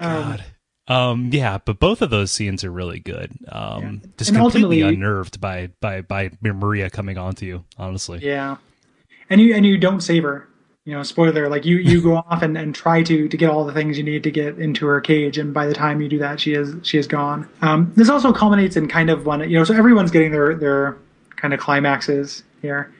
God. 0.00 0.44
Um, 0.86 1.28
yeah, 1.32 1.58
but 1.62 1.78
both 1.78 2.00
of 2.00 2.08
those 2.10 2.32
scenes 2.32 2.64
are 2.64 2.70
really 2.70 2.98
good. 2.98 3.30
Um, 3.48 4.00
just 4.16 4.30
And 4.30 4.38
completely 4.38 4.80
unnerved 4.80 5.38
by 5.40 5.68
by 5.80 6.00
by 6.00 6.30
Maria 6.40 6.88
coming 6.88 7.18
onto 7.18 7.44
you. 7.44 7.64
Honestly, 7.76 8.20
Yeah, 8.22 8.56
and 9.30 9.40
you 9.40 9.54
and 9.54 9.64
you 9.64 9.78
don't 9.78 10.00
save 10.00 10.22
her. 10.22 10.48
You 10.84 10.94
know, 10.94 11.02
spoiler. 11.02 11.50
Like 11.50 11.66
you, 11.66 11.76
you 11.76 12.00
go 12.00 12.16
off 12.16 12.40
and, 12.40 12.56
and 12.56 12.74
try 12.74 13.02
to 13.02 13.28
to 13.28 13.36
get 13.36 13.50
all 13.50 13.66
the 13.66 13.74
things 13.74 13.98
you 13.98 14.04
need 14.04 14.22
to 14.22 14.30
get 14.30 14.58
into 14.58 14.86
her 14.86 15.00
cage, 15.00 15.36
and 15.36 15.52
by 15.52 15.66
the 15.66 15.74
time 15.74 16.00
you 16.00 16.08
do 16.08 16.18
that, 16.18 16.40
she 16.40 16.54
is 16.54 16.74
she 16.82 16.96
is 16.96 17.06
gone. 17.06 17.48
Um, 17.60 17.92
this 17.94 18.08
also 18.08 18.32
culminates 18.32 18.76
in 18.76 18.88
kind 18.88 19.10
of 19.10 19.26
one. 19.26 19.40
You 19.48 19.58
know, 19.58 19.64
so 19.64 19.74
everyone's 19.74 20.10
getting 20.10 20.32
their 20.32 20.54
their 20.54 20.96
kind 21.36 21.52
of 21.52 21.60
climaxes 21.60 22.42
here, 22.62 22.92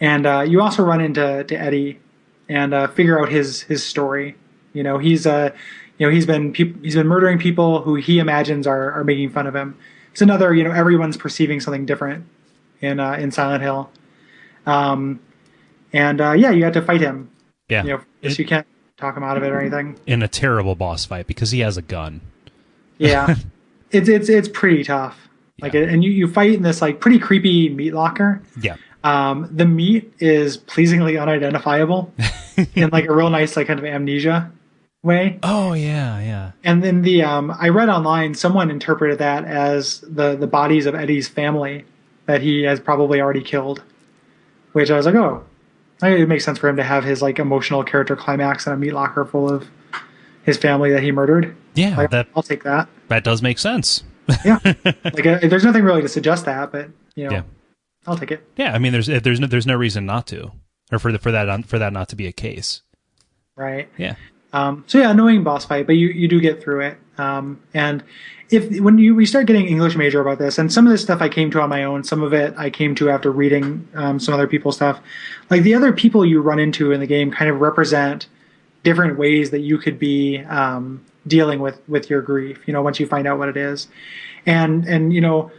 and 0.00 0.26
uh, 0.26 0.40
you 0.40 0.62
also 0.62 0.82
run 0.82 1.00
into 1.02 1.44
to 1.44 1.54
Eddie 1.54 2.00
and 2.48 2.72
uh, 2.72 2.88
figure 2.88 3.20
out 3.20 3.28
his 3.28 3.62
his 3.62 3.84
story. 3.84 4.36
You 4.72 4.82
know, 4.82 4.96
he's 4.96 5.26
uh, 5.26 5.50
you 5.98 6.06
know, 6.06 6.12
he's 6.12 6.26
been 6.26 6.54
he's 6.54 6.94
been 6.94 7.06
murdering 7.06 7.38
people 7.38 7.82
who 7.82 7.94
he 7.94 8.18
imagines 8.18 8.66
are 8.66 8.92
are 8.92 9.04
making 9.04 9.30
fun 9.30 9.46
of 9.46 9.54
him. 9.54 9.76
It's 10.12 10.22
another. 10.22 10.52
You 10.54 10.64
know, 10.64 10.72
everyone's 10.72 11.16
perceiving 11.16 11.60
something 11.60 11.86
different 11.86 12.26
in 12.80 13.00
uh, 13.00 13.12
in 13.12 13.30
Silent 13.30 13.62
Hill. 13.62 13.90
Um, 14.66 15.20
and 15.94 16.20
uh, 16.20 16.32
yeah, 16.32 16.50
you 16.50 16.64
have 16.64 16.74
to 16.74 16.82
fight 16.82 17.00
him. 17.00 17.30
yeah, 17.70 17.82
You 17.84 17.90
know, 17.90 18.00
It- 18.20 18.38
you 18.38 18.44
can't 18.44 18.66
talk 18.98 19.16
him 19.16 19.22
out 19.22 19.36
of 19.38 19.42
it 19.42 19.48
or 19.50 19.58
anything. 19.60 19.96
in 20.06 20.22
a 20.22 20.28
terrible 20.28 20.74
boss 20.74 21.04
fight 21.06 21.26
because 21.26 21.50
he 21.52 21.60
has 21.60 21.76
a 21.78 21.82
gun. 21.82 22.20
Yeah, 22.98 23.34
it's 23.90 24.08
it's 24.08 24.28
it's 24.28 24.48
pretty 24.48 24.84
tough. 24.84 25.16
Like, 25.60 25.72
Yeah. 25.74 25.82
and 25.82 26.04
you 26.04 26.10
you 26.10 26.26
fight 26.28 26.52
in 26.52 26.62
this 26.62 26.82
like 26.82 27.00
pretty 27.00 27.18
creepy 27.18 27.68
meat 27.70 27.94
locker. 27.94 28.42
Yeah, 28.60 28.76
Um, 29.02 29.48
the 29.50 29.64
meat 29.66 30.12
is 30.18 30.56
pleasingly 30.56 31.16
unidentifiable 31.16 32.12
in 32.74 32.90
like 32.90 33.06
a 33.06 33.14
real 33.14 33.30
nice 33.30 33.56
like 33.56 33.66
kind 33.68 33.78
of 33.78 33.84
amnesia 33.84 34.50
way. 35.02 35.38
Oh 35.42 35.72
yeah, 35.74 36.18
yeah. 36.20 36.50
And 36.64 36.82
then 36.82 37.02
the 37.02 37.22
um, 37.22 37.54
I 37.58 37.68
read 37.68 37.88
online 37.88 38.34
someone 38.34 38.70
interpreted 38.70 39.18
that 39.18 39.44
as 39.44 40.00
the 40.00 40.34
the 40.36 40.46
bodies 40.46 40.86
of 40.86 40.94
Eddie's 40.94 41.28
family 41.28 41.84
that 42.26 42.40
he 42.42 42.62
has 42.62 42.80
probably 42.80 43.20
already 43.20 43.42
killed, 43.42 43.82
which 44.72 44.90
I 44.90 44.96
was 44.96 45.04
like, 45.06 45.14
oh, 45.14 45.44
it 46.12 46.28
makes 46.28 46.44
sense 46.44 46.58
for 46.58 46.68
him 46.68 46.76
to 46.76 46.84
have 46.84 47.04
his 47.04 47.22
like 47.22 47.38
emotional 47.38 47.82
character 47.84 48.16
climax 48.16 48.66
in 48.66 48.72
a 48.72 48.76
meat 48.76 48.92
locker 48.92 49.24
full 49.24 49.50
of 49.50 49.68
his 50.44 50.56
family 50.58 50.90
that 50.92 51.02
he 51.02 51.10
murdered. 51.12 51.56
Yeah, 51.74 51.96
Like, 51.96 52.10
that 52.10 52.28
I'll 52.36 52.42
take 52.42 52.62
that. 52.64 52.88
that 53.08 53.24
does 53.24 53.42
make 53.42 53.58
sense. 53.58 54.04
Yeah, 54.44 54.58
like 54.64 55.26
uh, 55.26 55.38
there's 55.42 55.64
nothing 55.64 55.84
really 55.84 56.00
to 56.02 56.08
suggest 56.08 56.44
that, 56.46 56.72
but 56.72 56.88
you 57.14 57.24
know, 57.24 57.30
Yeah. 57.32 57.42
I'll 58.06 58.16
take 58.16 58.30
it. 58.30 58.46
Yeah, 58.56 58.72
I 58.74 58.78
mean, 58.78 58.92
there's 58.92 59.06
there's 59.06 59.40
no 59.40 59.46
there's 59.46 59.66
no 59.66 59.74
reason 59.76 60.06
not 60.06 60.26
to, 60.28 60.52
or 60.92 60.98
for 60.98 61.12
the, 61.12 61.18
for 61.18 61.30
that 61.32 61.64
for 61.66 61.78
that 61.78 61.92
not 61.92 62.08
to 62.10 62.16
be 62.16 62.26
a 62.26 62.32
case. 62.32 62.82
Right. 63.56 63.88
Yeah, 63.98 64.16
Um, 64.52 64.84
so 64.86 64.98
yeah, 64.98 65.10
annoying 65.10 65.44
boss 65.44 65.64
fight, 65.64 65.86
but 65.86 65.94
you, 65.96 66.08
you 66.08 66.26
do 66.28 66.40
get 66.40 66.62
through 66.62 66.80
it. 66.80 66.98
Um, 67.18 67.60
and 67.72 68.02
if 68.54 68.80
when 68.80 68.98
you 68.98 69.14
we 69.14 69.26
start 69.26 69.46
getting 69.46 69.66
English 69.66 69.96
major 69.96 70.20
about 70.20 70.38
this, 70.38 70.58
and 70.58 70.72
some 70.72 70.86
of 70.86 70.92
this 70.92 71.02
stuff 71.02 71.20
I 71.20 71.28
came 71.28 71.50
to 71.52 71.60
on 71.60 71.68
my 71.68 71.84
own, 71.84 72.04
some 72.04 72.22
of 72.22 72.32
it 72.32 72.54
I 72.56 72.70
came 72.70 72.94
to 72.96 73.10
after 73.10 73.30
reading 73.30 73.86
um, 73.94 74.18
some 74.18 74.34
other 74.34 74.46
people's 74.46 74.76
stuff. 74.76 75.00
Like 75.50 75.62
the 75.62 75.74
other 75.74 75.92
people 75.92 76.24
you 76.24 76.40
run 76.40 76.58
into 76.58 76.92
in 76.92 77.00
the 77.00 77.06
game 77.06 77.30
kind 77.30 77.50
of 77.50 77.60
represent 77.60 78.26
different 78.82 79.18
ways 79.18 79.50
that 79.50 79.60
you 79.60 79.78
could 79.78 79.98
be 79.98 80.38
um, 80.40 81.04
dealing 81.26 81.60
with 81.60 81.80
with 81.88 82.10
your 82.10 82.22
grief. 82.22 82.60
You 82.66 82.72
know, 82.72 82.82
once 82.82 82.98
you 83.00 83.06
find 83.06 83.26
out 83.26 83.38
what 83.38 83.48
it 83.48 83.56
is, 83.56 83.88
and 84.46 84.84
and 84.86 85.12
you 85.12 85.20
know. 85.20 85.50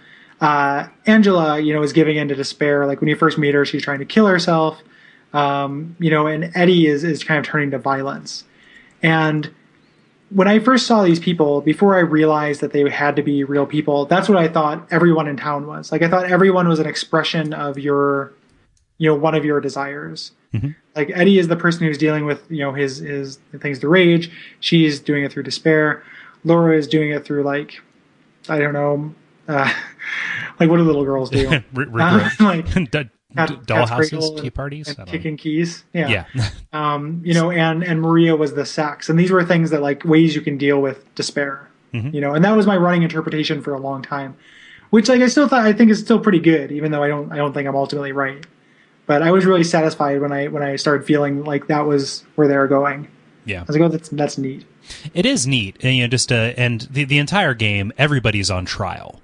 Uh, 0.41 0.89
Angela, 1.05 1.61
you 1.61 1.73
know, 1.73 1.81
is 1.81 1.93
giving 1.93 2.17
in 2.17 2.27
to 2.27 2.35
despair. 2.35 2.85
Like 2.85 2.99
when 2.99 3.07
you 3.07 3.15
first 3.15 3.37
meet 3.37 3.53
her, 3.53 3.63
she's 3.63 3.81
trying 3.81 3.99
to 3.99 4.05
kill 4.05 4.27
herself. 4.27 4.83
Um, 5.31 5.95
you 5.97 6.11
know, 6.11 6.27
and 6.27 6.51
Eddie 6.55 6.87
is 6.87 7.05
is 7.05 7.23
kind 7.23 7.39
of 7.39 7.45
turning 7.45 7.71
to 7.71 7.79
violence. 7.79 8.43
And 9.01 9.49
when 10.29 10.47
I 10.47 10.59
first 10.59 10.87
saw 10.87 11.03
these 11.03 11.19
people, 11.19 11.61
before 11.61 11.95
I 11.95 11.99
realized 11.99 12.61
that 12.61 12.71
they 12.71 12.89
had 12.89 13.15
to 13.15 13.23
be 13.23 13.43
real 13.43 13.65
people, 13.65 14.05
that's 14.05 14.27
what 14.27 14.37
I 14.37 14.47
thought 14.47 14.87
everyone 14.91 15.27
in 15.27 15.37
town 15.37 15.67
was. 15.67 15.91
Like 15.91 16.01
I 16.01 16.09
thought 16.09 16.25
everyone 16.25 16.67
was 16.67 16.79
an 16.79 16.87
expression 16.87 17.53
of 17.53 17.77
your 17.77 18.33
you 18.97 19.09
know 19.09 19.15
one 19.15 19.35
of 19.35 19.45
your 19.45 19.59
desires. 19.59 20.31
Like 20.95 21.11
Eddie 21.13 21.37
is 21.37 21.49
the 21.49 21.57
person 21.57 21.85
who's 21.85 21.97
dealing 21.97 22.25
with 22.25 22.49
you 22.49 22.59
know 22.59 22.73
his 22.73 22.97
his 22.97 23.39
things 23.59 23.79
to 23.79 23.89
rage. 23.89 24.31
She's 24.59 24.99
doing 24.99 25.23
it 25.23 25.31
through 25.31 25.43
despair. 25.43 26.03
Laura 26.43 26.77
is 26.77 26.87
doing 26.87 27.11
it 27.11 27.25
through 27.25 27.43
like 27.43 27.81
I 28.47 28.59
don't 28.59 28.73
know, 28.73 29.13
uh, 29.47 29.73
like 30.59 30.69
what 30.69 30.77
do 30.77 30.83
little 30.83 31.05
girls 31.05 31.29
do? 31.29 31.61
Uh, 31.77 32.29
like 32.39 32.65
Cat- 33.35 33.49
dollhouses, 33.65 34.41
tea 34.41 34.49
parties. 34.49 34.87
And 34.87 34.97
don't 34.97 35.05
know. 35.07 35.11
kicking 35.11 35.37
keys. 35.37 35.83
Yeah. 35.93 36.25
Yeah. 36.33 36.49
um, 36.73 37.21
you 37.23 37.33
know, 37.33 37.51
and 37.51 37.83
and 37.83 38.01
Maria 38.01 38.35
was 38.35 38.53
the 38.53 38.65
sex, 38.65 39.09
and 39.09 39.19
these 39.19 39.31
were 39.31 39.43
things 39.43 39.69
that 39.71 39.81
like 39.81 40.03
ways 40.05 40.35
you 40.35 40.41
can 40.41 40.57
deal 40.57 40.81
with 40.81 41.13
despair. 41.15 41.69
Mm-hmm. 41.93 42.15
You 42.15 42.21
know, 42.21 42.33
and 42.33 42.43
that 42.43 42.55
was 42.55 42.67
my 42.67 42.77
running 42.77 43.03
interpretation 43.03 43.61
for 43.61 43.73
a 43.73 43.79
long 43.79 44.01
time, 44.01 44.35
which 44.89 45.09
like 45.09 45.21
I 45.21 45.27
still 45.27 45.47
thought 45.47 45.65
I 45.65 45.73
think 45.73 45.91
is 45.91 45.99
still 45.99 46.19
pretty 46.19 46.39
good, 46.39 46.71
even 46.71 46.91
though 46.91 47.03
I 47.03 47.07
don't 47.07 47.31
I 47.31 47.37
don't 47.37 47.53
think 47.53 47.67
I'm 47.67 47.75
ultimately 47.75 48.11
right. 48.11 48.45
But 49.07 49.21
I 49.21 49.31
was 49.31 49.45
really 49.45 49.63
satisfied 49.63 50.19
when 50.19 50.31
I 50.31 50.47
when 50.47 50.63
I 50.63 50.77
started 50.77 51.05
feeling 51.05 51.43
like 51.43 51.67
that 51.67 51.85
was 51.85 52.23
where 52.35 52.47
they 52.47 52.57
were 52.57 52.67
going. 52.67 53.07
yeah. 53.45 53.59
I 53.59 53.63
was 53.63 53.77
like, 53.77 53.81
oh, 53.81 53.89
that's 53.89 54.09
that's 54.09 54.37
neat. 54.37 54.65
It 55.13 55.25
is 55.25 55.47
neat, 55.47 55.77
and 55.81 55.95
you 55.95 56.03
know, 56.03 56.07
just 56.07 56.31
uh, 56.31 56.53
and 56.57 56.81
the 56.81 57.05
the 57.05 57.17
entire 57.17 57.53
game, 57.53 57.91
everybody's 57.97 58.51
on 58.51 58.65
trial, 58.65 59.21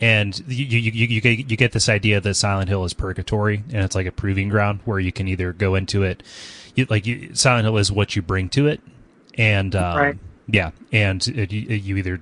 and 0.00 0.38
you 0.48 0.64
you 0.64 0.78
you 0.78 1.06
you 1.06 1.20
get, 1.20 1.50
you 1.50 1.56
get 1.56 1.72
this 1.72 1.88
idea 1.88 2.20
that 2.20 2.34
Silent 2.34 2.68
Hill 2.68 2.84
is 2.84 2.92
purgatory, 2.94 3.62
and 3.72 3.84
it's 3.84 3.94
like 3.94 4.06
a 4.06 4.12
proving 4.12 4.48
ground 4.48 4.80
where 4.84 4.98
you 4.98 5.12
can 5.12 5.28
either 5.28 5.52
go 5.52 5.74
into 5.74 6.02
it, 6.02 6.22
you, 6.74 6.86
like 6.90 7.06
you, 7.06 7.34
Silent 7.34 7.64
Hill 7.64 7.78
is 7.78 7.90
what 7.90 8.14
you 8.16 8.22
bring 8.22 8.48
to 8.50 8.66
it, 8.66 8.80
and 9.38 9.74
um, 9.74 9.96
Right. 9.96 10.18
yeah, 10.46 10.70
and 10.92 11.26
it, 11.28 11.52
you, 11.52 11.60
you 11.76 11.96
either 11.96 12.20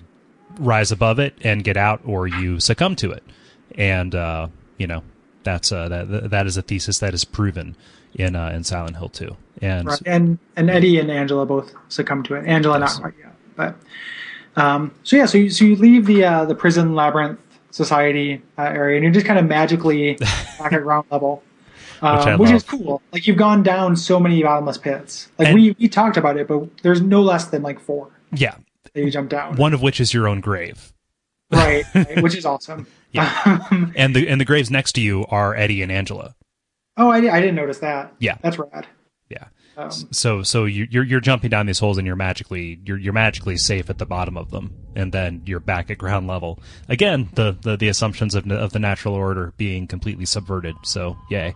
rise 0.58 0.92
above 0.92 1.18
it 1.18 1.34
and 1.42 1.64
get 1.64 1.76
out, 1.76 2.00
or 2.04 2.26
you 2.26 2.60
succumb 2.60 2.94
to 2.96 3.10
it, 3.10 3.24
and 3.76 4.14
uh, 4.14 4.48
you 4.78 4.86
know 4.86 5.02
that's 5.42 5.72
uh, 5.72 5.88
that 5.88 6.30
that 6.30 6.46
is 6.46 6.56
a 6.56 6.62
thesis 6.62 6.98
that 7.00 7.14
is 7.14 7.24
proven 7.24 7.76
in 8.14 8.36
uh, 8.36 8.50
in 8.50 8.62
Silent 8.62 8.96
Hill 8.96 9.08
2, 9.08 9.36
and 9.62 9.88
Right. 9.88 10.02
And 10.06 10.38
and 10.56 10.70
Eddie 10.70 11.00
and 11.00 11.10
Angela 11.10 11.44
both 11.44 11.74
succumbed 11.88 12.26
to 12.26 12.34
it. 12.36 12.46
Angela 12.46 12.78
Yes. 12.78 12.94
not 12.94 13.02
quite 13.02 13.14
yet, 13.18 13.34
but 13.56 13.76
um, 14.56 14.94
so 15.02 15.16
yeah. 15.16 15.26
So 15.26 15.38
you, 15.38 15.50
so 15.50 15.64
you 15.64 15.74
leave 15.74 16.06
the 16.06 16.24
uh, 16.24 16.44
the 16.44 16.54
prison 16.54 16.94
labyrinth 16.94 17.40
society 17.74 18.40
uh, 18.56 18.62
area, 18.62 18.96
and 18.96 19.04
you're 19.04 19.12
just 19.12 19.26
kind 19.26 19.38
of 19.38 19.46
magically 19.46 20.14
back 20.58 20.72
at 20.72 20.82
ground 20.82 21.06
level, 21.10 21.42
um, 22.02 22.38
Which 22.38 22.50
which, 22.50 22.50
is 22.52 22.62
cool. 22.62 23.02
Like 23.12 23.26
you've 23.26 23.36
gone 23.36 23.62
down 23.62 23.96
so 23.96 24.20
many 24.20 24.42
bottomless 24.42 24.78
pits. 24.78 25.28
Like 25.38 25.48
And- 25.48 25.54
we 25.54 25.76
we 25.78 25.88
talked 25.88 26.16
about 26.16 26.36
it, 26.36 26.46
but 26.48 26.78
there's 26.82 27.00
no 27.00 27.20
less 27.22 27.46
than 27.46 27.62
like 27.62 27.80
four 27.80 28.08
yeah, 28.32 28.54
that 28.92 29.00
you 29.04 29.10
jump 29.10 29.28
down. 29.30 29.56
one 29.56 29.74
of 29.74 29.82
which 29.82 30.00
is 30.00 30.14
your 30.14 30.28
own 30.28 30.40
grave. 30.40 30.92
right, 31.50 31.84
right, 31.94 32.22
which 32.22 32.36
is 32.36 32.46
awesome. 32.46 32.86
Um, 33.16 33.92
and 33.94 34.16
the 34.16 34.28
and 34.28 34.40
the 34.40 34.44
graves 34.44 34.72
next 34.72 34.94
to 34.94 35.00
you 35.00 35.24
are 35.28 35.54
Eddie 35.54 35.82
and 35.82 35.92
Angela. 35.92 36.34
oh, 36.96 37.10
I, 37.10 37.18
I 37.18 37.40
didn't 37.40 37.54
notice 37.54 37.78
that. 37.78 38.12
Yeah. 38.18 38.38
that's 38.42 38.58
rad. 38.58 38.88
Yeah. 39.30 39.44
Um, 39.76 39.90
So 39.90 40.42
so 40.42 40.64
you, 40.64 40.86
you're 40.90 41.04
you're 41.04 41.20
jumping 41.20 41.50
down 41.50 41.66
these 41.66 41.78
holes 41.78 41.98
and 41.98 42.06
you're 42.06 42.16
magically 42.16 42.78
you're 42.84 42.98
you're 42.98 43.12
magically 43.12 43.56
safe 43.56 43.90
at 43.90 43.98
the 43.98 44.06
bottom 44.06 44.36
of 44.36 44.50
them, 44.50 44.74
and 44.94 45.12
then 45.12 45.42
you're 45.46 45.60
back 45.60 45.90
at 45.90 45.98
ground 45.98 46.26
level 46.26 46.60
again. 46.88 47.28
The 47.34 47.56
the, 47.60 47.76
the 47.76 47.88
assumptions 47.88 48.34
of 48.34 48.50
of 48.50 48.72
the 48.72 48.78
natural 48.78 49.14
order 49.14 49.52
being 49.56 49.86
completely 49.86 50.26
subverted. 50.26 50.76
So 50.84 51.16
yay. 51.30 51.54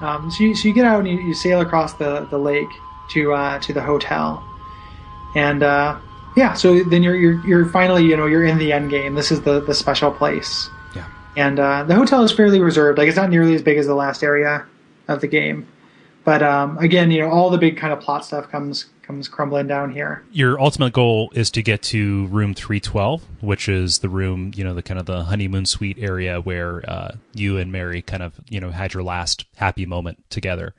Um, 0.01 0.31
so, 0.31 0.45
you, 0.45 0.55
so 0.55 0.69
you 0.69 0.75
get 0.75 0.85
out 0.85 1.01
and 1.01 1.09
you, 1.09 1.19
you 1.19 1.35
sail 1.35 1.61
across 1.61 1.95
the, 1.95 2.21
the 2.31 2.39
lake 2.39 2.69
to 3.11 3.33
uh, 3.33 3.59
to 3.61 3.73
the 3.73 3.81
hotel, 3.83 4.45
and 5.35 5.63
uh, 5.63 5.99
yeah, 6.37 6.55
so 6.55 6.83
then 6.85 7.03
you're, 7.03 7.17
you're 7.17 7.47
you're 7.47 7.67
finally 7.67 8.05
you 8.05 8.17
know 8.17 8.27
you're 8.27 8.45
in 8.45 8.59
the 8.59 8.73
end 8.73 8.91
game. 8.91 9.15
This 9.15 9.31
is 9.33 9.43
the 9.43 9.61
the 9.61 9.75
special 9.75 10.11
place, 10.13 10.69
Yeah. 10.95 11.07
and 11.37 11.59
uh, 11.59 11.83
the 11.85 11.95
hotel 11.95 12.23
is 12.23 12.31
fairly 12.33 12.61
reserved. 12.61 12.99
Like 12.99 13.09
it's 13.09 13.17
not 13.17 13.31
nearly 13.31 13.55
as 13.55 13.63
big 13.63 13.79
as 13.79 13.87
the 13.87 13.95
last 13.95 14.23
area 14.23 14.65
of 15.09 15.21
the 15.21 15.27
game, 15.27 15.67
but 16.29 16.43
um, 16.43 16.77
again, 16.77 17.11
you 17.11 17.23
know 17.23 17.31
all 17.31 17.49
the 17.49 17.57
big 17.57 17.79
kind 17.79 17.91
of 17.91 18.01
plot 18.01 18.23
stuff 18.23 18.51
comes 18.51 18.85
comes 19.01 19.29
crumbling 19.29 19.67
down 19.67 19.91
here. 19.91 20.23
Your 20.31 20.61
ultimate 20.61 20.93
goal 20.93 21.33
is 21.35 21.51
to 21.53 21.63
get 21.63 21.81
to 21.85 22.27
room 22.27 22.53
312, 22.53 23.23
which 23.41 23.67
is 23.67 24.01
the 24.01 24.11
room, 24.11 24.53
you 24.55 24.63
know, 24.63 24.75
the 24.75 24.83
kind 24.83 25.01
of 25.01 25.07
the 25.07 25.25
honeymoon 25.25 25.65
suite 25.65 25.97
area 25.99 26.43
where 26.43 26.85
uh, 26.87 27.17
you 27.33 27.57
and 27.57 27.73
Mary 27.73 28.03
kind 28.03 28.23
of, 28.23 28.39
you 28.51 28.61
know, 28.61 28.71
had 28.71 28.93
your 28.93 29.03
last 29.03 29.47
happy 29.57 29.87
moment 29.87 30.23
together. 30.29 30.75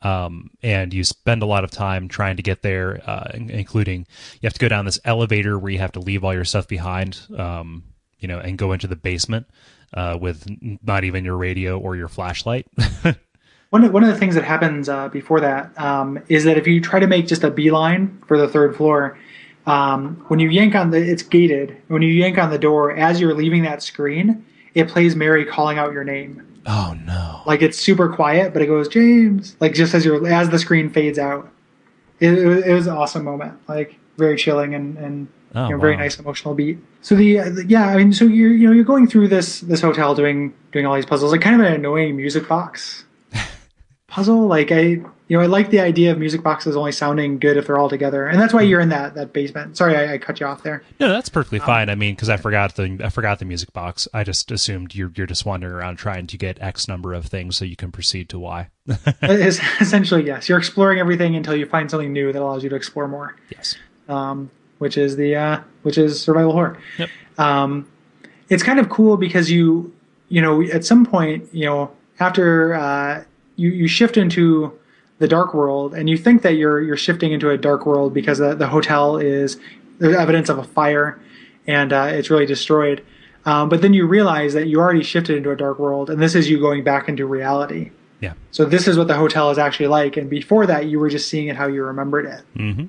Um, 0.00 0.48
and 0.62 0.94
you 0.94 1.04
spend 1.04 1.42
a 1.42 1.46
lot 1.46 1.62
of 1.62 1.70
time 1.70 2.08
trying 2.08 2.36
to 2.36 2.42
get 2.42 2.62
there, 2.62 3.02
uh, 3.06 3.32
including 3.34 4.06
you 4.40 4.46
have 4.46 4.54
to 4.54 4.58
go 4.58 4.68
down 4.70 4.86
this 4.86 4.98
elevator 5.04 5.58
where 5.58 5.72
you 5.72 5.78
have 5.78 5.92
to 5.92 6.00
leave 6.00 6.24
all 6.24 6.32
your 6.32 6.46
stuff 6.46 6.68
behind, 6.68 7.20
um, 7.36 7.84
you 8.18 8.28
know, 8.28 8.38
and 8.38 8.56
go 8.56 8.72
into 8.72 8.86
the 8.86 8.96
basement 8.96 9.46
uh, 9.92 10.16
with 10.18 10.46
not 10.82 11.04
even 11.04 11.22
your 11.22 11.36
radio 11.36 11.78
or 11.78 11.96
your 11.96 12.08
flashlight. 12.08 12.66
One 13.70 13.84
of, 13.84 13.92
one 13.92 14.04
of 14.04 14.08
the 14.08 14.16
things 14.16 14.34
that 14.36 14.44
happens 14.44 14.88
uh, 14.88 15.08
before 15.08 15.40
that 15.40 15.76
um, 15.78 16.20
is 16.28 16.44
that 16.44 16.56
if 16.56 16.66
you 16.66 16.80
try 16.80 17.00
to 17.00 17.06
make 17.06 17.26
just 17.26 17.42
a 17.42 17.50
beeline 17.50 18.22
for 18.26 18.38
the 18.38 18.46
third 18.48 18.76
floor, 18.76 19.18
um, 19.66 20.24
when 20.28 20.38
you 20.38 20.48
yank 20.48 20.74
on 20.74 20.90
the, 20.90 20.98
it's 20.98 21.22
gated. 21.22 21.76
When 21.88 22.00
you 22.02 22.12
yank 22.12 22.38
on 22.38 22.50
the 22.50 22.58
door, 22.58 22.92
as 22.96 23.20
you're 23.20 23.34
leaving 23.34 23.62
that 23.64 23.82
screen, 23.82 24.44
it 24.74 24.88
plays 24.88 25.16
Mary 25.16 25.44
calling 25.44 25.78
out 25.78 25.92
your 25.92 26.04
name. 26.04 26.42
oh 26.66 26.96
no! 27.04 27.42
Like 27.46 27.62
it's 27.62 27.78
super 27.78 28.08
quiet, 28.08 28.52
but 28.52 28.62
it 28.62 28.66
goes 28.66 28.86
James, 28.88 29.56
like 29.58 29.74
just 29.74 29.94
as 29.94 30.04
you're 30.04 30.24
as 30.28 30.50
the 30.50 30.58
screen 30.58 30.90
fades 30.90 31.18
out. 31.18 31.50
It, 32.20 32.38
it, 32.38 32.46
was, 32.46 32.64
it 32.64 32.72
was 32.72 32.86
an 32.86 32.94
awesome 32.94 33.24
moment, 33.24 33.58
like 33.68 33.96
very 34.16 34.36
chilling 34.36 34.74
and 34.74 34.96
and 34.98 35.28
Oh, 35.54 35.68
you 35.68 35.70
know, 35.74 35.80
very 35.80 35.96
nice 35.96 36.18
emotional 36.18 36.52
beat. 36.54 36.78
So 37.00 37.14
the, 37.14 37.38
uh, 37.38 37.48
the- 37.48 37.64
yeah, 37.66 37.86
I 37.86 37.96
mean, 37.96 38.12
so 38.12 38.26
you're 38.26 38.52
you 38.52 38.66
know 38.68 38.74
you're 38.74 38.84
going 38.84 39.06
through 39.08 39.28
this 39.28 39.60
this 39.60 39.80
hotel 39.80 40.14
doing 40.14 40.52
doing 40.70 40.84
all 40.84 40.94
these 40.94 41.06
puzzles, 41.06 41.32
like 41.32 41.40
kind 41.40 41.58
of 41.58 41.66
an 41.66 41.72
annoying 41.72 42.14
music 42.14 42.46
box 42.46 43.05
puzzle. 44.16 44.46
Like 44.46 44.72
I 44.72 44.80
you 44.80 45.04
know 45.36 45.40
I 45.40 45.46
like 45.46 45.68
the 45.68 45.80
idea 45.80 46.10
of 46.10 46.18
music 46.18 46.42
boxes 46.42 46.74
only 46.74 46.90
sounding 46.92 47.38
good 47.38 47.58
if 47.58 47.66
they're 47.66 47.78
all 47.78 47.90
together, 47.90 48.26
and 48.26 48.40
that's 48.40 48.54
why 48.54 48.62
you're 48.62 48.80
in 48.80 48.88
that 48.88 49.14
that 49.14 49.34
basement. 49.34 49.76
Sorry, 49.76 49.94
I, 49.94 50.14
I 50.14 50.18
cut 50.18 50.40
you 50.40 50.46
off 50.46 50.62
there. 50.62 50.82
No, 50.98 51.10
that's 51.10 51.28
perfectly 51.28 51.58
fine. 51.58 51.90
I 51.90 51.94
mean, 51.94 52.14
because 52.14 52.30
I 52.30 52.38
forgot 52.38 52.76
the 52.76 52.98
I 53.04 53.10
forgot 53.10 53.38
the 53.38 53.44
music 53.44 53.74
box. 53.74 54.08
I 54.14 54.24
just 54.24 54.50
assumed 54.50 54.94
you're 54.94 55.12
you're 55.14 55.26
just 55.26 55.44
wandering 55.44 55.74
around 55.74 55.96
trying 55.96 56.26
to 56.28 56.38
get 56.38 56.60
X 56.62 56.88
number 56.88 57.12
of 57.12 57.26
things 57.26 57.56
so 57.56 57.66
you 57.66 57.76
can 57.76 57.92
proceed 57.92 58.30
to 58.30 58.38
Y. 58.38 58.68
Es- 59.22 59.60
Essentially, 59.80 60.24
yes, 60.24 60.48
you're 60.48 60.58
exploring 60.58 60.98
everything 60.98 61.36
until 61.36 61.54
you 61.54 61.66
find 61.66 61.90
something 61.90 62.12
new 62.12 62.32
that 62.32 62.40
allows 62.40 62.64
you 62.64 62.70
to 62.70 62.76
explore 62.76 63.06
more. 63.06 63.36
yes. 63.50 63.76
um, 64.08 64.50
which 64.78 64.96
is 64.96 65.16
the 65.16 65.36
uh, 65.36 65.60
which 65.82 65.98
is 65.98 66.20
survival 66.22 66.52
horror. 66.52 66.78
Yep. 66.98 67.10
Um, 67.36 67.86
it's 68.48 68.62
kind 68.62 68.78
of 68.78 68.88
cool 68.88 69.18
because 69.18 69.50
you 69.50 69.92
you 70.30 70.40
know 70.40 70.62
at 70.62 70.86
some 70.86 71.04
point 71.04 71.48
you 71.52 71.66
know 71.66 71.90
after 72.18 72.72
uh, 72.74 73.24
you 73.56 73.70
you 73.70 73.88
shift 73.88 74.16
into 74.16 74.78
the 75.18 75.26
dark 75.26 75.54
world 75.54 75.94
and 75.94 76.08
you 76.08 76.16
think 76.16 76.42
that 76.42 76.54
you're 76.56 76.80
you're 76.80 76.96
shifting 76.96 77.32
into 77.32 77.50
a 77.50 77.56
dark 77.56 77.86
world 77.86 78.12
because 78.12 78.38
the, 78.38 78.54
the 78.54 78.68
hotel 78.68 79.16
is 79.16 79.58
there's 79.98 80.16
evidence 80.16 80.48
of 80.48 80.58
a 80.58 80.64
fire 80.64 81.18
and 81.66 81.92
uh, 81.92 82.08
it's 82.12 82.30
really 82.30 82.46
destroyed. 82.46 83.04
Um, 83.44 83.68
but 83.68 83.80
then 83.80 83.94
you 83.94 84.06
realize 84.06 84.54
that 84.54 84.66
you 84.66 84.78
already 84.78 85.02
shifted 85.02 85.36
into 85.36 85.50
a 85.50 85.56
dark 85.56 85.78
world 85.78 86.10
and 86.10 86.20
this 86.20 86.34
is 86.34 86.50
you 86.50 86.60
going 86.60 86.84
back 86.84 87.08
into 87.08 87.26
reality. 87.26 87.90
Yeah. 88.20 88.34
So 88.50 88.64
this 88.64 88.88
is 88.88 88.96
what 88.98 89.08
the 89.08 89.14
hotel 89.14 89.50
is 89.50 89.58
actually 89.58 89.88
like, 89.88 90.16
and 90.16 90.28
before 90.30 90.66
that, 90.66 90.86
you 90.86 90.98
were 90.98 91.10
just 91.10 91.28
seeing 91.28 91.48
it 91.48 91.56
how 91.56 91.66
you 91.66 91.84
remembered 91.84 92.26
it. 92.26 92.42
Mm-hmm. 92.56 92.86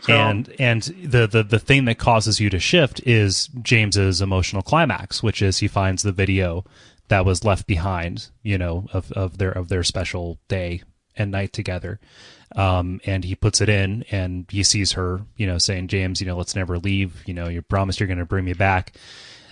So- 0.00 0.12
and 0.12 0.54
and 0.58 0.82
the, 0.82 1.26
the 1.26 1.42
the 1.42 1.58
thing 1.58 1.86
that 1.86 1.98
causes 1.98 2.40
you 2.40 2.50
to 2.50 2.58
shift 2.58 3.00
is 3.06 3.48
James's 3.62 4.20
emotional 4.20 4.62
climax, 4.62 5.22
which 5.22 5.40
is 5.40 5.58
he 5.58 5.68
finds 5.68 6.02
the 6.02 6.12
video 6.12 6.64
that 7.08 7.24
was 7.24 7.44
left 7.44 7.66
behind, 7.66 8.28
you 8.42 8.58
know, 8.58 8.86
of, 8.92 9.12
of 9.12 9.38
their 9.38 9.50
of 9.50 9.68
their 9.68 9.82
special 9.82 10.38
day 10.48 10.82
and 11.16 11.30
night 11.30 11.52
together. 11.52 12.00
Um, 12.56 13.00
and 13.04 13.24
he 13.24 13.34
puts 13.34 13.60
it 13.60 13.68
in 13.68 14.04
and 14.10 14.46
he 14.50 14.62
sees 14.62 14.92
her, 14.92 15.22
you 15.36 15.46
know, 15.46 15.58
saying, 15.58 15.88
James, 15.88 16.20
you 16.20 16.26
know, 16.26 16.36
let's 16.36 16.54
never 16.54 16.78
leave. 16.78 17.22
You 17.26 17.34
know, 17.34 17.48
you 17.48 17.62
promised 17.62 18.00
you're 18.00 18.06
going 18.06 18.18
to 18.18 18.24
bring 18.24 18.44
me 18.44 18.52
back. 18.52 18.94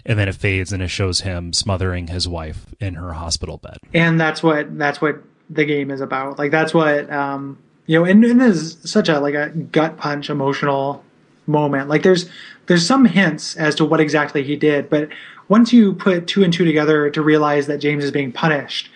And 0.05 0.19
then 0.19 0.29
it 0.29 0.35
fades 0.35 0.73
and 0.73 0.83
it 0.83 0.89
shows 0.89 1.21
him 1.21 1.53
smothering 1.53 2.09
his 2.09 2.27
wife 2.29 2.67
in 2.81 2.95
her 2.95 3.13
hospital 3.13 3.59
bed. 3.59 3.79
and 3.95 4.21
that's 4.21 4.43
what 4.43 4.77
that's 4.77 5.01
what 5.01 5.23
the 5.49 5.65
game 5.65 5.91
is 5.91 6.01
about. 6.01 6.39
Like 6.39 6.51
that's 6.51 6.75
what 6.75 7.11
um, 7.13 7.59
you 7.87 7.99
know, 7.99 8.05
and, 8.05 8.25
and 8.25 8.41
this 8.41 8.57
is 8.57 8.91
such 8.91 9.09
a 9.09 9.21
like 9.21 9.35
a 9.35 9.51
gut 9.51 9.97
punch 9.99 10.29
emotional 10.31 11.05
moment. 11.47 11.89
Like 11.89 12.03
there's 12.03 12.29
there's 12.67 12.87
some 12.87 13.05
hints 13.05 13.57
as 13.57 13.75
to 13.77 13.85
what 13.85 14.01
exactly 14.01 14.43
he 14.43 14.57
did, 14.57 14.89
but 14.89 15.09
once 15.53 15.71
you 15.71 15.93
put 15.93 16.27
two 16.27 16.43
and 16.43 16.51
two 16.51 16.65
together 16.65 17.11
to 17.11 17.21
realize 17.21 17.67
that 17.67 17.77
James 17.77 18.03
is 18.03 18.11
being 18.11 18.33
punished, 18.33 18.89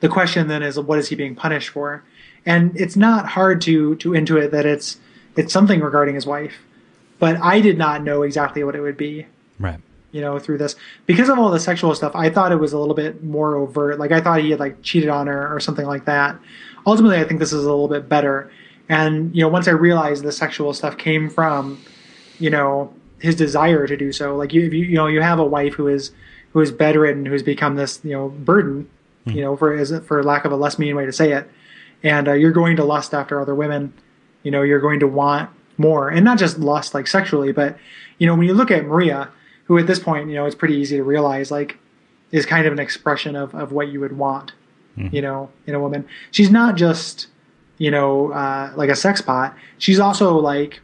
the 0.00 0.08
question 0.08 0.48
then 0.48 0.62
is 0.62 0.80
what 0.80 0.98
is 0.98 1.10
he 1.10 1.14
being 1.14 1.34
punished 1.34 1.68
for? 1.68 2.02
And 2.46 2.74
it's 2.80 2.96
not 2.96 3.26
hard 3.26 3.60
to 3.62 3.94
to 3.96 4.12
intuit 4.12 4.50
that 4.52 4.64
it's 4.64 4.96
it's 5.36 5.52
something 5.52 5.80
regarding 5.80 6.14
his 6.14 6.24
wife, 6.24 6.54
but 7.18 7.36
I 7.42 7.60
did 7.60 7.76
not 7.76 8.02
know 8.02 8.22
exactly 8.22 8.64
what 8.64 8.74
it 8.74 8.80
would 8.80 8.96
be. 8.96 9.26
Right. 9.58 9.80
you 10.12 10.22
know, 10.22 10.38
through 10.38 10.56
this 10.56 10.76
because 11.04 11.28
of 11.28 11.38
all 11.38 11.50
the 11.50 11.60
sexual 11.60 11.94
stuff. 11.94 12.12
I 12.14 12.30
thought 12.30 12.52
it 12.52 12.56
was 12.56 12.72
a 12.72 12.78
little 12.78 12.94
bit 12.94 13.22
more 13.22 13.56
overt. 13.56 13.98
Like 13.98 14.10
I 14.10 14.22
thought 14.22 14.40
he 14.40 14.50
had 14.50 14.60
like 14.60 14.80
cheated 14.82 15.10
on 15.10 15.26
her 15.26 15.54
or 15.54 15.60
something 15.60 15.86
like 15.86 16.06
that. 16.06 16.38
Ultimately, 16.86 17.18
I 17.18 17.24
think 17.24 17.38
this 17.38 17.52
is 17.52 17.64
a 17.64 17.70
little 17.70 17.88
bit 17.88 18.08
better. 18.08 18.50
And 18.88 19.34
you 19.36 19.42
know, 19.42 19.48
once 19.48 19.68
I 19.68 19.72
realized 19.72 20.24
the 20.24 20.32
sexual 20.32 20.72
stuff 20.72 20.96
came 20.96 21.28
from, 21.28 21.78
you 22.38 22.48
know, 22.48 22.94
his 23.20 23.34
desire 23.34 23.86
to 23.86 23.96
do 23.96 24.12
so. 24.12 24.36
Like 24.36 24.52
you, 24.52 24.66
if 24.66 24.72
you, 24.72 24.84
you 24.84 24.96
know, 24.96 25.06
you 25.06 25.20
have 25.20 25.38
a 25.38 25.44
wife 25.44 25.74
who 25.74 25.88
is 25.88 26.12
who 26.52 26.60
is 26.60 26.72
bedridden, 26.72 27.26
who's 27.26 27.42
become 27.42 27.76
this, 27.76 28.00
you 28.02 28.12
know, 28.12 28.28
burden, 28.28 28.88
mm. 29.26 29.34
you 29.34 29.42
know, 29.42 29.56
for 29.56 29.74
is 29.74 29.92
for 30.06 30.22
lack 30.22 30.44
of 30.44 30.52
a 30.52 30.56
less 30.56 30.78
mean 30.78 30.96
way 30.96 31.06
to 31.06 31.12
say 31.12 31.32
it, 31.32 31.50
and 32.02 32.28
uh, 32.28 32.32
you're 32.32 32.52
going 32.52 32.76
to 32.76 32.84
lust 32.84 33.14
after 33.14 33.40
other 33.40 33.54
women. 33.54 33.92
You 34.42 34.50
know, 34.50 34.62
you're 34.62 34.80
going 34.80 35.00
to 35.00 35.06
want 35.06 35.50
more, 35.76 36.08
and 36.08 36.24
not 36.24 36.38
just 36.38 36.58
lust 36.58 36.94
like 36.94 37.06
sexually, 37.06 37.52
but 37.52 37.76
you 38.18 38.26
know, 38.26 38.34
when 38.34 38.46
you 38.46 38.54
look 38.54 38.70
at 38.70 38.84
Maria, 38.84 39.28
who 39.64 39.78
at 39.78 39.86
this 39.86 39.98
point, 39.98 40.28
you 40.28 40.34
know, 40.34 40.46
it's 40.46 40.54
pretty 40.54 40.76
easy 40.76 40.96
to 40.96 41.04
realize 41.04 41.50
like 41.50 41.78
is 42.30 42.44
kind 42.44 42.66
of 42.66 42.72
an 42.72 42.78
expression 42.78 43.36
of 43.36 43.54
of 43.54 43.72
what 43.72 43.88
you 43.88 44.00
would 44.00 44.16
want, 44.16 44.52
mm. 44.96 45.12
you 45.12 45.22
know, 45.22 45.50
in 45.66 45.74
a 45.74 45.80
woman. 45.80 46.06
She's 46.30 46.50
not 46.50 46.76
just 46.76 47.26
you 47.78 47.92
know, 47.92 48.32
uh, 48.32 48.72
like 48.76 48.90
a 48.90 48.96
sex 48.96 49.20
pot. 49.20 49.56
She's 49.78 50.00
also 50.00 50.36
like, 50.36 50.80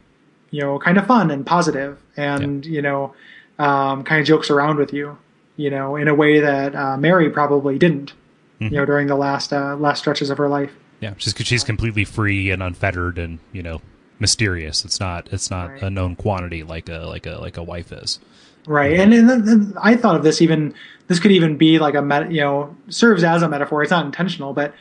you 0.49 0.61
know, 0.61 0.79
kind 0.79 0.97
of 0.97 1.05
fun 1.05 1.29
and 1.29 1.45
positive 1.45 2.01
and, 2.17 2.65
yeah. 2.65 2.71
you 2.71 2.81
know, 2.81 3.13
um, 3.59 4.03
kind 4.03 4.21
of 4.21 4.27
jokes 4.27 4.49
around 4.49 4.77
with 4.77 4.93
you, 4.93 5.17
you 5.55 5.69
know, 5.69 5.95
in 5.95 6.07
a 6.07 6.13
way 6.13 6.39
that 6.39 6.75
uh, 6.75 6.97
Mary 6.97 7.29
probably 7.29 7.77
didn't, 7.77 8.13
mm-hmm. 8.59 8.73
you 8.73 8.79
know, 8.79 8.85
during 8.85 9.07
the 9.07 9.15
last 9.15 9.53
uh, 9.53 9.75
last 9.75 9.99
stretches 9.99 10.29
of 10.29 10.37
her 10.37 10.49
life. 10.49 10.71
Yeah, 10.99 11.13
she's 11.17 11.33
she's 11.37 11.63
completely 11.63 12.05
free 12.05 12.49
and 12.51 12.63
unfettered 12.63 13.17
and 13.17 13.39
you 13.51 13.61
know 13.61 13.81
mysterious. 14.19 14.85
It's 14.85 14.99
not 14.99 15.27
it's 15.31 15.49
not 15.49 15.69
right. 15.69 15.83
a 15.83 15.89
known 15.89 16.15
quantity 16.15 16.63
like 16.63 16.89
a 16.89 16.99
like 16.99 17.25
a 17.25 17.37
like 17.39 17.57
a 17.57 17.63
wife 17.63 17.91
is. 17.91 18.19
Right, 18.67 18.99
and, 18.99 19.13
and, 19.13 19.29
and 19.29 19.77
I 19.79 19.95
thought 19.95 20.15
of 20.15 20.23
this 20.23 20.41
even 20.41 20.73
this 21.07 21.19
could 21.19 21.31
even 21.31 21.55
be 21.55 21.77
like 21.77 21.93
a 21.93 22.01
met, 22.01 22.31
you 22.31 22.41
know 22.41 22.75
serves 22.89 23.23
as 23.23 23.43
a 23.43 23.49
metaphor. 23.49 23.83
It's 23.83 23.91
not 23.91 24.05
intentional, 24.05 24.53
but 24.53 24.73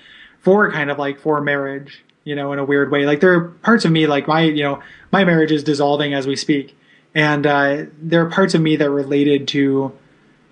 for 0.44 0.70
kind 0.70 0.90
of 0.90 0.98
like 0.98 1.18
for 1.18 1.40
marriage, 1.40 2.04
you 2.22 2.36
know, 2.36 2.52
in 2.52 2.58
a 2.58 2.64
weird 2.64 2.90
way. 2.90 3.06
Like 3.06 3.20
there 3.20 3.32
are 3.34 3.48
parts 3.48 3.84
of 3.86 3.92
me, 3.92 4.06
like 4.06 4.28
my, 4.28 4.42
you 4.42 4.62
know, 4.62 4.80
my 5.10 5.24
marriage 5.24 5.50
is 5.50 5.64
dissolving 5.64 6.12
as 6.12 6.26
we 6.26 6.36
speak, 6.36 6.76
and 7.14 7.46
uh, 7.46 7.84
there 8.00 8.22
are 8.22 8.30
parts 8.30 8.54
of 8.54 8.60
me 8.60 8.76
that 8.76 8.86
are 8.86 8.90
related 8.90 9.48
to 9.48 9.92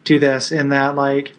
to 0.05 0.19
this 0.19 0.53
in 0.53 0.71
that, 0.71 0.95
like, 0.97 1.33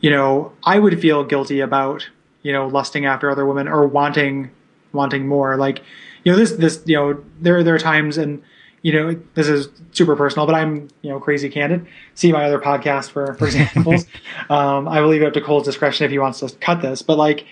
you 0.00 0.10
know, 0.10 0.52
I 0.62 0.78
would 0.78 1.00
feel 1.00 1.24
guilty 1.24 1.60
about, 1.60 2.08
you 2.42 2.52
know, 2.52 2.66
lusting 2.66 3.06
after 3.06 3.30
other 3.30 3.46
women 3.46 3.68
or 3.68 3.86
wanting 3.86 4.50
wanting 4.92 5.26
more. 5.26 5.56
Like, 5.56 5.82
you 6.24 6.32
know, 6.32 6.38
this 6.38 6.52
this, 6.52 6.82
you 6.84 6.96
know, 6.96 7.24
there 7.40 7.62
there 7.62 7.74
are 7.74 7.78
times 7.78 8.18
and 8.18 8.42
you 8.84 8.92
know, 8.92 9.18
this 9.32 9.48
is 9.48 9.70
super 9.92 10.14
personal, 10.14 10.44
but 10.44 10.54
I'm, 10.54 10.88
you 11.00 11.08
know, 11.08 11.18
crazy 11.18 11.48
candid. 11.48 11.86
See 12.14 12.30
my 12.32 12.44
other 12.44 12.60
podcast 12.60 13.08
for, 13.08 13.32
for 13.32 13.46
examples. 13.46 14.04
um, 14.50 14.86
I 14.86 15.00
will 15.00 15.08
leave 15.08 15.22
it 15.22 15.26
up 15.26 15.32
to 15.32 15.40
Kole's 15.40 15.64
discretion 15.64 16.04
if 16.04 16.10
he 16.10 16.18
wants 16.18 16.40
to 16.40 16.50
cut 16.56 16.82
this, 16.82 17.00
but 17.00 17.16
like, 17.16 17.46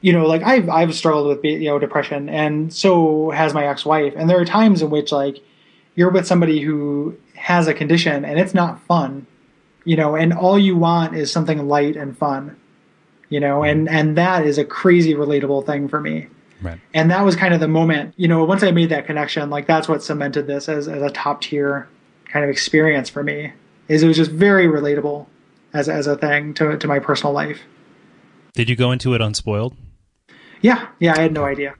you 0.00 0.12
know, 0.12 0.28
like 0.28 0.44
I've, 0.44 0.68
I've 0.68 0.94
struggled 0.94 1.26
with, 1.26 1.44
you 1.44 1.68
know, 1.70 1.80
depression 1.80 2.28
and 2.28 2.72
so 2.72 3.30
has 3.30 3.52
my 3.52 3.66
ex-wife. 3.66 4.14
And 4.16 4.30
there 4.30 4.40
are 4.40 4.44
times 4.44 4.80
in 4.80 4.90
which 4.90 5.10
like 5.10 5.42
you're 5.96 6.10
with 6.10 6.26
somebody 6.26 6.60
who 6.60 7.16
has 7.34 7.66
a 7.66 7.74
condition 7.74 8.24
and 8.24 8.38
it's 8.38 8.54
not 8.54 8.80
fun, 8.82 9.26
you 9.84 9.96
know, 9.96 10.14
and 10.14 10.32
all 10.32 10.58
you 10.58 10.76
want 10.76 11.16
is 11.16 11.32
something 11.32 11.66
light 11.66 11.96
and 11.96 12.16
fun, 12.16 12.56
you 13.28 13.40
know, 13.40 13.64
and, 13.64 13.88
and 13.88 14.16
that 14.16 14.46
is 14.46 14.58
a 14.58 14.64
crazy 14.64 15.14
relatable 15.14 15.66
thing 15.66 15.88
for 15.88 16.00
me. 16.00 16.28
Right. 16.62 16.78
And 16.94 17.10
that 17.10 17.24
was 17.24 17.34
kind 17.34 17.52
of 17.52 17.60
the 17.60 17.68
moment, 17.68 18.14
you 18.16 18.28
know, 18.28 18.44
once 18.44 18.62
I 18.62 18.70
made 18.70 18.90
that 18.90 19.06
connection, 19.06 19.50
like 19.50 19.66
that's 19.66 19.88
what 19.88 20.02
cemented 20.02 20.46
this 20.46 20.68
as, 20.68 20.86
as 20.86 21.02
a 21.02 21.10
top 21.10 21.40
tier 21.42 21.88
kind 22.26 22.44
of 22.44 22.50
experience 22.50 23.08
for 23.08 23.22
me 23.22 23.52
is 23.88 24.02
it 24.02 24.06
was 24.06 24.16
just 24.16 24.30
very 24.30 24.66
relatable 24.66 25.26
as, 25.72 25.88
as 25.88 26.06
a 26.06 26.16
thing 26.16 26.54
to, 26.54 26.76
to 26.76 26.88
my 26.88 26.98
personal 26.98 27.32
life. 27.32 27.60
Did 28.54 28.68
you 28.68 28.76
go 28.76 28.90
into 28.92 29.14
it 29.14 29.20
unspoiled? 29.20 29.76
Yeah. 30.62 30.88
Yeah. 30.98 31.14
I 31.16 31.22
had 31.22 31.32
no 31.32 31.44
idea. 31.44 31.74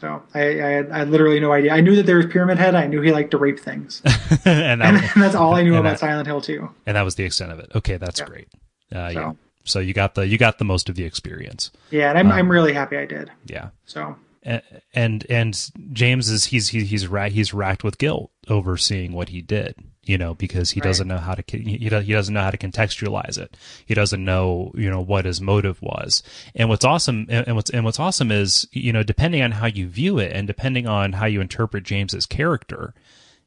So 0.00 0.22
I, 0.34 0.40
I, 0.40 0.68
had, 0.70 0.90
I 0.90 0.98
had 1.00 1.10
literally 1.10 1.40
no 1.40 1.52
idea. 1.52 1.72
I 1.72 1.80
knew 1.80 1.94
that 1.96 2.06
there 2.06 2.16
was 2.16 2.26
Pyramid 2.26 2.58
Head. 2.58 2.74
I 2.74 2.86
knew 2.86 3.02
he 3.02 3.12
liked 3.12 3.32
to 3.32 3.38
rape 3.38 3.60
things, 3.60 4.00
and, 4.44 4.80
that, 4.80 4.94
and, 4.94 4.96
that's 5.22 5.34
all 5.34 5.54
I 5.54 5.62
knew 5.62 5.76
about 5.76 5.90
that, 5.90 5.98
Silent 6.00 6.26
Hill 6.26 6.40
2. 6.40 6.68
And 6.86 6.96
that 6.96 7.02
was 7.02 7.16
the 7.16 7.24
extent 7.24 7.52
of 7.52 7.58
it. 7.58 7.70
Okay, 7.74 7.96
that's 7.98 8.20
yeah. 8.20 8.26
great. 8.26 8.48
Uh, 8.90 9.12
so. 9.12 9.20
Yeah. 9.20 9.32
So 9.64 9.78
you 9.78 9.92
got 9.92 10.14
the 10.14 10.26
you 10.26 10.38
got 10.38 10.58
the 10.58 10.64
most 10.64 10.88
of 10.88 10.94
the 10.94 11.04
experience. 11.04 11.70
Yeah, 11.90 12.08
and 12.08 12.18
I'm 12.18 12.26
um, 12.28 12.32
I'm 12.32 12.50
really 12.50 12.72
happy 12.72 12.96
I 12.96 13.04
did. 13.04 13.30
Yeah. 13.44 13.68
So 13.84 14.16
and 14.42 15.26
and 15.28 15.70
James 15.92 16.30
is 16.30 16.46
he's 16.46 16.68
he's 16.68 16.88
he's 16.88 17.06
ra- 17.06 17.28
he's 17.28 17.52
racked 17.52 17.84
with 17.84 17.98
guilt 17.98 18.30
over 18.48 18.76
seeing 18.76 19.12
what 19.12 19.28
he 19.28 19.42
did, 19.42 19.76
you 20.10 20.18
know, 20.18 20.34
because 20.34 20.72
he 20.72 20.80
right. 20.80 20.88
doesn't 20.88 21.06
know 21.06 21.18
how 21.18 21.36
to 21.36 21.56
he 21.56 21.78
he 21.78 21.88
doesn't 21.88 22.34
know 22.34 22.40
how 22.40 22.50
to 22.50 22.58
contextualize 22.58 23.38
it. 23.38 23.56
He 23.86 23.94
doesn't 23.94 24.24
know 24.24 24.72
you 24.74 24.90
know 24.90 25.00
what 25.00 25.24
his 25.24 25.40
motive 25.40 25.80
was. 25.80 26.24
And 26.56 26.68
what's 26.68 26.84
awesome 26.84 27.26
and 27.28 27.54
what's 27.54 27.70
and 27.70 27.84
what's 27.84 28.00
awesome 28.00 28.32
is 28.32 28.66
you 28.72 28.92
know 28.92 29.04
depending 29.04 29.40
on 29.40 29.52
how 29.52 29.66
you 29.66 29.86
view 29.86 30.18
it 30.18 30.32
and 30.32 30.48
depending 30.48 30.88
on 30.88 31.12
how 31.12 31.26
you 31.26 31.40
interpret 31.40 31.84
James's 31.84 32.26
character, 32.26 32.92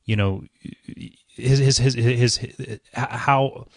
you 0.06 0.16
know, 0.16 0.46
his 1.36 1.60
his 1.60 1.80
his 1.80 1.96
his, 1.96 2.38
his 2.38 2.80
how 2.94 3.68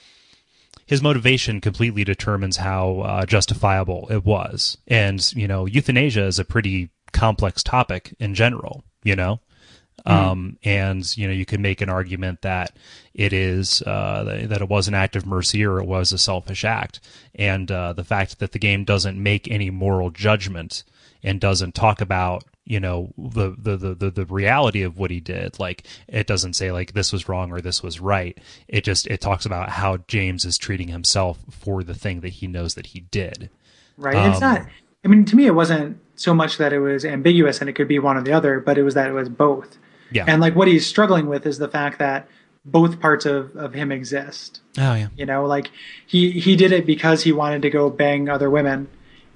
his 0.86 1.02
motivation 1.02 1.60
completely 1.60 2.04
determines 2.04 2.58
how 2.58 3.00
uh, 3.00 3.26
justifiable 3.26 4.06
it 4.12 4.24
was. 4.24 4.78
And 4.86 5.28
you 5.34 5.48
know, 5.48 5.66
euthanasia 5.66 6.24
is 6.24 6.38
a 6.38 6.44
pretty 6.44 6.90
complex 7.12 7.64
topic 7.64 8.14
in 8.20 8.36
general. 8.36 8.84
You 9.02 9.16
know. 9.16 9.40
Um, 10.04 10.58
and 10.62 11.16
you 11.16 11.26
know, 11.26 11.32
you 11.32 11.46
can 11.46 11.62
make 11.62 11.80
an 11.80 11.88
argument 11.88 12.42
that 12.42 12.76
it 13.14 13.32
is 13.32 13.82
uh, 13.82 14.42
that 14.48 14.60
it 14.60 14.68
was 14.68 14.88
an 14.88 14.94
act 14.94 15.16
of 15.16 15.26
mercy 15.26 15.64
or 15.64 15.80
it 15.80 15.86
was 15.86 16.12
a 16.12 16.18
selfish 16.18 16.64
act, 16.64 17.00
and 17.34 17.70
uh, 17.72 17.92
the 17.92 18.04
fact 18.04 18.38
that 18.38 18.52
the 18.52 18.58
game 18.58 18.84
doesn't 18.84 19.20
make 19.20 19.50
any 19.50 19.70
moral 19.70 20.10
judgment 20.10 20.84
and 21.22 21.40
doesn't 21.40 21.74
talk 21.74 22.00
about 22.00 22.44
you 22.64 22.80
know 22.80 23.12
the, 23.16 23.54
the 23.56 23.76
the 23.76 24.10
the 24.10 24.26
reality 24.26 24.82
of 24.82 24.98
what 24.98 25.10
he 25.10 25.20
did 25.20 25.58
like 25.58 25.86
it 26.08 26.26
doesn't 26.26 26.54
say 26.54 26.72
like 26.72 26.92
this 26.92 27.12
was 27.12 27.28
wrong 27.28 27.52
or 27.52 27.60
this 27.60 27.82
was 27.82 28.00
right. 28.00 28.38
It 28.68 28.84
just 28.84 29.06
it 29.06 29.20
talks 29.20 29.46
about 29.46 29.70
how 29.70 29.98
james 30.08 30.44
is 30.44 30.58
treating 30.58 30.88
himself 30.88 31.38
for 31.50 31.82
the 31.82 31.94
thing 31.94 32.20
that 32.20 32.34
he 32.34 32.46
knows 32.46 32.74
that 32.74 32.86
he 32.86 33.00
did. 33.00 33.50
Right. 33.96 34.16
Um, 34.16 34.30
it's 34.30 34.40
not 34.40 34.66
i 35.04 35.08
mean 35.08 35.24
to 35.24 35.36
me 35.36 35.46
it 35.46 35.54
wasn't 35.54 35.98
so 36.16 36.34
much 36.34 36.58
that 36.58 36.72
it 36.72 36.80
was 36.80 37.04
ambiguous 37.04 37.60
and 37.60 37.70
it 37.70 37.74
could 37.74 37.88
be 37.88 37.98
one 37.98 38.16
or 38.16 38.22
the 38.22 38.32
other 38.32 38.60
but 38.60 38.76
it 38.76 38.82
was 38.82 38.94
that 38.94 39.08
it 39.08 39.12
was 39.12 39.28
both 39.28 39.78
yeah 40.10 40.24
and 40.26 40.40
like 40.40 40.54
what 40.54 40.68
he's 40.68 40.86
struggling 40.86 41.26
with 41.26 41.46
is 41.46 41.58
the 41.58 41.68
fact 41.68 41.98
that 41.98 42.28
both 42.64 42.98
parts 42.98 43.24
of, 43.24 43.54
of 43.56 43.74
him 43.74 43.92
exist 43.92 44.60
oh 44.78 44.94
yeah 44.94 45.08
you 45.16 45.26
know 45.26 45.46
like 45.46 45.70
he 46.06 46.32
he 46.32 46.56
did 46.56 46.72
it 46.72 46.86
because 46.86 47.22
he 47.22 47.32
wanted 47.32 47.62
to 47.62 47.70
go 47.70 47.90
bang 47.90 48.28
other 48.28 48.50
women 48.50 48.88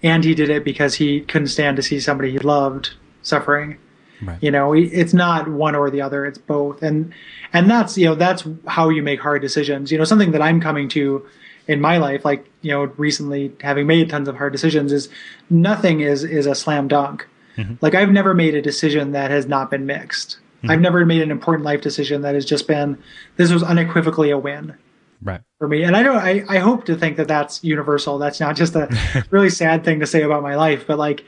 and 0.02 0.24
he 0.24 0.34
did 0.34 0.50
it 0.50 0.64
because 0.64 0.94
he 0.94 1.20
couldn't 1.20 1.48
stand 1.48 1.76
to 1.76 1.82
see 1.82 2.00
somebody 2.00 2.32
he 2.32 2.38
loved 2.38 2.94
suffering. 3.22 3.78
Right. 4.22 4.38
You 4.42 4.50
know, 4.50 4.74
it's 4.74 5.14
not 5.14 5.48
one 5.48 5.74
or 5.74 5.90
the 5.90 6.02
other; 6.02 6.26
it's 6.26 6.36
both, 6.36 6.82
and 6.82 7.14
and 7.54 7.70
that's 7.70 7.96
you 7.96 8.04
know 8.04 8.14
that's 8.14 8.46
how 8.66 8.90
you 8.90 9.02
make 9.02 9.20
hard 9.20 9.40
decisions. 9.40 9.90
You 9.90 9.96
know, 9.96 10.04
something 10.04 10.32
that 10.32 10.42
I'm 10.42 10.60
coming 10.60 10.90
to 10.90 11.26
in 11.66 11.80
my 11.80 11.96
life, 11.96 12.22
like 12.22 12.46
you 12.60 12.70
know, 12.70 12.84
recently 12.98 13.52
having 13.62 13.86
made 13.86 14.10
tons 14.10 14.28
of 14.28 14.36
hard 14.36 14.52
decisions, 14.52 14.92
is 14.92 15.08
nothing 15.48 16.00
is 16.00 16.22
is 16.22 16.44
a 16.44 16.54
slam 16.54 16.86
dunk. 16.86 17.26
Mm-hmm. 17.56 17.74
Like 17.80 17.94
I've 17.94 18.10
never 18.10 18.34
made 18.34 18.54
a 18.54 18.60
decision 18.60 19.12
that 19.12 19.30
has 19.30 19.46
not 19.46 19.70
been 19.70 19.86
mixed. 19.86 20.38
Mm-hmm. 20.60 20.70
I've 20.70 20.80
never 20.80 21.04
made 21.06 21.22
an 21.22 21.30
important 21.30 21.64
life 21.64 21.80
decision 21.80 22.22
that 22.22 22.34
has 22.34 22.44
just 22.44 22.66
been 22.66 23.02
this 23.36 23.50
was 23.50 23.62
unequivocally 23.62 24.30
a 24.30 24.38
win. 24.38 24.74
Right. 25.22 25.40
For 25.58 25.68
me. 25.68 25.82
And 25.82 25.96
i 25.96 26.02
don't 26.02 26.16
I, 26.16 26.44
I 26.48 26.58
hope 26.58 26.86
to 26.86 26.96
think 26.96 27.16
that 27.18 27.28
that's 27.28 27.62
universal. 27.62 28.18
That's 28.18 28.40
not 28.40 28.56
just 28.56 28.74
a 28.74 28.88
really 29.30 29.50
sad 29.50 29.84
thing 29.84 30.00
to 30.00 30.06
say 30.06 30.22
about 30.22 30.42
my 30.42 30.56
life 30.56 30.86
but 30.86 30.98
like 30.98 31.24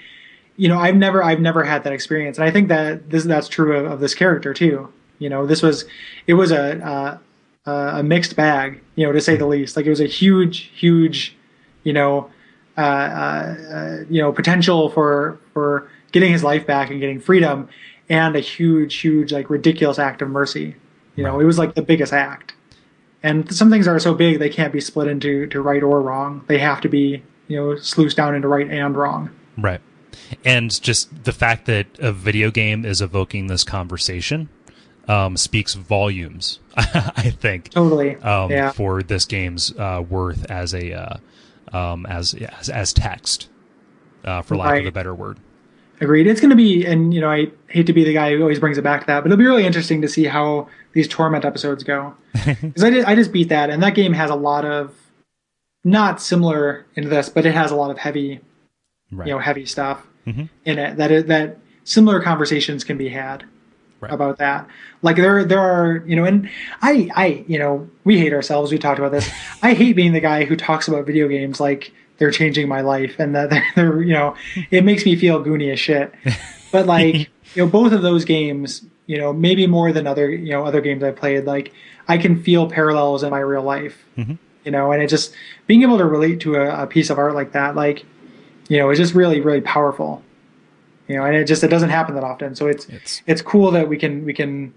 you 0.56 0.68
know, 0.68 0.78
I've 0.78 0.96
never 0.96 1.22
I've 1.22 1.40
never 1.40 1.64
had 1.64 1.84
that 1.84 1.92
experience, 1.92 2.38
and 2.38 2.46
I 2.46 2.50
think 2.50 2.68
that 2.68 3.10
this 3.10 3.24
that's 3.24 3.48
true 3.48 3.76
of, 3.76 3.90
of 3.90 4.00
this 4.00 4.14
character 4.14 4.52
too. 4.52 4.92
You 5.18 5.28
know, 5.28 5.46
this 5.46 5.62
was 5.62 5.84
it 6.26 6.34
was 6.34 6.52
a 6.52 7.20
uh, 7.66 7.92
a 7.96 8.02
mixed 8.02 8.36
bag, 8.36 8.80
you 8.96 9.06
know, 9.06 9.12
to 9.12 9.20
say 9.20 9.36
the 9.36 9.46
least. 9.46 9.76
Like 9.76 9.86
it 9.86 9.90
was 9.90 10.00
a 10.00 10.06
huge, 10.06 10.70
huge, 10.74 11.36
you 11.84 11.92
know, 11.92 12.30
uh, 12.76 12.80
uh, 12.80 13.56
uh, 13.74 13.96
you 14.10 14.20
know, 14.20 14.32
potential 14.32 14.90
for 14.90 15.38
for 15.52 15.88
getting 16.12 16.32
his 16.32 16.44
life 16.44 16.66
back 16.66 16.90
and 16.90 17.00
getting 17.00 17.18
freedom, 17.18 17.68
and 18.12 18.36
a 18.36 18.40
huge, 18.40 19.00
huge, 19.00 19.32
like 19.32 19.50
ridiculous 19.50 19.98
act 19.98 20.22
of 20.22 20.28
mercy. 20.28 20.76
You 21.16 21.24
know, 21.24 21.40
it 21.40 21.44
was 21.44 21.58
like 21.58 21.74
the 21.74 21.82
biggest 21.82 22.12
act. 22.12 22.54
And 23.22 23.54
some 23.54 23.70
things 23.70 23.86
are 23.86 23.98
so 23.98 24.14
big 24.14 24.38
they 24.38 24.48
can't 24.48 24.72
be 24.72 24.80
split 24.80 25.08
into 25.08 25.46
to 25.48 25.60
right 25.60 25.82
or 25.82 26.00
wrong. 26.00 26.44
They 26.46 26.58
have 26.58 26.80
to 26.82 26.88
be, 26.88 27.22
you 27.48 27.56
know, 27.56 27.76
sluiced 27.76 28.16
down 28.16 28.34
into 28.34 28.48
right 28.48 28.70
and 28.70 28.96
wrong. 28.96 29.30
Right 29.58 29.80
and 30.44 30.80
just 30.82 31.24
the 31.24 31.32
fact 31.32 31.66
that 31.66 31.86
a 31.98 32.12
video 32.12 32.50
game 32.50 32.84
is 32.84 33.00
evoking 33.00 33.46
this 33.46 33.64
conversation 33.64 34.48
um, 35.08 35.36
speaks 35.36 35.74
volumes. 35.74 36.60
I 36.76 37.30
think 37.30 37.70
totally 37.70 38.16
um, 38.16 38.50
yeah. 38.50 38.72
for 38.72 39.02
this 39.02 39.24
game's 39.24 39.76
uh, 39.76 40.02
worth 40.08 40.50
as 40.50 40.74
a 40.74 40.92
uh, 40.92 41.16
um, 41.72 42.06
as, 42.06 42.34
as 42.34 42.68
as 42.68 42.92
text, 42.92 43.48
uh, 44.24 44.42
for 44.42 44.56
lack 44.56 44.72
right. 44.72 44.80
of 44.82 44.86
a 44.86 44.92
better 44.92 45.14
word. 45.14 45.38
Agreed. 46.02 46.26
It's 46.26 46.40
going 46.40 46.50
to 46.50 46.56
be, 46.56 46.84
and 46.84 47.14
you 47.14 47.20
know, 47.20 47.30
I 47.30 47.46
hate 47.68 47.86
to 47.86 47.92
be 47.92 48.02
the 48.04 48.12
guy 48.12 48.32
who 48.34 48.40
always 48.42 48.58
brings 48.58 48.76
it 48.76 48.82
back 48.82 49.00
to 49.02 49.06
that, 49.06 49.20
but 49.22 49.26
it'll 49.32 49.38
be 49.38 49.46
really 49.46 49.64
interesting 49.64 50.02
to 50.02 50.08
see 50.08 50.24
how 50.24 50.68
these 50.92 51.06
torment 51.08 51.44
episodes 51.44 51.84
go. 51.84 52.14
Because 52.44 52.82
I, 52.82 52.90
did, 52.90 53.04
I 53.04 53.14
just 53.14 53.32
beat 53.32 53.48
that, 53.50 53.70
and 53.70 53.82
that 53.82 53.94
game 53.94 54.12
has 54.12 54.28
a 54.30 54.34
lot 54.34 54.64
of 54.64 54.92
not 55.84 56.20
similar 56.20 56.86
into 56.96 57.08
this, 57.08 57.28
but 57.28 57.46
it 57.46 57.54
has 57.54 57.70
a 57.70 57.76
lot 57.76 57.90
of 57.90 57.98
heavy, 57.98 58.40
Right. 59.12 59.28
you 59.28 59.32
know, 59.34 59.38
heavy 59.38 59.64
stuff 59.66 60.06
Mhm. 60.26 60.48
in 60.64 60.78
it. 60.78 60.96
That 60.96 61.10
it, 61.12 61.26
that 61.28 61.58
similar 61.84 62.20
conversations 62.20 62.82
can 62.84 62.96
be 62.98 63.08
had 63.10 63.44
Right. 64.00 64.12
about 64.12 64.38
that. 64.38 64.66
Like 65.02 65.16
there, 65.16 65.44
there 65.44 65.60
are, 65.60 66.02
you 66.06 66.16
know, 66.16 66.24
and 66.24 66.48
I, 66.80 67.10
I, 67.14 67.44
you 67.46 67.58
know, 67.58 67.88
we 68.04 68.18
hate 68.18 68.32
ourselves. 68.32 68.72
We 68.72 68.78
talked 68.78 68.98
about 68.98 69.12
this. 69.12 69.28
I 69.62 69.74
hate 69.74 69.94
being 69.94 70.12
the 70.12 70.20
guy 70.20 70.44
who 70.46 70.56
talks 70.56 70.88
about 70.88 71.06
video 71.06 71.28
games 71.28 71.60
like 71.60 71.92
they're 72.18 72.30
changing 72.30 72.68
my 72.68 72.80
life 72.82 73.16
and 73.18 73.34
that 73.34 73.50
they're, 73.50 73.64
they're 73.74 74.02
you 74.02 74.12
know, 74.14 74.34
it 74.70 74.84
makes 74.84 75.04
me 75.04 75.16
feel 75.16 75.42
goony 75.44 75.72
as 75.72 75.80
shit. 75.80 76.12
But 76.70 76.86
like, 76.86 77.14
you 77.54 77.64
know, 77.64 77.66
both 77.66 77.92
of 77.92 78.02
those 78.02 78.24
games, 78.24 78.84
you 79.06 79.18
know, 79.18 79.32
maybe 79.32 79.66
more 79.66 79.92
than 79.92 80.06
other, 80.06 80.30
you 80.30 80.50
know, 80.52 80.64
other 80.64 80.80
games 80.80 81.02
I've 81.02 81.16
played, 81.16 81.44
like 81.44 81.72
I 82.08 82.18
can 82.18 82.42
feel 82.42 82.68
parallels 82.68 83.22
in 83.22 83.30
my 83.30 83.40
real 83.40 83.62
life. 83.62 84.04
Mhm. 84.16 84.38
You 84.64 84.70
know, 84.70 84.92
and 84.92 85.02
it 85.02 85.08
just 85.08 85.34
being 85.66 85.82
able 85.82 85.98
to 85.98 86.04
relate 86.04 86.40
to 86.40 86.54
a, 86.54 86.84
a 86.84 86.86
piece 86.86 87.10
of 87.10 87.18
art 87.18 87.34
like 87.34 87.52
that, 87.52 87.74
like, 87.74 88.04
you 88.68 88.78
know, 88.78 88.90
it's 88.90 88.98
just 89.00 89.12
really, 89.14 89.40
really 89.40 89.60
powerful. 89.60 90.22
You 91.08 91.16
know, 91.16 91.24
and 91.24 91.34
it 91.34 91.46
just 91.46 91.64
it 91.64 91.68
doesn't 91.68 91.90
happen 91.90 92.14
that 92.14 92.22
often. 92.24 92.54
So 92.54 92.68
it's 92.68 92.86
It's 92.88 93.22
it's 93.26 93.42
cool 93.42 93.72
that 93.72 93.88
we 93.88 93.96
can 93.98 94.24
we 94.24 94.32
can 94.32 94.72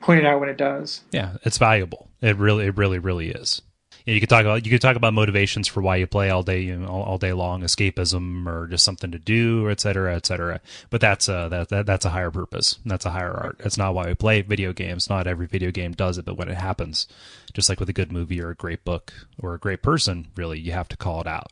point 0.00 0.20
it 0.20 0.26
out 0.26 0.38
when 0.38 0.48
it 0.48 0.56
does. 0.56 1.02
yeah, 1.10 1.36
it's 1.42 1.58
valuable. 1.58 2.08
It 2.22 2.36
really, 2.36 2.66
it 2.66 2.76
really, 2.76 3.00
really 3.00 3.30
is. 3.30 3.62
You, 4.06 4.12
know, 4.12 4.14
you 4.14 4.20
could 4.20 4.28
talk 4.28 4.42
about 4.42 4.64
you 4.64 4.70
could 4.70 4.80
talk 4.80 4.94
about 4.94 5.14
motivations 5.14 5.66
for 5.66 5.80
why 5.80 5.96
you 5.96 6.06
play 6.06 6.30
all 6.30 6.44
day, 6.44 6.60
you 6.60 6.76
know, 6.76 6.86
all, 6.86 7.02
all 7.02 7.18
day 7.18 7.32
long, 7.32 7.62
escapism 7.62 8.46
or 8.46 8.68
just 8.68 8.84
something 8.84 9.10
to 9.10 9.18
do, 9.18 9.66
or 9.66 9.70
et 9.70 9.80
cetera, 9.80 10.14
et 10.14 10.24
cetera. 10.24 10.60
But 10.90 11.00
that's 11.00 11.28
a 11.28 11.48
that, 11.50 11.70
that 11.70 11.86
that's 11.86 12.04
a 12.04 12.10
higher 12.10 12.30
purpose. 12.30 12.78
That's 12.86 13.04
a 13.04 13.10
higher 13.10 13.32
art. 13.32 13.58
That's 13.58 13.76
not 13.76 13.94
why 13.94 14.06
we 14.06 14.14
play 14.14 14.42
video 14.42 14.72
games. 14.72 15.10
Not 15.10 15.26
every 15.26 15.48
video 15.48 15.72
game 15.72 15.90
does 15.90 16.18
it, 16.18 16.24
but 16.24 16.36
when 16.36 16.48
it 16.48 16.56
happens, 16.56 17.08
just 17.52 17.68
like 17.68 17.80
with 17.80 17.88
a 17.88 17.92
good 17.92 18.12
movie 18.12 18.40
or 18.40 18.50
a 18.50 18.54
great 18.54 18.84
book 18.84 19.12
or 19.40 19.54
a 19.54 19.58
great 19.58 19.82
person, 19.82 20.28
really, 20.36 20.60
you 20.60 20.70
have 20.70 20.88
to 20.90 20.96
call 20.96 21.20
it 21.20 21.26
out. 21.26 21.50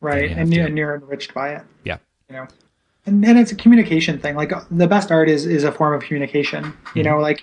right? 0.00 0.30
you 0.30 0.36
And, 0.36 0.54
and 0.54 0.78
you're 0.78 0.94
enriched 0.94 1.34
by 1.34 1.54
it, 1.54 1.62
Yeah, 1.82 1.98
you 2.30 2.36
know. 2.36 2.46
And 3.06 3.24
and 3.24 3.36
it's 3.36 3.50
a 3.50 3.56
communication 3.56 4.20
thing. 4.20 4.36
Like 4.36 4.52
uh, 4.52 4.60
the 4.70 4.86
best 4.86 5.10
art 5.10 5.28
is 5.28 5.46
is 5.46 5.64
a 5.64 5.72
form 5.72 5.94
of 5.94 6.02
communication. 6.02 6.62
You 6.94 7.02
mm-hmm. 7.02 7.10
know, 7.10 7.18
like 7.18 7.42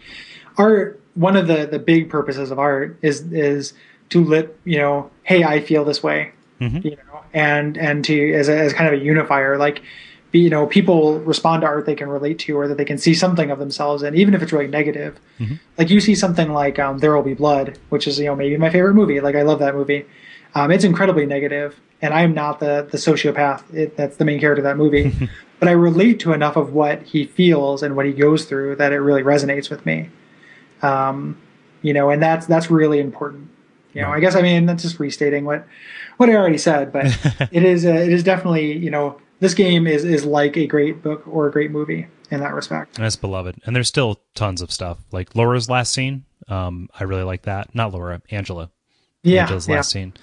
art. 0.57 1.01
One 1.15 1.35
of 1.35 1.47
the 1.47 1.65
the 1.65 1.79
big 1.79 2.09
purposes 2.09 2.51
of 2.51 2.59
art 2.59 2.97
is 3.01 3.21
is 3.33 3.73
to 4.09 4.23
let 4.23 4.55
you 4.65 4.77
know, 4.77 5.09
hey, 5.23 5.43
I 5.43 5.59
feel 5.61 5.83
this 5.85 6.01
way. 6.03 6.31
Mhm. 6.61 6.83
You 6.85 6.91
know, 6.91 7.19
and 7.33 7.77
and 7.77 8.03
to 8.05 8.33
as 8.33 8.47
a, 8.49 8.57
as 8.57 8.73
kind 8.73 8.87
of 8.93 8.99
a 8.99 9.03
unifier, 9.03 9.57
like. 9.57 9.81
be- 10.31 10.39
You 10.39 10.49
know, 10.49 10.65
people 10.67 11.19
respond 11.19 11.61
to 11.61 11.67
art 11.67 11.85
they 11.85 11.95
can 11.95 12.09
relate 12.09 12.39
to, 12.39 12.57
or 12.59 12.67
that 12.67 12.77
they 12.77 12.83
can 12.85 12.97
see 12.97 13.13
something 13.13 13.51
of 13.51 13.57
themselves 13.59 14.03
in, 14.03 14.15
even 14.15 14.33
if 14.33 14.41
it's 14.43 14.51
really 14.51 14.67
negative. 14.67 15.13
Like 15.77 15.89
you 15.89 15.99
see 16.01 16.13
something 16.15 16.49
like 16.51 16.77
um, 16.77 16.97
"There 16.99 17.13
Will 17.15 17.23
Be 17.23 17.33
Blood," 17.35 17.77
which 17.89 18.05
is 18.07 18.19
you 18.19 18.25
know 18.25 18.35
maybe 18.35 18.57
my 18.57 18.69
favorite 18.69 18.95
movie. 18.95 19.21
Like 19.21 19.35
I 19.35 19.43
love 19.43 19.59
that 19.59 19.73
movie. 19.75 20.03
Um, 20.53 20.71
it's 20.71 20.83
incredibly 20.83 21.25
negative, 21.25 21.79
and 22.01 22.13
I 22.13 22.21
am 22.27 22.33
not 22.33 22.59
the 22.59 22.85
the 22.91 22.97
sociopath 22.97 23.61
it, 23.73 23.95
that's 23.95 24.17
the 24.17 24.25
main 24.25 24.39
character 24.41 24.59
of 24.59 24.65
that 24.69 24.77
movie. 24.77 25.13
but 25.59 25.69
I 25.69 25.71
relate 25.71 26.19
to 26.21 26.33
enough 26.33 26.57
of 26.57 26.73
what 26.73 26.97
he 27.03 27.25
feels 27.39 27.81
and 27.83 27.95
what 27.95 28.05
he 28.05 28.11
goes 28.11 28.43
through 28.45 28.75
that 28.77 28.91
it 28.91 28.99
really 28.99 29.23
resonates 29.23 29.69
with 29.69 29.85
me. 29.85 30.09
Um, 30.81 31.37
you 31.81 31.93
know, 31.93 32.09
and 32.09 32.21
that's 32.21 32.45
that's 32.45 32.69
really 32.69 32.99
important. 32.99 33.47
You 33.95 34.01
know, 34.01 34.09
I 34.09 34.19
guess 34.19 34.35
I 34.35 34.41
mean 34.41 34.65
that's 34.65 34.83
just 34.83 34.99
restating 34.99 35.45
what 35.45 35.65
what 36.17 36.29
I 36.29 36.35
already 36.35 36.57
said, 36.57 36.91
but 36.91 37.05
it 37.51 37.63
is 37.63 37.85
uh, 37.85 37.89
it 37.89 38.11
is 38.11 38.23
definitely 38.23 38.77
you 38.77 38.91
know 38.91 39.19
this 39.39 39.53
game 39.53 39.87
is 39.87 40.03
is 40.03 40.25
like 40.25 40.57
a 40.57 40.67
great 40.67 41.01
book 41.01 41.25
or 41.27 41.47
a 41.47 41.51
great 41.51 41.71
movie 41.71 42.07
in 42.29 42.41
that 42.41 42.53
respect. 42.53 42.95
That's 42.95 43.15
beloved. 43.15 43.61
And 43.65 43.75
there's 43.75 43.87
still 43.87 44.19
tons 44.33 44.61
of 44.61 44.71
stuff. 44.71 44.97
Like 45.11 45.33
Laura's 45.33 45.69
last 45.69 45.93
scene. 45.93 46.25
Um, 46.47 46.89
I 46.99 47.05
really 47.05 47.23
like 47.23 47.43
that. 47.43 47.73
Not 47.73 47.93
Laura, 47.93 48.21
Angela. 48.29 48.69
Yeah, 49.23 49.43
Angela's 49.43 49.67
yeah. 49.67 49.75
last 49.75 49.91
scene. 49.91 50.13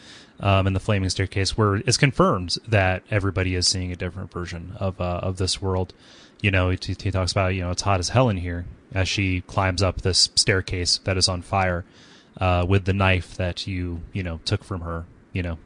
Um, 0.41 0.67
in 0.67 0.73
the 0.73 0.81
flaming 0.81 1.09
staircase, 1.09 1.57
where 1.57 1.77
it's 1.77 1.97
confirmed 1.97 2.57
that 2.67 3.05
everybody 3.11 3.55
is 3.55 3.69
seeing 3.69 3.93
a 3.93 3.97
different 3.97 4.33
version 4.33 4.77
of 4.79 5.01
uh, 5.01 5.21
of 5.23 5.37
this 5.37 5.63
world. 5.63 5.95
You 6.41 6.51
know, 6.51 6.71
he, 6.71 6.79
he 6.83 7.11
talks 7.11 7.33
about 7.33 7.55
you 7.55 7.63
know 7.63 7.71
it's 7.71 7.83
hot 7.83 8.01
as 8.01 8.09
hell 8.09 8.29
in 8.29 8.37
here 8.37 8.67
as 8.93 9.09
she 9.09 9.41
climbs 9.43 9.83
up 9.83 10.03
this 10.03 10.31
staircase 10.35 10.99
that 11.05 11.17
is 11.17 11.29
on 11.29 11.43
fire 11.43 11.85
uh, 12.41 12.65
with 12.69 12.85
the 12.85 12.93
knife 12.93 13.37
that 13.37 13.67
you 13.67 14.01
you 14.13 14.23
know 14.23 14.41
took 14.45 14.65
from 14.65 14.81
her. 14.83 15.05
You 15.33 15.43
know, 15.43 15.59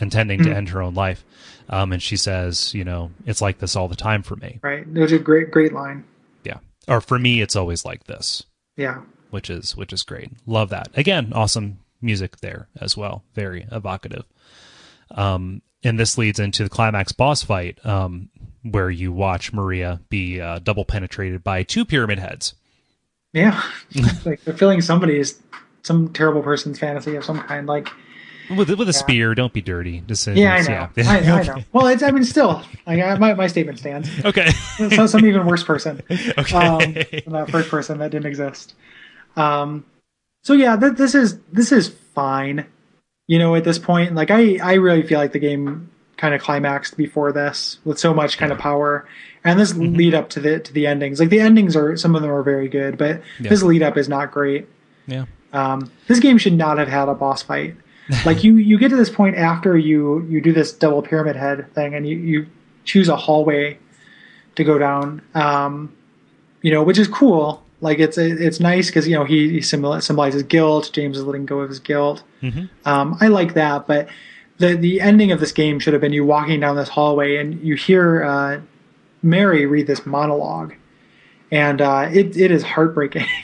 intending 0.00 0.40
Hmm. 0.40 0.46
to 0.46 0.54
end 0.56 0.68
her 0.70 0.82
own 0.82 0.94
life. 0.94 1.24
Um, 1.70 1.92
and 1.92 2.02
she 2.02 2.16
says, 2.18 2.74
you 2.74 2.84
know, 2.84 3.10
it's 3.24 3.40
like 3.40 3.58
this 3.58 3.74
all 3.74 3.88
the 3.88 3.96
time 3.96 4.22
for 4.22 4.36
me. 4.36 4.58
Right, 4.62 4.80
it 4.86 4.98
was 4.98 5.12
a 5.12 5.18
great 5.18 5.50
great 5.50 5.72
line. 5.72 6.04
Yeah, 6.44 6.58
or 6.86 7.00
for 7.00 7.18
me, 7.18 7.40
it's 7.40 7.56
always 7.56 7.84
like 7.86 8.04
this 8.04 8.44
Yeah, 8.76 9.00
which 9.30 9.48
is 9.48 9.74
which 9.76 9.92
is 9.94 10.02
great. 10.02 10.30
Love 10.46 10.68
that. 10.70 10.88
Again, 10.94 11.32
awesome 11.34 11.78
music 12.02 12.38
there 12.40 12.68
as 12.80 12.96
well. 12.98 13.24
Very 13.34 13.66
evocative. 13.72 14.24
Um, 15.10 15.62
and 15.82 15.98
this 15.98 16.18
leads 16.18 16.38
into 16.38 16.64
the 16.64 16.70
climax 16.70 17.12
boss 17.12 17.42
fight, 17.42 17.78
um, 17.86 18.28
where 18.62 18.90
you 18.90 19.12
watch 19.12 19.52
Maria 19.52 20.00
be 20.10 20.40
uh, 20.40 20.58
double 20.58 20.84
penetrated 20.84 21.42
by 21.44 21.62
two 21.62 21.84
pyramid 21.84 22.18
heads. 22.18 22.54
yeah. 23.32 23.62
like 24.24 24.40
fulfilling 24.40 24.80
somebody's 24.82 25.40
some 25.84 26.12
terrible 26.12 26.42
person's 26.42 26.78
fantasy 26.78 27.14
of 27.14 27.24
some 27.24 27.40
kind. 27.42 27.66
Like 27.68 27.88
With 28.50 28.68
with 28.70 28.88
a 28.88 28.92
spear, 28.92 29.34
don't 29.36 29.52
be 29.52 29.62
dirty. 29.62 30.02
Just, 30.06 30.26
Yeah, 30.26 30.54
I 30.54 30.60
know. 30.62 30.88
yeah. 30.96 31.10
I, 31.10 31.18
I 31.18 31.42
know. 31.46 31.62
Well, 31.72 31.86
it's. 31.86 32.02
I 32.02 32.10
mean, 32.10 32.24
still, 32.24 32.62
like, 32.86 33.00
I, 33.00 33.14
my 33.16 33.34
my 33.34 33.46
statement 33.46 33.78
stands. 33.78 34.10
Okay. 34.24 34.50
so, 34.90 35.06
some 35.06 35.24
even 35.24 35.46
worse 35.46 35.62
person. 35.62 36.02
okay. 36.10 36.56
Um, 36.56 36.78
than 37.24 37.32
that 37.32 37.50
first 37.50 37.70
person 37.70 37.98
that 37.98 38.10
didn't 38.10 38.26
exist. 38.26 38.74
Um, 39.36 39.84
so 40.42 40.52
yeah, 40.52 40.76
th- 40.76 40.94
this 40.94 41.14
is 41.14 41.38
this 41.52 41.70
is 41.72 41.88
fine. 42.14 42.66
You 43.26 43.38
know, 43.38 43.54
at 43.54 43.64
this 43.64 43.78
point, 43.78 44.14
like 44.14 44.30
I 44.30 44.58
I 44.62 44.74
really 44.74 45.02
feel 45.02 45.18
like 45.18 45.32
the 45.32 45.38
game 45.38 45.90
kind 46.16 46.34
of 46.34 46.40
climaxed 46.42 46.96
before 46.96 47.32
this 47.32 47.78
with 47.84 47.98
so 47.98 48.12
much 48.14 48.36
kind 48.38 48.52
of 48.52 48.58
power, 48.58 49.06
and 49.42 49.58
this 49.58 49.72
Mm-hmm. 49.72 49.94
lead 49.96 50.14
up 50.14 50.28
to 50.30 50.40
the 50.40 50.60
to 50.60 50.72
the 50.72 50.86
endings. 50.86 51.18
Like 51.18 51.30
the 51.30 51.40
endings 51.40 51.74
are 51.74 51.96
some 51.96 52.14
of 52.14 52.20
them 52.22 52.30
are 52.30 52.42
very 52.42 52.68
good, 52.68 52.98
but 52.98 53.22
Yeah. 53.40 53.48
this 53.48 53.62
lead 53.62 53.82
up 53.82 53.96
is 53.96 54.08
not 54.08 54.30
great. 54.30 54.68
yeah. 55.06 55.24
Um, 55.54 55.90
this 56.08 56.20
game 56.20 56.36
should 56.36 56.52
not 56.52 56.78
have 56.78 56.88
had 56.88 57.08
a 57.08 57.14
boss 57.14 57.42
fight. 57.42 57.76
like 58.26 58.44
you, 58.44 58.56
you 58.56 58.78
get 58.78 58.90
to 58.90 58.96
this 58.96 59.08
point 59.08 59.36
after 59.36 59.78
you 59.78 60.26
you 60.28 60.40
do 60.42 60.52
this 60.52 60.72
double 60.72 61.00
pyramid 61.00 61.36
head 61.36 61.72
thing, 61.74 61.94
and 61.94 62.06
you 62.06 62.16
you 62.18 62.46
choose 62.84 63.08
a 63.08 63.16
hallway 63.16 63.78
to 64.56 64.64
go 64.64 64.76
down. 64.78 65.22
Um, 65.34 65.96
you 66.60 66.70
know, 66.70 66.82
which 66.82 66.98
is 66.98 67.08
cool. 67.08 67.62
Like 67.80 67.98
it's 67.98 68.18
it's 68.18 68.60
nice 68.60 68.88
because 68.88 69.08
you 69.08 69.14
know 69.14 69.24
he, 69.24 69.50
he 69.50 69.60
symbolizes 69.62 70.42
guilt. 70.42 70.90
James 70.92 71.16
is 71.18 71.24
letting 71.24 71.46
go 71.46 71.60
of 71.60 71.68
his 71.68 71.80
guilt. 71.80 72.22
Mhm. 72.42 72.68
Um, 72.84 73.16
I 73.20 73.28
like 73.28 73.54
that, 73.54 73.86
but 73.86 74.08
the 74.58 74.74
the 74.74 75.00
ending 75.00 75.32
of 75.32 75.40
this 75.40 75.52
game 75.52 75.78
should 75.78 75.92
have 75.92 76.00
been 76.02 76.12
you 76.12 76.24
walking 76.24 76.60
down 76.60 76.76
this 76.76 76.88
hallway 76.88 77.36
and 77.36 77.60
you 77.60 77.74
hear 77.74 78.22
uh, 78.22 78.60
Mary 79.22 79.66
read 79.66 79.86
this 79.86 80.06
monologue, 80.06 80.74
and 81.50 81.80
uh, 81.80 82.08
it 82.12 82.36
it 82.36 82.50
is 82.50 82.62
heartbreaking. 82.62 83.26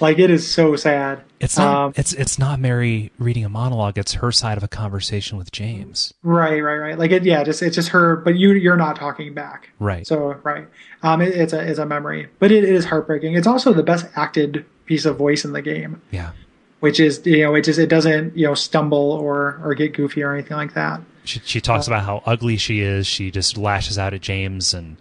like 0.00 0.18
it 0.18 0.30
is 0.30 0.50
so 0.50 0.76
sad. 0.76 1.22
It's 1.40 1.56
not. 1.56 1.86
Um, 1.86 1.92
it's 1.96 2.12
it's 2.12 2.38
not 2.38 2.60
Mary 2.60 3.12
reading 3.18 3.44
a 3.44 3.48
monologue. 3.48 3.98
It's 3.98 4.14
her 4.14 4.32
side 4.32 4.56
of 4.56 4.64
a 4.64 4.68
conversation 4.68 5.38
with 5.38 5.52
James. 5.52 6.14
Right, 6.22 6.60
right, 6.60 6.76
right. 6.76 6.98
Like 6.98 7.10
it, 7.10 7.24
yeah, 7.24 7.44
just 7.44 7.62
it's 7.62 7.76
just 7.76 7.90
her, 7.90 8.16
but 8.16 8.36
you 8.36 8.52
you're 8.52 8.76
not 8.76 8.96
talking 8.96 9.34
back. 9.34 9.70
Right. 9.78 10.06
So 10.06 10.38
right, 10.42 10.66
um, 11.02 11.20
it, 11.20 11.34
it's 11.34 11.52
a 11.52 11.60
it's 11.60 11.78
a 11.78 11.86
memory, 11.86 12.28
but 12.38 12.50
it, 12.52 12.64
it 12.64 12.70
is 12.70 12.86
heartbreaking. 12.86 13.34
It's 13.34 13.46
also 13.46 13.72
the 13.72 13.82
best 13.82 14.06
acted 14.16 14.64
piece 14.86 15.04
of 15.04 15.16
voice 15.16 15.44
in 15.44 15.52
the 15.52 15.62
game, 15.62 16.00
yeah. 16.10 16.32
which 16.80 17.00
is 17.00 17.24
you 17.26 17.42
know 17.42 17.54
it 17.54 17.62
just 17.62 17.78
it 17.78 17.88
doesn't 17.88 18.36
you 18.36 18.46
know 18.46 18.54
stumble 18.54 19.12
or 19.12 19.60
or 19.62 19.74
get 19.74 19.94
goofy 19.94 20.22
or 20.22 20.32
anything 20.32 20.56
like 20.56 20.74
that. 20.74 21.00
She 21.24 21.40
she 21.44 21.60
talks 21.60 21.86
about 21.86 22.04
how 22.04 22.22
ugly 22.24 22.56
she 22.56 22.80
is. 22.80 23.06
She 23.06 23.30
just 23.30 23.58
lashes 23.58 23.98
out 23.98 24.14
at 24.14 24.20
James 24.20 24.72
and 24.72 24.96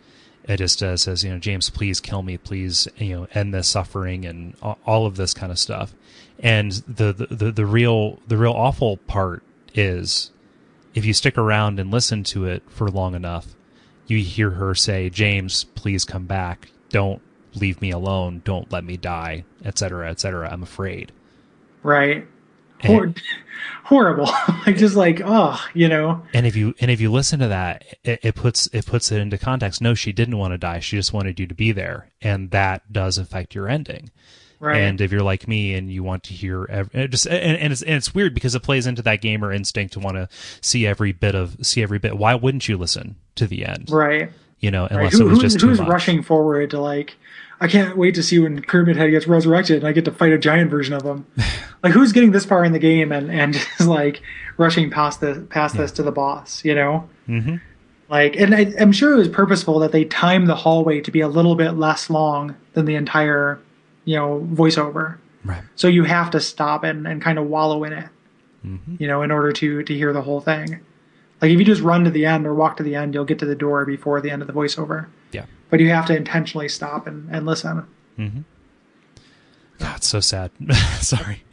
it 0.47 0.57
just 0.57 0.81
uh, 0.83 0.95
says, 0.95 1.23
you 1.23 1.31
know, 1.31 1.39
James, 1.39 1.69
please 1.69 1.99
kill 1.99 2.21
me, 2.21 2.37
please, 2.37 2.87
you 2.97 3.15
know, 3.15 3.27
end 3.33 3.53
this 3.53 3.67
suffering 3.67 4.25
and 4.25 4.55
all 4.61 5.05
of 5.05 5.15
this 5.15 5.33
kind 5.33 5.51
of 5.51 5.57
stuff. 5.57 5.93
And 6.39 6.71
the 6.71 7.13
the 7.13 7.35
the, 7.35 7.51
the 7.51 7.65
real 7.65 8.19
the 8.27 8.37
real 8.37 8.51
awful 8.51 8.97
part 8.97 9.43
is 9.73 10.31
if 10.93 11.05
you 11.05 11.13
stick 11.13 11.37
around 11.37 11.79
and 11.79 11.91
listen 11.91 12.23
to 12.25 12.45
it 12.45 12.63
for 12.69 12.89
long 12.89 13.15
enough, 13.15 13.55
you 14.07 14.19
hear 14.19 14.51
her 14.51 14.75
say, 14.75 15.09
"James, 15.09 15.63
please 15.63 16.05
come 16.05 16.25
back. 16.25 16.69
Don't 16.89 17.21
leave 17.55 17.81
me 17.81 17.91
alone. 17.91 18.41
Don't 18.45 18.71
let 18.71 18.83
me 18.83 18.97
die, 18.97 19.45
etc., 19.63 20.09
etc. 20.09 20.49
I'm 20.51 20.63
afraid." 20.63 21.11
Right. 21.81 22.27
Hor- 22.83 23.13
horrible. 23.83 24.25
like 24.65 24.77
just 24.77 24.95
like 24.95 25.21
oh, 25.23 25.63
you 25.73 25.87
know. 25.87 26.21
and 26.33 26.45
if 26.45 26.55
you 26.55 26.73
and 26.79 26.89
if 26.91 26.99
you 27.01 27.11
listen 27.11 27.39
to 27.39 27.47
that 27.47 27.83
it, 28.03 28.19
it 28.23 28.35
puts 28.35 28.67
it 28.73 28.85
puts 28.85 29.11
it 29.11 29.19
into 29.19 29.37
context 29.37 29.81
no 29.81 29.93
she 29.93 30.11
didn't 30.11 30.37
want 30.37 30.51
to 30.53 30.57
die 30.57 30.79
she 30.79 30.97
just 30.97 31.13
wanted 31.13 31.39
you 31.39 31.47
to 31.47 31.55
be 31.55 31.71
there 31.71 32.09
and 32.21 32.51
that 32.51 32.91
does 32.91 33.17
affect 33.17 33.55
your 33.55 33.67
ending 33.67 34.09
Right. 34.59 34.77
and 34.77 35.01
if 35.01 35.11
you're 35.11 35.21
like 35.21 35.47
me 35.49 35.73
and 35.75 35.91
you 35.91 36.01
want 36.01 36.23
to 36.23 36.33
hear 36.33 36.65
ev- 36.69 36.89
it 36.93 37.09
just 37.11 37.27
and, 37.27 37.57
and 37.57 37.73
it's 37.73 37.81
and 37.81 37.95
it's 37.95 38.15
weird 38.15 38.33
because 38.33 38.55
it 38.55 38.63
plays 38.63 38.87
into 38.87 39.01
that 39.03 39.21
gamer 39.21 39.51
instinct 39.51 39.93
to 39.93 39.99
want 39.99 40.15
to 40.15 40.29
see 40.61 40.87
every 40.87 41.11
bit 41.11 41.35
of 41.35 41.57
see 41.61 41.83
every 41.83 41.99
bit 41.99 42.17
why 42.17 42.33
wouldn't 42.35 42.67
you 42.67 42.77
listen 42.77 43.15
to 43.35 43.47
the 43.47 43.65
end 43.65 43.89
right. 43.91 44.31
You 44.61 44.71
know, 44.71 44.87
unless 44.89 45.13
Right? 45.13 45.13
Who- 45.13 45.27
it 45.27 45.29
was 45.29 45.41
who's 45.41 45.53
just 45.53 45.59
too 45.59 45.67
who's 45.67 45.79
much. 45.79 45.89
rushing 45.89 46.23
forward 46.23 46.69
to 46.71 46.79
like? 46.79 47.17
I 47.61 47.67
can't 47.67 47.97
wait 47.97 48.15
to 48.15 48.23
see 48.23 48.37
when 48.39 48.61
Pyramid 48.61 48.97
Head 48.97 49.11
gets 49.11 49.27
resurrected 49.27 49.77
and 49.77 49.87
I 49.87 49.91
get 49.93 50.05
to 50.05 50.11
fight 50.11 50.33
a 50.33 50.37
giant 50.37 50.69
version 50.69 50.93
of 50.93 51.03
him. 51.03 51.25
like, 51.83 51.93
who's 51.93 52.11
getting 52.11 52.31
this 52.31 52.45
far 52.45 52.65
in 52.65 52.73
the 52.73 52.79
game 52.79 53.11
and 53.11 53.31
and 53.31 53.53
just 53.77 53.81
like 53.81 54.21
rushing 54.57 54.89
past 54.91 55.21
this 55.21 55.37
past 55.49 55.77
this 55.77 55.91
to 55.93 56.03
the 56.03 56.11
boss? 56.11 56.63
You 56.65 56.75
know. 56.75 57.09
Mhm. 57.27 57.61
Like, 58.07 58.35
and 58.35 58.53
I, 58.53 58.71
I'm 58.79 58.91
sure 58.91 59.13
it 59.13 59.17
was 59.17 59.29
purposeful 59.29 59.79
that 59.79 59.91
they 59.91 60.05
timed 60.05 60.47
the 60.47 60.55
hallway 60.55 61.01
to 61.01 61.09
be 61.11 61.21
a 61.21 61.27
little 61.27 61.55
bit 61.55 61.71
less 61.71 62.07
long 62.09 62.55
than 62.73 62.85
the 62.85 62.93
entire, 62.95 63.59
you 64.03 64.15
know, 64.15 64.47
voiceover. 64.53 65.17
Right. 65.43 65.63
So 65.75 65.87
you 65.87 66.03
have 66.03 66.29
to 66.31 66.39
stop 66.39 66.83
and, 66.83 67.07
and 67.07 67.19
kind 67.19 67.39
of 67.39 67.47
wallow 67.47 67.83
in 67.83 67.93
it, 67.93 68.09
Mhm. 68.65 68.99
you 68.99 69.07
know, 69.07 69.23
in 69.23 69.31
order 69.31 69.51
to 69.53 69.81
to 69.83 69.93
hear 69.95 70.13
the 70.13 70.21
whole 70.21 70.39
thing. 70.41 70.81
Like 71.41 71.51
if 71.51 71.57
you 71.59 71.65
just 71.65 71.81
run 71.81 72.03
to 72.03 72.11
the 72.11 72.25
end 72.25 72.45
or 72.45 72.53
walk 72.53 72.77
to 72.77 72.83
the 72.83 72.95
end, 72.95 73.13
you'll 73.13 73.25
get 73.25 73.39
to 73.39 73.45
the 73.45 73.55
door 73.55 73.85
before 73.85 74.21
the 74.21 74.29
end 74.29 74.41
of 74.41 74.47
the 74.47 74.53
voiceover. 74.53 75.07
Yeah. 75.65 75.69
But 75.69 75.79
you 75.79 75.89
have 75.89 76.05
to 76.07 76.15
intentionally 76.15 76.69
stop 76.69 77.07
and, 77.07 77.29
and 77.33 77.45
listen. 77.45 77.85
God, 78.17 79.97
it's 79.97 80.07
so 80.07 80.19
sad. 80.19 80.51
Sorry. 81.01 81.43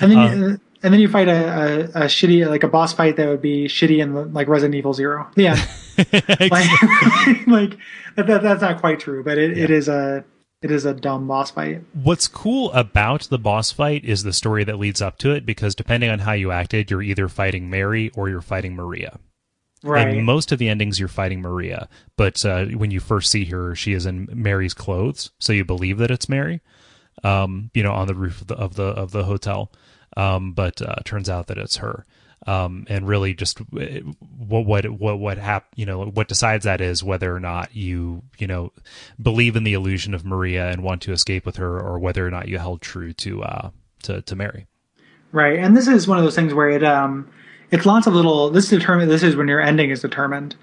And 0.00 0.12
then 0.12 0.18
Uh, 0.18 0.34
you, 0.34 0.60
and 0.84 0.92
then 0.92 1.00
you 1.00 1.08
fight 1.08 1.28
a, 1.28 1.32
a, 1.32 1.78
a 1.80 2.04
shitty 2.06 2.48
like 2.48 2.62
a 2.64 2.68
boss 2.68 2.92
fight 2.92 3.16
that 3.16 3.28
would 3.28 3.42
be 3.42 3.66
shitty 3.66 3.98
in 4.00 4.32
like 4.32 4.48
Resident 4.48 4.74
Evil 4.74 4.92
Zero. 4.92 5.28
Yeah, 5.36 5.54
like, 5.98 6.10
like 7.46 7.78
that, 8.16 8.26
that, 8.26 8.42
that's 8.42 8.62
not 8.62 8.80
quite 8.80 8.98
true, 9.00 9.22
but 9.22 9.38
it, 9.38 9.56
it 9.56 9.70
is 9.70 9.88
a 9.88 10.24
it 10.60 10.70
is 10.70 10.84
a 10.84 10.94
dumb 10.94 11.26
boss 11.28 11.50
fight. 11.50 11.82
What's 11.92 12.28
cool 12.28 12.72
about 12.72 13.22
the 13.22 13.38
boss 13.38 13.70
fight 13.72 14.04
is 14.04 14.22
the 14.22 14.32
story 14.32 14.64
that 14.64 14.78
leads 14.78 15.00
up 15.02 15.18
to 15.18 15.30
it, 15.32 15.46
because 15.46 15.74
depending 15.74 16.10
on 16.10 16.20
how 16.20 16.32
you 16.32 16.50
acted, 16.50 16.90
you're 16.90 17.02
either 17.02 17.28
fighting 17.28 17.70
Mary 17.70 18.10
or 18.14 18.28
you're 18.28 18.40
fighting 18.40 18.74
Maria. 18.74 19.18
Right. 19.82 20.16
In 20.16 20.24
most 20.24 20.52
of 20.52 20.58
the 20.58 20.68
endings, 20.68 20.98
you're 20.98 21.08
fighting 21.08 21.40
Maria, 21.40 21.88
but 22.16 22.44
uh, 22.44 22.66
when 22.66 22.90
you 22.90 23.00
first 23.00 23.30
see 23.30 23.46
her, 23.46 23.74
she 23.74 23.92
is 23.92 24.06
in 24.06 24.28
Mary's 24.32 24.74
clothes, 24.74 25.30
so 25.38 25.52
you 25.52 25.64
believe 25.64 25.98
that 25.98 26.10
it's 26.10 26.28
Mary. 26.28 26.60
Um, 27.24 27.70
you 27.74 27.82
know, 27.82 27.92
on 27.92 28.06
the 28.06 28.14
roof 28.14 28.40
of 28.40 28.46
the 28.46 28.54
of 28.54 28.74
the, 28.76 28.84
of 28.84 29.10
the 29.10 29.24
hotel, 29.24 29.72
um, 30.16 30.52
but 30.52 30.80
uh, 30.80 30.96
turns 31.04 31.28
out 31.28 31.48
that 31.48 31.58
it's 31.58 31.76
her. 31.76 32.06
Um, 32.46 32.86
and 32.88 33.06
really, 33.06 33.34
just 33.34 33.60
uh, 33.60 34.00
what 34.38 34.66
what 34.66 34.88
what 34.88 35.18
what 35.18 35.38
hap- 35.38 35.72
you 35.76 35.86
know 35.86 36.06
what 36.06 36.26
decides 36.28 36.64
that 36.64 36.80
is 36.80 37.04
whether 37.04 37.34
or 37.34 37.38
not 37.38 37.74
you 37.76 38.22
you 38.38 38.46
know 38.46 38.72
believe 39.20 39.54
in 39.54 39.62
the 39.62 39.74
illusion 39.74 40.14
of 40.14 40.24
Maria 40.24 40.70
and 40.70 40.82
want 40.82 41.02
to 41.02 41.12
escape 41.12 41.46
with 41.46 41.56
her, 41.56 41.78
or 41.78 41.98
whether 41.98 42.26
or 42.26 42.30
not 42.30 42.48
you 42.48 42.58
held 42.58 42.80
true 42.80 43.12
to 43.14 43.42
uh 43.44 43.70
to 44.04 44.22
to 44.22 44.34
Mary. 44.34 44.66
Right, 45.30 45.58
and 45.58 45.76
this 45.76 45.86
is 45.86 46.08
one 46.08 46.18
of 46.18 46.24
those 46.24 46.34
things 46.34 46.52
where 46.52 46.70
it 46.70 46.82
um, 46.82 47.30
it's 47.72 47.86
lots 47.86 48.06
of 48.06 48.14
little. 48.14 48.50
This 48.50 48.68
determine 48.68 49.08
this 49.08 49.22
is 49.22 49.34
when 49.34 49.48
your 49.48 49.60
ending 49.60 49.90
is 49.90 50.00
determined, 50.00 50.54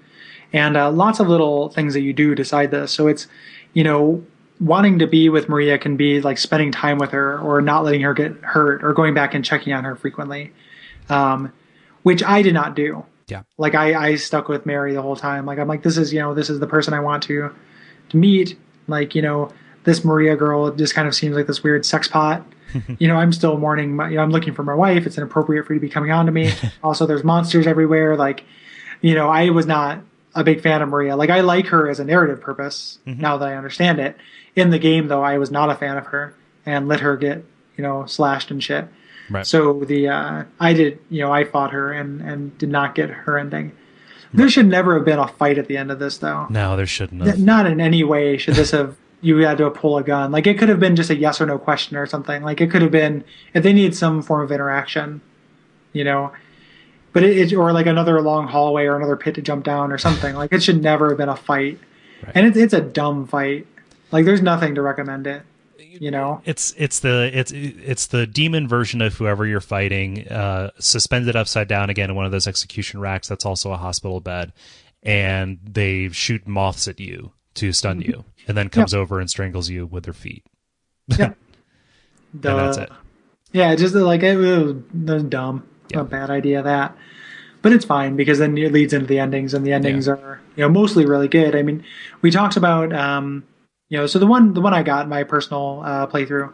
and 0.52 0.76
uh, 0.76 0.90
lots 0.90 1.20
of 1.20 1.28
little 1.28 1.68
things 1.68 1.92
that 1.94 2.00
you 2.00 2.12
do 2.12 2.34
decide 2.34 2.70
this. 2.70 2.92
So 2.92 3.08
it's, 3.08 3.26
you 3.74 3.84
know, 3.84 4.24
wanting 4.60 5.00
to 5.00 5.06
be 5.06 5.28
with 5.28 5.48
Maria 5.48 5.76
can 5.76 5.96
be 5.96 6.20
like 6.20 6.38
spending 6.38 6.70
time 6.70 6.98
with 6.98 7.10
her, 7.10 7.38
or 7.38 7.60
not 7.60 7.84
letting 7.84 8.00
her 8.02 8.14
get 8.14 8.32
hurt, 8.42 8.82
or 8.84 8.94
going 8.94 9.12
back 9.12 9.34
and 9.34 9.44
checking 9.44 9.72
on 9.72 9.82
her 9.84 9.96
frequently, 9.96 10.52
um, 11.08 11.52
which 12.04 12.22
I 12.22 12.42
did 12.42 12.54
not 12.54 12.76
do. 12.76 13.04
Yeah. 13.26 13.42
Like 13.58 13.74
I, 13.74 14.10
I 14.10 14.14
stuck 14.14 14.48
with 14.48 14.64
Mary 14.64 14.94
the 14.94 15.02
whole 15.02 15.16
time. 15.16 15.46
Like 15.46 15.58
I'm 15.58 15.68
like 15.68 15.82
this 15.82 15.96
is 15.98 16.12
you 16.12 16.20
know 16.20 16.32
this 16.32 16.48
is 16.48 16.60
the 16.60 16.66
person 16.66 16.94
I 16.94 17.00
want 17.00 17.24
to 17.24 17.52
to 18.10 18.16
meet. 18.16 18.56
Like 18.86 19.16
you 19.16 19.22
know 19.22 19.50
this 19.82 20.04
Maria 20.04 20.36
girl 20.36 20.70
just 20.70 20.94
kind 20.94 21.08
of 21.08 21.14
seems 21.14 21.34
like 21.34 21.48
this 21.48 21.62
weird 21.62 21.84
sex 21.84 22.06
pot 22.06 22.44
you 22.98 23.08
know, 23.08 23.16
I'm 23.16 23.32
still 23.32 23.58
mourning. 23.58 23.96
My, 23.96 24.08
you 24.08 24.16
know, 24.16 24.22
I'm 24.22 24.30
looking 24.30 24.54
for 24.54 24.62
my 24.62 24.74
wife. 24.74 25.06
It's 25.06 25.16
inappropriate 25.16 25.66
for 25.66 25.74
you 25.74 25.80
to 25.80 25.86
be 25.86 25.90
coming 25.90 26.10
on 26.10 26.26
to 26.26 26.32
me. 26.32 26.52
also, 26.82 27.06
there's 27.06 27.24
monsters 27.24 27.66
everywhere. 27.66 28.16
Like, 28.16 28.44
you 29.00 29.14
know, 29.14 29.28
I 29.28 29.50
was 29.50 29.66
not 29.66 30.00
a 30.34 30.44
big 30.44 30.60
fan 30.60 30.82
of 30.82 30.88
Maria. 30.88 31.16
Like, 31.16 31.30
I 31.30 31.40
like 31.40 31.66
her 31.66 31.88
as 31.88 32.00
a 32.00 32.04
narrative 32.04 32.40
purpose 32.40 32.98
now 33.04 33.36
that 33.36 33.48
I 33.48 33.56
understand 33.56 33.98
it. 33.98 34.16
In 34.56 34.70
the 34.70 34.78
game, 34.78 35.08
though, 35.08 35.22
I 35.22 35.38
was 35.38 35.50
not 35.50 35.70
a 35.70 35.74
fan 35.74 35.96
of 35.96 36.06
her 36.06 36.34
and 36.66 36.88
let 36.88 37.00
her 37.00 37.16
get, 37.16 37.44
you 37.76 37.82
know, 37.82 38.06
slashed 38.06 38.50
and 38.50 38.62
shit. 38.62 38.88
Right. 39.30 39.46
So 39.46 39.84
the 39.84 40.08
uh, 40.08 40.44
I 40.58 40.72
did, 40.72 40.98
you 41.08 41.20
know, 41.20 41.32
I 41.32 41.44
fought 41.44 41.70
her 41.70 41.92
and 41.92 42.20
and 42.20 42.56
did 42.58 42.68
not 42.68 42.96
get 42.96 43.10
her 43.10 43.38
ending. 43.38 43.72
There 44.32 44.48
should 44.48 44.66
never 44.66 44.94
have 44.94 45.04
been 45.04 45.18
a 45.18 45.26
fight 45.26 45.58
at 45.58 45.66
the 45.66 45.76
end 45.76 45.90
of 45.90 45.98
this, 45.98 46.18
though. 46.18 46.46
No, 46.50 46.76
there 46.76 46.86
shouldn't 46.86 47.24
have. 47.26 47.38
Not 47.38 47.66
in 47.66 47.80
any 47.80 48.04
way 48.04 48.36
should 48.36 48.54
this 48.54 48.70
have 48.70 48.96
you 49.20 49.36
had 49.38 49.58
to 49.58 49.70
pull 49.70 49.98
a 49.98 50.02
gun. 50.02 50.32
Like 50.32 50.46
it 50.46 50.58
could 50.58 50.68
have 50.68 50.80
been 50.80 50.96
just 50.96 51.10
a 51.10 51.16
yes 51.16 51.40
or 51.40 51.46
no 51.46 51.58
question 51.58 51.96
or 51.96 52.06
something. 52.06 52.42
Like 52.42 52.60
it 52.60 52.70
could 52.70 52.82
have 52.82 52.90
been 52.90 53.24
if 53.54 53.62
they 53.62 53.72
needed 53.72 53.94
some 53.94 54.22
form 54.22 54.42
of 54.42 54.52
interaction, 54.52 55.20
you 55.92 56.04
know. 56.04 56.32
But 57.12 57.24
it, 57.24 57.52
it 57.52 57.56
or 57.56 57.72
like 57.72 57.86
another 57.86 58.20
long 58.20 58.46
hallway 58.46 58.86
or 58.86 58.96
another 58.96 59.16
pit 59.16 59.34
to 59.34 59.42
jump 59.42 59.64
down 59.64 59.92
or 59.92 59.98
something. 59.98 60.34
Like 60.34 60.52
it 60.52 60.62
should 60.62 60.82
never 60.82 61.10
have 61.10 61.18
been 61.18 61.28
a 61.28 61.36
fight. 61.36 61.78
Right. 62.22 62.32
And 62.34 62.46
it's 62.46 62.56
it's 62.56 62.74
a 62.74 62.80
dumb 62.80 63.26
fight. 63.26 63.66
Like 64.12 64.24
there's 64.24 64.42
nothing 64.42 64.74
to 64.76 64.82
recommend 64.82 65.26
it. 65.26 65.42
You 65.78 66.10
know. 66.10 66.40
It's 66.44 66.72
it's 66.78 67.00
the 67.00 67.30
it's 67.32 67.52
it's 67.52 68.06
the 68.06 68.26
demon 68.26 68.68
version 68.68 69.02
of 69.02 69.14
whoever 69.14 69.46
you're 69.46 69.60
fighting, 69.60 70.26
uh, 70.28 70.70
suspended 70.78 71.36
upside 71.36 71.68
down 71.68 71.90
again 71.90 72.10
in 72.10 72.16
one 72.16 72.24
of 72.24 72.32
those 72.32 72.46
execution 72.46 73.00
racks. 73.00 73.28
That's 73.28 73.44
also 73.44 73.72
a 73.72 73.76
hospital 73.76 74.20
bed, 74.20 74.52
and 75.02 75.58
they 75.62 76.08
shoot 76.10 76.46
moths 76.46 76.88
at 76.88 77.00
you 77.00 77.32
to 77.54 77.72
stun 77.72 78.00
you, 78.00 78.24
and 78.46 78.56
then 78.56 78.68
comes 78.68 78.94
over 78.94 79.20
and 79.20 79.28
strangles 79.28 79.68
you 79.68 79.86
with 79.86 80.04
their 80.04 80.14
feet. 80.14 80.44
Yeah. 81.08 81.34
And 82.32 82.42
that's 82.42 82.76
it. 82.76 82.90
Yeah, 83.50 83.74
just 83.74 83.92
like 83.92 84.22
it 84.22 84.36
was, 84.36 84.70
it 84.70 85.10
was 85.12 85.24
dumb. 85.24 85.66
Yeah. 85.90 86.02
A 86.02 86.04
bad 86.04 86.30
idea 86.30 86.62
that. 86.62 86.96
But 87.60 87.72
it's 87.72 87.84
fine 87.84 88.14
because 88.14 88.38
then 88.38 88.56
it 88.56 88.70
leads 88.72 88.92
into 88.92 89.06
the 89.06 89.18
endings, 89.18 89.52
and 89.52 89.66
the 89.66 89.72
endings 89.72 90.06
are 90.06 90.40
you 90.54 90.62
know 90.62 90.68
mostly 90.68 91.04
really 91.06 91.26
good. 91.26 91.56
I 91.56 91.62
mean, 91.62 91.82
we 92.22 92.30
talked 92.30 92.56
about 92.56 92.92
um, 92.92 93.44
you 93.90 93.98
know, 93.98 94.06
so 94.06 94.18
the 94.18 94.26
one 94.26 94.54
the 94.54 94.60
one 94.60 94.72
I 94.72 94.82
got 94.82 95.04
in 95.04 95.10
my 95.10 95.24
personal 95.24 95.82
uh, 95.84 96.06
playthrough 96.06 96.52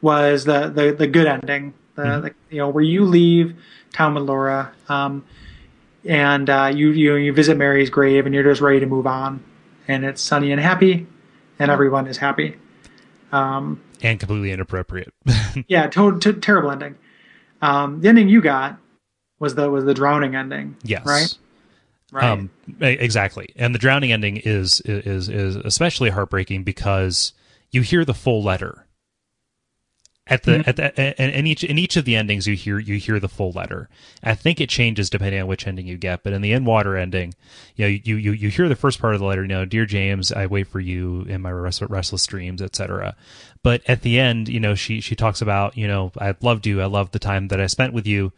was 0.00 0.44
the 0.44 0.68
the 0.68 0.92
the 0.92 1.06
good 1.06 1.26
ending, 1.26 1.74
the, 1.96 2.20
the 2.20 2.34
you 2.48 2.58
know 2.58 2.68
where 2.68 2.84
you 2.84 3.04
leave 3.04 3.54
town 3.92 4.14
with 4.14 4.22
Laura, 4.22 4.72
um, 4.88 5.24
and 6.04 6.48
uh, 6.48 6.72
you 6.72 6.90
you 6.90 7.16
you 7.16 7.32
visit 7.32 7.56
Mary's 7.56 7.90
grave, 7.90 8.24
and 8.24 8.34
you're 8.34 8.44
just 8.44 8.60
ready 8.60 8.80
to 8.80 8.86
move 8.86 9.06
on, 9.06 9.42
and 9.88 10.04
it's 10.04 10.20
sunny 10.22 10.52
and 10.52 10.60
happy, 10.60 11.06
and 11.58 11.70
everyone 11.70 12.06
is 12.06 12.16
happy. 12.18 12.56
Um, 13.32 13.82
And 14.02 14.18
completely 14.20 14.52
inappropriate. 14.52 15.12
yeah, 15.68 15.86
to- 15.88 16.18
to- 16.18 16.32
terrible 16.34 16.70
ending. 16.70 16.96
Um, 17.62 18.00
the 18.00 18.08
ending 18.08 18.28
you 18.28 18.40
got 18.40 18.78
was 19.38 19.54
the 19.54 19.70
was 19.70 19.84
the 19.84 19.94
drowning 19.94 20.34
ending. 20.36 20.76
yes. 20.82 21.04
Right. 21.06 21.34
Right. 22.12 22.24
Um, 22.30 22.50
exactly. 22.80 23.48
And 23.56 23.74
the 23.74 23.78
drowning 23.80 24.12
ending 24.12 24.36
is 24.36 24.80
is 24.84 25.28
is 25.28 25.56
especially 25.56 26.10
heartbreaking 26.10 26.62
because 26.62 27.32
you 27.72 27.82
hear 27.82 28.04
the 28.04 28.14
full 28.14 28.42
letter. 28.44 28.85
At 30.28 30.42
the 30.42 30.52
Mm-hmm. 30.58 30.68
at 30.68 30.76
the 30.76 31.20
and 31.22 31.32
in 31.32 31.46
each 31.46 31.62
in 31.62 31.78
each 31.78 31.96
of 31.96 32.04
the 32.04 32.16
endings 32.16 32.48
you 32.48 32.56
hear 32.56 32.80
you 32.80 32.96
hear 32.96 33.20
the 33.20 33.28
full 33.28 33.52
letter. 33.52 33.88
I 34.24 34.34
think 34.34 34.60
it 34.60 34.68
changes 34.68 35.08
depending 35.08 35.40
on 35.40 35.46
which 35.46 35.68
ending 35.68 35.86
you 35.86 35.96
get, 35.96 36.24
but 36.24 36.32
in 36.32 36.42
the 36.42 36.52
in 36.52 36.64
water 36.64 36.96
ending, 36.96 37.34
you 37.76 37.84
know, 37.84 37.88
you 37.88 38.16
you 38.16 38.32
you 38.32 38.48
hear 38.48 38.68
the 38.68 38.74
first 38.74 39.00
part 39.00 39.14
of 39.14 39.20
the 39.20 39.26
letter, 39.26 39.42
you 39.42 39.48
know, 39.48 39.64
dear 39.64 39.86
James, 39.86 40.32
I 40.32 40.46
wait 40.46 40.66
for 40.66 40.80
you 40.80 41.22
in 41.28 41.42
my 41.42 41.52
rest- 41.52 41.80
restless 41.82 42.26
dreams, 42.26 42.60
etc. 42.60 43.14
But 43.62 43.82
at 43.86 44.02
the 44.02 44.18
end, 44.18 44.48
you 44.48 44.58
know, 44.58 44.74
she 44.74 45.00
she 45.00 45.14
talks 45.14 45.40
about, 45.40 45.76
you 45.76 45.86
know, 45.86 46.10
I 46.18 46.34
loved 46.40 46.66
you, 46.66 46.82
I 46.82 46.86
loved 46.86 47.12
the 47.12 47.20
time 47.20 47.46
that 47.48 47.60
I 47.60 47.68
spent 47.68 47.92
with 47.92 48.06
you. 48.06 48.32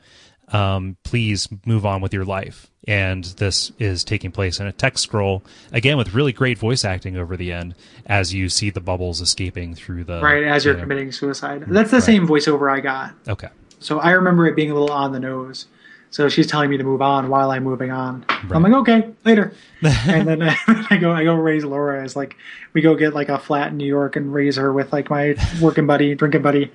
Um, 0.53 0.97
please 1.05 1.49
move 1.66 1.85
on 1.85 2.01
with 2.01 2.12
your 2.15 2.25
life. 2.25 2.70
And 2.87 3.23
this 3.25 3.70
is 3.79 4.03
taking 4.03 4.31
place 4.33 4.61
in 4.61 4.66
a 4.66 4.73
text 4.73 5.05
scroll 5.05 5.45
again 5.73 5.99
with 5.99 6.15
really 6.15 6.33
great 6.33 6.57
voice 6.57 6.85
acting 6.87 7.16
over 7.19 7.37
the 7.37 7.53
end 7.53 7.75
as 8.07 8.33
you 8.33 8.49
see 8.49 8.70
the 8.70 8.81
bubbles 8.81 9.20
escaping 9.20 9.75
through 9.75 10.05
the 10.05 10.23
right 10.23 10.43
as 10.45 10.65
you're 10.65 10.73
you 10.73 10.79
know- 10.79 10.85
committing 10.85 11.12
suicide. 11.12 11.65
That's 11.69 11.91
the 11.91 11.99
Right. 11.99 12.03
same 12.03 12.27
voiceover 12.27 12.73
I 12.73 12.81
got. 12.81 13.12
Okay. 13.29 13.49
So 13.81 13.99
I 14.01 14.12
remember 14.12 14.47
it 14.47 14.57
being 14.57 14.70
a 14.70 14.75
little 14.75 14.91
on 14.91 15.12
the 15.12 15.20
nose. 15.20 15.66
So 16.11 16.31
she's 16.31 16.47
telling 16.47 16.70
me 16.70 16.79
to 16.79 16.85
move 16.85 17.03
on 17.03 17.29
while 17.29 17.51
I'm 17.51 17.62
moving 17.65 17.91
on. 17.91 18.25
I'm 18.51 18.62
like, 18.62 18.73
okay, 18.73 19.11
later. 19.27 19.53
and 19.83 20.27
then 20.29 20.41
I 20.43 20.97
go, 20.99 21.12
I 21.12 21.25
go 21.25 21.35
raise 21.35 21.66
Laura 21.66 22.03
as 22.03 22.16
like 22.16 22.35
we 22.73 22.81
go 22.81 22.95
get 22.95 23.12
like 23.12 23.29
a 23.29 23.39
flat 23.39 23.73
in 23.73 23.77
New 23.77 23.85
York 23.87 24.16
and 24.16 24.33
raise 24.33 24.57
her 24.57 24.73
with 24.73 24.91
like 24.95 25.11
my 25.11 25.35
working 25.61 25.87
buddy, 25.87 26.15
drinking 26.15 26.41
buddy. 26.41 26.73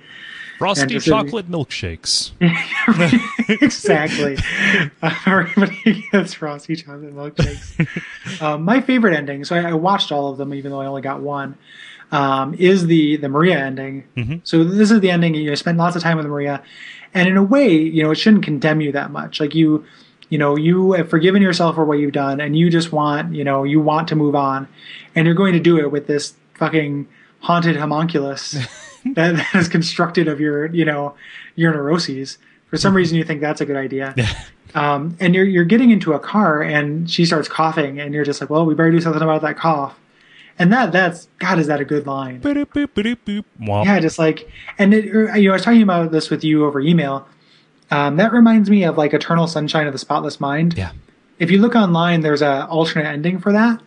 Frosty 0.58 0.98
chocolate 1.00 1.50
milkshakes. 1.50 2.30
exactly. 3.60 4.36
Uh, 5.02 5.14
everybody 5.26 6.04
gets 6.12 6.34
frosty 6.34 6.76
chocolate 6.76 7.14
milkshakes. 7.14 8.42
um, 8.42 8.62
my 8.62 8.80
favorite 8.80 9.14
ending, 9.14 9.44
so 9.44 9.54
I, 9.56 9.70
I 9.70 9.72
watched 9.74 10.10
all 10.12 10.30
of 10.30 10.38
them, 10.38 10.54
even 10.54 10.70
though 10.70 10.80
I 10.80 10.86
only 10.86 11.02
got 11.02 11.20
one, 11.20 11.56
um, 12.12 12.54
is 12.54 12.86
the 12.86 13.16
the 13.16 13.28
Maria 13.28 13.58
ending. 13.58 14.04
Mhm. 14.16 14.40
So 14.44 14.64
this 14.64 14.90
is 14.90 15.00
the 15.00 15.10
ending. 15.10 15.34
You 15.34 15.50
know, 15.50 15.54
spend 15.54 15.78
lots 15.78 15.96
of 15.96 16.02
time 16.02 16.16
with 16.16 16.26
Maria, 16.26 16.62
and 17.12 17.28
in 17.28 17.36
a 17.36 17.42
way, 17.42 17.72
you 17.76 18.02
know, 18.02 18.10
it 18.10 18.16
shouldn't 18.16 18.44
condemn 18.44 18.80
you 18.80 18.92
that 18.92 19.10
much. 19.10 19.40
Like 19.40 19.54
you, 19.54 19.84
you 20.28 20.38
know, 20.38 20.56
you 20.56 20.92
have 20.92 21.10
forgiven 21.10 21.42
yourself 21.42 21.74
for 21.74 21.84
what 21.84 21.98
you've 21.98 22.12
done, 22.12 22.40
and 22.40 22.56
you 22.56 22.70
just 22.70 22.92
want, 22.92 23.34
you 23.34 23.44
know, 23.44 23.64
you 23.64 23.80
want 23.80 24.08
to 24.08 24.16
move 24.16 24.34
on, 24.34 24.66
and 25.14 25.26
you're 25.26 25.34
going 25.34 25.52
to 25.52 25.60
do 25.60 25.78
it 25.78 25.90
with 25.90 26.06
this 26.06 26.34
fucking 26.54 27.06
haunted 27.40 27.76
homunculus 27.76 28.56
that, 29.14 29.36
that 29.36 29.54
is 29.54 29.68
constructed 29.68 30.28
of 30.28 30.40
your, 30.40 30.66
you 30.66 30.84
know, 30.84 31.14
your 31.54 31.72
neuroses 31.72 32.38
for 32.74 32.78
some 32.78 32.96
reason, 32.96 33.16
you 33.16 33.22
think 33.22 33.40
that's 33.40 33.60
a 33.60 33.66
good 33.66 33.76
idea. 33.76 34.14
Um, 34.74 35.16
and 35.20 35.32
you're 35.32 35.44
you're 35.44 35.64
getting 35.64 35.90
into 35.90 36.14
a 36.14 36.18
car, 36.18 36.60
and 36.60 37.08
she 37.08 37.24
starts 37.24 37.46
coughing, 37.46 38.00
and 38.00 38.12
you're 38.12 38.24
just 38.24 38.40
like, 38.40 38.50
well, 38.50 38.66
we 38.66 38.74
better 38.74 38.90
do 38.90 39.00
something 39.00 39.22
about 39.22 39.42
that 39.42 39.56
cough. 39.56 39.96
And 40.58 40.72
that 40.72 40.90
that's 40.90 41.28
God, 41.38 41.60
is 41.60 41.68
that 41.68 41.80
a 41.80 41.84
good 41.84 42.08
line? 42.08 42.40
Boop, 42.40 42.66
boop, 42.66 42.88
boop, 42.88 43.18
boop. 43.24 43.44
Yeah, 43.84 44.00
just 44.00 44.18
like, 44.18 44.50
and 44.76 44.92
it, 44.92 45.14
er, 45.14 45.36
you 45.36 45.44
know, 45.44 45.52
I 45.52 45.54
was 45.54 45.62
talking 45.62 45.82
about 45.82 46.10
this 46.10 46.30
with 46.30 46.42
you 46.42 46.64
over 46.64 46.80
email. 46.80 47.28
Um, 47.92 48.16
that 48.16 48.32
reminds 48.32 48.68
me 48.68 48.82
of 48.82 48.98
like 48.98 49.14
Eternal 49.14 49.46
Sunshine 49.46 49.86
of 49.86 49.92
the 49.92 49.98
Spotless 50.00 50.40
Mind. 50.40 50.76
yeah. 50.76 50.90
If 51.38 51.52
you 51.52 51.58
look 51.58 51.76
online, 51.76 52.22
there's 52.22 52.42
a 52.42 52.66
alternate 52.66 53.06
ending 53.06 53.38
for 53.38 53.52
that 53.52 53.80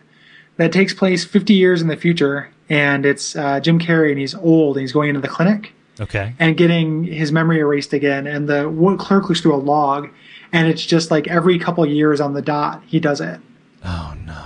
that 0.56 0.72
takes 0.72 0.94
place 0.94 1.26
50 1.26 1.52
years 1.52 1.82
in 1.82 1.88
the 1.88 1.96
future, 1.98 2.48
and 2.68 3.06
it's 3.06 3.34
uh, 3.36 3.60
Jim 3.60 3.78
Carrey, 3.78 4.10
and 4.10 4.18
he's 4.18 4.34
old, 4.34 4.76
and 4.76 4.82
he's 4.82 4.92
going 4.92 5.08
into 5.08 5.20
the 5.20 5.28
clinic 5.28 5.72
Okay. 6.00 6.34
and 6.38 6.56
getting 6.56 7.04
his 7.04 7.32
memory 7.32 7.58
erased 7.58 7.92
again, 7.92 8.26
and 8.26 8.48
the 8.48 8.70
clerk 8.98 9.28
looks 9.28 9.40
through 9.40 9.54
a 9.54 9.56
log, 9.56 10.08
and 10.52 10.68
it's 10.68 10.84
just 10.84 11.10
like 11.10 11.26
every 11.28 11.58
couple 11.58 11.84
years 11.86 12.20
on 12.20 12.34
the 12.34 12.42
dot 12.42 12.82
he 12.86 12.98
does 13.00 13.20
it 13.20 13.40
Oh 13.84 14.14
no. 14.26 14.44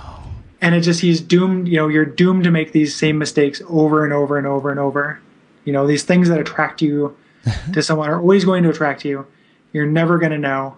and 0.61 0.75
it 0.75 0.81
just 0.81 0.99
he's 1.01 1.21
doomed 1.21 1.67
you 1.67 1.77
know 1.77 1.87
you're 1.87 2.05
doomed 2.05 2.43
to 2.43 2.51
make 2.51 2.71
these 2.73 2.93
same 2.95 3.17
mistakes 3.17 3.61
over 3.69 4.03
and 4.03 4.11
over 4.13 4.37
and 4.37 4.45
over 4.45 4.69
and 4.69 4.79
over 4.79 5.19
you 5.63 5.71
know 5.73 5.87
these 5.87 6.03
things 6.03 6.27
that 6.29 6.39
attract 6.39 6.81
you 6.81 7.15
to 7.73 7.81
someone 7.81 8.09
are 8.09 8.19
always 8.19 8.43
going 8.45 8.63
to 8.63 8.69
attract 8.69 9.05
you 9.05 9.25
you're 9.71 9.85
never 9.85 10.17
going 10.19 10.31
to 10.33 10.37
know 10.37 10.75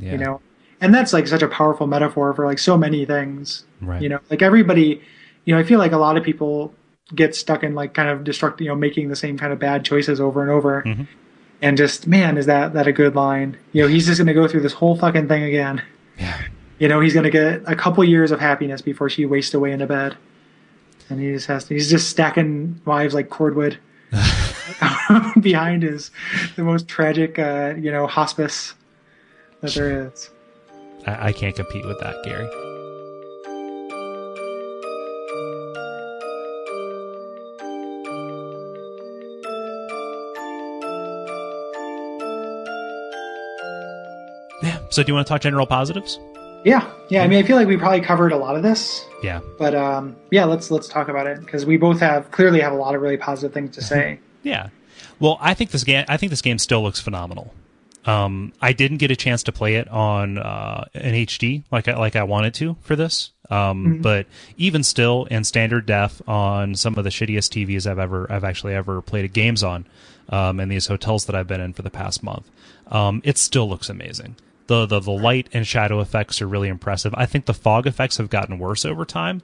Yeah. 0.00 0.12
you 0.12 0.18
know 0.18 0.40
and 0.80 0.92
that's 0.94 1.12
like 1.12 1.26
such 1.28 1.42
a 1.42 1.48
powerful 1.48 1.86
metaphor 1.86 2.34
for 2.34 2.44
like 2.44 2.58
so 2.58 2.76
many 2.76 3.04
things 3.06 3.64
Right. 3.80 4.02
you 4.02 4.08
know 4.08 4.18
like 4.30 4.42
everybody 4.42 5.00
you 5.44 5.54
know 5.54 5.60
i 5.60 5.62
feel 5.64 5.78
like 5.78 5.92
a 5.92 5.98
lot 5.98 6.16
of 6.16 6.24
people 6.24 6.74
get 7.14 7.34
stuck 7.34 7.62
in 7.62 7.74
like 7.74 7.92
kind 7.94 8.08
of 8.08 8.20
destruct 8.20 8.60
you 8.60 8.68
know 8.68 8.74
making 8.74 9.08
the 9.08 9.16
same 9.16 9.36
kind 9.36 9.52
of 9.52 9.58
bad 9.58 9.84
choices 9.84 10.20
over 10.20 10.40
and 10.42 10.50
over 10.50 10.82
Mhm. 10.86 11.06
and 11.60 11.76
just 11.76 12.06
man 12.06 12.38
is 12.38 12.46
that 12.46 12.72
that 12.72 12.86
a 12.86 12.92
good 12.92 13.14
line 13.14 13.56
you 13.72 13.82
know 13.82 13.88
he's 13.88 14.06
just 14.06 14.18
going 14.18 14.26
to 14.28 14.32
go 14.34 14.48
through 14.48 14.60
this 14.62 14.72
whole 14.72 14.96
fucking 14.96 15.28
thing 15.28 15.42
again 15.42 15.82
Yeah. 16.18 16.40
you 16.78 16.88
know, 16.88 17.00
he's 17.00 17.12
going 17.12 17.24
to 17.24 17.30
get 17.30 17.62
a 17.66 17.74
couple 17.76 18.02
years 18.04 18.30
of 18.30 18.40
happiness 18.40 18.80
before 18.82 19.08
she 19.10 19.26
wastes 19.26 19.52
away 19.54 19.72
into 19.72 19.86
bed. 19.86 20.16
And 21.10 21.20
he 21.20 21.32
just 21.32 21.46
has 21.48 21.64
to, 21.64 21.74
he's 21.74 21.90
just 21.90 22.08
stacking 22.08 22.80
wives 22.84 23.14
like 23.14 23.28
cordwood 23.30 23.78
behind 25.40 25.82
his, 25.82 26.10
the 26.56 26.62
most 26.62 26.88
tragic, 26.88 27.38
uh, 27.38 27.74
you 27.76 27.90
know, 27.92 28.06
hospice 28.06 28.74
that 29.60 29.74
there 29.74 30.06
is. 30.08 30.30
I, 31.06 31.28
I 31.28 31.32
can't 31.32 31.54
compete 31.54 31.84
with 31.86 31.98
that, 32.00 32.16
Gary. 32.24 32.48
So, 44.94 45.02
do 45.02 45.10
you 45.10 45.14
want 45.14 45.26
to 45.26 45.28
talk 45.28 45.40
general 45.40 45.66
positives? 45.66 46.20
Yeah. 46.64 46.88
Yeah. 47.10 47.24
I 47.24 47.26
mean, 47.26 47.42
I 47.42 47.46
feel 47.46 47.56
like 47.56 47.66
we 47.66 47.76
probably 47.76 48.00
covered 48.00 48.30
a 48.30 48.36
lot 48.36 48.54
of 48.54 48.62
this, 48.62 49.04
Yeah. 49.24 49.40
but, 49.58 49.74
um, 49.74 50.14
yeah, 50.30 50.44
let's, 50.44 50.70
let's 50.70 50.86
talk 50.86 51.08
about 51.08 51.26
it 51.26 51.40
because 51.40 51.66
we 51.66 51.76
both 51.76 51.98
have 51.98 52.30
clearly 52.30 52.60
have 52.60 52.72
a 52.72 52.76
lot 52.76 52.94
of 52.94 53.02
really 53.02 53.16
positive 53.16 53.52
things 53.52 53.74
to 53.74 53.82
say. 53.82 54.20
Yeah. 54.44 54.68
Well, 55.18 55.38
I 55.40 55.54
think 55.54 55.70
this 55.70 55.82
game. 55.84 56.04
I 56.06 56.16
think 56.18 56.28
this 56.30 56.42
game 56.42 56.58
still 56.58 56.82
looks 56.82 57.00
phenomenal. 57.00 57.52
Um, 58.04 58.52
I 58.60 58.74
didn't 58.74 58.98
get 58.98 59.10
a 59.10 59.16
chance 59.16 59.42
to 59.44 59.52
play 59.52 59.76
it 59.76 59.88
on 59.88 60.36
uh, 60.36 60.84
an 60.92 61.14
HD 61.14 61.62
like 61.72 61.88
I, 61.88 61.96
like 61.96 62.14
I 62.14 62.24
wanted 62.24 62.52
to 62.54 62.76
for 62.82 62.94
this. 62.94 63.30
Um, 63.50 64.00
But 64.02 64.26
even 64.58 64.84
still, 64.84 65.24
in 65.30 65.42
standard 65.44 65.86
def 65.86 66.20
on 66.28 66.74
some 66.74 66.96
of 66.98 67.04
the 67.04 67.10
shittiest 67.10 67.66
TVs 67.66 67.90
I've 67.90 67.98
ever 67.98 68.30
I've 68.30 68.44
actually 68.44 68.74
ever 68.74 69.00
played 69.00 69.32
games 69.32 69.62
on, 69.64 69.86
um, 70.28 70.60
in 70.60 70.68
these 70.68 70.86
hotels 70.88 71.24
that 71.24 71.34
I've 71.34 71.48
been 71.48 71.62
in 71.62 71.72
for 71.72 71.80
the 71.82 71.90
past 71.90 72.22
month, 72.22 72.48
um, 72.88 73.22
it 73.24 73.38
still 73.38 73.66
looks 73.68 73.88
amazing. 73.88 74.36
The, 74.66 74.86
the 74.86 75.00
the 75.00 75.10
light 75.10 75.48
and 75.52 75.66
shadow 75.66 76.00
effects 76.00 76.40
are 76.40 76.48
really 76.48 76.68
impressive. 76.68 77.14
I 77.16 77.26
think 77.26 77.44
the 77.44 77.54
fog 77.54 77.86
effects 77.86 78.16
have 78.16 78.30
gotten 78.30 78.58
worse 78.58 78.84
over 78.84 79.04
time 79.04 79.42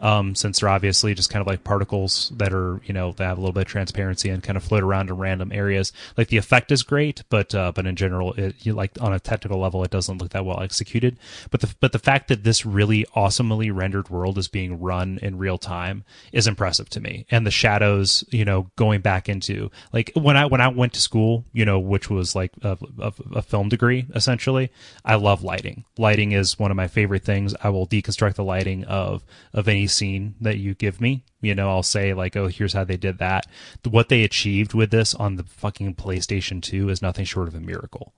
um, 0.00 0.34
since 0.34 0.60
they're 0.60 0.68
obviously 0.68 1.14
just 1.14 1.30
kind 1.30 1.40
of 1.40 1.46
like 1.46 1.64
particles 1.64 2.32
that 2.36 2.52
are, 2.52 2.80
you 2.84 2.92
know, 2.94 3.12
they 3.12 3.24
have 3.24 3.38
a 3.38 3.40
little 3.40 3.52
bit 3.52 3.62
of 3.62 3.66
transparency 3.66 4.28
and 4.28 4.42
kind 4.42 4.56
of 4.56 4.64
float 4.64 4.82
around 4.82 5.10
in 5.10 5.16
random 5.16 5.52
areas. 5.52 5.92
Like 6.16 6.28
the 6.28 6.36
effect 6.36 6.70
is 6.72 6.82
great, 6.82 7.22
but 7.28 7.54
uh, 7.54 7.72
but 7.72 7.86
in 7.86 7.96
general, 7.96 8.32
it 8.34 8.54
you 8.64 8.72
like 8.74 8.92
on 9.00 9.12
a 9.12 9.20
technical 9.20 9.58
level, 9.58 9.82
it 9.84 9.90
doesn't 9.90 10.18
look 10.18 10.30
that 10.30 10.44
well 10.44 10.60
executed. 10.60 11.18
But 11.50 11.60
the 11.60 11.74
but 11.80 11.92
the 11.92 11.98
fact 11.98 12.28
that 12.28 12.44
this 12.44 12.64
really 12.64 13.06
awesomely 13.14 13.70
rendered 13.70 14.08
world 14.08 14.38
is 14.38 14.48
being 14.48 14.80
run 14.80 15.18
in 15.22 15.38
real 15.38 15.58
time 15.58 16.04
is 16.32 16.46
impressive 16.46 16.88
to 16.90 17.00
me. 17.00 17.26
And 17.30 17.46
the 17.46 17.50
shadows, 17.50 18.24
you 18.30 18.44
know, 18.44 18.70
going 18.76 19.00
back 19.00 19.28
into 19.28 19.70
like 19.92 20.12
when 20.14 20.36
I 20.36 20.46
when 20.46 20.60
I 20.60 20.68
went 20.68 20.92
to 20.94 21.00
school, 21.00 21.44
you 21.52 21.64
know, 21.64 21.78
which 21.78 22.08
was 22.08 22.34
like 22.34 22.52
a, 22.62 22.78
a, 23.00 23.12
a 23.36 23.42
film 23.42 23.68
degree 23.68 24.06
essentially. 24.14 24.70
I 25.04 25.16
love 25.16 25.42
lighting. 25.42 25.84
Lighting 25.96 26.32
is 26.32 26.58
one 26.58 26.70
of 26.70 26.76
my 26.76 26.88
favorite 26.88 27.24
things. 27.24 27.54
I 27.62 27.70
will 27.70 27.86
deconstruct 27.86 28.34
the 28.34 28.44
lighting 28.44 28.84
of 28.84 29.24
of 29.52 29.66
any 29.66 29.87
scene 29.88 30.34
that 30.40 30.58
you 30.58 30.74
give 30.74 31.00
me. 31.00 31.24
You 31.40 31.54
know, 31.54 31.68
I'll 31.70 31.82
say 31.82 32.14
like, 32.14 32.36
"Oh, 32.36 32.48
here's 32.48 32.72
how 32.72 32.84
they 32.84 32.96
did 32.96 33.18
that." 33.18 33.46
What 33.88 34.08
they 34.08 34.24
achieved 34.24 34.74
with 34.74 34.90
this 34.90 35.14
on 35.14 35.36
the 35.36 35.44
fucking 35.44 35.94
PlayStation 35.94 36.60
2 36.62 36.88
is 36.88 37.00
nothing 37.02 37.24
short 37.24 37.48
of 37.48 37.54
a 37.54 37.60
miracle. 37.60 38.12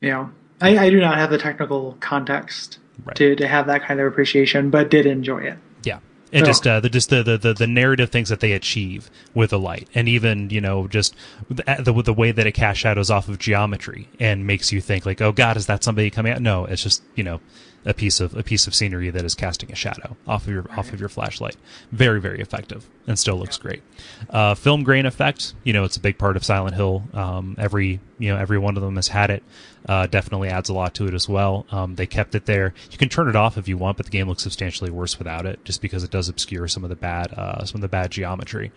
You 0.00 0.10
know, 0.10 0.30
I, 0.60 0.76
I 0.86 0.90
do 0.90 1.00
not 1.00 1.16
have 1.18 1.30
the 1.30 1.38
technical 1.38 1.96
context 2.00 2.78
Right. 3.04 3.16
to, 3.16 3.34
to 3.36 3.48
have 3.48 3.66
that 3.68 3.82
kind 3.82 3.98
of 3.98 4.06
appreciation, 4.06 4.68
but 4.68 4.90
did 4.90 5.06
enjoy 5.06 5.38
it. 5.38 5.58
Yeah. 5.84 6.00
And 6.32 6.42
Yeah. 6.42 6.44
just 6.44 6.66
uh, 6.66 6.80
the 6.80 6.90
just 6.90 7.08
the, 7.08 7.22
the, 7.22 7.54
the, 7.54 7.66
narrative 7.66 8.10
things 8.10 8.28
that 8.28 8.40
they 8.40 8.52
achieve 8.52 9.10
with 9.32 9.50
the 9.50 9.58
light, 9.58 9.88
and 9.94 10.06
even 10.08 10.50
you 10.50 10.60
know 10.60 10.86
just 10.86 11.14
the, 11.48 11.64
the 11.82 12.02
the 12.02 12.12
way 12.12 12.30
that 12.30 12.46
it 12.46 12.52
casts 12.52 12.80
shadows 12.80 13.10
off 13.10 13.28
of 13.28 13.38
geometry 13.38 14.08
and 14.20 14.46
makes 14.46 14.70
you 14.70 14.80
think 14.82 15.06
like, 15.06 15.20
oh 15.22 15.32
God, 15.32 15.56
is 15.56 15.66
that 15.66 15.82
somebody 15.82 16.10
coming 16.10 16.32
out? 16.32 16.42
No, 16.42 16.66
it's 16.66 16.82
just 16.82 17.02
you 17.14 17.24
know 17.24 17.40
a 17.84 17.94
piece 17.94 18.20
of 18.20 18.36
a 18.36 18.42
piece 18.42 18.66
of 18.66 18.74
scenery 18.74 19.10
that 19.10 19.24
is 19.24 19.34
casting 19.34 19.72
a 19.72 19.74
shadow 19.74 20.16
off 20.26 20.46
of 20.46 20.52
your 20.52 20.66
off 20.76 20.92
of 20.92 21.00
your 21.00 21.08
flashlight. 21.08 21.56
Very 21.92 22.20
very 22.20 22.40
effective 22.40 22.88
and 23.06 23.18
still 23.18 23.36
looks 23.36 23.56
great. 23.56 23.82
Uh, 24.28 24.54
film 24.54 24.82
grain 24.82 25.06
effect, 25.06 25.54
you 25.64 25.72
know, 25.72 25.84
it's 25.84 25.96
a 25.96 26.00
big 26.00 26.18
part 26.18 26.36
of 26.36 26.44
Silent 26.44 26.74
Hill. 26.74 27.02
Um, 27.14 27.54
every 27.58 28.00
you 28.20 28.32
know 28.32 28.38
every 28.38 28.58
one 28.58 28.76
of 28.76 28.82
them 28.82 28.96
has 28.96 29.08
had 29.08 29.30
it. 29.30 29.42
Uh, 29.88 30.06
definitely 30.06 30.48
adds 30.48 30.68
a 30.68 30.74
lot 30.74 30.94
to 30.94 31.06
it 31.06 31.14
as 31.14 31.28
well. 31.28 31.66
Um, 31.70 31.94
they 31.94 32.06
kept 32.06 32.34
it 32.34 32.44
there. 32.44 32.74
You 32.90 32.98
can 32.98 33.08
turn 33.08 33.28
it 33.28 33.36
off 33.36 33.56
if 33.56 33.66
you 33.66 33.78
want, 33.78 33.96
but 33.96 34.06
the 34.06 34.12
game 34.12 34.28
looks 34.28 34.42
substantially 34.42 34.90
worse 34.90 35.18
without 35.18 35.46
it, 35.46 35.64
just 35.64 35.80
because 35.80 36.04
it 36.04 36.10
does 36.10 36.28
obscure 36.28 36.68
some 36.68 36.84
of 36.84 36.90
the 36.90 36.96
bad 36.96 37.32
uh, 37.32 37.64
some 37.64 37.78
of 37.78 37.82
the 37.82 37.88
bad 37.88 38.10
geometry. 38.10 38.70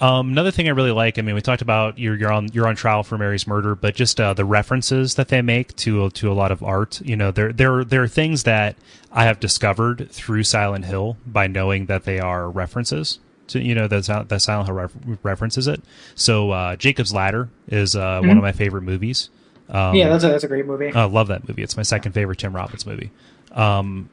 Um, 0.00 0.30
another 0.30 0.50
thing 0.50 0.66
I 0.66 0.70
really 0.70 0.92
like, 0.92 1.18
I 1.18 1.22
mean, 1.22 1.34
we 1.34 1.42
talked 1.42 1.60
about 1.60 1.98
you're, 1.98 2.16
you're 2.16 2.32
on 2.32 2.48
you're 2.52 2.66
on 2.66 2.76
trial 2.76 3.02
for 3.02 3.18
Mary's 3.18 3.46
murder, 3.46 3.74
but 3.74 3.94
just 3.94 4.18
uh, 4.20 4.32
the 4.32 4.46
references 4.46 5.16
that 5.16 5.28
they 5.28 5.42
make 5.42 5.76
to 5.76 6.08
to 6.10 6.32
a 6.32 6.34
lot 6.34 6.52
of 6.52 6.62
art. 6.62 7.00
You 7.02 7.16
know, 7.16 7.30
there 7.30 7.52
there 7.52 7.84
there 7.84 8.02
are 8.02 8.08
things 8.08 8.44
that 8.44 8.76
I 9.12 9.24
have 9.24 9.40
discovered 9.40 10.10
through 10.10 10.44
Silent 10.44 10.86
Hill 10.86 11.16
by 11.26 11.46
knowing 11.46 11.86
that 11.86 12.04
they 12.04 12.18
are 12.18 12.50
references. 12.50 13.18
To, 13.50 13.60
you 13.60 13.74
know 13.74 13.88
that 13.88 14.04
Sil- 14.06 14.24
that 14.24 14.40
Silent 14.40 14.68
Hill 14.68 14.76
ref- 14.76 15.18
references 15.22 15.66
it. 15.66 15.82
So 16.14 16.50
uh, 16.50 16.76
Jacob's 16.76 17.12
Ladder 17.12 17.48
is 17.68 17.94
uh, 17.96 18.20
one 18.20 18.36
of 18.36 18.42
my 18.42 18.52
favorite 18.52 18.82
movies. 18.82 19.30
Um, 19.68 19.94
yeah, 19.94 20.08
that's 20.08 20.24
a, 20.24 20.28
that's 20.28 20.44
a 20.44 20.48
great 20.48 20.66
movie. 20.66 20.92
I 20.92 21.04
love 21.04 21.28
that 21.28 21.48
movie. 21.48 21.62
It's 21.62 21.76
my 21.76 21.82
second 21.82 22.12
favorite 22.12 22.38
Tim 22.38 22.54
Robbins 22.54 22.86
movie. 22.86 23.10
Um, 23.52 24.10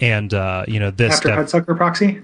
and 0.00 0.32
uh, 0.32 0.64
you 0.68 0.80
know 0.80 0.90
this 0.90 1.14
After 1.14 1.28
def- 1.28 1.38
Hudsucker 1.38 1.76
Proxy. 1.76 2.22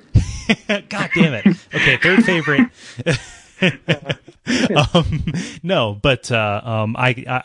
God 0.88 1.10
damn 1.14 1.34
it. 1.34 1.46
Okay, 1.74 1.96
third 1.96 2.24
favorite. 2.24 2.70
um, 4.94 5.24
no, 5.62 5.98
but 6.00 6.30
uh, 6.30 6.60
um, 6.64 6.96
I, 6.96 7.24
I 7.28 7.42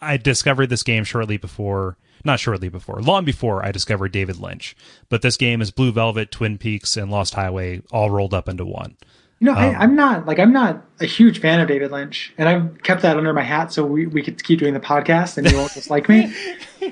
I 0.00 0.16
discovered 0.16 0.68
this 0.68 0.82
game 0.82 1.04
shortly 1.04 1.36
before, 1.36 1.96
not 2.24 2.40
shortly 2.40 2.68
before, 2.68 3.00
long 3.02 3.24
before 3.24 3.64
I 3.64 3.72
discovered 3.72 4.12
David 4.12 4.38
Lynch. 4.38 4.76
But 5.08 5.22
this 5.22 5.36
game 5.36 5.60
is 5.60 5.70
Blue 5.70 5.92
Velvet, 5.92 6.30
Twin 6.30 6.58
Peaks, 6.58 6.96
and 6.96 7.10
Lost 7.10 7.34
Highway 7.34 7.82
all 7.90 8.10
rolled 8.10 8.34
up 8.34 8.48
into 8.48 8.64
one. 8.64 8.96
You 9.40 9.46
know, 9.46 9.52
Um, 9.54 9.58
I, 9.58 9.74
I'm 9.74 9.96
not 9.96 10.24
like 10.26 10.38
I'm 10.38 10.52
not 10.52 10.84
a 11.00 11.04
huge 11.06 11.40
fan 11.40 11.58
of 11.58 11.66
David 11.66 11.90
Lynch, 11.90 12.32
and 12.38 12.48
I've 12.48 12.80
kept 12.84 13.02
that 13.02 13.16
under 13.16 13.32
my 13.32 13.42
hat 13.42 13.72
so 13.72 13.84
we, 13.84 14.06
we 14.06 14.22
could 14.22 14.42
keep 14.44 14.60
doing 14.60 14.72
the 14.72 14.78
podcast 14.78 15.36
and 15.36 15.50
you 15.50 15.56
won't 15.56 15.72
dislike 15.74 16.08
me. 16.08 16.32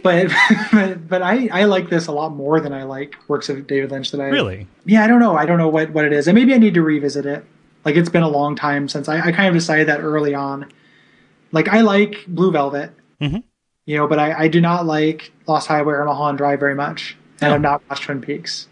But 0.05 0.31
but 0.73 1.09
but 1.09 1.21
I, 1.21 1.49
I 1.53 1.65
like 1.65 1.91
this 1.91 2.07
a 2.07 2.13
lot 2.13 2.33
more 2.33 2.61
than 2.61 2.73
I 2.73 2.85
like 2.85 3.17
works 3.27 3.49
of 3.49 3.67
David 3.67 3.91
Lynch 3.91 4.13
that 4.13 4.21
I 4.21 4.29
Really? 4.29 4.69
Yeah, 4.85 5.03
I 5.05 5.09
don't 5.09 5.19
know. 5.19 5.37
I 5.37 5.47
don't 5.47 5.59
know 5.59 5.69
what 5.69 5.91
what 5.91 6.05
it 6.05 6.13
is, 6.13 6.29
and 6.29 6.35
maybe 6.37 6.55
I 6.55 6.59
need 6.59 6.75
to 6.75 6.83
revisit 6.83 7.27
it. 7.27 7.45
Like 7.85 7.97
it's 7.97 8.09
been 8.09 8.23
a 8.23 8.29
long 8.29 8.55
time 8.55 8.89
since 8.89 9.09
I, 9.09 9.19
I 9.21 9.33
kind 9.33 9.49
of 9.49 9.55
decided 9.55 9.89
that 9.89 9.99
early 10.01 10.33
on. 10.33 10.71
Like 11.51 11.67
I 11.69 11.81
like 11.81 12.25
Blue 12.29 12.53
Velvet, 12.53 12.93
Mhm. 13.21 13.43
You 13.91 13.97
know, 13.97 14.07
but 14.07 14.19
I, 14.19 14.45
I 14.45 14.49
do 14.49 14.61
not 14.61 14.87
like 14.87 15.33
Lost 15.49 15.67
Highway 15.67 15.95
or 15.95 16.05
Mulholland 16.05 16.39
Drive 16.39 16.61
very 16.61 16.75
much, 16.77 17.17
and 17.41 17.51
Oh. 17.51 17.55
I've 17.57 17.61
not 17.61 17.83
watched 17.91 18.05
Twin 18.05 18.21
Peaks. 18.21 18.69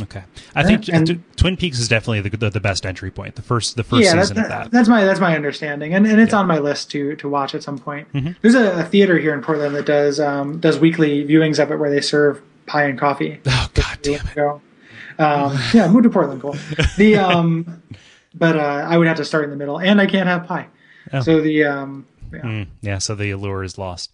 Okay. 0.00 0.22
I 0.54 0.62
think 0.62 0.88
and- 0.88 1.22
Twin 1.36 1.56
Peaks 1.56 1.78
is 1.80 1.88
definitely 1.88 2.20
the, 2.20 2.36
the 2.36 2.50
the 2.50 2.60
best 2.60 2.86
entry 2.86 3.10
point. 3.10 3.34
The 3.34 3.42
first 3.42 3.76
the 3.76 3.82
first 3.82 4.04
yeah, 4.04 4.20
season 4.20 4.38
of 4.38 4.48
that. 4.48 4.70
that's 4.70 4.88
my 4.88 5.04
that's 5.04 5.20
my 5.20 5.34
understanding, 5.34 5.92
and 5.92 6.06
and 6.06 6.20
it's 6.20 6.32
Yeah. 6.32 6.38
on 6.38 6.46
my 6.46 6.58
list 6.58 6.90
to 6.92 7.16
to 7.16 7.28
watch 7.28 7.54
at 7.54 7.62
some 7.64 7.76
point. 7.78 8.10
Mhm. 8.12 8.36
There's 8.40 8.54
a, 8.54 8.78
a 8.80 8.84
theater 8.84 9.18
here 9.18 9.34
in 9.34 9.42
Portland 9.42 9.74
that 9.74 9.86
does 9.86 10.20
um, 10.20 10.58
does 10.60 10.78
weekly 10.78 11.24
viewings 11.26 11.58
of 11.58 11.70
it 11.72 11.76
where 11.78 11.90
they 11.90 12.00
serve 12.00 12.40
pie 12.66 12.84
and 12.84 12.98
coffee. 12.98 13.40
Oh 13.46 13.68
God 13.74 13.98
damn 14.02 14.14
it. 14.26 14.34
Go. 14.36 14.62
Um, 15.18 15.58
yeah, 15.74 15.86
move 15.88 16.04
to 16.04 16.10
Portland, 16.10 16.40
cool. 16.40 16.56
The 16.96 17.16
um, 17.28 17.82
but 18.34 18.56
uh, 18.56 18.86
I 18.88 18.96
would 18.96 19.08
have 19.08 19.16
to 19.18 19.24
start 19.24 19.44
in 19.44 19.50
the 19.50 19.56
middle, 19.56 19.78
and 19.80 20.00
I 20.00 20.06
can't 20.06 20.28
have 20.28 20.46
pie. 20.46 20.68
Oh. 21.12 21.20
So 21.20 21.40
the 21.42 21.64
um, 21.64 22.06
Yeah. 22.32 22.40
Mm, 22.40 22.66
yeah, 22.80 22.98
so 22.98 23.14
the 23.16 23.32
allure 23.32 23.64
is 23.64 23.76
lost. 23.76 24.12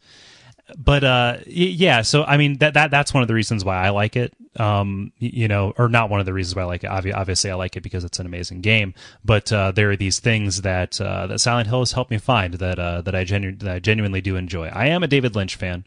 But 0.77 1.05
uh, 1.05 1.37
yeah, 1.47 2.03
so 2.03 2.25
I 2.25 2.37
mean 2.37 2.59
that 2.59 2.75
that 2.75 2.91
that's 2.91 3.15
one 3.15 3.23
of 3.23 3.29
the 3.29 3.35
reasons 3.35 3.65
why 3.65 3.77
I 3.77 3.91
like 3.91 4.17
it. 4.17 4.35
Um, 4.57 5.13
you 5.19 5.47
know, 5.47 5.73
or 5.79 5.89
not 5.89 6.11
one 6.11 6.19
of 6.19 6.27
the 6.27 6.33
reasons 6.33 6.57
why 6.57 6.63
I 6.63 6.65
like 6.65 6.83
it. 6.83 6.89
Obviously, 6.89 7.51
I 7.51 7.55
like 7.55 7.77
it 7.77 7.83
because 7.83 8.03
it's 8.03 8.19
an 8.19 8.27
amazing 8.27 8.63
game. 8.63 8.95
But 9.25 9.53
uh, 9.53 9.71
there 9.73 9.91
are 9.93 9.97
these 9.97 10.19
things 10.19 10.63
that 10.63 11.01
uh, 11.01 11.29
that 11.29 11.41
Silent 11.41 11.69
Hill 11.69 11.81
has 11.81 11.93
helped 11.93 12.11
me 12.11 12.19
find 12.19 12.55
that 12.55 12.79
uh, 12.79 13.03
that 13.03 13.15
I 13.15 13.25
that 13.25 13.69
I 13.69 13.79
genuinely 13.79 14.21
do 14.21 14.35
enjoy. 14.35 14.69
I 14.69 14.87
am 14.87 15.05
a 15.05 15.07
David 15.07 15.37
Lynch 15.37 15.55
fan, 15.55 15.85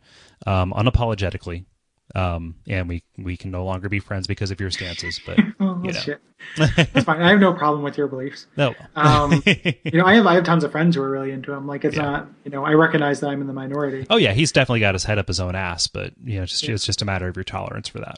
um, 0.47 0.71
unapologetically. 0.71 1.65
Um, 2.15 2.55
and 2.67 2.89
we 2.89 3.03
we 3.17 3.37
can 3.37 3.51
no 3.51 3.63
longer 3.65 3.87
be 3.89 3.99
friends 3.99 4.25
because 4.25 4.49
of 4.51 4.59
your 4.59 4.71
stances. 4.71 5.19
But 5.25 5.39
Oh, 5.59 5.79
you 5.83 5.91
that's 5.91 6.07
know, 6.07 6.15
shit. 6.57 6.91
That's 6.93 7.05
fine. 7.05 7.21
I 7.21 7.29
have 7.29 7.39
no 7.39 7.53
problem 7.53 7.83
with 7.83 7.97
your 7.97 8.07
beliefs. 8.07 8.47
no. 8.57 8.73
Um, 8.95 9.43
you 9.45 9.91
know, 9.93 10.05
I 10.05 10.15
have 10.15 10.25
I 10.25 10.33
have 10.35 10.43
tons 10.43 10.63
of 10.63 10.71
friends 10.71 10.95
who 10.95 11.01
are 11.03 11.09
really 11.09 11.31
into 11.31 11.51
him. 11.53 11.67
Like 11.67 11.85
it's 11.85 11.95
Yeah. 11.95 12.03
not, 12.03 12.27
you 12.45 12.51
know, 12.51 12.65
I 12.65 12.73
recognize 12.73 13.19
that 13.19 13.27
I'm 13.29 13.41
in 13.41 13.47
the 13.47 13.53
minority. 13.53 14.07
Oh 14.09 14.17
yeah, 14.17 14.33
he's 14.33 14.51
definitely 14.51 14.79
got 14.79 14.95
his 14.95 15.03
head 15.03 15.19
up 15.19 15.27
his 15.27 15.39
own 15.39 15.53
ass, 15.55 15.87
but 15.87 16.13
you 16.23 16.37
know, 16.37 16.43
it's 16.43 16.59
just, 16.59 16.69
it's 16.69 16.85
just 16.85 17.01
a 17.01 17.05
matter 17.05 17.27
of 17.27 17.35
your 17.37 17.43
tolerance 17.43 17.87
for 17.89 17.99
that. 17.99 18.17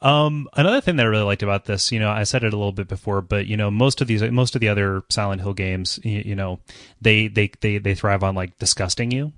Um, 0.00 0.48
another 0.54 0.80
thing 0.80 0.96
that 0.96 1.06
I 1.06 1.08
really 1.10 1.22
liked 1.22 1.44
about 1.44 1.66
this, 1.66 1.92
you 1.92 2.00
know, 2.00 2.10
I 2.10 2.24
said 2.24 2.42
it 2.42 2.52
a 2.52 2.56
little 2.56 2.72
bit 2.72 2.88
before, 2.88 3.20
but 3.20 3.46
you 3.46 3.56
know, 3.56 3.70
most 3.70 4.00
of 4.00 4.08
these, 4.08 4.20
most 4.22 4.56
of 4.56 4.60
the 4.60 4.68
other 4.68 5.02
Silent 5.08 5.42
Hill 5.42 5.52
games, 5.54 6.00
you, 6.02 6.22
you 6.24 6.34
know, 6.34 6.58
they 7.00 7.28
they 7.28 7.52
they 7.60 7.78
they 7.78 7.94
thrive 7.94 8.24
on 8.24 8.34
like 8.34 8.58
disgusting 8.58 9.12
you, 9.12 9.32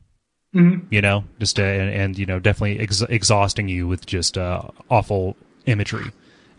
Mhm. 0.55 0.83
you 0.91 1.01
know, 1.01 1.25
just 1.41 1.59
uh, 1.59 1.63
and, 1.63 1.91
and 1.91 2.19
you 2.19 2.27
know, 2.27 2.39
definitely 2.39 2.79
ex- 2.81 3.03
exhausting 3.03 3.69
you 3.69 3.89
with 3.89 4.07
just 4.07 4.39
uh, 4.39 4.63
awful 4.91 5.37
imagery. 5.67 6.11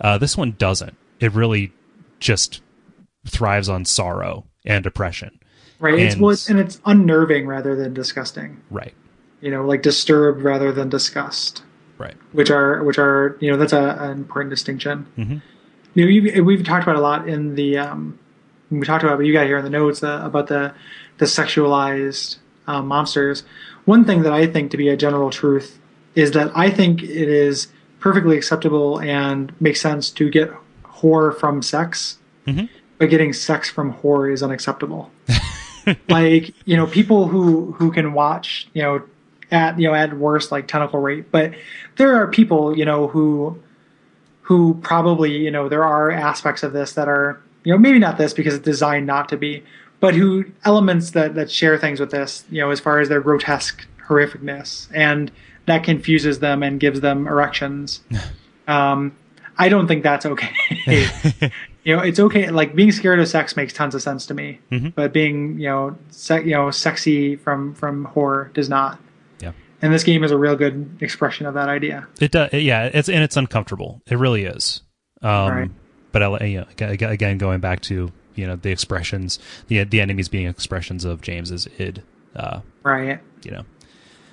Uh, 0.02 0.18
this 0.18 0.36
one 0.38 0.52
doesn't. 0.58 0.96
It 1.20 1.32
really 1.32 1.72
just 2.20 2.62
thrives 3.26 3.70
on 3.70 3.86
sorrow 3.86 4.44
and 4.66 4.84
depression. 4.84 5.40
Right. 5.80 5.94
It's 6.00 6.14
And- 6.16 6.22
well, 6.24 6.32
it's, 6.32 6.50
and 6.50 6.60
it's 6.60 6.80
unnerving 6.86 7.48
rather 7.48 7.76
than 7.76 7.94
disgusting. 7.94 8.62
Right. 8.70 8.94
You 9.42 9.52
know, 9.52 9.66
like 9.66 9.82
disturbed 9.82 10.42
rather 10.42 10.72
than 10.72 10.90
disgust, 10.90 11.64
Right. 11.98 12.16
which 12.34 12.50
are 12.50 12.84
which 12.84 12.98
are 12.98 13.38
you 13.40 13.52
know 13.52 13.58
that's 13.58 13.74
a, 13.74 13.98
an 14.00 14.12
important 14.12 14.50
distinction. 14.50 15.06
Mhm. 15.18 15.42
You 15.94 16.04
know, 16.06 16.10
you've, 16.12 16.46
we've 16.46 16.64
talked 16.66 16.84
about 16.84 16.96
a 16.98 17.02
lot 17.02 17.28
in 17.30 17.56
the 17.56 17.78
um, 17.78 18.20
we 18.70 18.82
talked 18.86 19.04
about, 19.04 19.18
but 19.18 19.26
you 19.26 19.32
got 19.34 19.46
here 19.46 19.58
in 19.58 19.64
the 19.64 19.70
notes 19.70 20.04
uh, 20.04 20.20
about 20.24 20.48
the 20.48 20.74
the 21.20 21.26
sexualized 21.26 22.38
um, 22.68 22.88
monsters. 22.88 23.44
One 23.86 24.04
thing 24.06 24.24
that 24.24 24.34
I 24.34 24.48
think 24.48 24.72
to 24.72 24.78
be 24.78 24.90
a 24.90 24.98
general 24.98 25.30
truth 25.30 25.80
is 26.16 26.32
that 26.32 26.52
I 26.56 26.70
think 26.70 27.04
it 27.04 27.30
is 27.30 27.68
perfectly 28.00 28.38
acceptable 28.38 29.00
and 29.00 29.52
makes 29.62 29.82
sense 29.82 30.10
to 30.12 30.30
get 30.30 30.52
horror 30.84 31.32
from 31.32 31.62
sex, 31.62 32.18
Mhm. 32.48 32.70
but 32.98 33.10
getting 33.10 33.34
sex 33.34 33.70
from 33.70 33.92
horror 33.92 34.30
is 34.30 34.42
unacceptable. 34.44 35.12
like 36.10 36.54
you 36.66 36.76
know, 36.76 36.88
people 36.88 37.28
who 37.28 37.74
who 37.74 37.92
can 37.92 38.14
watch 38.14 38.68
you 38.74 38.82
know 38.82 39.02
at 39.52 39.80
you 39.80 39.88
know 39.88 39.94
at 39.94 40.18
worst 40.18 40.52
like 40.52 40.68
tentacle 40.68 41.00
rape, 41.00 41.28
but 41.32 41.54
there 41.98 42.16
are 42.16 42.28
people 42.28 42.76
you 42.78 42.86
know 42.86 43.08
who 43.08 43.58
who 44.42 44.76
probably 44.82 45.38
you 45.38 45.52
know 45.52 45.70
there 45.70 45.84
are 45.84 46.12
aspects 46.12 46.64
of 46.64 46.74
this 46.74 46.94
that 46.94 47.08
are 47.08 47.40
you 47.64 47.72
know 47.72 47.78
maybe 47.78 48.00
not 48.00 48.18
this 48.18 48.34
because 48.34 48.56
it's 48.56 48.66
designed 48.66 49.06
not 49.06 49.30
to 49.30 49.38
be 49.38 49.64
but 50.06 50.14
who 50.16 50.46
elements 50.64 51.12
that 51.12 51.36
that 51.36 51.50
share 51.52 51.78
things 51.78 52.00
with 52.00 52.12
this 52.12 52.44
you 52.50 52.62
know 52.62 52.72
as 52.72 52.80
far 52.80 53.00
as 53.00 53.10
their 53.10 53.22
grotesque 53.22 53.86
horrificness 54.08 54.88
and 54.94 55.32
that 55.66 55.84
confuses 55.84 56.40
them 56.40 56.62
and 56.64 56.80
gives 56.80 57.02
them 57.02 57.28
erections 57.28 58.02
um 58.68 59.16
i 59.58 59.70
don't 59.70 59.88
think 59.88 60.04
that's 60.04 60.26
okay 60.26 60.52
you 61.84 61.96
know 61.96 62.02
it's 62.02 62.20
okay 62.20 62.50
like 62.50 62.76
being 62.76 62.92
scared 62.92 63.20
of 63.20 63.28
sex 63.28 63.56
makes 63.56 63.74
tons 63.74 63.94
of 63.96 64.02
sense 64.02 64.26
to 64.26 64.34
me 64.34 64.60
Mhm. 64.72 64.94
but 64.96 65.14
being 65.14 65.60
you 65.60 65.68
know 65.70 65.98
se- 66.10 66.44
you 66.46 66.52
know 66.52 66.72
sexy 66.72 67.36
from 67.36 67.74
from 67.74 68.06
horror 68.06 68.52
does 68.54 68.70
not 68.70 69.00
Yeah. 69.40 69.52
and 69.82 69.94
this 69.94 70.04
game 70.04 70.24
is 70.24 70.32
a 70.32 70.38
real 70.38 70.56
good 70.56 70.98
expression 71.02 71.46
of 71.46 71.54
that 71.56 71.70
idea 71.70 72.08
It 72.20 72.32
does, 72.32 72.54
yeah. 72.54 72.90
It's 72.94 73.10
and 73.10 73.24
it's 73.24 73.38
uncomfortable. 73.38 74.02
It 74.10 74.18
really 74.18 74.46
is. 74.46 74.82
Um, 75.22 75.52
Right. 75.52 75.72
But 76.12 76.24
I, 76.24 76.46
you 76.46 76.60
know, 76.80 76.88
again, 76.90 77.38
going 77.38 77.60
back 77.60 77.82
to 77.90 78.10
you 78.36 78.46
know 78.48 78.56
the 78.56 78.72
expressions, 78.72 79.40
the 79.68 79.84
the 79.84 80.02
enemies 80.02 80.28
being 80.30 80.48
expressions 80.48 81.06
of 81.06 81.22
James's 81.22 81.68
id. 81.80 82.04
Uh, 82.36 82.60
right 82.84 83.20
you 83.44 83.52
know, 83.52 83.64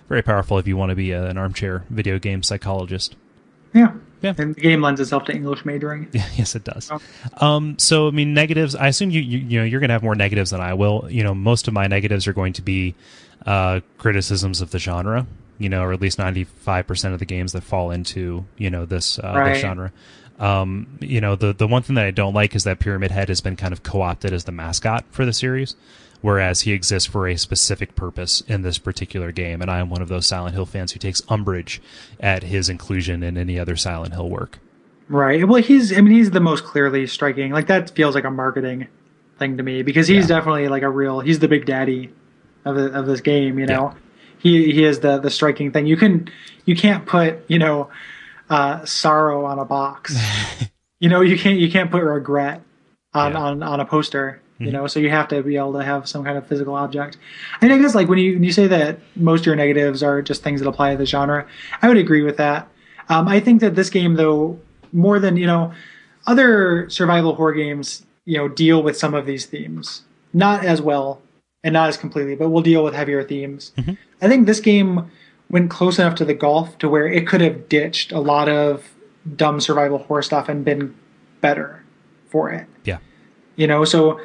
very 0.08 0.22
powerful 0.22 0.58
if 0.58 0.66
you 0.66 0.76
want 0.76 0.90
to 0.90 0.96
be 0.96 1.12
a, 1.12 1.24
an 1.26 1.38
armchair 1.38 1.84
video 1.90 2.18
game 2.18 2.42
psychologist. 2.42 3.14
yeah 3.74 3.92
Yeah. 4.20 4.34
and 4.38 4.54
the 4.56 4.60
game 4.60 4.82
lends 4.82 5.00
itself 5.00 5.24
to 5.26 5.32
english 5.32 5.64
majoring 5.64 6.08
yes, 6.12 6.54
it 6.56 6.64
does. 6.64 6.90
Oh. 6.90 7.00
Um, 7.46 7.78
so 7.78 8.08
I 8.08 8.10
mean, 8.10 8.34
negatives. 8.34 8.74
I 8.74 8.88
assume 8.88 9.10
you, 9.10 9.20
you 9.20 9.38
you 9.38 9.58
know 9.60 9.64
you're 9.64 9.80
going 9.80 9.88
to 9.90 9.94
have 9.94 10.02
more 10.02 10.14
negatives 10.16 10.50
than 10.50 10.60
I 10.60 10.74
will. 10.74 11.06
You 11.10 11.22
know, 11.24 11.34
most 11.34 11.68
of 11.68 11.74
my 11.74 11.86
negatives 11.86 12.26
are 12.26 12.32
going 12.32 12.54
to 12.54 12.62
be 12.62 12.94
uh, 13.46 13.80
criticisms 13.98 14.60
of 14.60 14.70
the 14.72 14.78
genre. 14.78 15.26
You 15.58 15.68
know, 15.68 15.82
or 15.82 15.92
at 15.92 16.00
least 16.00 16.18
ninety 16.18 16.42
five 16.44 16.86
percent 16.88 17.14
of 17.14 17.20
the 17.20 17.26
games 17.26 17.52
that 17.52 17.62
fall 17.62 17.92
into 17.92 18.44
you 18.58 18.68
know 18.70 18.84
this 18.84 19.18
uh, 19.20 19.32
Right. 19.36 19.52
this 19.52 19.62
genre. 19.62 19.92
Um, 20.38 20.98
you 21.00 21.20
know, 21.20 21.36
the 21.36 21.52
the 21.52 21.66
one 21.68 21.82
thing 21.82 21.94
that 21.96 22.04
I 22.04 22.10
don't 22.10 22.34
like 22.34 22.54
is 22.54 22.64
that 22.64 22.78
Pyramid 22.78 23.10
Head 23.10 23.28
has 23.28 23.40
been 23.40 23.56
kind 23.56 23.72
of 23.72 23.82
co 23.82 24.02
opted 24.02 24.32
as 24.32 24.44
the 24.44 24.52
mascot 24.52 25.04
for 25.10 25.24
the 25.24 25.32
series. 25.32 25.76
Whereas 26.20 26.60
he 26.60 26.70
exists 26.72 27.08
for 27.08 27.26
a 27.26 27.36
specific 27.36 27.96
purpose 27.96 28.42
in 28.42 28.62
this 28.62 28.78
particular 28.78 29.32
game, 29.32 29.60
and 29.60 29.68
I 29.68 29.80
am 29.80 29.90
one 29.90 30.00
of 30.02 30.08
those 30.08 30.24
Silent 30.24 30.54
Hill 30.54 30.66
fans 30.66 30.92
who 30.92 31.00
takes 31.00 31.20
umbrage 31.28 31.82
at 32.20 32.44
his 32.44 32.68
inclusion 32.68 33.24
in 33.24 33.36
any 33.36 33.58
other 33.58 33.74
Silent 33.74 34.14
Hill 34.14 34.30
work. 34.30 34.60
Right. 35.08 35.46
Well, 35.46 35.60
he's. 35.60 35.96
I 35.96 36.00
mean, 36.00 36.14
he's 36.14 36.30
the 36.30 36.38
most 36.40 36.62
clearly 36.64 37.06
striking. 37.08 37.50
Like 37.52 37.66
that 37.66 37.90
feels 37.90 38.14
like 38.14 38.22
a 38.24 38.30
marketing 38.30 38.86
thing 39.38 39.56
to 39.56 39.62
me 39.64 39.82
because 39.82 40.06
he's 40.06 40.28
Yeah. 40.30 40.36
definitely 40.36 40.68
like 40.68 40.82
a 40.84 40.88
real. 40.88 41.18
He's 41.20 41.40
the 41.40 41.48
big 41.48 41.66
daddy 41.66 42.10
of 42.64 42.76
the, 42.76 42.86
of 42.92 43.06
this 43.06 43.20
game. 43.20 43.58
You 43.58 43.66
know, 43.66 43.94
he 44.38 44.70
he 44.72 44.84
is 44.84 45.00
the 45.00 45.18
the 45.18 45.28
striking 45.30 45.72
thing. 45.72 45.86
You 45.86 45.96
can 45.96 46.28
you 46.66 46.76
can't 46.76 47.04
put 47.04 47.44
you 47.48 47.58
know 47.58 47.90
uh, 48.50 48.84
sorrow 48.84 49.44
on 49.44 49.58
a 49.58 49.64
box. 49.64 50.16
you 51.00 51.08
know, 51.08 51.20
you 51.20 51.38
can't 51.38 51.58
you 51.58 51.70
can't 51.70 51.90
put 51.90 52.02
regret 52.02 52.62
on 53.14 53.32
Yeah. 53.32 53.38
on 53.38 53.62
on 53.62 53.80
a 53.80 53.84
poster. 53.84 54.40
You 54.58 54.68
Mhm. 54.68 54.72
know, 54.72 54.86
so 54.86 55.00
you 55.00 55.10
have 55.10 55.26
to 55.28 55.42
be 55.42 55.56
able 55.56 55.72
to 55.72 55.82
have 55.84 56.08
some 56.08 56.22
kind 56.24 56.38
of 56.38 56.46
physical 56.46 56.74
object. 56.74 57.16
And 57.60 57.72
I 57.72 57.78
guess 57.78 57.94
like 57.94 58.08
when 58.08 58.18
you 58.18 58.34
when 58.34 58.44
you 58.44 58.52
say 58.52 58.66
that 58.68 58.98
most 59.16 59.40
of 59.40 59.46
your 59.46 59.56
negatives 59.56 60.02
are 60.02 60.22
just 60.22 60.42
things 60.44 60.60
that 60.60 60.68
apply 60.68 60.92
to 60.92 60.98
the 60.98 61.06
genre, 61.06 61.46
I 61.80 61.88
would 61.88 61.96
agree 61.96 62.22
with 62.22 62.36
that. 62.36 62.68
Um, 63.08 63.26
I 63.26 63.40
think 63.40 63.60
that 63.60 63.74
this 63.74 63.90
game, 63.90 64.14
though, 64.14 64.58
more 64.92 65.18
than 65.18 65.36
you 65.36 65.46
know, 65.46 65.72
other 66.26 66.88
survival 66.90 67.34
horror 67.34 67.52
games, 67.54 68.06
you 68.24 68.38
know, 68.38 68.46
deal 68.48 68.82
with 68.82 68.96
some 68.96 69.14
of 69.14 69.26
these 69.26 69.46
themes, 69.46 70.02
not 70.32 70.64
as 70.64 70.80
well 70.80 71.20
and 71.64 71.72
not 71.72 71.88
as 71.88 71.96
completely, 71.96 72.36
but 72.36 72.50
we'll 72.50 72.62
deal 72.62 72.84
with 72.84 72.94
heavier 72.94 73.22
themes. 73.24 73.72
Mhm. 73.78 73.96
I 74.20 74.28
think 74.28 74.46
this 74.46 74.60
game 74.60 75.10
went 75.52 75.70
close 75.70 75.98
enough 76.00 76.16
to 76.16 76.24
the 76.24 76.34
golf 76.34 76.76
to 76.78 76.88
where 76.88 77.06
it 77.06 77.26
could 77.28 77.40
have 77.40 77.68
ditched 77.68 78.10
a 78.10 78.18
lot 78.18 78.48
of 78.48 78.90
dumb 79.36 79.60
survival 79.60 79.98
horror 79.98 80.22
stuff 80.22 80.48
and 80.48 80.64
been 80.64 80.92
better 81.40 81.84
for 82.28 82.50
it 82.50 82.66
Yeah. 82.84 82.98
you 83.54 83.66
know 83.68 83.84
so 83.84 84.20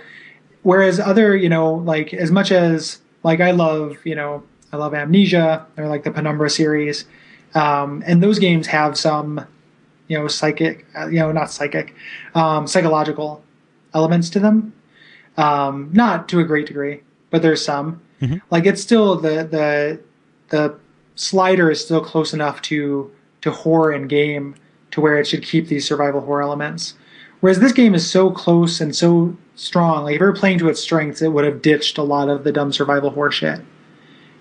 whereas 0.64 1.00
other 1.00 1.36
you 1.36 1.50
know 1.50 1.74
like 1.74 2.14
as 2.14 2.32
much 2.32 2.52
as 2.52 3.00
like 3.24 3.40
i 3.42 3.52
love 3.52 3.98
you 4.06 4.16
know 4.16 4.42
i 4.74 4.78
love 4.78 4.94
amnesia 4.96 5.66
or 5.78 5.88
like 5.88 6.04
the 6.04 6.12
penumbra 6.12 6.50
series 6.50 7.06
um, 7.54 8.04
and 8.06 8.22
those 8.24 8.40
games 8.40 8.68
have 8.68 8.98
some 8.98 9.46
you 10.08 10.18
know 10.18 10.28
psychic 10.28 10.86
uh, 10.98 11.08
you 11.08 11.20
know 11.20 11.32
not 11.32 11.52
psychic 11.52 11.94
um, 12.36 12.66
psychological 12.66 13.44
elements 13.94 14.30
to 14.30 14.40
them 14.40 14.74
um, 15.38 15.90
not 15.94 16.28
to 16.30 16.40
a 16.40 16.44
great 16.44 16.66
degree 16.66 17.02
but 17.30 17.42
there's 17.42 17.64
some 17.64 18.02
Mhm. 18.22 18.42
like 18.50 18.66
it's 18.66 18.82
still 18.82 19.16
the 19.16 19.44
the 19.44 20.00
the 20.50 20.76
slider 21.18 21.70
is 21.70 21.84
still 21.84 22.02
close 22.02 22.34
enough 22.34 22.62
to 22.62 23.12
to 23.42 23.52
horror 23.52 23.92
and 23.92 24.10
game 24.10 24.56
to 24.92 25.02
where 25.02 25.18
it 25.18 25.28
should 25.28 25.44
keep 25.44 25.68
these 25.68 25.86
survival 25.86 26.22
horror 26.22 26.42
elements 26.42 26.94
Whereas 27.40 27.60
this 27.60 27.72
game 27.72 27.94
is 27.94 28.10
so 28.10 28.32
close 28.32 28.82
and 28.82 28.96
so 28.96 29.36
strong. 29.56 30.04
Like 30.04 30.16
if 30.16 30.22
you 30.22 30.26
were 30.26 30.34
playing 30.34 30.60
to 30.60 30.70
its 30.70 30.82
strengths, 30.82 31.22
it 31.22 31.30
would 31.30 31.46
have 31.46 31.62
ditched 31.62 31.98
a 31.98 32.04
lot 32.04 32.30
of 32.30 32.44
the 32.44 32.52
dumb 32.52 32.74
survival 32.74 33.12
horror 33.12 33.32
shit. 33.32 33.62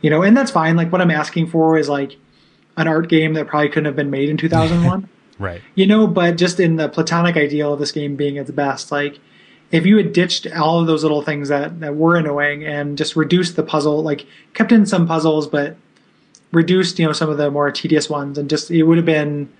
You 0.01 0.11
know, 0.11 0.23
and 0.23 0.37
that's 0.37 0.51
fine. 0.51 0.77
Like 0.77 0.93
what 0.93 1.01
I'm 1.01 1.11
asking 1.11 1.49
for 1.49 1.77
is 1.77 1.89
like 1.89 2.17
an 2.77 2.89
art 2.89 3.09
game 3.09 3.35
that 3.35 3.49
probably 3.49 3.69
couldn't 3.69 3.87
have 3.87 3.97
been 3.97 4.11
made 4.11 4.29
in 4.29 4.37
2001. 4.37 5.09
Right. 5.39 5.61
you 5.75 5.87
know, 5.87 6.07
but 6.07 6.39
just 6.39 6.59
in 6.61 6.77
the 6.77 6.89
platonic 6.89 7.37
ideal 7.37 7.75
of 7.75 7.79
this 7.79 7.93
game 7.93 8.17
being 8.17 8.37
its 8.37 8.51
best, 8.51 8.91
like 8.91 9.19
if 9.71 9.85
you 9.85 9.99
had 9.99 10.15
ditched 10.15 10.47
all 10.47 10.81
of 10.81 10.87
those 10.87 11.03
little 11.03 11.21
things 11.21 11.51
that, 11.51 11.79
that 11.81 11.95
were 11.95 12.17
annoying 12.17 12.65
and 12.65 12.97
just 12.97 13.17
reduced 13.17 13.55
the 13.55 13.63
puzzle, 13.63 14.03
like 14.03 14.25
kept 14.55 14.73
in 14.73 14.87
some 14.87 15.07
puzzles, 15.07 15.47
but 15.47 15.77
reduced, 16.53 16.99
you 16.99 17.07
know, 17.07 17.13
some 17.13 17.29
of 17.31 17.39
the 17.39 17.51
more 17.51 17.71
tedious 17.71 18.09
ones 18.09 18.39
and 18.39 18.49
just, 18.49 18.71
it 18.71 18.83
would 18.85 18.97
have 18.97 19.07
been, 19.07 19.53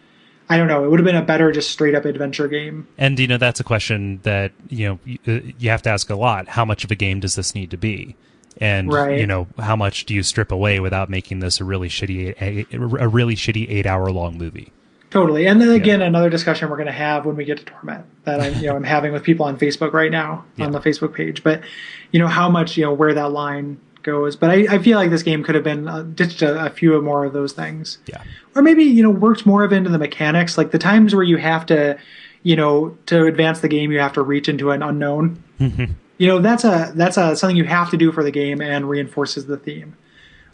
I 0.49 0.57
don't 0.57 0.69
know, 0.69 0.85
it 0.85 0.91
would 0.91 1.01
have 1.01 1.05
been 1.07 1.17
a 1.17 1.23
better 1.23 1.51
just 1.53 1.71
straight 1.71 1.95
up 1.95 2.05
adventure 2.05 2.47
game. 2.49 2.87
And 2.99 3.19
you 3.19 3.27
know 3.27 3.37
that's 3.39 3.59
a 3.61 3.65
question 3.65 4.21
that 4.23 4.53
you 4.69 4.89
know 4.89 4.99
you, 5.05 5.19
uh, 5.27 5.41
you 5.59 5.71
have 5.71 5.83
to 5.83 5.91
ask 5.91 6.09
a 6.11 6.15
lot. 6.15 6.49
How 6.49 6.65
much 6.65 6.85
of 6.85 6.91
a 6.91 6.95
game 6.95 7.19
does 7.21 7.35
this 7.35 7.55
need 7.55 7.71
to 7.73 7.77
be? 7.77 8.15
And 8.59 8.91
Right. 8.93 9.19
you 9.19 9.27
know 9.27 9.49
how 9.59 9.75
much 9.77 10.07
do 10.07 10.15
you 10.15 10.23
strip 10.23 10.53
away 10.53 10.79
without 10.81 11.11
making 11.11 11.41
this 11.41 11.61
a 11.61 11.65
really 11.65 11.89
shitty 11.89 12.35
a, 12.41 12.67
a 13.03 13.09
really 13.09 13.35
shitty 13.35 13.69
eight 13.69 13.87
hour 13.87 14.11
long 14.13 14.39
movie? 14.39 14.73
Totally. 15.11 15.47
And 15.47 15.61
then 15.61 15.71
again, 15.71 16.01
another 16.03 16.29
discussion 16.31 16.69
we're 16.69 16.77
going 16.77 16.87
to 16.87 16.93
have 16.93 17.25
when 17.27 17.37
we 17.37 17.45
get 17.45 17.59
to 17.59 17.65
Torment 17.65 18.05
that 18.25 18.41
I'm, 18.41 18.55
you 18.57 18.67
know, 18.69 18.77
I'm 18.77 18.85
having 18.85 19.13
with 19.13 19.23
people 19.23 19.47
on 19.47 19.57
Facebook 19.57 19.93
right 19.93 20.11
now 20.11 20.45
Yeah. 20.57 20.67
on 20.67 20.73
the 20.73 20.81
Facebook 20.81 21.15
page. 21.15 21.43
But, 21.43 21.63
you 22.13 22.19
know, 22.19 22.27
how 22.27 22.51
much, 22.51 22.77
you 22.77 22.85
know, 22.85 22.93
where 22.93 23.15
that 23.15 23.31
line 23.31 23.79
goes. 24.07 24.37
But 24.37 24.49
I, 24.51 24.77
I 24.77 24.79
feel 24.79 24.97
like 24.97 25.11
this 25.11 25.23
game 25.23 25.43
could 25.45 25.55
have 25.55 25.65
been 25.65 25.87
uh, 25.87 26.03
ditched 26.03 26.41
a, 26.41 26.65
a 26.67 26.71
few 26.71 26.99
more 27.03 27.27
of 27.27 27.35
those 27.35 27.53
things. 27.53 27.99
Yeah. 28.07 28.23
Or 28.55 28.63
maybe 28.63 28.85
you 28.85 29.03
know 29.03 29.11
worked 29.11 29.45
more 29.45 29.63
of 29.65 29.73
into 29.75 29.91
the 29.91 29.99
mechanics, 29.99 30.57
like 30.57 30.71
the 30.71 30.79
times 30.79 31.15
where 31.15 31.25
you 31.25 31.37
have 31.37 31.67
to, 31.67 31.99
you 32.43 32.57
know, 32.57 32.97
to 33.07 33.27
advance 33.27 33.61
the 33.61 33.69
game, 33.69 33.93
you 33.93 33.99
have 33.99 34.15
to 34.15 34.23
reach 34.23 34.49
into 34.49 34.71
an 34.71 34.83
unknown. 34.83 35.43
You 36.19 36.27
know, 36.29 36.39
that's 36.41 36.65
a 36.65 36.93
that's 36.95 37.19
a 37.19 37.37
something 37.37 37.57
you 37.59 37.65
have 37.65 37.91
to 37.91 37.99
do 37.99 38.11
for 38.13 38.23
the 38.25 38.31
game 38.31 38.63
and 38.63 38.89
reinforces 38.89 39.45
the 39.47 39.59
theme. 39.59 39.95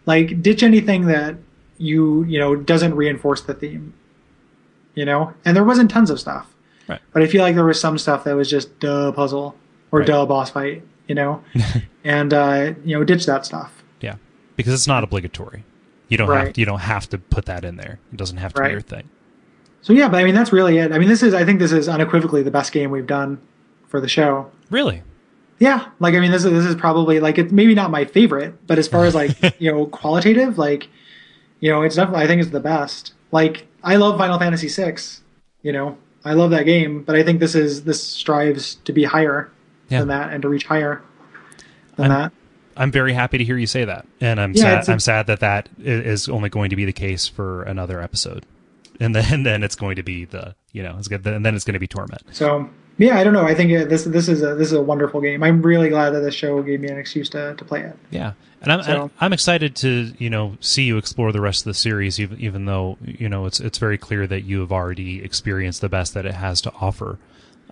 Like 0.06 0.42
ditch 0.42 0.64
anything 0.64 1.06
that 1.06 1.36
you 1.78 2.24
you 2.24 2.40
know 2.40 2.56
doesn't 2.56 2.96
reinforce 2.96 3.42
the 3.42 3.54
theme. 3.54 3.94
You 4.94 5.04
know, 5.04 5.32
and 5.44 5.56
there 5.56 5.64
wasn't 5.64 5.90
tons 5.90 6.10
of 6.10 6.18
stuff. 6.18 6.52
Right. 6.88 7.00
But 7.12 7.22
I 7.22 7.26
feel 7.28 7.42
like 7.42 7.54
there 7.54 7.64
was 7.64 7.80
some 7.80 7.96
stuff 7.96 8.24
that 8.24 8.34
was 8.34 8.50
just 8.50 8.78
duh 8.80 9.12
puzzle 9.12 9.54
or 9.92 10.00
Right. 10.00 10.06
duh 10.08 10.26
boss 10.26 10.50
fight, 10.50 10.82
you 11.12 11.16
know, 11.16 11.44
and 12.04 12.32
uh, 12.32 12.72
you 12.86 12.96
know 12.98 13.04
ditch 13.04 13.26
that 13.26 13.44
stuff. 13.44 13.82
Yeah, 14.00 14.14
because 14.56 14.72
it's 14.72 14.86
not 14.86 15.04
obligatory. 15.04 15.62
You 16.08 16.16
don't 16.16 16.30
Right. 16.30 16.46
have 16.46 16.56
you 16.58 16.64
don't 16.64 16.78
have 16.80 17.06
to 17.10 17.18
put 17.18 17.44
that 17.44 17.66
in 17.66 17.76
there. 17.76 17.98
It 18.12 18.16
doesn't 18.16 18.38
have 18.38 18.54
to 18.54 18.62
Right. 18.62 18.68
be 18.68 18.72
your 18.72 18.80
thing. 18.80 19.10
So 19.82 19.92
yeah, 19.92 20.08
but 20.08 20.16
I 20.16 20.24
mean 20.24 20.34
that's 20.34 20.54
really 20.54 20.78
it. 20.78 20.90
I 20.90 20.98
mean 20.98 21.08
this 21.10 21.22
is 21.22 21.34
I 21.34 21.44
think 21.44 21.58
this 21.58 21.70
is 21.72 21.86
unequivocally 21.86 22.42
the 22.42 22.50
best 22.50 22.72
game 22.72 22.90
we've 22.90 23.06
done 23.06 23.38
for 23.88 24.00
the 24.00 24.08
show. 24.08 24.50
Really? 24.70 25.02
Yeah, 25.58 25.88
like 26.00 26.14
I 26.14 26.20
mean 26.20 26.30
this 26.30 26.46
is 26.46 26.50
this 26.52 26.64
is 26.64 26.74
probably 26.76 27.20
like 27.20 27.36
it's 27.36 27.52
maybe 27.52 27.74
not 27.74 27.90
my 27.90 28.06
favorite, 28.06 28.54
but 28.66 28.78
as 28.78 28.88
far 28.88 29.04
as 29.04 29.14
like 29.14 29.36
you 29.60 29.70
know 29.70 29.84
qualitative, 29.84 30.56
like 30.56 30.88
you 31.60 31.70
know 31.70 31.82
it's 31.82 31.96
definitely 31.96 32.24
I 32.24 32.26
think 32.26 32.40
it's 32.40 32.52
the 32.52 32.60
best. 32.74 33.12
Like 33.32 33.66
I 33.84 33.96
love 33.96 34.16
Final 34.16 34.38
Fantasy 34.38 34.68
VI, 34.68 34.96
you 35.60 35.72
know 35.72 35.98
I 36.24 36.32
love 36.34 36.50
that 36.52 36.64
game, 36.64 37.02
but 37.02 37.16
I 37.16 37.22
think 37.22 37.38
this 37.40 37.54
is 37.54 37.84
this 37.84 38.02
strives 38.02 38.76
to 38.86 38.92
be 38.94 39.04
higher 39.04 39.50
Yeah. 39.92 40.00
than 40.00 40.08
that 40.08 40.32
and 40.32 40.42
to 40.42 40.48
reach 40.48 40.64
higher 40.66 41.02
than 41.96 42.10
I'm- 42.10 42.20
that. 42.22 42.32
I'm 42.74 42.90
very 42.90 43.12
happy 43.12 43.36
to 43.36 43.44
hear 43.44 43.58
you 43.58 43.66
say 43.66 43.84
that, 43.84 44.06
and 44.18 44.40
I'm 44.40 44.52
Yeah, 44.54 44.80
sad. 44.80 44.88
A, 44.88 44.92
I'm 44.92 44.98
sad 45.00 45.26
that 45.26 45.40
that 45.40 45.68
is 45.78 46.26
only 46.30 46.48
going 46.48 46.70
to 46.70 46.76
be 46.76 46.86
the 46.86 46.92
case 46.94 47.28
for 47.28 47.64
another 47.64 48.00
episode, 48.00 48.46
and 48.98 49.14
then 49.14 49.24
and 49.32 49.44
then 49.44 49.62
it's 49.62 49.74
going 49.74 49.96
to 49.96 50.02
be 50.02 50.24
the 50.24 50.54
you 50.72 50.82
know 50.82 50.96
it's 50.98 51.06
good, 51.06 51.26
and 51.26 51.44
then 51.44 51.54
it's 51.54 51.64
going 51.66 51.74
to 51.74 51.78
be 51.80 51.86
torment. 51.86 52.22
So 52.32 52.70
yeah, 52.96 53.18
I 53.18 53.24
don't 53.24 53.34
know. 53.34 53.44
I 53.44 53.54
think 53.54 53.72
uh, 53.78 53.84
this 53.84 54.04
this 54.04 54.26
is 54.26 54.42
a 54.42 54.54
this 54.54 54.68
is 54.68 54.72
a 54.72 54.80
wonderful 54.80 55.20
game. 55.20 55.42
I'm 55.42 55.60
really 55.60 55.90
glad 55.90 56.10
that 56.14 56.20
this 56.20 56.34
show 56.34 56.62
gave 56.62 56.80
me 56.80 56.88
an 56.88 56.96
excuse 56.98 57.28
to, 57.30 57.54
to 57.56 57.62
play 57.64 57.82
it. 57.82 57.94
Yeah, 58.10 58.32
and 58.62 58.72
I'm 58.72 58.82
So- 58.82 59.10
I'm 59.20 59.34
excited 59.34 59.76
to 59.76 60.14
you 60.18 60.30
know 60.30 60.56
see 60.60 60.84
you 60.84 60.96
explore 60.96 61.30
the 61.30 61.42
rest 61.42 61.60
of 61.60 61.64
the 61.64 61.74
series, 61.74 62.18
even 62.18 62.40
even 62.40 62.64
though 62.64 62.96
you 63.04 63.28
know 63.28 63.44
it's 63.44 63.60
it's 63.60 63.76
very 63.76 63.98
clear 63.98 64.26
that 64.26 64.44
you 64.44 64.60
have 64.60 64.72
already 64.72 65.22
experienced 65.22 65.82
the 65.82 65.90
best 65.90 66.14
that 66.14 66.24
it 66.24 66.36
has 66.36 66.62
to 66.62 66.72
offer. 66.80 67.18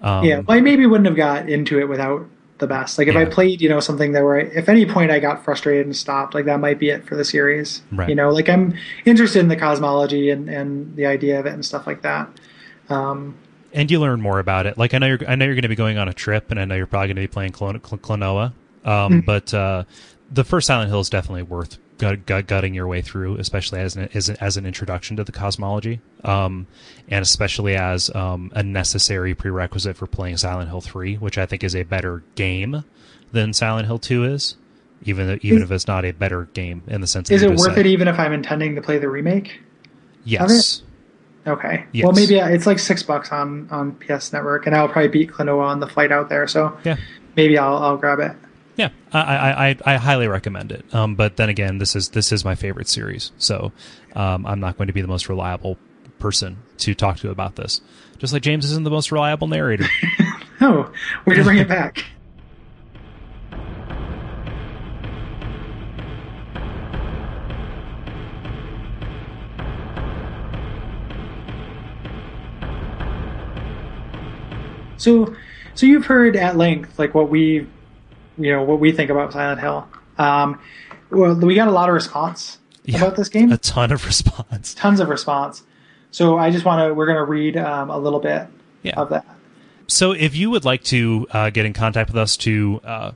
Um, 0.02 0.24
yeah, 0.24 0.40
well, 0.40 0.56
I 0.56 0.60
maybe 0.60 0.86
wouldn't 0.86 1.06
have 1.06 1.16
got 1.16 1.48
into 1.48 1.78
it 1.78 1.88
without 1.88 2.26
the 2.58 2.66
best. 2.66 2.98
Like 2.98 3.08
if 3.08 3.16
I 3.16 3.24
played, 3.24 3.60
you 3.60 3.68
know, 3.68 3.80
something 3.80 4.12
that 4.12 4.22
where 4.22 4.40
I, 4.40 4.42
if 4.44 4.68
any 4.68 4.86
point 4.86 5.10
I 5.10 5.18
got 5.18 5.44
frustrated 5.44 5.86
and 5.86 5.96
stopped, 5.96 6.34
like 6.34 6.44
that 6.44 6.60
might 6.60 6.78
be 6.78 6.90
it 6.90 7.04
for 7.04 7.16
the 7.16 7.24
series. 7.24 7.82
Right. 7.90 8.08
You 8.08 8.14
know, 8.14 8.30
like 8.30 8.48
I'm 8.48 8.74
interested 9.04 9.40
in 9.40 9.48
the 9.48 9.56
cosmology 9.56 10.30
and 10.30 10.48
and 10.48 10.94
the 10.94 11.06
idea 11.06 11.40
of 11.40 11.46
it 11.46 11.52
and 11.52 11.64
stuff 11.64 11.86
like 11.86 12.02
that. 12.02 12.28
Um, 12.88 13.34
and 13.72 13.90
you 13.90 14.00
learn 14.00 14.20
more 14.20 14.38
about 14.38 14.66
it. 14.66 14.76
Like 14.78 14.94
I 14.94 14.98
know 14.98 15.06
you're 15.06 15.20
I 15.26 15.34
know 15.36 15.44
you're 15.46 15.54
going 15.54 15.62
to 15.62 15.68
be 15.68 15.76
going 15.76 15.98
on 15.98 16.08
a 16.08 16.12
trip, 16.12 16.50
and 16.50 16.60
I 16.60 16.64
know 16.64 16.74
you're 16.74 16.86
probably 16.86 17.08
going 17.08 17.16
to 17.16 17.22
be 17.22 17.28
playing 17.28 17.52
Clon- 17.52 17.80
Cl- 17.84 17.98
Klonoa. 17.98 18.52
Um, 18.84 19.20
But 19.20 19.52
uh, 19.54 19.84
the 20.30 20.44
first 20.44 20.66
Silent 20.66 20.90
Hill 20.90 21.00
is 21.00 21.10
definitely 21.10 21.42
worth 21.42 21.78
gut, 22.00 22.26
gut, 22.26 22.46
gutting 22.46 22.74
your 22.74 22.86
way 22.86 23.02
through, 23.02 23.36
especially 23.36 23.80
as 23.80 23.94
an 23.96 24.08
as, 24.14 24.28
an- 24.28 24.36
as 24.40 24.56
an 24.56 24.66
introduction 24.66 25.16
to 25.18 25.24
the 25.24 25.32
cosmology, 25.32 26.00
um, 26.24 26.66
and 27.08 27.22
especially 27.22 27.76
as 27.76 28.12
um, 28.14 28.50
a 28.54 28.62
necessary 28.62 29.34
prerequisite 29.34 29.96
for 29.96 30.06
playing 30.06 30.36
Silent 30.38 30.68
Hill 30.68 30.80
Three, 30.80 31.16
which 31.16 31.38
I 31.38 31.46
think 31.46 31.62
is 31.62 31.76
a 31.76 31.82
better 31.84 32.22
game 32.34 32.84
than 33.32 33.52
Silent 33.52 33.86
Hill 33.86 33.98
Two 33.98 34.24
is. 34.24 34.56
Even 35.04 35.26
though, 35.28 35.38
even 35.40 35.62
if 35.62 35.70
it's 35.70 35.86
not 35.86 36.04
a 36.04 36.10
better 36.12 36.44
game 36.52 36.82
in 36.86 37.00
the 37.00 37.06
sense 37.06 37.28
that 37.30 37.34
is 37.36 37.42
it 37.42 37.50
worth 37.50 37.60
said. 37.74 37.78
it 37.78 37.86
even 37.86 38.06
if 38.06 38.18
I'm 38.18 38.34
intending 38.34 38.74
to 38.74 38.82
play 38.82 38.98
the 38.98 39.08
remake? 39.08 39.60
Yes. 40.24 40.82
Okay. 41.46 41.86
Yes. 41.92 42.04
Well, 42.04 42.12
maybe 42.12 42.36
it's 42.36 42.66
like 42.66 42.78
six 42.78 43.02
bucks 43.02 43.32
on 43.32 43.66
on 43.70 43.92
PS 43.94 44.32
Network, 44.32 44.66
and 44.66 44.76
I'll 44.76 44.88
probably 44.88 45.08
beat 45.08 45.30
Klonoa 45.30 45.64
on 45.64 45.80
the 45.80 45.86
flight 45.86 46.12
out 46.12 46.28
there. 46.28 46.46
So 46.46 46.76
Yeah. 46.84 46.96
maybe 47.34 47.56
I'll 47.56 47.76
I'll 47.78 47.96
grab 47.96 48.18
it. 48.18 48.32
Yeah, 48.80 48.88
I, 49.12 49.68
I, 49.68 49.76
I, 49.84 49.96
highly 49.98 50.26
recommend 50.26 50.72
it. 50.72 50.94
Um, 50.94 51.14
but 51.14 51.36
then 51.36 51.50
again, 51.50 51.76
this 51.76 51.94
is 51.94 52.08
this 52.08 52.32
is 52.32 52.46
my 52.46 52.54
favorite 52.54 52.88
series, 52.88 53.30
so 53.36 53.72
um, 54.14 54.46
I'm 54.46 54.58
not 54.58 54.78
going 54.78 54.86
to 54.86 54.94
be 54.94 55.02
the 55.02 55.06
most 55.06 55.28
reliable 55.28 55.76
person 56.18 56.56
to 56.78 56.94
talk 56.94 57.18
to 57.18 57.30
about 57.30 57.56
this. 57.56 57.82
Just 58.16 58.32
like 58.32 58.40
James 58.40 58.64
isn't 58.64 58.84
the 58.84 58.90
most 58.90 59.12
reliable 59.12 59.48
narrator. 59.48 59.86
Oh, 60.62 60.92
way 61.24 61.36
to 61.36 61.42
bring 61.42 61.56
it 61.56 61.68
back. 61.68 62.04
So, 74.98 75.34
so 75.74 75.86
you've 75.86 76.04
heard 76.04 76.36
at 76.36 76.58
length 76.58 76.98
like 76.98 77.14
what 77.14 77.30
we, 77.30 77.66
you 78.42 78.52
know, 78.52 78.62
what 78.62 78.80
we 78.80 78.92
think 78.92 79.10
about 79.10 79.32
Silent 79.32 79.60
Hill. 79.60 79.86
Um, 80.18 80.60
well, 81.10 81.34
we 81.34 81.54
got 81.54 81.68
a 81.68 81.72
lot 81.72 81.88
of 81.88 81.94
response 81.94 82.58
Yeah, 82.84 82.98
about 82.98 83.16
this 83.16 83.28
game 83.28 83.50
a 83.52 83.58
ton 83.58 83.90
of 83.92 84.04
response. 84.06 84.74
tons 84.74 85.00
of 85.00 85.08
response. 85.08 85.62
So 86.10 86.38
I 86.38 86.50
just 86.50 86.64
want 86.64 86.86
to, 86.88 86.94
we're 86.94 87.06
going 87.06 87.18
to 87.18 87.24
read 87.24 87.56
um, 87.56 87.90
a 87.90 87.98
little 87.98 88.20
bit 88.20 88.46
Yeah. 88.82 88.94
of 89.00 89.10
that. 89.10 89.24
So 89.86 90.12
if 90.12 90.36
you 90.36 90.50
would 90.50 90.64
like 90.64 90.82
to 90.84 91.26
uh, 91.30 91.50
get 91.50 91.66
in 91.66 91.72
contact 91.72 92.10
with 92.10 92.16
us 92.16 92.36
to 92.38 92.80
uh, 92.84 93.12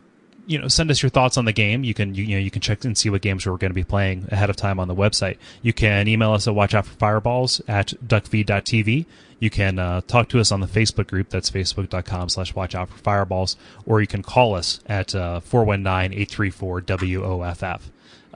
you 0.46 0.58
know 0.58 0.66
send 0.68 0.90
us 0.90 1.02
your 1.02 1.08
thoughts 1.10 1.36
on 1.38 1.44
the 1.44 1.52
game, 1.52 1.84
you 1.84 1.94
can 1.94 2.14
you, 2.14 2.24
you 2.24 2.36
know 2.36 2.40
you 2.42 2.50
can 2.50 2.60
check 2.60 2.84
and 2.84 2.98
see 2.98 3.08
what 3.10 3.22
games 3.22 3.46
we're 3.46 3.56
going 3.56 3.70
to 3.70 3.74
be 3.74 3.84
playing 3.84 4.26
ahead 4.32 4.50
of 4.50 4.56
time 4.56 4.80
on 4.80 4.88
the 4.88 4.94
website. 4.94 5.36
You 5.62 5.72
can 5.72 6.08
email 6.08 6.32
us 6.32 6.48
at 6.48 6.54
watch 6.54 6.74
out 6.74 6.84
for 6.86 6.94
fireballs 6.96 7.60
at 7.68 7.94
duckfeed.tv. 8.04 9.06
You 9.44 9.50
can 9.50 9.78
uh, 9.78 10.00
talk 10.06 10.30
to 10.30 10.40
us 10.40 10.50
on 10.50 10.60
the 10.60 10.66
Facebook 10.66 11.06
group. 11.06 11.28
That's 11.28 11.50
facebook.com 11.50 12.30
slash 12.30 12.54
watch 12.54 12.74
out 12.74 12.88
for 12.88 12.96
fireballs. 12.96 13.58
Or 13.84 14.00
you 14.00 14.06
can 14.06 14.22
call 14.22 14.54
us 14.54 14.80
at 14.86 15.14
uh, 15.14 15.40
419-834-WOFF. 15.46 17.82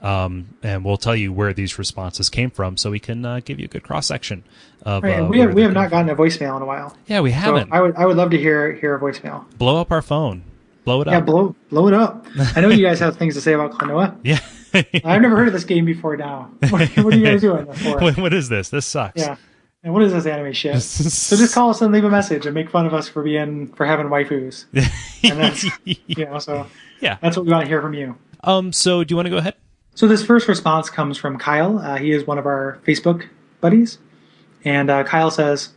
Um, 0.03 0.49
and 0.61 0.85
we'll 0.85 0.97
tell 0.97 1.15
you 1.15 1.33
where 1.33 1.51
these 1.51 1.79
responses 1.79 2.29
came 2.29 2.51
from 2.51 2.77
so 2.77 2.91
we 2.91 2.99
can 2.99 3.25
uh, 3.25 3.39
give 3.43 3.59
you 3.59 3.65
a 3.65 3.67
good 3.67 3.81
cross 3.81 4.05
section 4.05 4.43
of 4.83 5.01
Right, 5.01 5.19
uh, 5.19 5.25
we 5.25 5.39
have 5.39 5.55
we 5.55 5.63
have 5.63 5.73
not 5.73 5.89
gotten 5.89 6.09
a 6.09 6.15
voicemail 6.15 6.55
in 6.57 6.61
a 6.61 6.65
while. 6.65 6.95
Yeah, 7.07 7.21
we 7.21 7.31
haven't. 7.31 7.73
I 7.73 7.81
would 7.81 7.95
I 7.95 8.05
would 8.05 8.15
love 8.15 8.29
to 8.29 8.37
hear 8.37 8.73
hear 8.73 8.93
a 8.95 8.99
voicemail. 8.99 9.45
Blow 9.57 9.81
up 9.81 9.91
our 9.91 10.03
phone. 10.03 10.43
Blow 10.85 11.01
it 11.01 11.07
Yeah, 11.07 11.17
up. 11.17 11.21
Yeah, 11.21 11.25
blow 11.25 11.55
blow 11.71 11.87
it 11.87 11.95
up. 11.95 12.27
I 12.55 12.61
know 12.61 12.69
you 12.69 12.85
guys 12.85 12.99
have 12.99 13.17
things 13.17 13.33
to 13.33 13.41
say 13.41 13.53
about 13.53 13.71
Klonoa. 13.73 14.15
Yeah. 14.23 14.39
I've 15.03 15.21
never 15.23 15.35
heard 15.35 15.47
of 15.47 15.53
this 15.53 15.63
game 15.63 15.85
before. 15.85 16.15
Now, 16.15 16.51
what, 16.69 16.87
what 16.97 17.13
are 17.13 17.17
you 17.17 17.25
guys 17.25 17.41
doing 17.41 17.65
what 17.65 18.31
is 18.33 18.47
this? 18.47 18.69
This 18.69 18.85
sucks. 18.85 19.19
Yeah, 19.19 19.35
and 19.83 19.93
what 19.93 20.01
is 20.03 20.11
this 20.11 20.25
anime 20.25 20.53
shit? 20.53 20.81
So 20.81 21.35
just 21.35 21.53
call 21.53 21.69
us 21.69 21.81
and 21.81 21.93
leave 21.93 22.03
a 22.03 22.09
message 22.09 22.45
and 22.45 22.53
make 22.53 22.69
fun 22.69 22.85
of 22.85 22.93
us 22.93 23.07
for 23.07 23.23
being 23.23 23.67
for 23.73 23.85
having 23.85 24.07
waifus. 24.07 24.65
And 25.21 25.37
that's 25.37 25.65
you 25.83 26.25
know, 26.25 26.39
so 26.39 26.65
yeah. 27.01 27.17
that's 27.21 27.35
what 27.35 27.45
we 27.45 27.51
want 27.51 27.63
to 27.65 27.69
hear 27.69 27.81
from 27.81 27.93
you. 27.93 28.17
Um. 28.41 28.71
So, 28.71 29.03
do 29.03 29.11
you 29.11 29.17
want 29.17 29.25
to 29.25 29.31
go 29.31 29.37
ahead? 29.37 29.55
So 29.95 30.07
this 30.07 30.23
first 30.23 30.47
response 30.47 30.89
comes 30.89 31.17
from 31.17 31.37
Kyle. 31.37 31.79
Uh, 31.79 31.97
he 31.97 32.11
is 32.11 32.25
one 32.25 32.37
of 32.37 32.45
our 32.45 32.79
Facebook 32.87 33.27
buddies, 33.59 33.97
and 34.63 34.89
uh, 34.89 35.03
Kyle 35.03 35.29
says, 35.29 35.73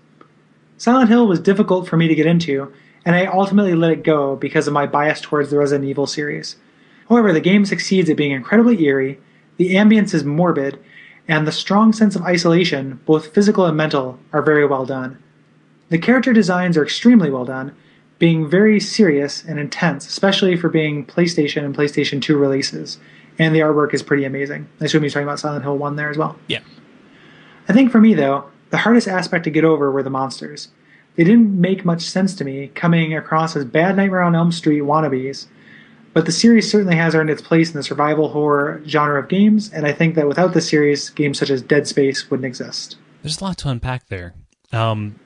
"Silent 0.76 1.08
Hill 1.08 1.26
was 1.26 1.40
difficult 1.40 1.88
for 1.88 1.96
me 1.96 2.06
to 2.06 2.14
get 2.14 2.26
into, 2.26 2.72
and 3.04 3.16
I 3.16 3.26
ultimately 3.26 3.74
let 3.74 3.90
it 3.90 4.04
go 4.04 4.36
because 4.36 4.68
of 4.68 4.72
my 4.72 4.86
bias 4.86 5.20
towards 5.20 5.50
the 5.50 5.58
Resident 5.58 5.90
Evil 5.90 6.06
series. 6.06 6.54
However, 7.08 7.32
the 7.32 7.40
game 7.40 7.64
succeeds 7.64 8.08
at 8.08 8.16
being 8.16 8.30
incredibly 8.30 8.80
eerie. 8.84 9.18
The 9.56 9.74
ambience 9.74 10.14
is 10.14 10.22
morbid, 10.22 10.78
and 11.32 11.46
the 11.46 11.52
strong 11.52 11.92
sense 11.92 12.14
of 12.14 12.22
isolation, 12.22 13.00
both 13.06 13.32
physical 13.34 13.64
and 13.66 13.76
mental, 13.76 14.18
are 14.32 14.42
very 14.42 14.66
well 14.66 14.84
done. 14.84 15.18
The 15.88 15.98
character 15.98 16.32
designs 16.32 16.76
are 16.76 16.84
extremely 16.84 17.30
well 17.30 17.44
done." 17.44 17.72
Being 18.18 18.48
very 18.48 18.78
serious 18.78 19.42
and 19.44 19.59
intense, 19.59 20.06
especially 20.06 20.56
for 20.56 20.68
being 20.68 21.04
PlayStation 21.04 21.64
and 21.64 21.76
PlayStation 21.76 22.20
2 22.22 22.36
releases 22.36 22.98
and 23.38 23.54
the 23.54 23.60
artwork 23.60 23.94
is 23.94 24.02
pretty 24.02 24.24
amazing. 24.24 24.68
I 24.80 24.84
assume 24.84 25.02
he's 25.02 25.12
talking 25.14 25.26
about 25.26 25.40
Silent 25.40 25.64
Hill 25.64 25.78
1 25.78 25.96
there 25.96 26.10
as 26.10 26.18
well. 26.18 26.36
Yeah. 26.46 26.60
I 27.68 27.72
think 27.72 27.90
for 27.90 28.00
me, 28.00 28.14
though, 28.14 28.44
the 28.70 28.78
hardest 28.78 29.09
aspect 29.09 29.44
to 29.44 29.50
get 29.50 29.64
over 29.64 29.90
were 29.90 30.02
the 30.02 30.10
monsters. 30.10 30.68
They 31.16 31.24
didn't 31.24 31.60
make 31.60 31.84
much 31.84 32.02
sense 32.02 32.34
to 32.36 32.44
me, 32.44 32.70
coming 32.74 33.14
across 33.14 33.56
as 33.56 33.64
bad 33.64 33.96
Nightmare 33.96 34.22
on 34.22 34.34
Elm 34.34 34.52
Street 34.52 34.82
wannabes, 34.82 35.46
but 36.12 36.26
the 36.26 36.32
series 36.32 36.70
certainly 36.70 36.97
has 36.97 37.14
earned 37.14 37.30
its 37.30 37.43
place 37.43 37.70
in 37.70 37.76
the 37.76 37.82
survival 37.82 38.28
horror 38.28 38.82
genre 38.86 39.20
of 39.20 39.28
games, 39.28 39.72
and 39.72 39.86
I 39.86 39.93
think 39.93 40.14
that 40.16 40.28
without 40.28 40.52
the 40.52 40.60
series, 40.60 41.10
games 41.10 41.39
such 41.39 41.51
as 41.51 41.62
Dead 41.62 41.86
Space 41.86 42.30
wouldn't 42.30 42.47
exist. 42.47 42.97
There's 43.22 43.40
a 43.40 43.44
lot 43.44 43.59
to 43.59 43.68
unpack 43.68 44.09
there. 44.09 44.34
Um, 44.72 45.18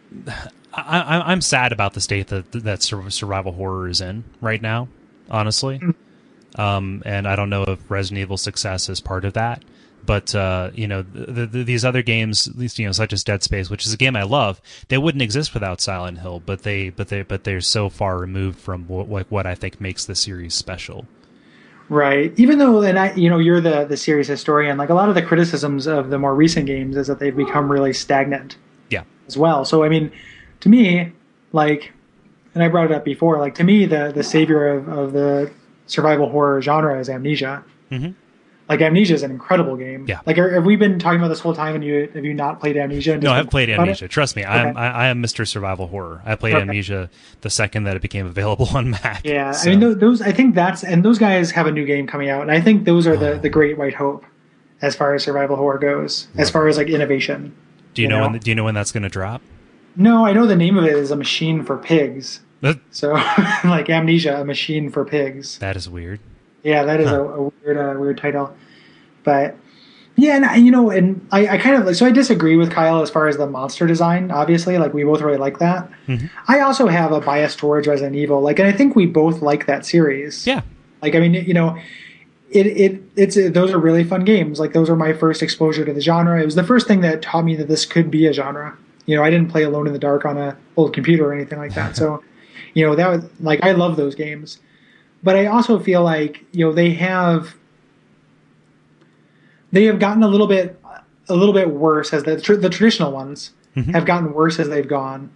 I, 0.75 1.23
I'm 1.25 1.41
sad 1.41 1.73
about 1.73 1.95
the 1.95 2.01
state 2.01 2.29
that 2.29 2.53
that 2.53 2.83
sur- 2.83 3.11
survival 3.11 3.53
horror 3.53 3.89
is 3.89 4.01
in 4.01 4.25
right 4.41 4.61
now. 4.61 4.89
Honestly, 5.31 5.81
um, 6.57 7.03
and 7.05 7.27
I 7.27 7.35
don't 7.35 7.51
know 7.51 7.65
if 7.65 7.91
Resident 7.91 8.21
Evil's 8.21 8.43
success 8.43 8.89
is 8.89 9.01
part 9.01 9.25
of 9.25 9.33
that. 9.33 9.65
But 10.07 10.35
uh, 10.35 10.71
you 10.75 10.87
know, 10.87 11.03
the, 11.03 11.47
the, 11.47 11.65
these 11.65 11.85
other 11.85 12.03
games, 12.03 12.47
at 12.47 12.57
least 12.57 12.79
you 12.79 12.87
know, 12.87 12.93
such 12.93 13.13
as 13.13 13.25
Dead 13.25 13.43
Space, 13.43 13.69
which 13.69 13.85
is 13.85 13.93
a 13.93 13.97
game 13.97 14.17
I 14.17 14.23
love, 14.23 14.61
they 14.89 14.99
wouldn't 14.99 15.23
exist 15.23 15.53
without 15.53 15.81
Silent 15.81 16.21
Hill. 16.21 16.41
But 16.45 16.63
they, 16.63 16.91
but 16.91 17.09
they, 17.09 17.23
but 17.23 17.45
they're 17.45 17.61
so 17.61 17.89
far 17.89 18.19
removed 18.19 18.59
from 18.59 18.87
what, 18.89 19.11
like 19.11 19.27
what 19.31 19.47
I 19.47 19.55
think 19.55 19.81
makes 19.81 20.05
the 20.05 20.15
series 20.15 20.55
special. 20.55 21.07
Right. 21.89 22.33
Even 22.37 22.59
though, 22.59 22.83
and 22.83 22.99
I, 22.99 23.13
you 23.15 23.31
know, 23.31 23.39
you're 23.39 23.61
the 23.61 23.85
the 23.85 23.97
series 23.97 24.27
historian. 24.29 24.77
Like 24.77 24.89
a 24.89 24.95
lot 24.95 25.09
of 25.09 25.15
the 25.15 25.23
criticisms 25.23 25.87
of 25.87 26.11
the 26.11 26.19
more 26.19 26.35
recent 26.35 26.67
games 26.67 26.97
is 26.97 27.07
that 27.07 27.19
they've 27.19 27.37
become 27.37 27.71
really 27.71 27.93
stagnant. 27.93 28.57
Yeah. 28.91 29.05
As 29.27 29.37
well. 29.37 29.65
So 29.65 29.85
I 29.85 29.89
mean, 29.89 30.11
to 30.61 30.69
me, 30.69 31.13
like, 31.53 31.93
and 32.55 32.63
I 32.63 32.69
brought 32.69 32.87
it 32.87 32.93
up 32.93 33.05
before. 33.05 33.39
Like 33.39 33.55
to 33.57 33.65
me, 33.65 33.87
the 33.87 34.11
the 34.13 34.25
savior 34.25 34.67
of, 34.69 34.89
of 34.89 35.13
the 35.13 35.51
survival 35.87 36.29
horror 36.29 36.61
genre 36.61 36.99
is 36.99 37.09
Amnesia. 37.09 37.63
Mhm. 37.91 38.15
Like 38.69 38.81
Amnesia 38.81 39.15
is 39.15 39.23
an 39.23 39.31
incredible 39.31 39.77
game. 39.77 40.07
Yeah. 40.09 40.21
Like, 40.27 40.39
are, 40.39 40.51
have 40.55 40.65
we 40.67 40.75
been 40.75 40.99
talking 40.99 41.21
about 41.21 41.29
this 41.29 41.39
whole 41.39 41.55
time? 41.55 41.77
And 41.77 41.85
you 41.85 42.11
have 42.15 42.25
you 42.25 42.35
not 42.35 42.59
played 42.59 42.77
Amnesia? 42.77 43.17
No, 43.17 43.31
I've 43.33 43.49
played 43.49 43.69
it? 43.69 43.79
Amnesia. 43.79 44.09
Trust 44.09 44.35
me, 44.35 44.43
I 44.43 44.69
am 44.69 44.77
I, 44.77 44.91
I 44.93 45.07
am 45.07 45.23
Mr. 45.23 45.47
Survival 45.47 45.87
Horror. 45.87 46.21
I 46.25 46.35
played 46.35 46.55
Okay. 46.55 46.63
Amnesia 46.63 47.09
the 47.43 47.51
second 47.51 47.85
that 47.85 47.95
it 47.95 48.03
became 48.03 48.27
available 48.27 48.69
on 48.75 48.91
Mac. 48.91 49.23
Yeah, 49.25 49.53
So, 49.53 49.69
I 49.69 49.71
mean 49.71 49.81
those, 49.81 49.99
those. 49.99 50.21
I 50.23 50.33
think 50.33 50.55
that's 50.57 50.83
and 50.83 51.05
those 51.05 51.19
guys 51.19 51.53
have 51.53 51.67
a 51.69 51.71
new 51.73 51.85
game 51.87 52.07
coming 52.09 52.29
out, 52.29 52.43
and 52.43 52.51
I 52.51 52.61
think 52.61 52.85
those 52.85 53.07
are 53.07 53.17
the 53.17 53.39
the 53.43 53.49
great 53.49 53.79
white 53.79 53.95
hope 53.95 54.25
as 54.83 54.97
far 54.97 55.15
as 55.15 55.23
survival 55.23 55.55
horror 55.57 55.79
goes. 55.79 56.27
As 56.37 56.51
far 56.51 56.67
as 56.67 56.77
like 56.77 56.89
innovation. 56.89 57.55
do 57.95 58.03
you 58.03 58.07
you 58.07 58.09
know, 58.09 58.25
know? 58.25 58.31
when 58.31 58.41
do 58.41 58.51
you 58.51 58.55
know 58.57 58.65
when 58.65 58.75
that's 58.75 58.91
going 58.93 59.05
to 59.05 59.09
drop? 59.09 59.43
No, 59.95 60.27
I 60.27 60.33
know 60.33 60.45
the 60.47 60.57
name 60.57 60.77
of 60.77 60.85
it 60.85 60.93
is 60.93 61.11
a 61.13 61.17
machine 61.17 61.63
for 61.63 61.77
pigs. 61.79 62.41
That, 62.63 62.79
So 62.91 63.13
like 63.65 63.89
Amnesia, 63.89 64.41
a 64.41 64.45
machine 64.45 64.91
for 64.91 65.05
pigs. 65.05 65.59
that 65.61 65.77
is 65.77 65.89
weird. 65.89 66.19
Yeah, 66.67 66.83
that 66.85 67.01
is 67.01 67.09
Huh. 67.09 67.23
a, 67.23 67.25
a 67.47 67.53
weird 67.65 67.77
uh, 67.79 67.99
weird 68.01 68.19
title, 68.19 68.55
but. 69.25 69.57
Yeah, 70.19 70.35
and 70.37 70.47
I, 70.47 70.57
you 70.57 70.71
know, 70.71 70.89
and 70.89 71.21
I, 71.31 71.47
I 71.47 71.59
kind 71.59 71.77
of 71.77 71.95
so 71.95 72.07
I 72.07 72.11
disagree 72.11 72.57
with 72.57 72.71
Kyle 72.71 73.03
as 73.03 73.11
far 73.11 73.29
as 73.29 73.37
the 73.37 73.47
monster 73.47 73.87
design. 73.87 74.31
Obviously, 74.31 74.79
like 74.79 74.95
we 74.95 75.05
both 75.05 75.21
really 75.21 75.37
like 75.37 75.59
that. 75.59 75.91
Mhm. 76.09 76.31
I 76.49 76.61
also 76.61 76.87
have 76.87 77.13
a 77.13 77.21
bias 77.21 77.55
towards 77.55 77.87
Resident 77.87 78.17
Evil, 78.17 78.41
like, 78.41 78.59
and 78.59 78.67
I 78.67 78.73
think 78.73 78.97
we 78.97 79.05
both 79.05 79.43
like 79.43 79.67
that 79.67 79.85
series. 79.85 80.47
Yeah, 80.47 80.63
Like 81.03 81.15
I 81.15 81.19
mean, 81.21 81.35
you 81.35 81.53
know, 81.53 81.77
it 82.51 82.67
it 82.67 83.03
it's 83.15 83.35
those 83.53 83.71
are 83.73 83.79
really 83.79 84.05
fun 84.05 84.25
games. 84.25 84.59
Like 84.59 84.73
those 84.73 84.89
are 84.89 84.97
my 84.97 85.13
first 85.13 85.43
exposure 85.43 85.85
to 85.85 85.93
the 85.93 86.01
genre. 86.01 86.41
It 86.41 86.47
was 86.47 86.55
the 86.55 86.65
first 86.65 86.89
thing 86.89 87.03
that 87.03 87.21
taught 87.21 87.45
me 87.45 87.55
that 87.57 87.69
this 87.69 87.85
could 87.85 88.11
be 88.11 88.27
a 88.27 88.33
genre. 88.33 88.75
You 89.05 89.17
know, 89.17 89.23
I 89.23 89.29
didn't 89.29 89.51
play 89.51 89.65
Alone 89.65 89.87
in 89.87 89.93
the 89.93 89.99
Dark 89.99 90.25
on 90.25 90.39
a 90.39 90.57
old 90.79 90.95
computer 90.95 91.27
or 91.29 91.35
anything 91.35 91.59
like 91.59 91.75
that. 91.75 91.95
So, 92.01 92.23
you 92.73 92.87
know, 92.87 92.95
that 92.97 93.09
was 93.11 93.23
like 93.41 93.63
I 93.63 93.73
love 93.73 93.97
those 93.97 94.15
games. 94.15 94.61
But 95.23 95.37
I 95.37 95.47
also 95.47 95.79
feel 95.79 96.03
like, 96.03 96.45
you 96.53 96.65
know, 96.67 96.73
they 96.73 96.91
have 96.93 97.55
they 99.73 99.85
have 99.85 99.99
gotten 99.99 100.23
a 100.23 100.29
little 100.29 100.47
bit 100.47 100.81
a 101.29 101.35
little 101.35 101.55
bit 101.55 101.71
worse 101.71 102.13
as 102.13 102.23
the 102.25 102.41
tr- 102.41 102.55
the 102.55 102.71
traditional 102.71 103.11
ones 103.13 103.51
Mhm. 103.77 103.93
have 103.93 104.05
gotten 104.07 104.33
worse 104.33 104.59
as 104.59 104.69
they've 104.69 104.87
gone. 104.89 105.31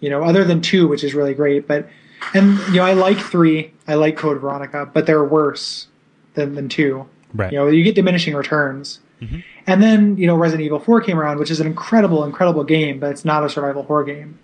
You 0.00 0.10
know, 0.10 0.22
other 0.22 0.44
than 0.44 0.60
2, 0.60 0.86
which 0.86 1.02
is 1.02 1.14
really 1.14 1.34
great, 1.34 1.66
but 1.66 1.88
and 2.34 2.58
you 2.68 2.74
know, 2.76 2.82
I 2.84 2.92
like 2.92 3.18
3, 3.18 3.72
I 3.88 3.94
like 3.94 4.16
Code 4.16 4.40
Veronica, 4.40 4.88
but 4.92 5.06
they're 5.06 5.24
worse 5.24 5.88
than 6.34 6.54
than 6.54 6.68
2. 6.68 7.04
right. 7.34 7.52
You 7.52 7.58
know, 7.58 7.66
you 7.66 7.82
get 7.84 7.94
diminishing 7.94 8.34
returns. 8.34 9.00
Mhm. 9.20 9.42
And 9.66 9.82
then, 9.82 10.16
you 10.16 10.26
know, 10.26 10.36
Resident 10.36 10.64
Evil 10.64 10.78
4 10.78 11.00
came 11.02 11.18
around, 11.18 11.38
which 11.38 11.50
is 11.50 11.60
an 11.60 11.66
incredible, 11.66 12.24
incredible 12.24 12.64
game, 12.64 12.98
but 13.00 13.10
it's 13.10 13.24
not 13.24 13.44
a 13.44 13.50
survival 13.50 13.82
horror 13.82 14.04
game. 14.04 14.38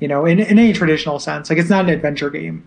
You 0.00 0.08
know, 0.08 0.24
in, 0.24 0.40
in 0.40 0.58
any 0.58 0.72
traditional 0.72 1.18
sense. 1.20 1.48
Like, 1.50 1.58
it's 1.60 1.68
not 1.70 1.84
an 1.84 1.90
adventure 1.90 2.30
game, 2.30 2.64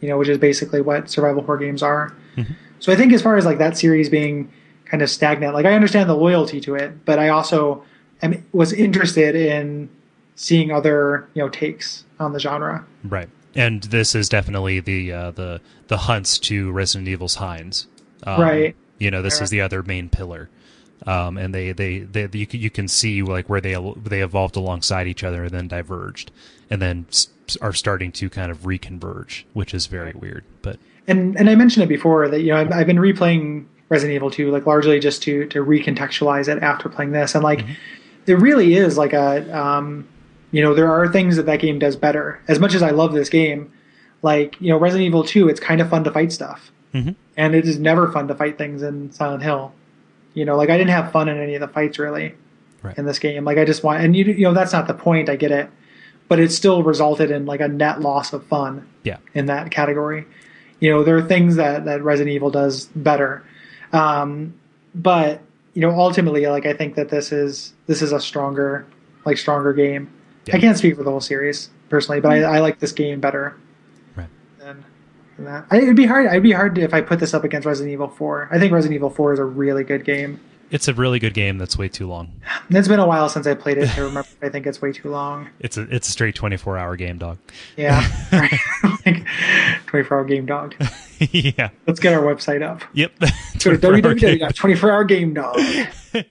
you 0.00 0.08
know, 0.08 0.16
which 0.18 0.28
is 0.28 0.38
basically 0.38 0.80
what 0.80 1.10
survival 1.10 1.42
horror 1.42 1.58
games 1.58 1.82
are. 1.82 2.12
Mhm. 2.36 2.54
So 2.80 2.92
I 2.92 2.96
think 2.96 3.12
as 3.12 3.22
far 3.22 3.36
as, 3.36 3.44
like, 3.44 3.58
that 3.58 3.76
series 3.76 4.08
being 4.08 4.50
kind 4.84 5.02
of 5.02 5.10
stagnant, 5.10 5.54
like, 5.54 5.66
I 5.66 5.72
understand 5.72 6.08
the 6.08 6.16
loyalty 6.16 6.60
to 6.62 6.74
it, 6.74 7.04
but 7.04 7.18
I 7.18 7.28
also 7.28 7.82
am, 8.22 8.44
was 8.52 8.72
interested 8.72 9.34
in 9.34 9.88
seeing 10.36 10.70
other, 10.70 11.28
you 11.34 11.42
know, 11.42 11.48
takes 11.48 12.04
on 12.20 12.32
the 12.32 12.40
genre. 12.40 12.84
Right. 13.02 13.28
And 13.54 13.82
this 13.84 14.14
is 14.14 14.28
definitely 14.28 14.78
the 14.78 15.12
uh, 15.12 15.30
the 15.32 15.60
the 15.88 15.96
hunts 15.96 16.38
to 16.40 16.70
Resident 16.70 17.08
Evil's 17.08 17.36
Hines. 17.36 17.86
Um, 18.24 18.40
Right. 18.40 18.76
You 18.98 19.10
know, 19.10 19.22
this 19.22 19.40
is 19.40 19.50
the 19.50 19.60
other 19.60 19.82
main 19.82 20.08
pillar. 20.08 20.48
Um, 21.06 21.38
and 21.38 21.54
they, 21.54 21.70
they, 21.70 22.00
they, 22.00 22.28
you 22.32 22.46
can, 22.46 22.60
you 22.60 22.70
can 22.70 22.88
see 22.88 23.22
like 23.22 23.48
where 23.48 23.60
they 23.60 23.76
they 23.96 24.20
evolved 24.20 24.56
alongside 24.56 25.06
each 25.06 25.22
other 25.24 25.44
and 25.44 25.52
then 25.52 25.68
diverged, 25.68 26.30
and 26.68 26.82
then 26.82 27.06
are 27.58 27.72
starting 27.72 28.12
to 28.12 28.28
kind 28.30 28.50
of 28.50 28.58
reconverge, 28.60 29.44
which 29.54 29.72
is 29.74 29.86
very 29.86 30.12
weird. 30.12 30.44
But 30.62 30.78
and 31.06 31.36
and 31.38 31.48
I 31.48 31.54
mentioned 31.54 31.84
it 31.84 31.88
before 31.88 32.28
that 32.28 32.40
you 32.40 32.52
know 32.52 32.58
I've, 32.58 32.72
I've 32.72 32.86
been 32.86 32.98
replaying 32.98 33.64
Resident 33.88 34.14
Evil 34.14 34.30
2 34.30 34.50
like 34.50 34.66
largely 34.66 35.00
just 35.00 35.22
to 35.24 35.46
to 35.46 35.64
recontextualize 35.64 36.48
it 36.48 36.62
after 36.62 36.88
playing 36.88 37.12
this. 37.12 37.34
And 37.34 37.42
like 37.44 37.64
there 38.26 38.36
really 38.36 38.74
is 38.74 38.98
like 38.98 39.12
a 39.12 39.58
um, 39.58 40.06
you 40.50 40.62
know 40.62 40.74
there 40.74 40.90
are 40.90 41.08
things 41.08 41.36
that 41.36 41.46
that 41.46 41.60
game 41.60 41.78
does 41.78 41.96
better. 41.96 42.40
As 42.48 42.58
much 42.58 42.74
as 42.74 42.82
I 42.82 42.90
love 42.90 43.12
this 43.12 43.28
game 43.28 43.72
like 44.22 44.60
you 44.60 44.68
know 44.68 44.76
Resident 44.78 45.06
Evil 45.06 45.22
2 45.24 45.48
it's 45.48 45.60
kind 45.60 45.80
of 45.80 45.88
fun 45.88 46.04
to 46.04 46.10
fight 46.10 46.32
stuff. 46.32 46.70
Mhm. 46.94 47.14
and 47.36 47.54
it 47.54 47.66
is 47.68 47.78
never 47.78 48.10
fun 48.10 48.28
to 48.28 48.34
fight 48.34 48.56
things 48.56 48.82
in 48.82 49.12
Silent 49.12 49.42
Hill. 49.42 49.72
You 50.34 50.44
know 50.46 50.56
like 50.56 50.70
I 50.70 50.76
didn't 50.78 50.90
have 50.90 51.12
fun 51.12 51.28
in 51.28 51.38
any 51.38 51.54
of 51.54 51.60
the 51.60 51.68
fights 51.68 51.98
really 51.98 52.34
Right. 52.82 52.96
in 52.96 53.06
this 53.06 53.18
game. 53.18 53.44
Like 53.44 53.58
I 53.58 53.64
just 53.64 53.82
want 53.84 54.02
and 54.02 54.14
you 54.16 54.24
you 54.24 54.44
know 54.44 54.54
that's 54.54 54.72
not 54.72 54.86
the 54.88 54.94
point. 54.94 55.28
I 55.28 55.36
get 55.36 55.50
it 55.52 55.68
but 56.28 56.38
it 56.38 56.52
still 56.52 56.82
resulted 56.82 57.30
in 57.30 57.46
like 57.46 57.60
a 57.60 57.68
net 57.68 58.00
loss 58.00 58.32
of 58.32 58.46
fun 58.46 58.86
yeah, 59.02 59.16
in 59.34 59.46
that 59.46 59.70
category. 59.70 60.26
You 60.80 60.90
know, 60.90 61.02
there 61.02 61.16
are 61.16 61.22
things 61.22 61.56
that, 61.56 61.86
that 61.86 62.02
Resident 62.02 62.34
Evil 62.34 62.50
does 62.50 62.86
better. 62.94 63.44
Um, 63.92 64.54
but, 64.94 65.40
you 65.74 65.82
know, 65.82 65.90
ultimately, 65.90 66.46
like, 66.46 66.66
I 66.66 66.72
think 66.72 66.94
that 66.94 67.08
this 67.08 67.32
is, 67.32 67.72
this 67.86 68.02
is 68.02 68.12
a 68.12 68.20
stronger, 68.20 68.86
like, 69.24 69.38
stronger 69.38 69.72
game. 69.72 70.10
Yeah. 70.46 70.56
I 70.56 70.60
can't 70.60 70.78
speak 70.78 70.96
for 70.96 71.02
the 71.02 71.10
whole 71.10 71.20
series 71.20 71.70
personally, 71.88 72.20
but 72.20 72.32
I, 72.32 72.42
I 72.42 72.58
like 72.60 72.78
this 72.78 72.92
game 72.92 73.20
better 73.20 73.56
right. 74.14 74.28
than, 74.58 74.84
than 75.36 75.46
that. 75.46 75.66
I, 75.70 75.78
it'd 75.78 75.96
be 75.96 76.06
hard. 76.06 76.26
It'd 76.26 76.42
be 76.42 76.52
hard 76.52 76.74
to, 76.76 76.82
if 76.82 76.94
I 76.94 77.00
put 77.00 77.18
this 77.18 77.34
up 77.34 77.44
against 77.44 77.66
Resident 77.66 77.92
Evil 77.92 78.08
4. 78.08 78.48
I 78.52 78.58
think 78.58 78.72
Resident 78.72 78.94
Evil 78.94 79.10
4 79.10 79.32
is 79.32 79.38
a 79.38 79.44
really 79.44 79.84
good 79.84 80.04
game. 80.04 80.40
It's 80.70 80.88
a 80.88 80.94
really 80.94 81.18
good 81.18 81.34
game 81.34 81.58
that's 81.58 81.78
way 81.78 81.88
too 81.88 82.06
long. 82.06 82.40
It's 82.70 82.88
been 82.88 83.00
a 83.00 83.06
while 83.06 83.28
since 83.28 83.46
I 83.46 83.54
played 83.54 83.78
it. 83.78 83.96
I 83.96 84.00
remember. 84.00 84.28
I 84.42 84.48
think 84.48 84.66
it's 84.66 84.82
way 84.82 84.92
too 84.92 85.10
long. 85.10 85.48
It's 85.60 85.76
a 85.76 85.82
it's 85.94 86.08
a 86.08 86.12
straight 86.12 86.34
twenty 86.34 86.56
four 86.56 86.78
hour 86.78 86.96
game, 86.96 87.18
dog. 87.18 87.38
Yeah, 87.76 88.06
like 89.06 89.26
24 89.86 90.16
hour 90.18 90.24
game 90.24 90.46
dog. 90.46 90.74
yeah. 91.18 91.70
Let's 91.86 92.00
get 92.00 92.14
our 92.14 92.22
website 92.22 92.62
up. 92.62 92.82
Yep. 92.94 93.18
Go 93.18 93.26
to 93.72 93.78
24 93.78 94.10
hour 94.10 94.14
game. 94.14 94.38
www.24hour 94.38 95.34
dog. 95.34 96.24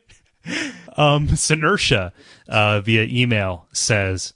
Um, 0.98 1.28
Sinersha, 1.28 2.12
uh, 2.50 2.82
via 2.82 3.04
email 3.04 3.68
says, 3.72 4.34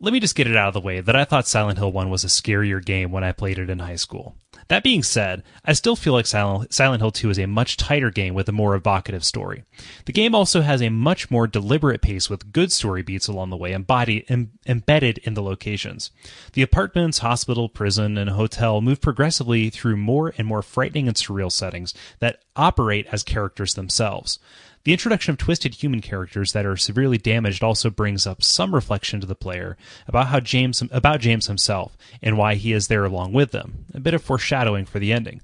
let 0.00 0.12
me 0.12 0.18
just 0.20 0.34
get 0.34 0.48
it 0.48 0.56
out 0.56 0.68
of 0.68 0.74
the 0.74 0.80
way 0.80 1.00
that 1.00 1.14
I 1.14 1.24
thought 1.24 1.46
Silent 1.46 1.78
Hill 1.78 1.92
1 1.92 2.10
was 2.10 2.24
a 2.24 2.28
scarier 2.28 2.84
game 2.84 3.12
when 3.12 3.22
I 3.22 3.32
played 3.32 3.58
it 3.58 3.70
in 3.70 3.78
high 3.78 3.96
school. 3.96 4.34
That 4.70 4.84
being 4.84 5.02
said, 5.02 5.42
I 5.64 5.72
still 5.72 5.96
feel 5.96 6.12
like 6.12 6.26
Silent, 6.26 6.70
Hill 6.70 7.10
2 7.10 7.30
is 7.30 7.40
a 7.40 7.46
much 7.46 7.76
tighter 7.76 8.08
game 8.08 8.34
with 8.34 8.48
a 8.48 8.52
more 8.52 8.76
evocative 8.76 9.24
story. 9.24 9.64
The 10.04 10.12
game 10.12 10.32
also 10.32 10.60
has 10.60 10.80
a 10.80 10.90
much 10.90 11.28
more 11.28 11.48
deliberate 11.48 12.02
pace 12.02 12.30
with 12.30 12.52
good 12.52 12.70
story 12.70 13.02
beats 13.02 13.26
along 13.26 13.50
the 13.50 13.56
way 13.56 13.72
embodied, 13.72 14.26
em, 14.28 14.52
embedded 14.68 15.18
in 15.18 15.34
the 15.34 15.42
locations. 15.42 16.12
The 16.52 16.62
apartments, 16.62 17.18
hospital, 17.18 17.68
prison, 17.68 18.16
and 18.16 18.30
hotel 18.30 18.80
move 18.80 19.00
progressively 19.00 19.70
through 19.70 19.96
more 19.96 20.32
and 20.38 20.46
more 20.46 20.62
frightening 20.62 21.08
and 21.08 21.16
surreal 21.16 21.50
settings 21.50 21.92
that 22.20 22.38
operate 22.54 23.08
as 23.10 23.24
characters 23.24 23.74
themselves. 23.74 24.38
The 24.84 24.92
introduction 24.92 25.32
of 25.32 25.38
twisted 25.38 25.74
human 25.74 26.00
characters 26.00 26.52
that 26.52 26.64
are 26.64 26.76
severely 26.76 27.18
damaged 27.18 27.62
also 27.62 27.90
brings 27.90 28.26
up 28.26 28.42
some 28.42 28.74
reflection 28.74 29.20
to 29.20 29.26
the 29.26 29.34
player 29.34 29.76
about 30.08 30.28
how 30.28 30.40
James 30.40 30.82
about 30.90 31.20
James 31.20 31.48
himself 31.48 31.98
and 32.22 32.38
why 32.38 32.54
he 32.54 32.72
is 32.72 32.88
there 32.88 33.04
along 33.04 33.34
with 33.34 33.50
them. 33.50 33.84
A 33.92 34.00
bit 34.00 34.14
of 34.14 34.22
foreshadowing 34.22 34.86
for 34.86 34.98
the 34.98 35.12
ending. 35.12 35.42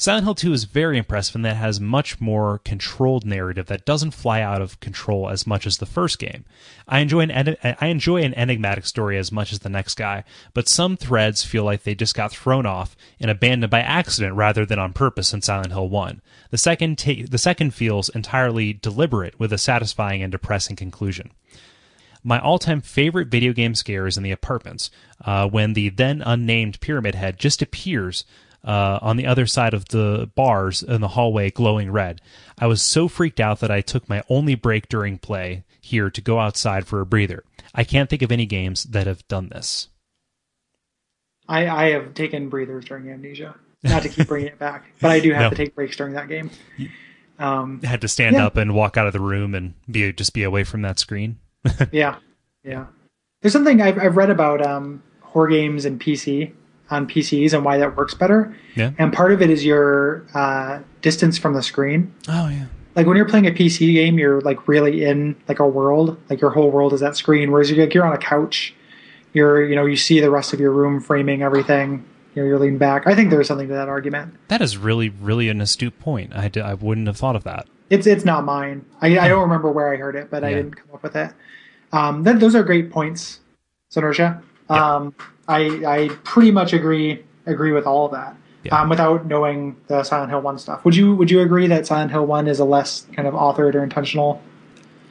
Silent 0.00 0.26
Hill 0.26 0.36
2 0.36 0.52
is 0.52 0.62
very 0.62 0.96
impressive 0.96 1.34
in 1.34 1.42
that 1.42 1.56
it 1.56 1.56
has 1.56 1.80
much 1.80 2.20
more 2.20 2.58
controlled 2.58 3.26
narrative 3.26 3.66
that 3.66 3.84
doesn't 3.84 4.12
fly 4.12 4.40
out 4.40 4.62
of 4.62 4.78
control 4.78 5.28
as 5.28 5.44
much 5.44 5.66
as 5.66 5.78
the 5.78 5.86
first 5.86 6.20
game. 6.20 6.44
I 6.86 7.00
enjoy 7.00 7.22
an 7.22 7.56
I 7.64 7.86
enjoy 7.86 8.22
an 8.22 8.32
enigmatic 8.34 8.86
story 8.86 9.18
as 9.18 9.32
much 9.32 9.52
as 9.52 9.58
the 9.58 9.68
next 9.68 9.96
guy, 9.96 10.22
but 10.54 10.68
some 10.68 10.96
threads 10.96 11.44
feel 11.44 11.64
like 11.64 11.82
they 11.82 11.96
just 11.96 12.14
got 12.14 12.30
thrown 12.30 12.64
off 12.64 12.96
and 13.18 13.28
abandoned 13.28 13.72
by 13.72 13.80
accident 13.80 14.36
rather 14.36 14.64
than 14.64 14.78
on 14.78 14.92
purpose 14.92 15.32
in 15.32 15.42
Silent 15.42 15.72
Hill 15.72 15.88
1. 15.88 16.22
The 16.50 16.58
second 16.58 16.96
ta- 16.96 17.26
the 17.28 17.36
second 17.36 17.74
feels 17.74 18.08
entirely 18.08 18.72
deliberate 18.72 19.36
with 19.40 19.52
a 19.52 19.58
satisfying 19.58 20.22
and 20.22 20.30
depressing 20.30 20.76
conclusion. 20.76 21.32
My 22.22 22.38
all 22.38 22.60
time 22.60 22.82
favorite 22.82 23.28
video 23.28 23.52
game 23.52 23.74
scare 23.74 24.06
is 24.06 24.16
in 24.16 24.22
the 24.22 24.30
apartments, 24.30 24.92
uh, 25.24 25.48
when 25.48 25.72
the 25.72 25.88
then 25.88 26.22
unnamed 26.22 26.78
Pyramid 26.78 27.16
Head 27.16 27.36
just 27.36 27.62
appears 27.62 28.24
uh, 28.64 28.98
on 29.02 29.16
the 29.16 29.26
other 29.26 29.46
side 29.46 29.74
of 29.74 29.86
the 29.88 30.30
bars 30.34 30.82
in 30.82 31.00
the 31.00 31.08
hallway 31.08 31.50
glowing 31.50 31.90
red. 31.90 32.20
I 32.58 32.66
was 32.66 32.82
so 32.82 33.08
freaked 33.08 33.40
out 33.40 33.60
that 33.60 33.70
I 33.70 33.80
took 33.80 34.08
my 34.08 34.22
only 34.28 34.54
break 34.54 34.88
during 34.88 35.18
play 35.18 35.64
here 35.80 36.10
to 36.10 36.20
go 36.20 36.38
outside 36.38 36.86
for 36.86 37.00
a 37.00 37.06
breather. 37.06 37.44
I 37.74 37.84
can't 37.84 38.10
think 38.10 38.22
of 38.22 38.32
any 38.32 38.46
games 38.46 38.84
that 38.84 39.06
have 39.06 39.26
done 39.28 39.48
this. 39.48 39.88
I, 41.48 41.66
I 41.68 41.84
have 41.90 42.14
taken 42.14 42.48
breathers 42.48 42.84
during 42.84 43.10
amnesia. 43.10 43.54
Not 43.84 44.02
to 44.02 44.08
keep 44.08 44.26
bringing 44.26 44.48
it 44.48 44.58
back, 44.58 44.84
but 45.00 45.10
I 45.12 45.20
do 45.20 45.32
have 45.32 45.42
No. 45.42 45.50
to 45.50 45.56
take 45.56 45.74
breaks 45.74 45.96
during 45.96 46.14
that 46.14 46.28
game. 46.28 46.50
Um, 47.38 47.80
had 47.82 48.00
to 48.00 48.08
stand 48.08 48.34
Yeah. 48.36 48.46
up 48.46 48.56
and 48.56 48.74
walk 48.74 48.96
out 48.96 49.06
of 49.06 49.12
the 49.12 49.20
room 49.20 49.54
and 49.54 49.74
be 49.88 50.12
just 50.12 50.34
be 50.34 50.42
away 50.42 50.64
from 50.64 50.82
that 50.82 50.98
screen. 50.98 51.38
yeah, 51.92 52.16
yeah. 52.64 52.86
There's 53.40 53.52
something 53.52 53.80
I've, 53.80 53.98
I've 53.98 54.16
read 54.16 54.30
about 54.30 54.66
um, 54.66 55.00
horror 55.22 55.46
games 55.48 55.84
and 55.84 56.00
PC 56.00 56.52
on 56.90 57.06
PCs 57.06 57.52
and 57.52 57.64
why 57.64 57.78
that 57.78 57.96
works 57.96 58.14
better. 58.14 58.54
Yeah. 58.74 58.92
And 58.98 59.12
part 59.12 59.32
of 59.32 59.42
it 59.42 59.50
is 59.50 59.64
your 59.64 60.24
uh, 60.34 60.80
distance 61.02 61.38
from 61.38 61.54
the 61.54 61.62
screen. 61.62 62.14
Oh 62.28 62.48
yeah. 62.48 62.66
Like 62.96 63.06
when 63.06 63.16
you're 63.16 63.28
playing 63.28 63.46
a 63.46 63.52
PC 63.52 63.92
game, 63.92 64.18
you're 64.18 64.40
like 64.40 64.66
really 64.66 65.04
in 65.04 65.36
like 65.46 65.60
a 65.60 65.66
world. 65.66 66.18
Like 66.28 66.40
your 66.40 66.50
whole 66.50 66.70
world 66.70 66.92
is 66.92 67.00
that 67.00 67.16
screen. 67.16 67.52
Whereas 67.52 67.70
you're 67.70 67.84
like 67.84 67.94
you're 67.94 68.06
on 68.06 68.12
a 68.12 68.18
couch, 68.18 68.74
you're 69.34 69.64
you 69.64 69.76
know 69.76 69.86
you 69.86 69.96
see 69.96 70.20
the 70.20 70.30
rest 70.30 70.52
of 70.52 70.60
your 70.60 70.72
room 70.72 71.00
framing 71.00 71.42
everything. 71.42 72.04
You 72.34 72.42
know, 72.42 72.48
you're 72.48 72.58
leaning 72.58 72.78
back. 72.78 73.06
I 73.06 73.14
think 73.14 73.30
there's 73.30 73.48
something 73.48 73.68
to 73.68 73.74
that 73.74 73.88
argument. 73.88 74.34
That 74.48 74.60
is 74.60 74.76
really, 74.76 75.08
really 75.08 75.48
an 75.48 75.60
astute 75.60 75.98
point. 75.98 76.34
I, 76.36 76.48
d- 76.48 76.60
I 76.60 76.74
wouldn't 76.74 77.06
have 77.06 77.16
thought 77.16 77.34
of 77.36 77.44
that. 77.44 77.66
It's 77.90 78.06
it's 78.06 78.24
not 78.24 78.44
mine. 78.44 78.84
I, 79.00 79.18
I 79.18 79.28
don't 79.28 79.42
remember 79.42 79.70
where 79.72 79.92
I 79.92 79.96
heard 79.96 80.14
it, 80.14 80.30
but 80.30 80.44
I 80.44 80.52
didn't 80.52 80.74
come 80.76 80.88
up 80.94 81.02
with 81.02 81.16
it. 81.16 81.32
Um, 81.92 82.22
that, 82.24 82.38
those 82.38 82.54
are 82.54 82.62
great 82.62 82.90
points, 82.90 83.40
Sonorsha. 83.90 84.42
Yeah. 84.70 84.96
I 85.48 85.82
I 85.86 86.08
pretty 86.24 86.50
much 86.50 86.72
agree 86.72 87.24
agree 87.46 87.72
with 87.72 87.86
all 87.86 88.06
of 88.06 88.12
that. 88.12 88.36
Yeah. 88.64 88.80
Um, 88.80 88.88
without 88.88 89.24
knowing 89.26 89.76
the 89.86 90.02
Silent 90.02 90.30
Hill 90.30 90.42
One 90.42 90.58
stuff, 90.58 90.84
would 90.84 90.94
you 90.94 91.14
would 91.16 91.30
you 91.30 91.40
agree 91.40 91.66
that 91.68 91.86
Silent 91.86 92.10
Hill 92.10 92.26
One 92.26 92.46
is 92.46 92.58
a 92.58 92.64
less 92.64 93.06
kind 93.14 93.26
of 93.26 93.34
authored 93.34 93.74
or 93.74 93.82
intentional? 93.82 94.42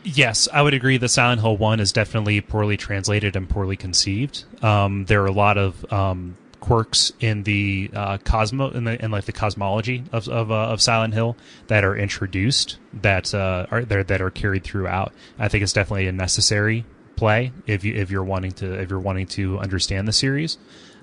Yes, 0.03 0.47
I 0.53 0.61
would 0.61 0.73
agree 0.73 0.97
that 0.97 1.09
Silent 1.09 1.41
Hill 1.41 1.57
1 1.57 1.81
is 1.81 1.91
definitely 1.91 2.39
poorly 2.39 2.77
translated 2.77 3.35
and 3.35 3.49
poorly 3.49 3.75
conceived. 3.75 4.45
Um, 4.63 5.03
there 5.03 5.21
are 5.21 5.25
a 5.25 5.33
lot 5.33 5.57
of 5.57 5.91
um, 5.91 6.37
quirks 6.61 7.11
in 7.19 7.43
the 7.43 7.89
uh, 7.93 8.17
cosmo 8.23 8.69
in, 8.71 8.85
the, 8.85 9.03
in 9.03 9.11
like 9.11 9.25
the 9.25 9.33
cosmology 9.33 10.03
of 10.13 10.29
of, 10.29 10.49
uh, 10.49 10.55
of 10.69 10.81
Silent 10.81 11.13
Hill 11.13 11.35
that 11.67 11.83
are 11.83 11.95
introduced 11.95 12.77
that 12.93 13.33
uh, 13.33 13.65
are 13.69 13.83
there 13.83 14.03
that 14.03 14.21
are 14.21 14.29
carried 14.29 14.63
throughout. 14.63 15.13
I 15.37 15.49
think 15.49 15.63
it's 15.63 15.73
definitely 15.73 16.07
a 16.07 16.13
necessary 16.13 16.85
play 17.17 17.51
if 17.65 17.83
you 17.83 17.93
if 17.93 18.09
you're 18.09 18.23
wanting 18.23 18.51
to 18.53 18.73
if 18.79 18.89
you're 18.89 18.99
wanting 18.99 19.27
to 19.27 19.59
understand 19.59 20.07
the 20.07 20.13
series. 20.13 20.57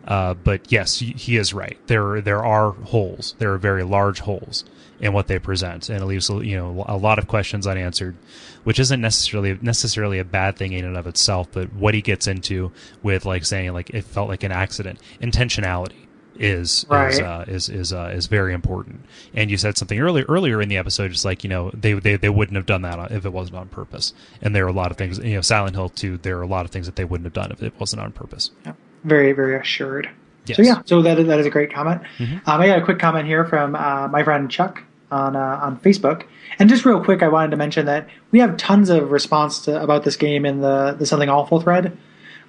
Uh, 0.07 0.35
but 0.35 0.71
yes, 0.71 0.99
he 0.99 1.37
is 1.37 1.55
right. 1.55 1.79
There 1.87 2.21
there 2.21 2.45
are 2.45 2.73
holes. 2.73 3.35
There 3.39 3.53
are 3.53 3.59
very 3.59 3.83
large 3.83 4.21
holes 4.21 4.65
in 5.01 5.13
what 5.13 5.29
they 5.29 5.39
present, 5.39 5.89
and 5.89 6.03
it 6.03 6.07
leaves 6.07 6.29
you 6.29 6.57
know 6.57 6.85
a 6.87 6.97
lot 6.97 7.19
of 7.19 7.27
questions 7.27 7.67
unanswered, 7.67 8.17
which 8.65 8.79
isn't 8.79 9.01
necessarily 9.01 9.59
necessarily 9.63 10.19
a 10.19 10.25
bad 10.25 10.57
thing 10.57 10.73
in 10.73 10.85
and 10.85 10.97
of 10.97 11.07
itself. 11.07 11.49
But 11.53 11.73
what 11.73 11.95
he 11.95 12.03
gets 12.03 12.27
into 12.27 12.71
with 13.03 13.25
like 13.25 13.45
saying 13.45 13.73
like 13.73 13.91
it 13.91 14.05
felt 14.05 14.29
like 14.29 14.43
an 14.43 14.53
accident, 14.53 15.01
intentionality 15.21 16.04
is 16.37 16.85
is 16.91 17.21
uh, 17.21 17.45
is 17.47 17.69
is 17.69 17.93
uh, 17.93 18.13
is 18.15 18.27
very 18.27 18.53
important. 18.53 19.05
And 19.35 19.51
you 19.51 19.57
said 19.57 19.77
something 19.77 19.99
earlier 19.99 20.25
earlier 20.29 20.61
in 20.61 20.69
the 20.69 20.77
episode, 20.77 21.13
just 21.13 21.25
like 21.25 21.45
you 21.45 21.51
know 21.51 21.71
they 21.73 21.95
they 21.95 22.17
they 22.17 22.29
wouldn't 22.29 22.57
have 22.57 22.67
done 22.67 22.83
that 22.83 23.13
if 23.13 23.25
it 23.25 23.33
wasn't 23.33 23.57
on 23.57 23.69
purpose. 23.69 24.13
And 24.43 24.55
there 24.55 24.65
are 24.65 24.69
a 24.69 24.73
lot 24.73 24.91
of 24.91 24.97
things 24.97 25.19
you 25.19 25.35
know 25.35 25.41
Silent 25.41 25.77
Hill 25.77 25.89
too. 25.89 26.19
There 26.19 26.39
are 26.39 26.43
a 26.43 26.47
lot 26.47 26.65
of 26.65 26.71
things 26.71 26.87
that 26.87 26.97
they 26.97 27.05
wouldn't 27.05 27.27
have 27.27 27.33
done 27.33 27.53
if 27.53 27.63
it 27.63 27.75
wasn't 27.79 28.03
on 28.03 28.13
purpose. 28.13 28.51
Yeah. 28.65 28.73
Very 29.05 29.33
very 29.33 29.57
assured. 29.59 30.11
Yes. 30.47 30.57
So 30.57 30.63
yeah, 30.63 30.83
so 30.85 31.03
that 31.03 31.19
is, 31.19 31.27
that 31.27 31.39
is 31.41 31.47
a 31.47 31.51
great 31.51 31.73
comment. 31.73 32.03
Mhm. 32.19 32.47
Um, 32.47 32.61
I 32.61 32.67
got 32.67 32.79
a 32.79 32.85
quick 32.85 32.99
comment 32.99 33.27
here 33.27 33.45
from 33.45 33.75
uh, 33.75 34.09
my 34.09 34.23
friend 34.23 34.51
Chuck 34.51 34.83
on 35.11 35.37
uh, 35.37 35.61
on 35.63 35.79
Facebook, 35.81 36.25
and 36.59 36.69
just 36.69 36.85
real 36.85 37.03
quick, 37.03 37.23
I 37.23 37.29
wanted 37.29 37.51
to 37.53 37.57
mention 37.57 37.87
that 37.87 38.09
we 38.31 38.41
have 38.41 38.57
tons 38.57 38.91
of 38.91 39.11
response 39.11 39.61
to, 39.61 39.81
about 39.83 40.05
this 40.05 40.17
game 40.17 40.45
in 40.45 40.61
the 40.61 40.97
the 40.99 41.07
something 41.07 41.29
awful 41.29 41.61
thread, 41.61 41.97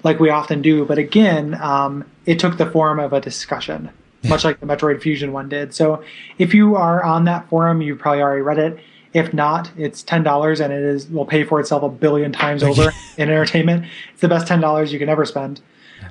like 0.04 0.20
we 0.20 0.30
often 0.30 0.62
do. 0.62 0.86
But 0.86 0.98
again, 0.98 1.56
um, 1.62 2.06
it 2.26 2.40
took 2.40 2.58
the 2.58 2.66
form 2.66 3.00
of 3.00 3.14
a 3.14 3.22
discussion, 3.22 3.90
much 4.24 4.44
like 4.44 4.60
the 4.60 4.66
Metroid 4.66 5.02
Fusion 5.02 5.32
one 5.32 5.50
did. 5.50 5.74
So 5.74 6.04
if 6.38 6.54
you 6.54 6.76
are 6.76 7.04
on 7.04 7.26
that 7.26 7.48
forum, 7.50 7.82
you've 7.82 8.00
probably 8.00 8.22
already 8.22 8.42
read 8.42 8.60
it. 8.60 8.80
If 9.14 9.34
not, 9.34 9.72
it's 9.78 10.04
ten 10.04 10.24
dollars, 10.24 10.60
and 10.60 10.74
it 10.74 10.84
is 10.84 11.08
will 11.08 11.26
pay 11.26 11.44
for 11.44 11.60
itself 11.60 11.84
a 11.84 11.90
billion 11.90 12.32
times 12.32 12.64
over 12.70 12.92
in 13.18 13.30
entertainment. 13.30 13.86
It's 14.12 14.22
the 14.22 14.28
best 14.28 14.48
ten 14.48 14.60
dollars 14.60 14.92
you 14.92 15.00
can 15.00 15.10
ever 15.10 15.26
spend. 15.26 15.62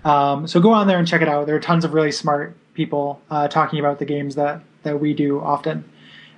Um, 0.05 0.47
so 0.47 0.61
go 0.61 0.73
on 0.73 0.87
there 0.87 0.99
and 0.99 1.07
check 1.07 1.23
it 1.23 1.29
out. 1.29 1.47
There 1.47 1.57
are 1.57 1.61
tons 1.61 1.85
of 1.85 1.93
really 1.93 2.13
smart 2.13 2.57
people 2.75 3.21
uh, 3.31 3.49
talking 3.49 3.79
about 3.79 3.99
the 3.99 4.05
games 4.05 4.35
that 4.35 4.63
that 4.83 5.01
we 5.01 5.15
do 5.15 5.41
often 5.41 5.85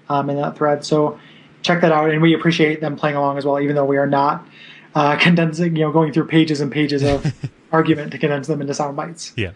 um, 0.09 0.31
in 0.31 0.37
that 0.37 0.57
thread. 0.57 0.85
So 0.85 1.19
check 1.63 1.81
that 1.81 1.93
out, 1.93 2.11
and 2.11 2.23
we 2.23 2.35
appreciate 2.35 2.81
them 2.81 2.97
playing 2.97 3.17
along 3.17 3.39
as 3.39 3.45
well, 3.45 3.61
even 3.61 3.75
though 3.75 3.85
we 3.85 3.97
are 3.97 4.07
not 4.07 4.47
uh, 4.97 5.17
condensing, 5.21 5.77
you 5.77 5.83
know, 5.85 5.93
going 5.93 6.13
through 6.13 6.27
pages 6.27 6.61
and 6.61 6.73
pages 6.73 7.05
of 7.05 7.33
argument 7.73 8.11
to 8.13 8.19
condense 8.19 8.49
them 8.49 8.61
into 8.61 8.75
sound 8.75 8.97
bites. 8.97 9.33
Yeah. 9.37 9.53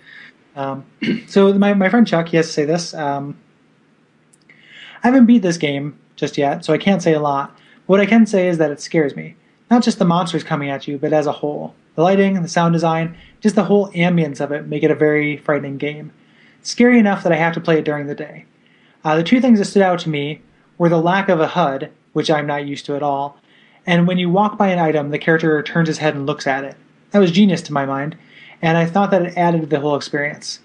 Um, 0.55 0.85
so 1.27 1.53
my, 1.55 1.75
my 1.75 1.89
friend 1.89 2.07
Chuck, 2.07 2.29
he 2.29 2.37
has 2.37 2.47
to 2.47 2.53
say 2.53 2.65
this. 2.65 2.95
Um, 2.95 3.37
I 5.03 5.09
haven't 5.09 5.27
beat 5.27 5.43
this 5.43 5.57
game 5.57 5.99
just 6.15 6.37
yet, 6.37 6.65
so 6.65 6.73
I 6.73 6.79
can't 6.79 7.03
say 7.03 7.15
a 7.15 7.21
lot. 7.21 7.57
What 7.87 8.01
I 8.01 8.07
can 8.07 8.27
say 8.27 8.49
is 8.49 8.59
that 8.59 8.71
it 8.71 8.81
scares 8.81 9.17
me. 9.17 9.35
Not 9.71 9.83
just 9.83 9.99
the 9.99 10.05
monsters 10.05 10.45
coming 10.45 10.69
at 10.69 10.87
you, 10.87 10.99
but 10.99 11.13
as 11.13 11.27
a 11.27 11.33
whole. 11.33 11.75
The 11.95 12.03
lighting, 12.03 12.41
the 12.41 12.49
sound 12.49 12.73
design, 12.73 13.17
just 13.41 13.55
the 13.55 13.65
whole 13.65 13.91
ambience 13.93 14.41
of 14.41 14.53
it 14.53 14.67
make 14.67 14.83
it 14.83 14.91
a 14.91 14.95
very 14.95 15.39
frightening 15.39 15.79
game. 15.79 16.13
Scary 16.63 16.99
enough 16.99 17.23
that 17.23 17.33
I 17.33 17.37
have 17.37 17.55
to 17.55 17.61
play 17.61 17.79
it 17.79 17.85
during 17.85 18.07
the 18.07 18.15
day. 18.15 18.45
Uh, 19.03 19.17
the 19.17 19.23
two 19.23 19.41
things 19.41 19.59
that 19.59 19.65
stood 19.65 19.83
out 19.83 19.99
to 20.01 20.11
me 20.11 20.43
were 20.77 20.91
the 20.91 21.01
lack 21.01 21.29
of 21.29 21.41
a 21.41 21.49
HUD, 21.49 21.91
which 22.13 22.31
I'm 22.31 22.47
not 22.47 22.67
used 22.67 22.85
to 22.87 22.97
at 22.97 23.03
all, 23.03 23.40
and 23.91 24.07
when 24.07 24.19
you 24.19 24.31
walk 24.31 24.57
by 24.57 24.69
an 24.69 24.79
item, 24.79 25.11
the 25.11 25.19
character 25.19 25.61
turns 25.65 25.89
his 25.89 25.99
head 25.99 26.15
and 26.15 26.25
looks 26.25 26.47
at 26.47 26.63
it. 26.63 26.77
That 27.11 27.19
was 27.19 27.33
genius 27.33 27.61
to 27.63 27.73
my 27.73 27.85
mind, 27.85 28.17
and 28.63 28.79
I 28.79 28.87
thought 28.87 29.11
that 29.11 29.23
it 29.23 29.37
added 29.37 29.63
to 29.63 29.67
the 29.67 29.81
whole 29.81 29.97
experience. 29.97 30.61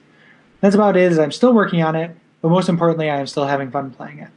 That's 0.62 0.76
about 0.76 0.96
it. 0.96 1.12
Is 1.12 1.18
I'm 1.18 1.32
still 1.32 1.52
working 1.52 1.82
on 1.82 1.96
it, 1.96 2.16
but 2.42 2.50
most 2.50 2.70
importantly, 2.70 3.10
I 3.10 3.18
am 3.18 3.26
still 3.26 3.46
having 3.46 3.72
fun 3.72 3.90
playing 3.90 4.20
it. 4.20 4.30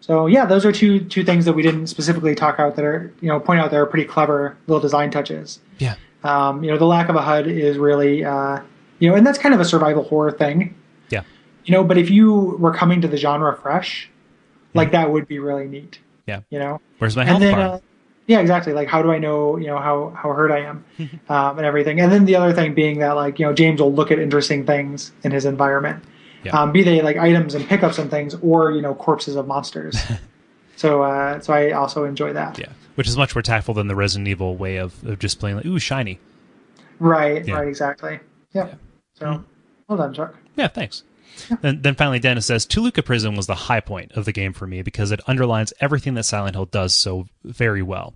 So 0.00 0.26
yeah, 0.26 0.46
those 0.46 0.64
are 0.64 0.72
two 0.72 0.98
two 1.04 1.22
things 1.22 1.44
that 1.44 1.52
we 1.52 1.62
didn't 1.62 1.86
specifically 1.86 2.34
talk 2.34 2.58
out 2.58 2.74
that 2.74 2.84
are 2.84 3.14
you 3.20 3.28
know 3.28 3.38
point 3.38 3.60
out 3.60 3.70
that 3.70 3.76
are 3.76 3.86
pretty 3.86 4.06
clever 4.08 4.56
little 4.66 4.80
design 4.80 5.12
touches. 5.12 5.60
Yeah. 5.78 5.94
Um, 6.24 6.64
you 6.64 6.72
know, 6.72 6.78
the 6.78 6.86
lack 6.86 7.08
of 7.08 7.14
a 7.14 7.22
HUD 7.22 7.46
is 7.46 7.78
really 7.78 8.24
uh, 8.24 8.60
you 8.98 9.08
know, 9.08 9.14
and 9.14 9.24
that's 9.24 9.38
kind 9.38 9.54
of 9.54 9.60
a 9.60 9.64
survival 9.64 10.02
horror 10.02 10.32
thing. 10.32 10.74
Yeah. 11.10 11.22
You 11.64 11.72
know, 11.72 11.84
but 11.84 11.98
if 11.98 12.10
you 12.10 12.56
were 12.58 12.72
coming 12.72 13.00
to 13.02 13.08
the 13.08 13.16
genre 13.16 13.56
fresh, 13.56 14.10
like 14.74 14.90
that 14.90 15.12
would 15.12 15.28
be 15.28 15.38
really 15.38 15.68
neat. 15.68 16.00
Yeah. 16.26 16.40
You 16.50 16.58
know, 16.58 16.80
Where's 16.98 17.16
my 17.16 17.24
health 17.24 17.36
and 17.36 17.44
then 17.44 17.54
bar? 17.54 17.76
uh, 17.76 17.80
yeah, 18.26 18.40
exactly. 18.40 18.72
Like, 18.72 18.88
how 18.88 19.02
do 19.02 19.12
I 19.12 19.18
know 19.18 19.56
you 19.56 19.66
know 19.68 19.78
how 19.78 20.10
how 20.16 20.32
hurt 20.32 20.50
I 20.50 20.60
am, 20.60 20.84
um, 21.28 21.56
and 21.58 21.64
everything. 21.66 22.00
And 22.00 22.10
then 22.10 22.24
the 22.24 22.36
other 22.36 22.52
thing 22.52 22.74
being 22.74 22.98
that 22.98 23.12
like 23.12 23.38
you 23.38 23.46
know 23.46 23.52
James 23.52 23.80
will 23.80 23.92
look 23.92 24.10
at 24.10 24.18
interesting 24.18 24.66
things 24.66 25.12
in 25.22 25.30
his 25.30 25.44
environment, 25.44 26.02
Yeah. 26.44 26.60
um, 26.60 26.72
be 26.72 26.82
they 26.82 27.00
like 27.02 27.16
items 27.16 27.54
and 27.54 27.66
pickups 27.68 27.98
and 27.98 28.10
things, 28.10 28.34
or 28.42 28.72
you 28.72 28.82
know 28.82 28.94
corpses 28.94 29.36
of 29.36 29.46
monsters. 29.46 29.96
so 30.76 31.02
uh, 31.02 31.38
so 31.40 31.52
I 31.54 31.70
also 31.70 32.04
enjoy 32.04 32.32
that. 32.32 32.58
yeah. 32.58 32.66
Which 32.96 33.06
is 33.08 33.16
much 33.16 33.34
more 33.34 33.42
tactful 33.42 33.74
than 33.74 33.88
the 33.88 33.94
Resident 33.94 34.26
Evil 34.26 34.56
way 34.56 34.78
of, 34.78 35.04
of 35.06 35.18
just 35.18 35.38
playing 35.38 35.56
like, 35.56 35.66
ooh, 35.66 35.78
shiny. 35.78 36.18
Right. 36.98 37.46
Yeah. 37.46 37.56
Right. 37.56 37.68
Exactly. 37.68 38.20
Yeah. 38.54 38.74
So 39.14 39.44
well 39.86 39.98
done, 39.98 40.14
Chuck. 40.14 40.34
Yeah, 40.56 40.68
thanks. 40.68 41.04
Then, 41.60 41.82
then 41.82 41.94
finally, 41.94 42.18
Dennis 42.18 42.46
says 42.46 42.66
Toluca 42.66 43.02
Prison 43.02 43.34
was 43.34 43.46
the 43.46 43.54
high 43.54 43.80
point 43.80 44.12
of 44.12 44.24
the 44.24 44.32
game 44.32 44.52
for 44.52 44.66
me 44.66 44.82
because 44.82 45.10
it 45.10 45.20
underlines 45.26 45.72
everything 45.80 46.14
that 46.14 46.24
Silent 46.24 46.54
Hill 46.54 46.66
does 46.66 46.94
so 46.94 47.26
very 47.44 47.82
well. 47.82 48.14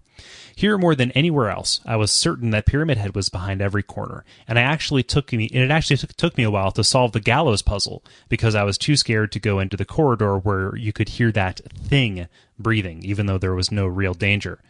Here, 0.54 0.76
more 0.76 0.94
than 0.94 1.10
anywhere 1.12 1.50
else, 1.50 1.80
I 1.86 1.96
was 1.96 2.10
certain 2.10 2.50
that 2.50 2.66
Pyramid 2.66 2.98
Head 2.98 3.14
was 3.14 3.28
behind 3.28 3.62
every 3.62 3.82
corner, 3.82 4.24
and 4.46 4.58
I 4.58 4.62
actually 4.62 5.02
took 5.02 5.32
me. 5.32 5.48
And 5.52 5.62
it 5.62 5.70
actually 5.70 5.96
took 5.96 6.36
me 6.36 6.44
a 6.44 6.50
while 6.50 6.70
to 6.72 6.84
solve 6.84 7.12
the 7.12 7.20
gallows 7.20 7.62
puzzle 7.62 8.04
because 8.28 8.54
I 8.54 8.64
was 8.64 8.76
too 8.76 8.96
scared 8.96 9.32
to 9.32 9.40
go 9.40 9.58
into 9.58 9.76
the 9.76 9.84
corridor 9.84 10.38
where 10.38 10.76
you 10.76 10.92
could 10.92 11.10
hear 11.10 11.32
that 11.32 11.60
thing 11.74 12.28
breathing, 12.58 13.02
even 13.04 13.26
though 13.26 13.38
there 13.38 13.54
was 13.54 13.72
no 13.72 13.86
real 13.86 14.14
danger. 14.14 14.60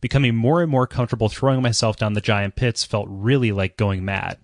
Becoming 0.00 0.34
more 0.34 0.62
and 0.62 0.70
more 0.70 0.86
comfortable 0.86 1.28
throwing 1.28 1.62
myself 1.62 1.96
down 1.96 2.12
the 2.12 2.20
giant 2.20 2.56
pits 2.56 2.84
felt 2.84 3.06
really 3.10 3.52
like 3.52 3.76
going 3.76 4.04
mad. 4.04 4.38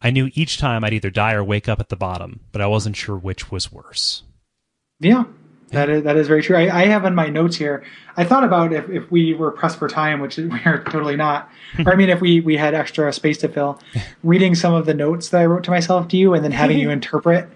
I 0.00 0.10
knew 0.10 0.30
each 0.34 0.58
time 0.58 0.84
I'd 0.84 0.92
either 0.92 1.10
die 1.10 1.32
or 1.34 1.44
wake 1.44 1.68
up 1.68 1.80
at 1.80 1.88
the 1.88 1.96
bottom, 1.96 2.40
but 2.52 2.60
I 2.60 2.66
wasn't 2.66 2.96
sure 2.96 3.16
which 3.16 3.50
was 3.50 3.72
worse. 3.72 4.22
Yeah. 5.00 5.24
That 5.74 5.88
is 5.90 6.02
that 6.04 6.16
is 6.16 6.28
very 6.28 6.42
true. 6.42 6.56
I, 6.56 6.82
I 6.82 6.86
have 6.86 7.04
in 7.04 7.14
my 7.14 7.28
notes 7.28 7.56
here. 7.56 7.84
I 8.16 8.24
thought 8.24 8.44
about 8.44 8.72
if, 8.72 8.88
if 8.88 9.10
we 9.10 9.34
were 9.34 9.50
pressed 9.50 9.78
for 9.78 9.88
time, 9.88 10.20
which 10.20 10.36
we 10.38 10.60
are 10.64 10.82
totally 10.84 11.16
not. 11.16 11.50
or 11.84 11.92
I 11.92 11.96
mean, 11.96 12.08
if 12.08 12.20
we 12.20 12.40
we 12.40 12.56
had 12.56 12.74
extra 12.74 13.12
space 13.12 13.38
to 13.38 13.48
fill, 13.48 13.80
reading 14.22 14.54
some 14.54 14.74
of 14.74 14.86
the 14.86 14.94
notes 14.94 15.30
that 15.30 15.40
I 15.40 15.46
wrote 15.46 15.64
to 15.64 15.70
myself 15.70 16.08
to 16.08 16.16
you, 16.16 16.34
and 16.34 16.44
then 16.44 16.52
having 16.52 16.78
you 16.78 16.90
interpret 16.98 17.48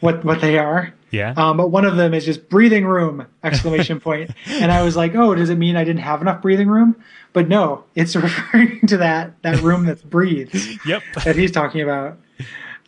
what 0.00 0.24
what 0.24 0.40
they 0.40 0.58
are. 0.58 0.92
Yeah. 1.10 1.34
Um, 1.36 1.56
but 1.56 1.68
one 1.68 1.84
of 1.84 1.96
them 1.96 2.12
is 2.14 2.24
just 2.24 2.48
breathing 2.48 2.84
room 2.84 3.26
exclamation 3.42 4.00
point, 4.00 4.32
and 4.46 4.72
I 4.72 4.82
was 4.82 4.96
like, 4.96 5.14
oh, 5.14 5.34
does 5.34 5.50
it 5.50 5.56
mean 5.56 5.76
I 5.76 5.84
didn't 5.84 6.02
have 6.02 6.20
enough 6.20 6.42
breathing 6.42 6.68
room? 6.68 6.96
But 7.32 7.48
no, 7.48 7.84
it's 7.94 8.16
referring 8.16 8.86
to 8.86 8.96
that 8.98 9.40
that 9.42 9.60
room 9.62 9.86
that 9.86 10.08
breathes 10.08 10.84
yep. 10.86 11.02
that 11.24 11.36
he's 11.36 11.52
talking 11.52 11.80
about. 11.80 12.18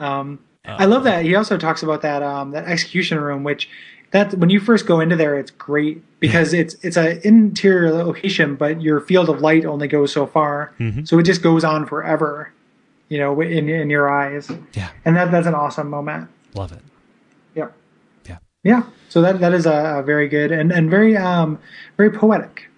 Um, 0.01 0.41
I 0.69 0.85
love 0.85 1.05
that. 1.05 1.25
He 1.25 1.35
also 1.35 1.57
talks 1.57 1.83
about 1.83 2.03
that 2.03 2.23
um, 2.23 2.51
that 2.51 2.67
execution 2.67 3.19
room, 3.21 3.43
which 3.43 3.71
that 4.11 4.35
when 4.35 4.51
you 4.51 4.59
first 4.61 4.87
go 4.87 5.01
into 5.01 5.17
there, 5.17 5.39
it's 5.39 5.51
great 5.51 6.03
because 6.21 6.53
it's 6.55 6.75
it's 6.83 6.97
an 6.97 7.21
interior 7.25 7.91
location, 7.93 8.55
but 8.57 8.81
your 8.83 9.01
field 9.01 9.29
of 9.29 9.41
light 9.41 9.65
only 9.65 9.89
goes 9.89 10.13
so 10.13 10.27
far, 10.27 10.73
Mhm. 10.81 11.07
so 11.07 11.19
it 11.19 11.25
just 11.25 11.43
goes 11.43 11.63
on 11.65 11.87
forever, 11.87 12.51
you 13.09 13.19
know, 13.19 13.39
in 13.41 13.69
in 13.69 13.91
your 13.91 14.09
eyes, 14.11 14.51
Yeah. 14.75 14.89
and 15.05 15.17
that 15.17 15.31
that's 15.31 15.47
an 15.47 15.55
awesome 15.55 15.89
moment. 15.91 16.29
Love 16.55 16.73
it. 16.73 16.81
Yep. 17.55 17.73
Yeah. 18.29 18.39
Yeah. 18.65 18.83
So 19.09 19.21
that 19.23 19.41
that 19.41 19.53
is 19.53 19.67
a, 19.67 19.99
a 19.99 20.03
very 20.03 20.29
good 20.29 20.51
and 20.53 20.73
and 20.73 20.91
very 20.91 21.17
um 21.17 21.59
very 21.97 22.11
poetic 22.11 22.69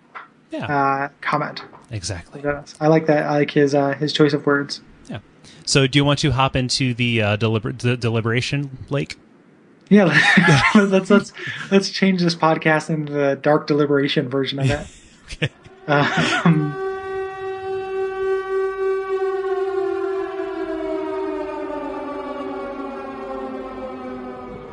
Yeah. 0.50 0.66
uh, 0.66 1.08
comment. 1.20 1.62
exactly. 1.92 2.42
I 2.80 2.88
like 2.88 3.06
that. 3.06 3.24
I 3.26 3.36
like 3.38 3.50
his 3.52 3.74
uh, 3.74 3.94
his 3.94 4.12
choice 4.12 4.32
of 4.32 4.46
words. 4.46 4.80
Yeah. 5.08 5.18
So, 5.64 5.86
do 5.86 5.98
you 5.98 6.04
want 6.04 6.18
to 6.20 6.30
hop 6.32 6.56
into 6.56 6.92
the 6.94 7.22
uh, 7.22 7.36
deliber- 7.36 7.76
the 7.78 7.96
deliberation 7.96 8.78
lake? 8.90 9.16
Yeah, 9.90 10.04
let's 10.76 11.10
let's 11.10 11.32
let's 11.72 11.90
change 11.90 12.22
this 12.22 12.36
podcast 12.36 12.90
into 12.90 13.12
the 13.12 13.36
dark 13.42 13.66
deliberation 13.66 14.28
version 14.28 14.60
of 14.60 14.70
it. 14.70 14.86
okay. 15.42 15.52
Um, 15.88 16.72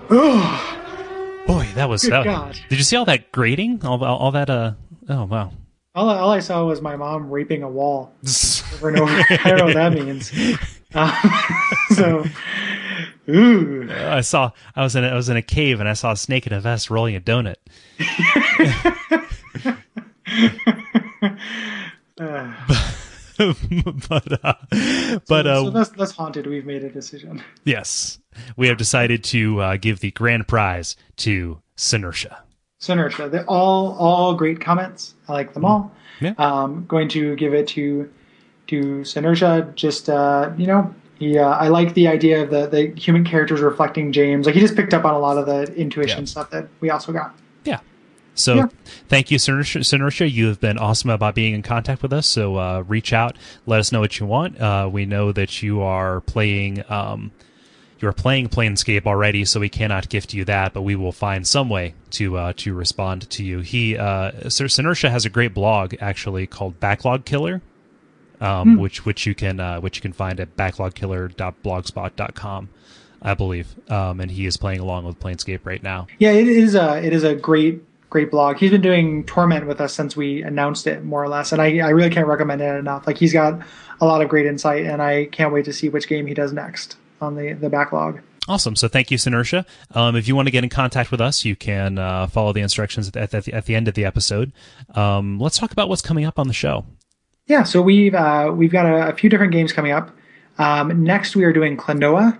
oh, 0.09 1.43
Boy, 1.47 1.67
that 1.75 1.89
was. 1.89 2.03
Good 2.03 2.11
that- 2.11 2.23
God. 2.25 2.59
Did 2.69 2.77
you 2.77 2.83
see 2.83 2.95
all 2.95 3.05
that 3.05 3.31
grating? 3.31 3.83
All, 3.85 4.03
all, 4.03 4.17
all 4.17 4.31
that. 4.31 4.49
Uh. 4.49 4.73
Oh 5.09 5.23
wow. 5.25 5.51
all, 5.95 6.09
all 6.09 6.31
I 6.31 6.39
saw 6.39 6.65
was 6.65 6.81
my 6.81 6.95
mom 6.95 7.29
raping 7.29 7.63
a 7.63 7.69
wall 7.69 8.13
over 8.75 8.89
and 8.89 8.99
over. 8.99 9.11
I 9.11 9.37
don't 9.45 9.57
know 9.57 9.65
what 9.65 9.73
that 9.75 9.93
means. 9.93 10.31
Um, 10.93 11.11
so, 11.95 12.23
ooh. 13.29 13.89
I 13.91 14.21
saw. 14.21 14.51
I 14.75 14.83
was 14.83 14.95
in. 14.95 15.03
A, 15.03 15.07
I 15.09 15.15
was 15.15 15.29
in 15.29 15.37
a 15.37 15.41
cave 15.41 15.79
and 15.79 15.89
I 15.89 15.93
saw 15.93 16.11
a 16.11 16.17
snake 16.17 16.47
in 16.47 16.53
a 16.53 16.61
vest 16.61 16.89
rolling 16.89 17.15
a 17.15 17.21
donut. 17.21 17.55
Uh, 22.19 22.51
but 24.09 24.43
uh, 24.43 24.53
but 25.27 25.45
uh, 25.45 25.63
so 25.63 25.69
that's, 25.69 25.89
that's 25.89 26.11
haunted. 26.11 26.47
We've 26.47 26.65
made 26.65 26.83
a 26.83 26.89
decision. 26.89 27.43
yes, 27.65 28.19
we 28.55 28.67
have 28.67 28.77
decided 28.77 29.23
to 29.25 29.61
uh, 29.61 29.77
give 29.77 29.99
the 29.99 30.11
grand 30.11 30.47
prize 30.47 30.95
to 31.17 31.61
Sinersha. 31.77 32.37
Synertia. 32.79 33.29
They're 33.29 33.45
all 33.45 33.95
all 33.99 34.33
great 34.33 34.59
comments. 34.59 35.13
I 35.27 35.33
like 35.33 35.53
them 35.53 35.65
all. 35.65 35.91
Yeah. 36.19 36.33
Um, 36.37 36.85
going 36.87 37.09
to 37.09 37.35
give 37.35 37.53
it 37.53 37.67
to 37.69 38.11
to 38.67 39.01
Synertia. 39.01 39.73
Just 39.75 40.09
uh, 40.09 40.51
you 40.57 40.65
know, 40.65 40.93
he. 41.19 41.37
Uh, 41.37 41.49
I 41.49 41.67
like 41.69 41.93
the 41.93 42.07
idea 42.07 42.43
of 42.43 42.49
the 42.49 42.67
the 42.67 42.99
human 42.99 43.23
characters 43.23 43.61
reflecting 43.61 44.11
James. 44.11 44.45
Like 44.45 44.55
he 44.55 44.61
just 44.61 44.75
picked 44.75 44.93
up 44.93 45.05
on 45.05 45.13
a 45.13 45.19
lot 45.19 45.37
of 45.37 45.45
the 45.45 45.73
intuition 45.75 46.19
Yeah. 46.19 46.25
stuff 46.25 46.49
that 46.51 46.67
we 46.79 46.89
also 46.89 47.11
got. 47.11 47.35
Yeah. 47.65 47.79
So 48.35 48.55
Yeah. 48.55 48.67
thank 49.07 49.31
you. 49.31 49.37
Sinersha. 49.37 50.31
You 50.31 50.47
have 50.47 50.59
been 50.59 50.77
awesome 50.77 51.09
about 51.09 51.35
being 51.35 51.53
in 51.53 51.61
contact 51.63 52.01
with 52.01 52.13
us. 52.13 52.27
So 52.27 52.57
uh, 52.57 52.83
reach 52.87 53.13
out, 53.13 53.35
let 53.65 53.79
us 53.79 53.91
know 53.91 53.99
what 53.99 54.19
you 54.19 54.25
want. 54.25 54.59
Uh, 54.61 54.89
we 54.91 55.05
know 55.05 55.31
that 55.31 55.61
you 55.63 55.81
are 55.81 56.21
playing. 56.21 56.83
Um, 56.89 57.31
you 57.99 58.07
are 58.07 58.13
playing 58.13 58.49
Planescape 58.49 59.07
already, 59.07 59.43
so 59.43 59.59
we 59.59 59.69
cannot 59.69 60.07
gift 60.09 60.31
you 60.31 60.45
that, 60.45 60.71
but 60.71 60.83
we 60.83 60.95
will 60.95 61.11
find 61.11 61.47
some 61.47 61.67
way 61.67 61.95
to 62.11 62.37
uh, 62.37 62.53
to 62.57 62.75
respond 62.75 63.27
to 63.31 63.43
you. 63.43 63.61
He 63.61 63.97
uh, 63.97 64.49
Sir 64.49 64.65
Sinersha 64.65 65.09
has 65.09 65.25
a 65.25 65.31
great 65.31 65.55
blog 65.55 65.95
actually 65.99 66.45
called 66.45 66.79
Backlog 66.79 67.25
Killer, 67.25 67.63
um, 68.41 68.77
which 68.77 69.05
which 69.05 69.25
you 69.25 69.35
can 69.35 69.59
uh, 69.59 69.79
which 69.79 69.97
you 69.97 70.01
can 70.01 70.13
find 70.13 70.39
at 70.39 70.55
backlogkiller.blogspot.com, 70.55 72.69
I 73.21 73.33
believe. 73.33 73.91
Um, 73.91 74.19
and 74.19 74.31
he 74.31 74.45
is 74.45 74.57
playing 74.57 74.79
along 74.79 75.05
with 75.05 75.19
Planescape 75.19 75.65
right 75.65 75.81
now. 75.81 76.07
Yeah, 76.19 76.31
it 76.31 76.47
is 76.47 76.75
a 76.75 77.03
it 77.03 77.13
is 77.13 77.23
a 77.23 77.35
great 77.35 77.83
great 78.09 78.31
blog. 78.31 78.57
He's 78.57 78.71
been 78.71 78.81
doing 78.81 79.23
Torment 79.25 79.67
with 79.67 79.81
us 79.81 79.93
since 79.93 80.15
we 80.15 80.41
announced 80.41 80.87
it, 80.87 81.03
more 81.03 81.23
or 81.23 81.29
less, 81.29 81.51
and 81.51 81.61
I 81.61 81.79
I 81.79 81.89
really 81.89 82.09
can't 82.09 82.27
recommend 82.27 82.61
it 82.61 82.75
enough. 82.75 83.07
Like 83.07 83.17
he's 83.17 83.33
got 83.33 83.61
a 83.99 84.05
lot 84.05 84.21
of 84.21 84.29
great 84.29 84.45
insight, 84.45 84.85
and 84.85 85.01
I 85.01 85.25
can't 85.25 85.53
wait 85.53 85.65
to 85.65 85.73
see 85.73 85.89
which 85.89 86.07
game 86.07 86.27
he 86.27 86.33
does 86.33 86.53
next 86.53 86.97
on 87.21 87.35
the 87.35 87.53
the 87.53 87.69
backlog. 87.69 88.21
Awesome. 88.47 88.77
So 88.77 88.87
thank 88.87 89.11
you, 89.11 89.17
Sinersha. 89.17 89.65
Um, 89.91 90.15
if 90.15 90.27
you 90.27 90.35
want 90.35 90.47
to 90.47 90.51
get 90.51 90.63
in 90.63 90.69
contact 90.69 91.11
with 91.11 91.19
us, 91.19 91.43
you 91.43 91.55
can 91.55 91.97
uh, 91.97 92.27
follow 92.27 92.53
the 92.53 92.61
instructions 92.61 93.09
at, 93.09 93.33
at, 93.33 93.43
the, 93.43 93.53
at 93.53 93.65
the 93.65 93.75
end 93.75 93.89
of 93.89 93.93
the 93.93 94.05
episode. 94.05 94.53
Um, 94.95 95.37
let's 95.37 95.57
talk 95.57 95.73
about 95.73 95.89
what's 95.89 96.01
coming 96.01 96.23
up 96.23 96.39
on 96.39 96.47
the 96.47 96.53
show. 96.53 96.85
Yeah, 97.47 97.63
so 97.63 97.81
we've 97.81 98.13
uh, 98.13 98.51
we've 98.53 98.71
got 98.71 98.85
a, 98.85 99.09
a 99.09 99.13
few 99.13 99.29
different 99.29 99.53
games 99.53 99.73
coming 99.73 99.91
up. 99.91 100.11
Um, 100.57 101.03
next, 101.03 101.35
we 101.35 101.43
are 101.43 101.53
doing 101.53 101.77
Klonoa, 101.77 102.37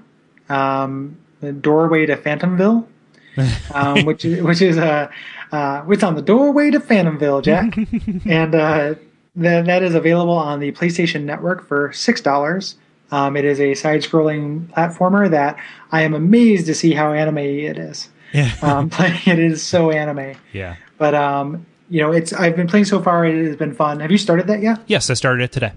um, 0.49 1.17
the 1.39 1.53
doorway 1.53 2.05
to 2.05 2.17
Phantomville, 2.17 2.85
um, 3.73 4.05
which 4.05 4.25
is 4.25 4.43
which 4.43 4.61
is 4.61 4.77
uh, 4.77 5.09
uh, 5.51 5.85
it's 5.89 6.03
on 6.03 6.15
the 6.15 6.21
doorway 6.21 6.71
to 6.71 6.79
Phantomville, 6.79 7.41
Jack, 7.41 7.77
and 8.29 8.53
uh, 8.53 8.95
that 9.38 9.65
that 9.65 9.84
is 9.84 9.95
available 9.95 10.34
on 10.34 10.59
the 10.59 10.71
PlayStation 10.73 11.23
Network 11.23 11.65
for 11.67 11.91
six 11.93 12.19
dollars. 12.21 12.75
Um, 13.09 13.38
it 13.38 13.45
is 13.45 13.61
a 13.61 13.73
side-scrolling 13.73 14.67
platformer 14.67 15.29
that 15.29 15.57
I 15.93 16.01
am 16.01 16.13
amazed 16.13 16.65
to 16.65 16.75
see 16.75 16.91
how 16.91 17.13
anime 17.13 17.38
it 17.38 17.77
is. 17.77 18.09
Yeah. 18.34 18.51
Um, 18.61 18.89
playing 18.91 19.21
it 19.25 19.39
is 19.39 19.63
so 19.63 19.91
anime, 19.91 20.35
yeah. 20.51 20.75
but 20.97 21.15
um, 21.15 21.65
you 21.89 22.01
know, 22.01 22.11
it's 22.11 22.34
I've 22.34 22.55
been 22.55 22.68
playing 22.68 22.85
so 22.85 23.01
far. 23.01 23.26
It 23.26 23.45
has 23.45 23.55
been 23.55 23.73
fun. 23.73 23.99
Have 23.99 24.11
you 24.11 24.18
started 24.18 24.47
that 24.47 24.61
yet? 24.61 24.80
Yes, 24.88 25.09
I 25.09 25.14
started 25.14 25.43
it 25.43 25.51
today. 25.51 25.73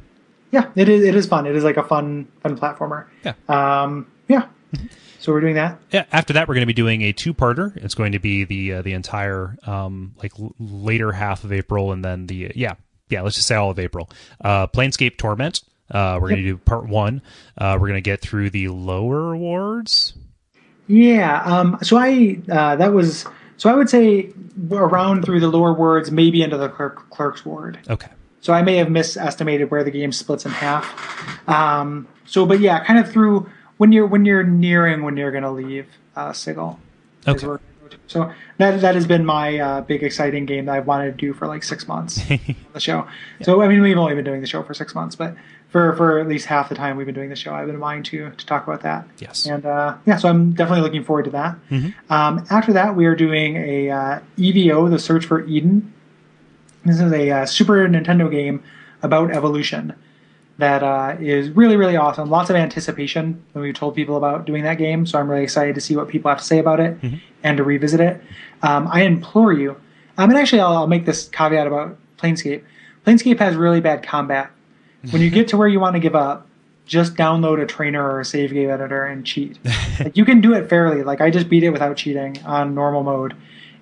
Yeah, 0.51 0.69
it 0.74 0.89
is. 0.89 1.05
It 1.05 1.15
is 1.15 1.27
fun. 1.27 1.47
It 1.47 1.55
is 1.55 1.62
like 1.62 1.77
a 1.77 1.85
fun, 1.85 2.27
fun 2.43 2.59
platformer. 2.59 3.07
Yeah. 3.24 3.35
Um, 3.49 4.11
yeah. 4.28 4.47
So 5.20 5.32
we're 5.32 5.41
doing 5.41 5.55
that. 5.55 5.78
Yeah. 5.93 6.07
After 6.12 6.32
that, 6.32 6.49
we're 6.49 6.55
going 6.55 6.62
to 6.62 6.66
be 6.66 6.73
doing 6.73 7.03
a 7.03 7.12
two-parter. 7.12 7.77
It's 7.77 7.95
going 7.95 8.12
to 8.12 8.19
be 8.19 8.45
the 8.45 8.74
uh, 8.74 8.82
the 8.82 8.93
entire 8.95 9.57
um, 9.65 10.15
like 10.23 10.32
l- 10.41 10.55
later 10.59 11.12
half 11.12 11.45
of 11.45 11.53
April, 11.53 11.93
and 11.93 12.05
then 12.05 12.27
the 12.27 12.53
yeah 12.55 12.74
yeah 13.09 13.23
let's 13.23 13.37
just 13.37 13.47
say 13.47 13.55
all 13.55 13.70
of 13.70 13.78
April. 13.78 14.11
Uh, 14.41 14.66
Planescape 14.66 15.19
Torment. 15.19 15.62
Uh, 15.91 16.19
we're 16.20 16.28
going 16.28 16.43
to 16.43 16.49
do 16.49 16.57
part 16.57 16.89
one. 16.89 17.20
Uh, 17.59 17.77
we're 17.81 17.89
going 17.89 17.99
to 17.99 18.01
get 18.01 18.20
through 18.20 18.51
the 18.51 18.69
lower 18.69 19.37
wards. 19.37 20.15
Yeah. 20.87 21.43
Um, 21.43 21.78
so 21.82 21.97
I 21.97 22.41
uh, 22.51 22.77
that 22.77 22.93
was 22.93 23.27
so 23.61 23.69
I 23.69 23.74
would 23.74 23.91
say 23.91 24.32
around 24.73 25.23
through 25.23 25.39
the 25.41 25.49
lower 25.49 25.74
wards, 25.74 26.11
maybe 26.11 26.41
into 26.43 26.57
the 26.57 26.70
clerk, 26.70 27.11
clerk's 27.11 27.45
ward. 27.45 27.78
Okay. 27.91 28.09
So 28.41 28.55
I 28.55 28.62
may 28.62 28.77
have 28.77 28.91
misestimated 28.91 29.70
where 29.70 29.85
the 29.85 29.91
game 29.91 30.12
splits 30.12 30.47
in 30.47 30.51
half. 30.51 31.47
Um, 31.47 32.09
so, 32.24 32.47
but 32.47 32.61
yeah, 32.61 32.82
kind 32.82 32.99
of 32.99 33.12
through 33.12 33.51
when 33.77 33.93
you're 33.93 34.07
when 34.07 34.24
you're 34.24 34.45
nearing 34.45 35.03
when 35.03 35.19
you're 35.19 35.31
going 35.31 35.43
to 35.43 35.51
leave 35.51 35.87
uh, 36.16 36.32
Sigil. 36.32 36.81
Okay. 37.28 37.62
So 38.07 38.33
that 38.59 38.81
that 38.81 38.95
has 38.95 39.07
been 39.07 39.25
my 39.25 39.59
uh, 39.59 39.81
big 39.83 40.03
exciting 40.03 40.47
game 40.47 40.67
that 40.67 40.75
I've 40.77 40.87
wanted 40.87 41.12
to 41.12 41.17
do 41.17 41.33
for 41.33 41.47
like 41.47 41.62
six 41.62 41.87
months. 41.87 42.21
on 42.31 42.57
the 42.73 42.81
show. 42.81 43.07
So 43.43 43.62
I 43.62 43.69
mean, 43.69 43.81
we've 43.81 43.97
only 43.97 44.15
been 44.15 44.25
doing 44.25 44.41
the 44.41 44.47
show 44.47 44.62
for 44.62 44.75
six 44.75 44.95
months, 44.95 45.17
but 45.17 45.35
for 45.69 45.95
for 45.97 46.19
at 46.19 46.29
least 46.29 46.47
half 46.47 46.69
the 46.69 46.75
time 46.75 46.97
we've 46.97 47.07
been 47.07 47.15
doing 47.15 47.31
the 47.31 47.37
show, 47.37 47.55
I've 47.55 47.67
been 47.67 47.81
wanting 47.81 48.03
to 48.05 48.31
to 48.31 48.47
talk 48.47 48.65
about 48.67 48.83
that. 48.83 49.07
Yes. 49.19 49.47
And 49.47 49.65
uh, 49.65 49.97
yeah, 50.07 50.17
so 50.17 50.29
I'm 50.29 50.53
definitely 50.53 50.83
looking 50.83 51.05
forward 51.05 51.25
to 51.27 51.31
that. 51.31 51.57
Um, 52.11 52.45
after 52.51 52.73
that, 52.73 52.97
we 52.97 53.07
are 53.07 53.17
doing 53.17 53.57
a 53.57 53.91
uh, 53.91 54.21
EVO, 54.39 54.91
the 54.91 54.99
Search 54.99 55.25
for 55.25 55.45
Eden. 55.47 55.93
This 56.85 57.01
is 57.01 57.12
a 57.12 57.31
uh, 57.31 57.47
Super 57.47 57.87
Nintendo 57.89 58.31
game 58.31 58.62
about 59.03 59.31
evolution 59.31 59.95
that 60.61 60.82
uh, 60.82 61.16
is 61.20 61.51
really, 61.51 61.77
really 61.77 61.97
awesome. 61.97 62.31
Lots 62.31 62.51
of 62.51 62.57
anticipation 62.57 63.43
when 63.53 63.62
we 63.62 63.73
told 63.73 63.95
people 63.95 64.16
about 64.16 64.47
doing 64.47 64.62
that 64.62 64.78
game, 64.78 65.07
so 65.07 65.19
I'm 65.19 65.31
really 65.31 65.43
excited 65.43 65.74
to 65.74 65.81
see 65.81 65.97
what 65.97 66.09
people 66.09 66.28
have 66.28 66.39
to 66.39 66.45
say 66.45 66.59
about 66.59 66.81
it 66.81 66.97
and 67.43 67.57
to 67.57 67.65
revisit 67.65 68.01
it. 68.01 68.23
Um, 68.62 68.89
I 68.91 69.03
implore 69.03 69.53
you. 69.53 69.77
I 70.16 70.27
mean, 70.27 70.37
actually, 70.37 70.61
I'll, 70.61 70.77
I'll 70.77 70.87
make 70.87 71.07
this 71.07 71.28
caveat 71.28 71.66
about 71.66 71.99
Planescape. 72.19 72.62
Planescape 73.07 73.39
has 73.39 73.57
really 73.57 73.81
bad 73.81 74.03
combat. 74.03 74.51
When 75.11 75.23
you 75.23 75.31
get 75.31 75.49
to 75.49 75.57
where 75.57 75.69
you 75.69 75.81
want 75.81 75.95
to 75.95 76.01
give 76.01 76.15
up, 76.15 76.47
just 76.85 77.15
download 77.15 77.62
a 77.62 77.66
trainer 77.66 78.05
or 78.05 78.20
a 78.20 78.24
save 78.24 78.53
game 78.53 78.69
editor 78.69 79.07
and 79.07 79.24
cheat. 79.24 79.59
like, 80.01 80.16
you 80.16 80.24
can 80.24 80.41
do 80.41 80.53
it 80.55 80.69
fairly. 80.69 81.03
Like 81.03 81.20
I 81.20 81.31
just 81.31 81.49
beat 81.49 81.62
it 81.62 81.70
without 81.70 81.97
cheating 81.97 82.43
on 82.45 82.74
normal 82.74 83.03
mode. 83.03 83.35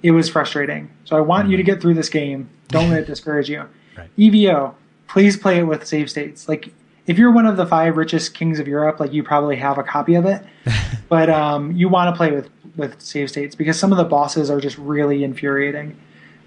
It 0.02 0.12
was 0.12 0.28
frustrating. 0.28 0.90
So 1.06 1.16
I 1.16 1.20
want 1.20 1.48
you 1.48 1.56
to 1.56 1.62
get 1.62 1.80
through 1.80 1.94
this 1.94 2.08
game. 2.08 2.50
Don't 2.68 2.90
let 2.90 3.00
it 3.00 3.06
discourage 3.06 3.48
you. 3.48 3.64
Right. 3.96 4.10
EVO, 4.16 4.74
please 5.08 5.36
play 5.36 5.58
it 5.58 5.64
with 5.64 5.86
save 5.86 6.10
states. 6.10 6.48
Like 6.48 6.72
if 7.06 7.18
you're 7.18 7.32
one 7.32 7.46
of 7.46 7.56
the 7.56 7.66
five 7.66 7.96
richest 7.96 8.34
kings 8.34 8.58
of 8.60 8.68
Europe, 8.68 9.00
like 9.00 9.12
you 9.12 9.22
probably 9.22 9.56
have 9.56 9.78
a 9.78 9.82
copy 9.82 10.14
of 10.14 10.26
it. 10.26 10.42
but 11.08 11.30
um, 11.30 11.72
you 11.72 11.88
want 11.88 12.14
to 12.14 12.16
play 12.16 12.30
with 12.32 12.50
with 12.76 13.00
save 13.00 13.28
states 13.28 13.54
because 13.56 13.78
some 13.78 13.90
of 13.90 13.98
the 13.98 14.04
bosses 14.04 14.50
are 14.50 14.60
just 14.60 14.78
really 14.78 15.24
infuriating. 15.24 15.96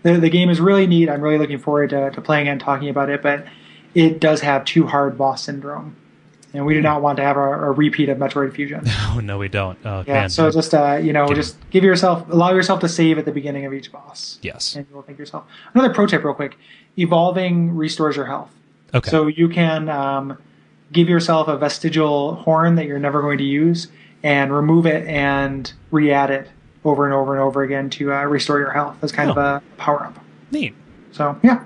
The 0.04 0.14
the 0.20 0.30
game 0.30 0.50
is 0.50 0.60
really 0.60 0.88
neat. 0.88 1.10
I'm 1.10 1.22
really 1.22 1.38
looking 1.38 1.60
forward 1.60 1.90
to, 1.92 2.12
to 2.12 2.22
playing 2.22 2.48
and 2.48 2.60
talking 2.62 2.90
about 2.90 3.10
it, 3.10 3.22
but 3.22 3.46
it 3.94 4.20
does 4.20 4.42
have 4.42 4.64
too 4.66 4.88
hard 4.88 5.18
boss 5.18 5.44
syndrome. 5.44 5.96
And 6.54 6.66
we 6.66 6.74
do 6.74 6.82
not 6.82 7.02
want 7.02 7.16
to 7.18 7.24
have 7.24 7.38
a, 7.38 7.40
a 7.40 7.72
repeat 7.72 8.10
of 8.10 8.18
Metroid 8.18 8.54
Fusion. 8.54 8.84
Oh 9.14 9.20
no, 9.20 9.38
we 9.38 9.50
don't. 9.50 9.78
Oh 9.86 10.04
Yeah, 10.08 10.14
man. 10.22 10.30
so 10.30 10.50
just 10.52 10.74
uh, 10.74 10.98
you 11.02 11.12
know, 11.12 11.28
just 11.34 11.58
give 11.70 11.84
yourself 11.84 12.26
allow 12.30 12.54
yourself 12.54 12.80
to 12.82 12.88
save 12.90 13.18
at 13.18 13.26
the 13.26 13.32
beginning 13.32 13.66
of 13.66 13.74
each 13.74 13.92
boss. 13.92 14.40
yes. 14.42 14.76
And 14.76 14.86
you 14.90 14.96
will 14.96 15.02
think 15.02 15.20
yourself. 15.20 15.44
Another 15.74 15.94
pro 15.94 16.06
tip, 16.08 16.24
real 16.24 16.34
quick: 16.34 16.58
evolving 16.98 17.76
restores 17.76 18.16
your 18.16 18.26
health. 18.26 18.52
Okay. 18.94 19.10
So 19.10 19.28
you 19.28 19.48
can 19.50 19.90
um, 19.90 20.38
give 20.92 21.08
yourself 21.10 21.48
a 21.48 21.58
vestigial 21.58 22.36
horn 22.36 22.76
that 22.76 22.86
you're 22.86 23.00
never 23.00 23.22
going 23.22 23.38
to 23.38 23.44
use, 23.44 23.88
and 24.24 24.54
remove 24.54 24.86
it 24.86 25.08
and 25.08 25.72
re-add 25.90 26.30
it 26.30 26.50
over 26.84 27.06
and 27.06 27.14
over 27.14 27.34
and 27.34 27.42
over 27.42 27.64
again 27.64 27.90
to 27.92 28.14
uh, 28.14 28.24
restore 28.24 28.60
your 28.60 28.72
health 28.72 28.98
as 29.04 29.12
kind 29.12 29.30
of 29.32 29.38
Oh. 29.38 29.42
a 29.42 29.62
power 29.78 30.04
up. 30.06 30.20
Neat. 30.52 30.74
So 31.12 31.40
yeah, 31.44 31.64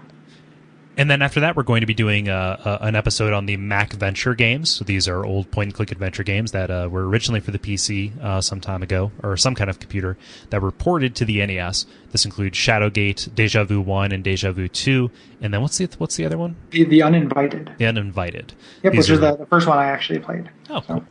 And 0.98 1.10
then 1.12 1.22
after 1.22 1.42
that, 1.42 1.56
we're 1.58 1.64
going 1.64 1.82
to 1.82 1.86
be 1.88 1.94
doing 1.94 2.30
uh, 2.30 2.58
uh, 2.64 2.78
an 2.82 2.96
episode 2.96 3.34
on 3.34 3.46
the 3.48 3.58
MacVenture 3.58 4.36
games. 4.38 4.70
So 4.70 4.86
these 4.86 5.08
are 5.10 5.26
old 5.26 5.52
point 5.52 5.68
and 5.68 5.74
click 5.74 5.92
adventure 5.92 6.24
games 6.24 6.52
that 6.54 6.72
uh, 6.72 6.88
were 6.90 7.08
originally 7.08 7.42
for 7.42 7.52
the 7.52 7.60
PC 7.60 8.18
uh, 8.24 8.40
some 8.40 8.62
time 8.62 8.82
ago, 8.82 9.12
or 9.22 9.36
some 9.36 9.56
kind 9.56 9.70
of 9.70 9.80
computer 9.80 10.18
that 10.52 10.62
were 10.62 10.72
ported 10.72 11.14
to 11.18 11.26
the 11.26 11.46
NES. 11.46 11.86
This 12.12 12.24
includes 12.24 12.58
Shadowgate, 12.58 13.36
Deja 13.36 13.66
Vu 13.66 13.82
One, 13.82 14.14
and 14.14 14.24
Deja 14.24 14.52
Vu 14.54 14.70
Two. 14.70 15.12
And 15.42 15.54
then 15.54 15.62
what's 15.62 15.78
the 15.78 15.90
what's 15.98 16.16
the 16.16 16.26
other 16.26 16.38
one? 16.38 16.56
The, 16.72 16.86
the 16.86 17.04
Uninvited. 17.04 17.74
The 17.78 17.86
Uninvited. 17.88 18.54
Yep, 18.84 18.94
These 18.94 18.98
which 19.00 19.10
is 19.10 19.18
are- 19.18 19.32
the, 19.32 19.38
the 19.38 19.46
first 19.48 19.68
one 19.68 19.78
I 19.78 19.86
actually 19.88 20.20
played. 20.20 20.50
Oh, 20.70 20.82
cool. 20.82 21.04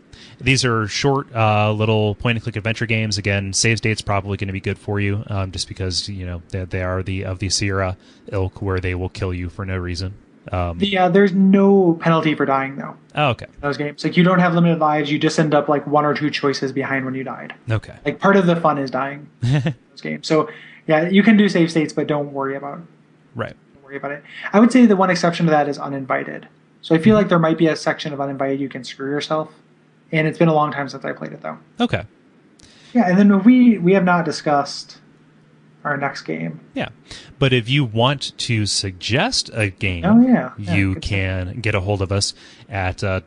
These 0.44 0.64
are 0.64 0.86
short, 0.86 1.34
uh, 1.34 1.72
little 1.72 2.14
point 2.16 2.36
and 2.36 2.42
click 2.42 2.56
adventure 2.56 2.86
games. 2.86 3.18
Again, 3.18 3.52
save 3.52 3.78
state's 3.78 4.02
probably 4.02 4.36
going 4.36 4.48
to 4.48 4.52
be 4.52 4.60
good 4.60 4.78
for 4.78 5.00
you, 5.00 5.24
um, 5.28 5.50
just 5.52 5.68
because 5.68 6.08
you 6.08 6.26
know 6.26 6.42
they, 6.50 6.64
they 6.64 6.82
are 6.82 7.02
the 7.02 7.24
of 7.24 7.38
the 7.38 7.48
Sierra 7.48 7.96
ilk, 8.28 8.60
where 8.60 8.78
they 8.78 8.94
will 8.94 9.08
kill 9.08 9.32
you 9.32 9.48
for 9.48 9.64
no 9.64 9.76
reason. 9.78 10.14
Um, 10.52 10.78
uh, 10.98 11.08
there's 11.08 11.32
no 11.32 11.94
penalty 12.00 12.34
for 12.34 12.44
dying 12.44 12.76
though. 12.76 12.94
oh, 13.14 13.28
okay, 13.30 13.46
Those 13.60 13.78
games, 13.78 14.04
like 14.04 14.16
you 14.16 14.24
don't 14.24 14.40
have 14.40 14.54
limited 14.54 14.78
lives. 14.78 15.10
You 15.10 15.18
just 15.18 15.38
end 15.38 15.54
up 15.54 15.68
like 15.68 15.86
one 15.86 16.04
or 16.04 16.12
two 16.12 16.30
choices 16.30 16.70
behind 16.70 17.06
when 17.06 17.14
you 17.14 17.24
died. 17.24 17.54
okay, 17.70 17.94
Like 18.04 18.20
part 18.20 18.36
of 18.36 18.46
the 18.46 18.56
fun 18.56 18.76
is 18.76 18.90
dying. 18.90 19.28
those 19.40 20.00
games. 20.02 20.26
So 20.26 20.50
yeah, 20.86 21.08
you 21.08 21.22
can 21.22 21.38
do 21.38 21.48
save 21.48 21.70
states, 21.70 21.94
but 21.94 22.06
don't 22.06 22.32
worry 22.32 22.56
about 22.56 22.82
right. 23.34 23.56
don't 23.74 23.84
worry 23.84 23.96
about 23.96 24.10
it. 24.10 24.22
I 24.52 24.60
would 24.60 24.70
say 24.70 24.84
the 24.84 24.96
one 24.96 25.08
exception 25.08 25.46
to 25.46 25.50
that 25.50 25.68
is 25.68 25.78
uninvited. 25.78 26.46
So 26.82 26.94
I 26.94 26.98
feel 26.98 27.14
like 27.16 27.30
there 27.30 27.38
might 27.38 27.56
be 27.56 27.68
a 27.68 27.76
section 27.76 28.12
of 28.12 28.20
uninvited 28.20 28.60
you 28.60 28.68
can 28.68 28.84
screw 28.84 29.10
yourself. 29.10 29.50
And 30.14 30.28
it's 30.28 30.38
been 30.38 30.48
a 30.48 30.54
long 30.54 30.70
time 30.72 30.88
since 30.88 31.04
I 31.04 31.12
played 31.12 31.32
it 31.32 31.42
though. 31.42 31.58
Okay. 31.80 32.04
Yeah, 32.92 33.08
and 33.08 33.18
then 33.18 33.42
we 33.42 33.78
we 33.78 33.92
have 33.94 34.04
not 34.04 34.24
discussed 34.24 34.98
our 35.82 35.96
next 35.96 36.22
game. 36.22 36.60
Yeah. 36.74 36.88
But 37.38 37.52
if 37.52 37.68
you 37.68 37.84
want 37.84 38.36
to 38.38 38.64
suggest 38.64 39.50
a 39.52 39.68
game, 39.70 40.04
Oh, 40.04 40.20
yeah. 40.20 40.52
Yeah, 40.56 40.74
you 40.74 40.94
can 40.94 41.60
get 41.60 41.74
a 41.74 41.80
hold 41.80 42.00
of 42.00 42.10
us 42.12 42.32
at 42.70 43.04
uh, 43.04 43.20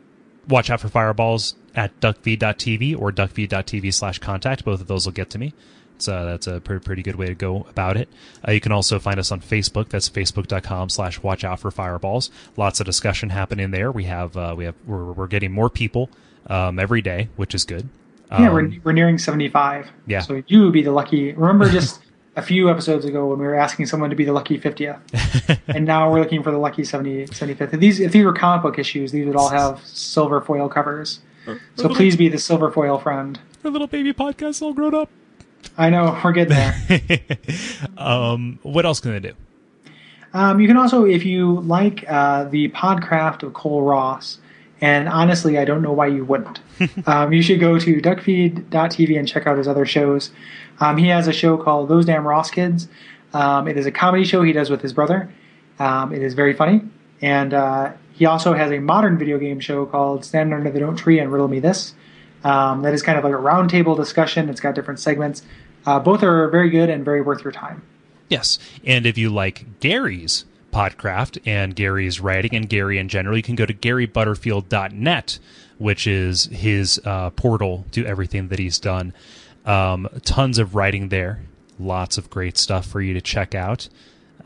Watch 0.48 0.70
Out 0.70 0.80
for 0.80 0.88
Fireballs 0.88 1.54
at 1.76 2.00
duckfeed.tv 2.00 2.98
or 2.98 3.12
duckfeed.tv 3.12 3.94
slash 3.94 4.18
contact. 4.18 4.64
Both 4.64 4.80
of 4.80 4.86
those 4.88 5.06
will 5.06 5.12
get 5.12 5.30
to 5.30 5.38
me. 5.38 5.54
So 5.98 6.14
uh, 6.14 6.24
that's 6.24 6.46
a 6.48 6.60
pretty, 6.60 6.84
pretty 6.84 7.02
good 7.02 7.16
way 7.16 7.26
to 7.26 7.34
go 7.34 7.64
about 7.70 7.96
it. 7.96 8.08
Uh, 8.46 8.52
you 8.52 8.60
can 8.60 8.72
also 8.72 8.98
find 8.98 9.20
us 9.20 9.30
on 9.30 9.40
Facebook. 9.40 9.90
That's 9.90 10.08
facebook.com 10.08 10.88
slash 10.88 11.22
watch 11.22 11.44
out 11.44 11.60
for 11.60 11.70
fireballs. 11.70 12.30
Lots 12.56 12.80
of 12.80 12.86
discussion 12.86 13.30
happening 13.30 13.70
there. 13.72 13.92
We 13.92 14.04
have, 14.04 14.36
uh, 14.36 14.54
we 14.56 14.64
have, 14.64 14.74
we're, 14.86 15.12
we're 15.12 15.26
getting 15.28 15.52
more 15.52 15.68
people, 15.70 16.08
um, 16.48 16.78
every 16.78 17.02
day, 17.02 17.28
which 17.36 17.54
is 17.54 17.64
good. 17.64 17.88
Yeah, 18.30 18.48
Um, 18.48 18.54
we're, 18.54 18.70
we're 18.84 18.92
nearing 18.92 19.18
75. 19.18 19.88
yeah. 20.06 20.20
So 20.20 20.42
you 20.46 20.62
would 20.64 20.72
be 20.72 20.82
the 20.82 20.92
lucky. 20.92 21.32
Remember 21.32 21.68
just 21.78 22.00
a 22.36 22.42
few 22.42 22.70
episodes 22.70 23.04
ago 23.04 23.26
when 23.26 23.38
we 23.38 23.46
were 23.46 23.54
asking 23.54 23.86
someone 23.86 24.10
to 24.10 24.16
be 24.16 24.24
the 24.24 24.32
lucky 24.32 24.58
50th. 24.58 25.00
and 25.68 25.84
now 25.86 26.10
we're 26.10 26.20
looking 26.20 26.42
for 26.42 26.50
the 26.50 26.58
lucky 26.58 26.84
70, 26.84 27.26
75th. 27.26 27.74
If 27.74 27.80
these, 27.80 28.00
if 28.00 28.12
these 28.12 28.24
were 28.24 28.32
comic 28.32 28.62
book 28.62 28.78
issues, 28.78 29.12
these 29.12 29.26
would 29.26 29.34
all 29.36 29.48
have 29.48 29.80
silver 29.84 30.40
foil 30.40 30.68
covers. 30.68 31.20
So 31.76 31.88
please 31.88 32.14
be 32.14 32.28
the 32.28 32.36
silver 32.38 32.70
foil 32.70 32.98
friend. 32.98 33.40
our 33.64 33.70
little 33.70 33.86
baby 33.86 34.12
podcast 34.12 34.60
all 34.60 34.74
grown 34.74 34.94
up. 34.94 35.08
I 35.78 35.88
know, 35.90 36.18
we're 36.22 36.32
getting 36.32 36.54
there. 36.54 37.38
um, 37.98 38.58
what 38.62 38.84
else 38.84 39.00
can 39.00 39.12
I 39.12 39.18
do? 39.18 39.32
Um, 40.34 40.60
you 40.60 40.68
can 40.68 40.76
also, 40.76 41.04
if 41.06 41.24
you 41.24 41.60
like 41.60 42.04
uh, 42.08 42.44
the 42.44 42.68
Podcraft 42.68 43.42
of 43.42 43.54
Kole 43.54 43.82
Ross, 43.88 44.38
and 44.80 45.08
honestly, 45.08 45.58
I 45.58 45.64
don't 45.64 45.82
know 45.82 45.92
why 45.92 46.06
you 46.06 46.24
wouldn't. 46.24 46.60
um, 47.06 47.32
you 47.32 47.42
should 47.42 47.60
go 47.60 47.78
to 47.78 48.00
duckfeed.tv 48.00 49.18
and 49.18 49.26
check 49.26 49.46
out 49.46 49.58
his 49.58 49.66
other 49.68 49.86
shows. 49.86 50.30
Um, 50.80 50.96
he 50.96 51.08
has 51.08 51.26
a 51.26 51.32
show 51.32 51.56
called 51.56 51.88
Those 51.88 52.06
Damn 52.06 52.26
Ross 52.26 52.50
Kids. 52.50 52.88
Um, 53.32 53.68
it 53.68 53.76
is 53.76 53.86
a 53.86 53.90
comedy 53.90 54.24
show 54.24 54.42
he 54.42 54.52
does 54.52 54.70
with 54.70 54.80
his 54.80 54.92
brother. 54.92 55.32
Um, 55.78 56.12
it 56.12 56.22
is 56.22 56.34
very 56.34 56.54
funny. 56.54 56.82
And 57.20 57.52
uh, 57.52 57.92
he 58.12 58.26
also 58.26 58.54
has 58.54 58.70
a 58.70 58.78
modern 58.78 59.18
video 59.18 59.38
game 59.38 59.60
show 59.60 59.86
called 59.86 60.24
Stand 60.24 60.54
Under 60.54 60.70
the 60.70 60.80
Don't 60.80 60.96
Tree 60.96 61.18
and 61.18 61.32
Riddle 61.32 61.48
Me 61.48 61.60
This. 61.60 61.94
Um, 62.44 62.82
that 62.82 62.94
is 62.94 63.02
kind 63.02 63.18
of 63.18 63.24
like 63.24 63.32
a 63.32 63.36
roundtable 63.36 63.96
discussion. 63.96 64.48
It's 64.48 64.60
got 64.60 64.74
different 64.74 65.00
segments. 65.00 65.42
Uh, 65.84 65.98
both 65.98 66.22
are 66.22 66.48
very 66.48 66.70
good 66.70 66.88
and 66.88 67.04
very 67.04 67.20
worth 67.20 67.42
your 67.42 67.52
time. 67.52 67.82
Yes. 68.28 68.58
And 68.84 69.06
if 69.06 69.18
you 69.18 69.30
like 69.30 69.80
Gary's 69.80 70.44
Podcraft 70.72 71.38
and 71.46 71.74
Gary's 71.74 72.20
writing 72.20 72.54
and 72.54 72.68
Gary 72.68 72.98
in 72.98 73.08
general, 73.08 73.36
you 73.36 73.42
can 73.42 73.54
go 73.54 73.66
to 73.66 73.74
GaryButterfield.net, 73.74 75.38
which 75.78 76.06
is 76.06 76.44
his 76.46 77.00
uh, 77.04 77.30
portal 77.30 77.84
to 77.92 78.04
everything 78.06 78.48
that 78.48 78.58
he's 78.58 78.78
done. 78.78 79.12
Um, 79.64 80.08
tons 80.24 80.58
of 80.58 80.74
writing 80.74 81.08
there. 81.08 81.40
Lots 81.78 82.18
of 82.18 82.30
great 82.30 82.58
stuff 82.58 82.86
for 82.86 83.00
you 83.00 83.14
to 83.14 83.20
check 83.20 83.54
out. 83.54 83.88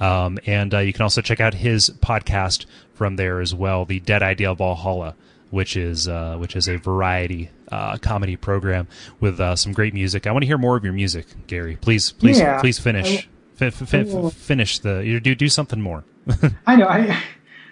Um, 0.00 0.38
and 0.46 0.74
uh, 0.74 0.78
you 0.78 0.92
can 0.92 1.02
also 1.02 1.20
check 1.20 1.40
out 1.40 1.54
his 1.54 1.90
podcast 1.90 2.66
from 2.94 3.16
there 3.16 3.40
as 3.40 3.54
well, 3.54 3.84
the 3.84 4.00
Dead 4.00 4.22
Idea 4.22 4.54
Valhalla, 4.54 5.14
which 5.50 5.76
is 5.76 6.08
uh, 6.08 6.36
which 6.38 6.56
is 6.56 6.68
a 6.68 6.76
variety 6.76 7.50
uh, 7.70 7.96
comedy 7.98 8.36
program 8.36 8.88
with 9.20 9.38
uh, 9.40 9.54
some 9.54 9.72
great 9.72 9.94
music. 9.94 10.26
I 10.26 10.32
want 10.32 10.42
to 10.42 10.46
hear 10.46 10.58
more 10.58 10.76
of 10.76 10.84
your 10.84 10.92
music, 10.92 11.26
Gary. 11.46 11.76
Please, 11.76 12.12
please, 12.12 12.38
Yeah. 12.38 12.60
please 12.60 12.78
finish. 12.78 13.22
Fi- 13.22 13.28
fi- 13.70 13.86
fi- 13.86 14.02
will. 14.02 14.30
finish 14.30 14.78
the 14.78 15.04
you 15.04 15.20
do 15.20 15.34
do 15.34 15.48
something 15.48 15.80
more. 15.80 16.04
I 16.66 16.76
know. 16.76 16.86
I 16.86 17.22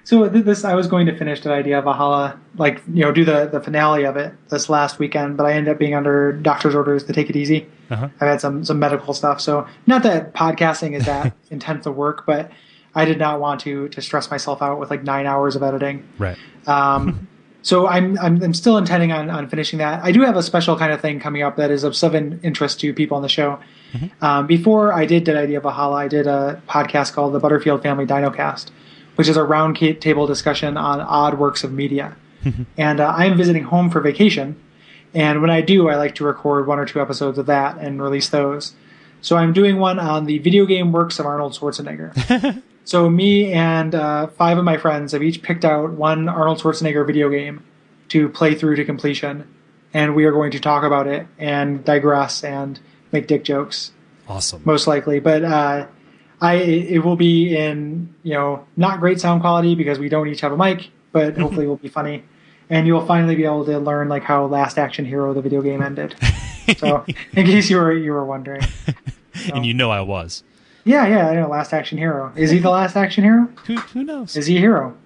so 0.05 0.29
this 0.29 0.65
I 0.65 0.75
was 0.75 0.89
going 0.89 1.07
to 1.07 1.17
finish 1.17 1.41
that 1.43 1.53
idea 1.53 1.79
of 1.79 1.85
Valhalla, 1.85 2.41
like 2.57 2.83
you 2.93 3.05
know, 3.05 3.13
do 3.13 3.25
the 3.25 3.47
the 3.47 3.61
finale 3.61 4.05
of 4.05 4.17
it 4.17 4.33
this 4.49 4.69
last 4.69 4.99
weekend, 4.99 5.37
but 5.37 5.47
I 5.47 5.53
ended 5.53 5.73
up 5.73 5.79
being 5.79 5.95
under 5.95 6.33
doctor's 6.33 6.75
orders 6.75 7.05
to 7.05 7.13
take 7.13 7.31
it 7.31 7.37
easy. 7.37 7.69
Uh-huh. 7.91 8.09
I've 8.21 8.29
had 8.29 8.41
some 8.41 8.65
some 8.65 8.79
medical 8.79 9.15
stuff, 9.15 9.41
so 9.41 9.67
not 9.87 10.03
that 10.05 10.35
podcasting 10.35 10.97
is 10.97 11.05
that 11.07 11.35
intensive 11.51 11.95
work, 11.95 12.25
but 12.27 12.51
I 12.95 13.05
did 13.05 13.19
not 13.19 13.41
want 13.41 13.61
to 13.61 13.89
to 13.89 14.03
stress 14.03 14.31
myself 14.31 14.63
out 14.63 14.81
with 14.81 14.91
like 14.91 15.05
nine 15.05 15.27
hours 15.27 15.55
of 15.55 15.63
editing. 15.63 16.09
Right. 16.19 16.39
Um, 16.67 17.29
so 17.63 17.87
I'm, 17.87 18.19
I'm 18.19 18.43
I'm 18.43 18.55
still 18.55 18.79
intending 18.79 19.13
on, 19.13 19.29
on 19.31 19.49
finishing 19.49 19.79
that. 19.81 20.03
I 20.03 20.13
do 20.13 20.23
have 20.23 20.37
a 20.37 20.43
special 20.43 20.77
kind 20.77 20.93
of 20.93 21.01
thing 21.01 21.21
coming 21.21 21.43
up 21.43 21.57
that 21.57 21.71
is 21.71 21.85
of 21.85 21.95
some 21.95 22.41
interest 22.43 22.81
to 22.81 22.93
people 22.95 23.17
on 23.17 23.23
the 23.23 23.29
show. 23.29 23.61
Um, 24.21 24.47
before 24.47 24.93
I 24.93 25.05
did 25.07 25.25
Dead 25.25 25.37
Idea 25.37 25.61
Valhalla, 25.61 25.97
I 25.97 26.09
did 26.09 26.27
a 26.27 26.63
podcast 26.69 27.13
called 27.13 27.33
the 27.35 27.39
Butterfield 27.41 27.83
Family 27.83 28.07
Dinocast, 28.07 28.71
which 29.17 29.29
is 29.29 29.37
a 29.37 29.45
round 29.45 29.79
ca- 29.79 29.95
table 29.95 30.27
discussion 30.27 30.77
on 30.77 31.01
odd 31.01 31.39
works 31.39 31.65
of 31.65 31.73
media. 31.73 32.17
and 32.79 33.01
uh, 33.01 33.07
I 33.17 33.27
am 33.27 33.37
visiting 33.37 33.65
home 33.65 33.91
for 33.91 34.01
vacation, 34.01 34.57
and 35.15 35.41
when 35.43 35.51
I 35.51 35.61
do, 35.61 35.89
I 35.89 35.97
like 35.97 36.15
to 36.17 36.25
record 36.25 36.67
one 36.67 36.79
or 36.79 36.87
two 36.87 37.01
episodes 37.01 37.37
of 37.39 37.47
that 37.47 37.79
and 37.79 38.03
release 38.03 38.29
those. 38.29 38.75
So 39.21 39.37
I'm 39.37 39.53
doing 39.53 39.79
one 39.79 39.99
on 39.99 40.25
the 40.25 40.39
video 40.39 40.65
game 40.65 40.93
works 40.93 41.19
of 41.19 41.27
Arnold 41.27 41.53
Schwarzenegger. 41.53 42.63
So 42.85 43.09
me 43.09 43.53
and 43.53 43.95
uh, 43.95 44.29
five 44.29 44.59
of 44.59 44.65
my 44.65 44.77
friends 44.77 45.13
have 45.13 45.23
each 45.23 45.43
picked 45.43 45.65
out 45.65 45.93
one 45.93 46.29
Arnold 46.29 46.59
Schwarzenegger 46.59 47.07
video 47.07 47.29
game 47.29 47.63
to 48.09 48.29
play 48.29 48.55
through 48.55 48.77
to 48.77 48.85
completion, 48.85 49.47
and 49.95 50.17
we 50.17 50.25
are 50.25 50.33
going 50.33 50.51
to 50.53 50.59
talk 50.59 50.83
about 50.83 51.07
it 51.07 51.27
and 51.39 51.85
digress 51.85 52.43
and 52.43 52.81
make 53.13 53.27
dick 53.27 53.45
jokes, 53.45 53.93
Awesome. 54.29 54.63
most 54.65 54.87
likely. 54.87 55.21
But 55.21 55.45
uh, 55.45 55.87
I 56.41 56.55
it 56.55 57.05
will 57.05 57.17
be 57.17 57.57
in 57.57 58.15
you 58.23 58.35
know 58.35 58.65
not 58.77 59.01
great 59.01 59.21
sound 59.21 59.41
quality 59.41 59.75
because 59.75 59.99
we 59.99 60.09
don't 60.09 60.29
each 60.29 60.41
have 60.43 60.53
a 60.53 60.57
mic, 60.57 60.91
but 61.13 61.37
hopefully 61.39 61.67
it 61.67 61.69
will 61.69 61.77
be 61.77 61.89
funny, 61.89 62.23
and 62.69 62.87
you'll 62.87 63.05
finally 63.07 63.35
be 63.37 63.45
able 63.45 63.65
to 63.67 63.79
learn 63.79 64.09
like 64.09 64.23
how 64.23 64.47
Last 64.47 64.79
Action 64.79 65.05
Hero 65.05 65.33
the 65.35 65.43
video 65.43 65.63
game 65.63 65.83
ended. 65.83 66.15
So 66.79 67.05
in 67.33 67.47
case 67.47 67.69
you 67.71 67.77
were 67.79 67.93
you 67.93 68.13
were 68.13 68.25
wondering, 68.25 68.63
And 69.55 69.65
you 69.67 69.75
know 69.75 69.91
I 69.91 70.01
was. 70.01 70.43
yeah, 70.85 71.07
yeah, 71.07 71.29
I 71.29 71.35
know 71.35 71.49
Last 71.49 71.73
Action 71.73 71.99
Hero. 71.99 72.33
Is 72.37 72.51
he 72.51 72.59
the 72.59 72.71
Last 72.71 72.97
Action 72.97 73.23
Hero? 73.25 73.49
Who 73.67 73.77
who 73.77 74.03
knows? 74.05 74.37
Is 74.37 74.47
he 74.47 74.57
a 74.57 74.61
hero? 74.61 74.97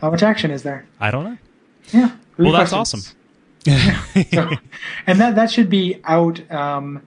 How 0.00 0.10
much 0.10 0.22
action 0.22 0.50
is 0.50 0.62
there? 0.62 0.84
I 1.00 1.10
don't 1.10 1.24
know. 1.24 1.38
Yeah. 1.92 2.10
Well, 2.38 2.52
that's 2.52 2.72
questions. 2.72 3.14
awesome. 3.66 4.24
So, 4.32 4.50
and 5.06 5.20
that 5.20 5.34
that 5.36 5.50
should 5.50 5.70
be 5.70 6.00
out. 6.04 6.38
Um, 6.50 7.02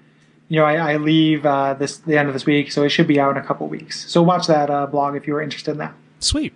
you 0.48 0.60
know, 0.60 0.66
I, 0.66 0.94
I 0.94 0.98
leave 0.98 1.46
uh, 1.46 1.74
this 1.74 1.98
the 1.98 2.18
end 2.18 2.28
of 2.28 2.34
this 2.34 2.46
week, 2.46 2.72
so 2.72 2.84
it 2.84 2.90
should 2.90 3.08
be 3.08 3.20
out 3.20 3.38
in 3.38 3.44
a 3.44 3.46
couple 3.46 3.68
weeks. 3.68 4.10
So 4.10 4.22
watch 4.22 4.48
that 4.48 4.70
uh, 4.70 4.86
blog 4.88 5.16
if 5.16 5.28
you 5.28 5.36
are 5.36 5.42
interested 5.42 5.72
in 5.72 5.78
that. 5.80 5.94
Sweet. 6.20 6.54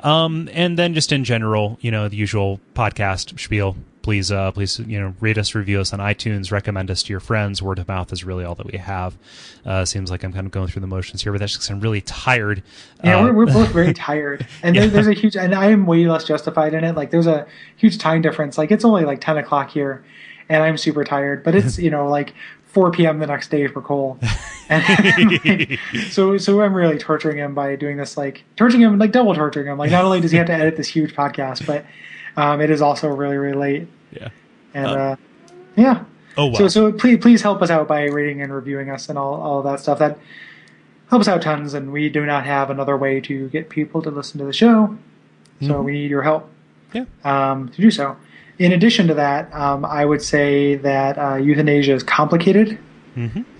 Um, 0.00 0.48
and 0.52 0.78
then 0.78 0.94
just 0.94 1.12
in 1.12 1.24
general, 1.24 1.78
you 1.80 1.90
know, 1.90 2.08
the 2.08 2.16
usual 2.16 2.60
podcast 2.74 3.38
spiel. 3.38 3.76
Please, 4.02 4.32
uh, 4.32 4.50
please, 4.50 4.78
you 4.80 4.98
know, 4.98 5.14
rate 5.20 5.36
us, 5.36 5.54
review 5.54 5.78
us 5.78 5.92
on 5.92 5.98
iTunes, 5.98 6.50
recommend 6.50 6.90
us 6.90 7.02
to 7.02 7.12
your 7.12 7.20
friends. 7.20 7.60
Word 7.62 7.78
of 7.78 7.86
mouth 7.86 8.10
is 8.14 8.24
really 8.24 8.44
all 8.44 8.54
that 8.54 8.66
we 8.66 8.78
have. 8.78 9.16
Uh, 9.64 9.84
seems 9.84 10.10
like 10.10 10.24
I'm 10.24 10.32
kind 10.32 10.46
of 10.46 10.52
going 10.52 10.68
through 10.68 10.80
the 10.80 10.86
motions 10.86 11.22
here, 11.22 11.32
but 11.32 11.38
that's 11.38 11.52
because 11.52 11.68
I'm 11.68 11.80
really 11.80 12.00
tired. 12.00 12.62
Yeah, 13.04 13.18
Uh, 13.18 13.24
we're, 13.24 13.32
we're 13.34 13.46
both 13.46 13.68
very 13.72 13.92
tired, 14.08 14.46
and 14.62 14.74
there, 14.74 14.88
there's 14.88 15.06
a 15.06 15.12
huge, 15.12 15.36
and 15.36 15.54
I 15.54 15.66
am 15.66 15.84
way 15.84 16.06
less 16.06 16.24
justified 16.24 16.72
in 16.72 16.82
it. 16.82 16.96
Like, 16.96 17.10
there's 17.10 17.26
a 17.26 17.46
huge 17.76 17.98
time 17.98 18.22
difference. 18.22 18.56
Like, 18.56 18.70
it's 18.70 18.86
only 18.86 19.04
like 19.04 19.20
10 19.20 19.36
o'clock 19.36 19.68
here, 19.68 20.02
and 20.48 20.62
I'm 20.62 20.78
super 20.78 21.04
tired. 21.04 21.44
But 21.44 21.54
it's 21.54 21.78
you 21.84 21.90
know 21.90 22.08
like 22.08 22.32
4 22.72 22.90
p.m. 22.92 23.18
the 23.18 23.26
next 23.26 23.50
day 23.50 23.66
for 23.66 23.82
Kole, 23.82 24.16
and 24.68 25.78
so 26.10 26.36
so 26.38 26.60
I'm 26.62 26.72
really 26.74 26.98
torturing 26.98 27.38
him 27.38 27.54
by 27.54 27.74
doing 27.76 27.96
this, 27.96 28.16
like 28.16 28.44
torturing 28.56 28.82
him, 28.82 28.98
like 28.98 29.12
double 29.12 29.34
torturing 29.34 29.66
him. 29.66 29.76
Like, 29.78 29.90
not 29.90 30.04
only 30.04 30.20
does 30.20 30.30
he 30.30 30.36
have 30.38 30.46
to 30.46 30.52
edit 30.52 30.76
this 30.76 30.88
huge 30.88 31.14
podcast, 31.14 31.66
but 31.66 31.84
um, 32.36 32.60
it 32.60 32.70
is 32.70 32.80
also 32.80 33.08
really 33.08 33.36
really 33.36 33.56
late, 33.56 33.88
yeah. 34.12 34.28
and 34.74 34.86
Uh, 34.86 34.90
uh, 34.90 35.16
yeah. 35.76 36.04
Oh, 36.36 36.46
wow. 36.46 36.54
So 36.54 36.68
so 36.68 36.92
please 36.92 37.18
please 37.18 37.42
help 37.42 37.60
us 37.60 37.70
out 37.70 37.88
by 37.88 38.04
rating 38.04 38.40
and 38.40 38.54
reviewing 38.54 38.88
us 38.90 39.08
and 39.08 39.18
all 39.18 39.34
all 39.40 39.62
that 39.62 39.80
stuff. 39.80 39.98
That 39.98 40.18
helps 41.08 41.26
out 41.26 41.42
tons, 41.42 41.74
and 41.74 41.92
we 41.92 42.08
do 42.08 42.24
not 42.24 42.46
have 42.46 42.70
another 42.70 42.96
way 42.96 43.20
to 43.22 43.48
get 43.48 43.68
people 43.68 44.00
to 44.02 44.10
listen 44.10 44.38
to 44.38 44.44
the 44.44 44.52
show, 44.52 44.96
so 45.60 45.82
we 45.82 45.90
need 45.92 46.08
your 46.10 46.22
help 46.22 46.48
Yeah. 46.94 47.04
um, 47.24 47.68
to 47.70 47.80
do 47.80 47.90
so. 47.90 48.16
In 48.60 48.72
addition 48.72 49.08
to 49.08 49.14
that, 49.14 49.52
um, 49.54 49.86
I 49.86 50.04
would 50.04 50.20
say 50.20 50.74
that 50.76 51.16
uh, 51.16 51.36
euthanasia 51.36 51.94
is 51.94 52.02
complicated. 52.02 52.78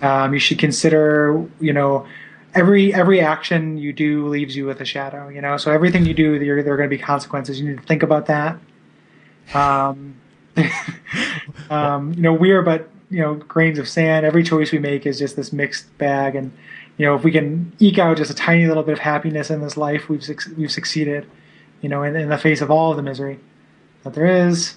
Um, 0.03 0.35
you 0.35 0.39
should 0.39 0.59
consider, 0.59 1.43
you 1.59 1.73
know, 1.73 2.07
every 2.55 2.93
every 2.93 3.19
action 3.19 3.79
you 3.79 3.95
do 3.95 4.29
leaves 4.29 4.55
you 4.55 4.67
with 4.67 4.79
a 4.83 4.85
shadow. 4.85 5.29
You 5.29 5.41
know, 5.41 5.57
so 5.57 5.73
everything 5.73 6.05
you 6.05 6.13
do, 6.13 6.39
there, 6.39 6.63
there 6.63 6.75
are 6.75 6.77
going 6.77 6.91
to 6.91 6.95
be 6.95 7.03
consequences. 7.03 7.59
You 7.59 7.71
need 7.71 7.79
to 7.79 7.87
think 7.87 8.03
about 8.03 8.27
that. 8.27 8.59
Um, 9.55 10.17
um, 11.71 12.13
you 12.13 12.21
know, 12.21 12.35
we 12.35 12.51
are 12.51 12.61
but 12.61 12.91
you 13.09 13.21
know 13.21 13.37
grains 13.37 13.79
of 13.79 13.89
sand. 13.89 14.27
Every 14.27 14.43
choice 14.43 14.71
we 14.71 14.81
make 14.81 15.07
is 15.07 15.19
just 15.19 15.35
this 15.35 15.51
mixed 15.51 15.97
bag, 15.97 16.37
and 16.37 16.53
you 16.99 17.07
know, 17.07 17.15
if 17.15 17.25
we 17.25 17.33
can 17.33 17.73
eke 17.79 17.99
out 17.99 18.19
just 18.19 18.31
a 18.31 18.35
tiny 18.35 18.67
little 18.67 18.83
bit 18.83 18.93
of 18.93 18.99
happiness 18.99 19.49
in 19.49 19.63
this 19.63 19.79
life, 19.79 20.11
we've 20.11 20.29
we've 20.59 20.71
succeeded. 20.71 21.27
You 21.81 21.89
know, 21.89 22.03
in, 22.03 22.15
in 22.17 22.29
the 22.29 22.37
face 22.37 22.61
of 22.61 22.71
all 22.71 22.91
of 22.91 22.99
the 22.99 23.03
misery 23.03 23.41
that 24.03 24.13
there 24.13 24.27
is. 24.27 24.77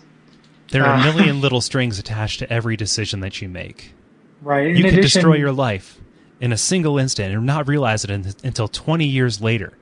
There 0.72 0.84
are 0.85 0.95
a 0.95 0.99
Uh, 0.99 1.03
million 1.14 1.41
little 1.45 1.61
strings 1.61 1.99
attached 1.99 2.40
to 2.40 2.52
every 2.52 2.76
decision 2.77 3.19
that 3.22 3.41
you 3.41 3.49
make. 3.49 3.94
Right. 4.41 4.68
In 4.68 4.76
You 4.77 4.84
can 4.84 4.94
addition- 4.94 5.19
destroy 5.22 5.35
your 5.35 5.52
life 5.52 5.99
in 6.41 6.52
a 6.52 6.57
single 6.57 6.98
instant 6.98 7.34
and 7.34 7.45
not 7.45 7.68
realize 7.68 8.03
it 8.03 8.11
un- 8.11 8.34
until 8.44 8.68
20 8.68 9.06
years 9.06 9.41
later. 9.41 9.73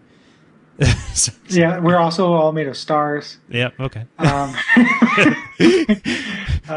So- 1.13 1.31
Yeah, 1.49 1.79
we're 1.79 1.97
also 1.97 2.33
all 2.33 2.51
made 2.51 2.67
of 2.67 2.75
stars. 2.77 3.37
yeah, 3.49 3.69
okay. 3.79 4.05
Um, 4.19 4.55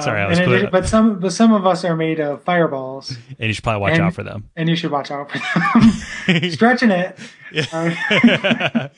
Sorry, 0.01 0.21
I 0.21 0.25
um, 0.45 0.51
was 0.51 0.65
but 0.73 0.87
some 0.87 1.21
but 1.21 1.33
some 1.33 1.53
of 1.53 1.67
us 1.67 1.85
are 1.85 1.95
made 1.97 2.19
of 2.21 2.43
fireballs, 2.43 3.17
And 3.39 3.47
you 3.49 3.53
should 3.55 3.63
probably 3.63 3.81
watch 3.83 3.93
and- 3.93 4.03
out 4.03 4.15
for 4.15 4.23
them. 4.25 4.51
and 4.57 4.69
you 4.69 4.77
should 4.77 4.91
watch 4.91 5.11
out 5.11 5.31
for 5.31 5.39
them. 5.39 6.51
Stretching 6.51 6.91
it. 6.91 7.17
Uh, 7.73 8.89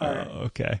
Oh, 0.00 0.08
okay. 0.46 0.80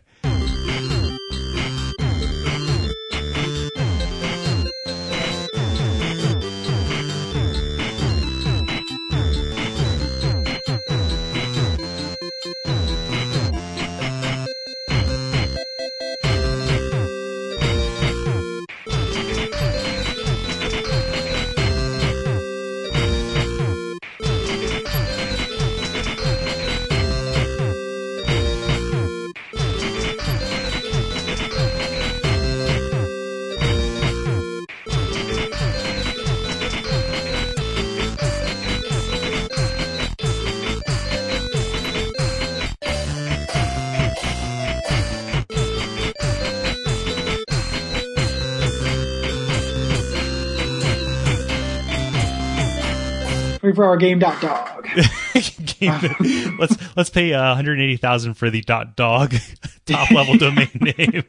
For 53.76 53.84
our 53.84 53.96
game 53.96 54.18
dot 54.18 54.40
dog. 54.42 54.88
Game- 55.78 56.56
let's 56.58 56.76
let's 56.96 57.10
pay 57.10 57.32
uh, 57.32 57.50
180,000 57.50 58.34
for 58.34 58.50
the 58.50 58.62
dot 58.62 58.96
dog 58.96 59.34
top 59.86 60.10
level 60.10 60.36
domain 60.36 60.68
name. 60.74 61.22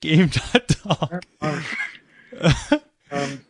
Game 0.00 0.28
dot 0.28 0.76
dog. 0.84 1.22
Um, 1.40 1.64
um, 3.10 3.44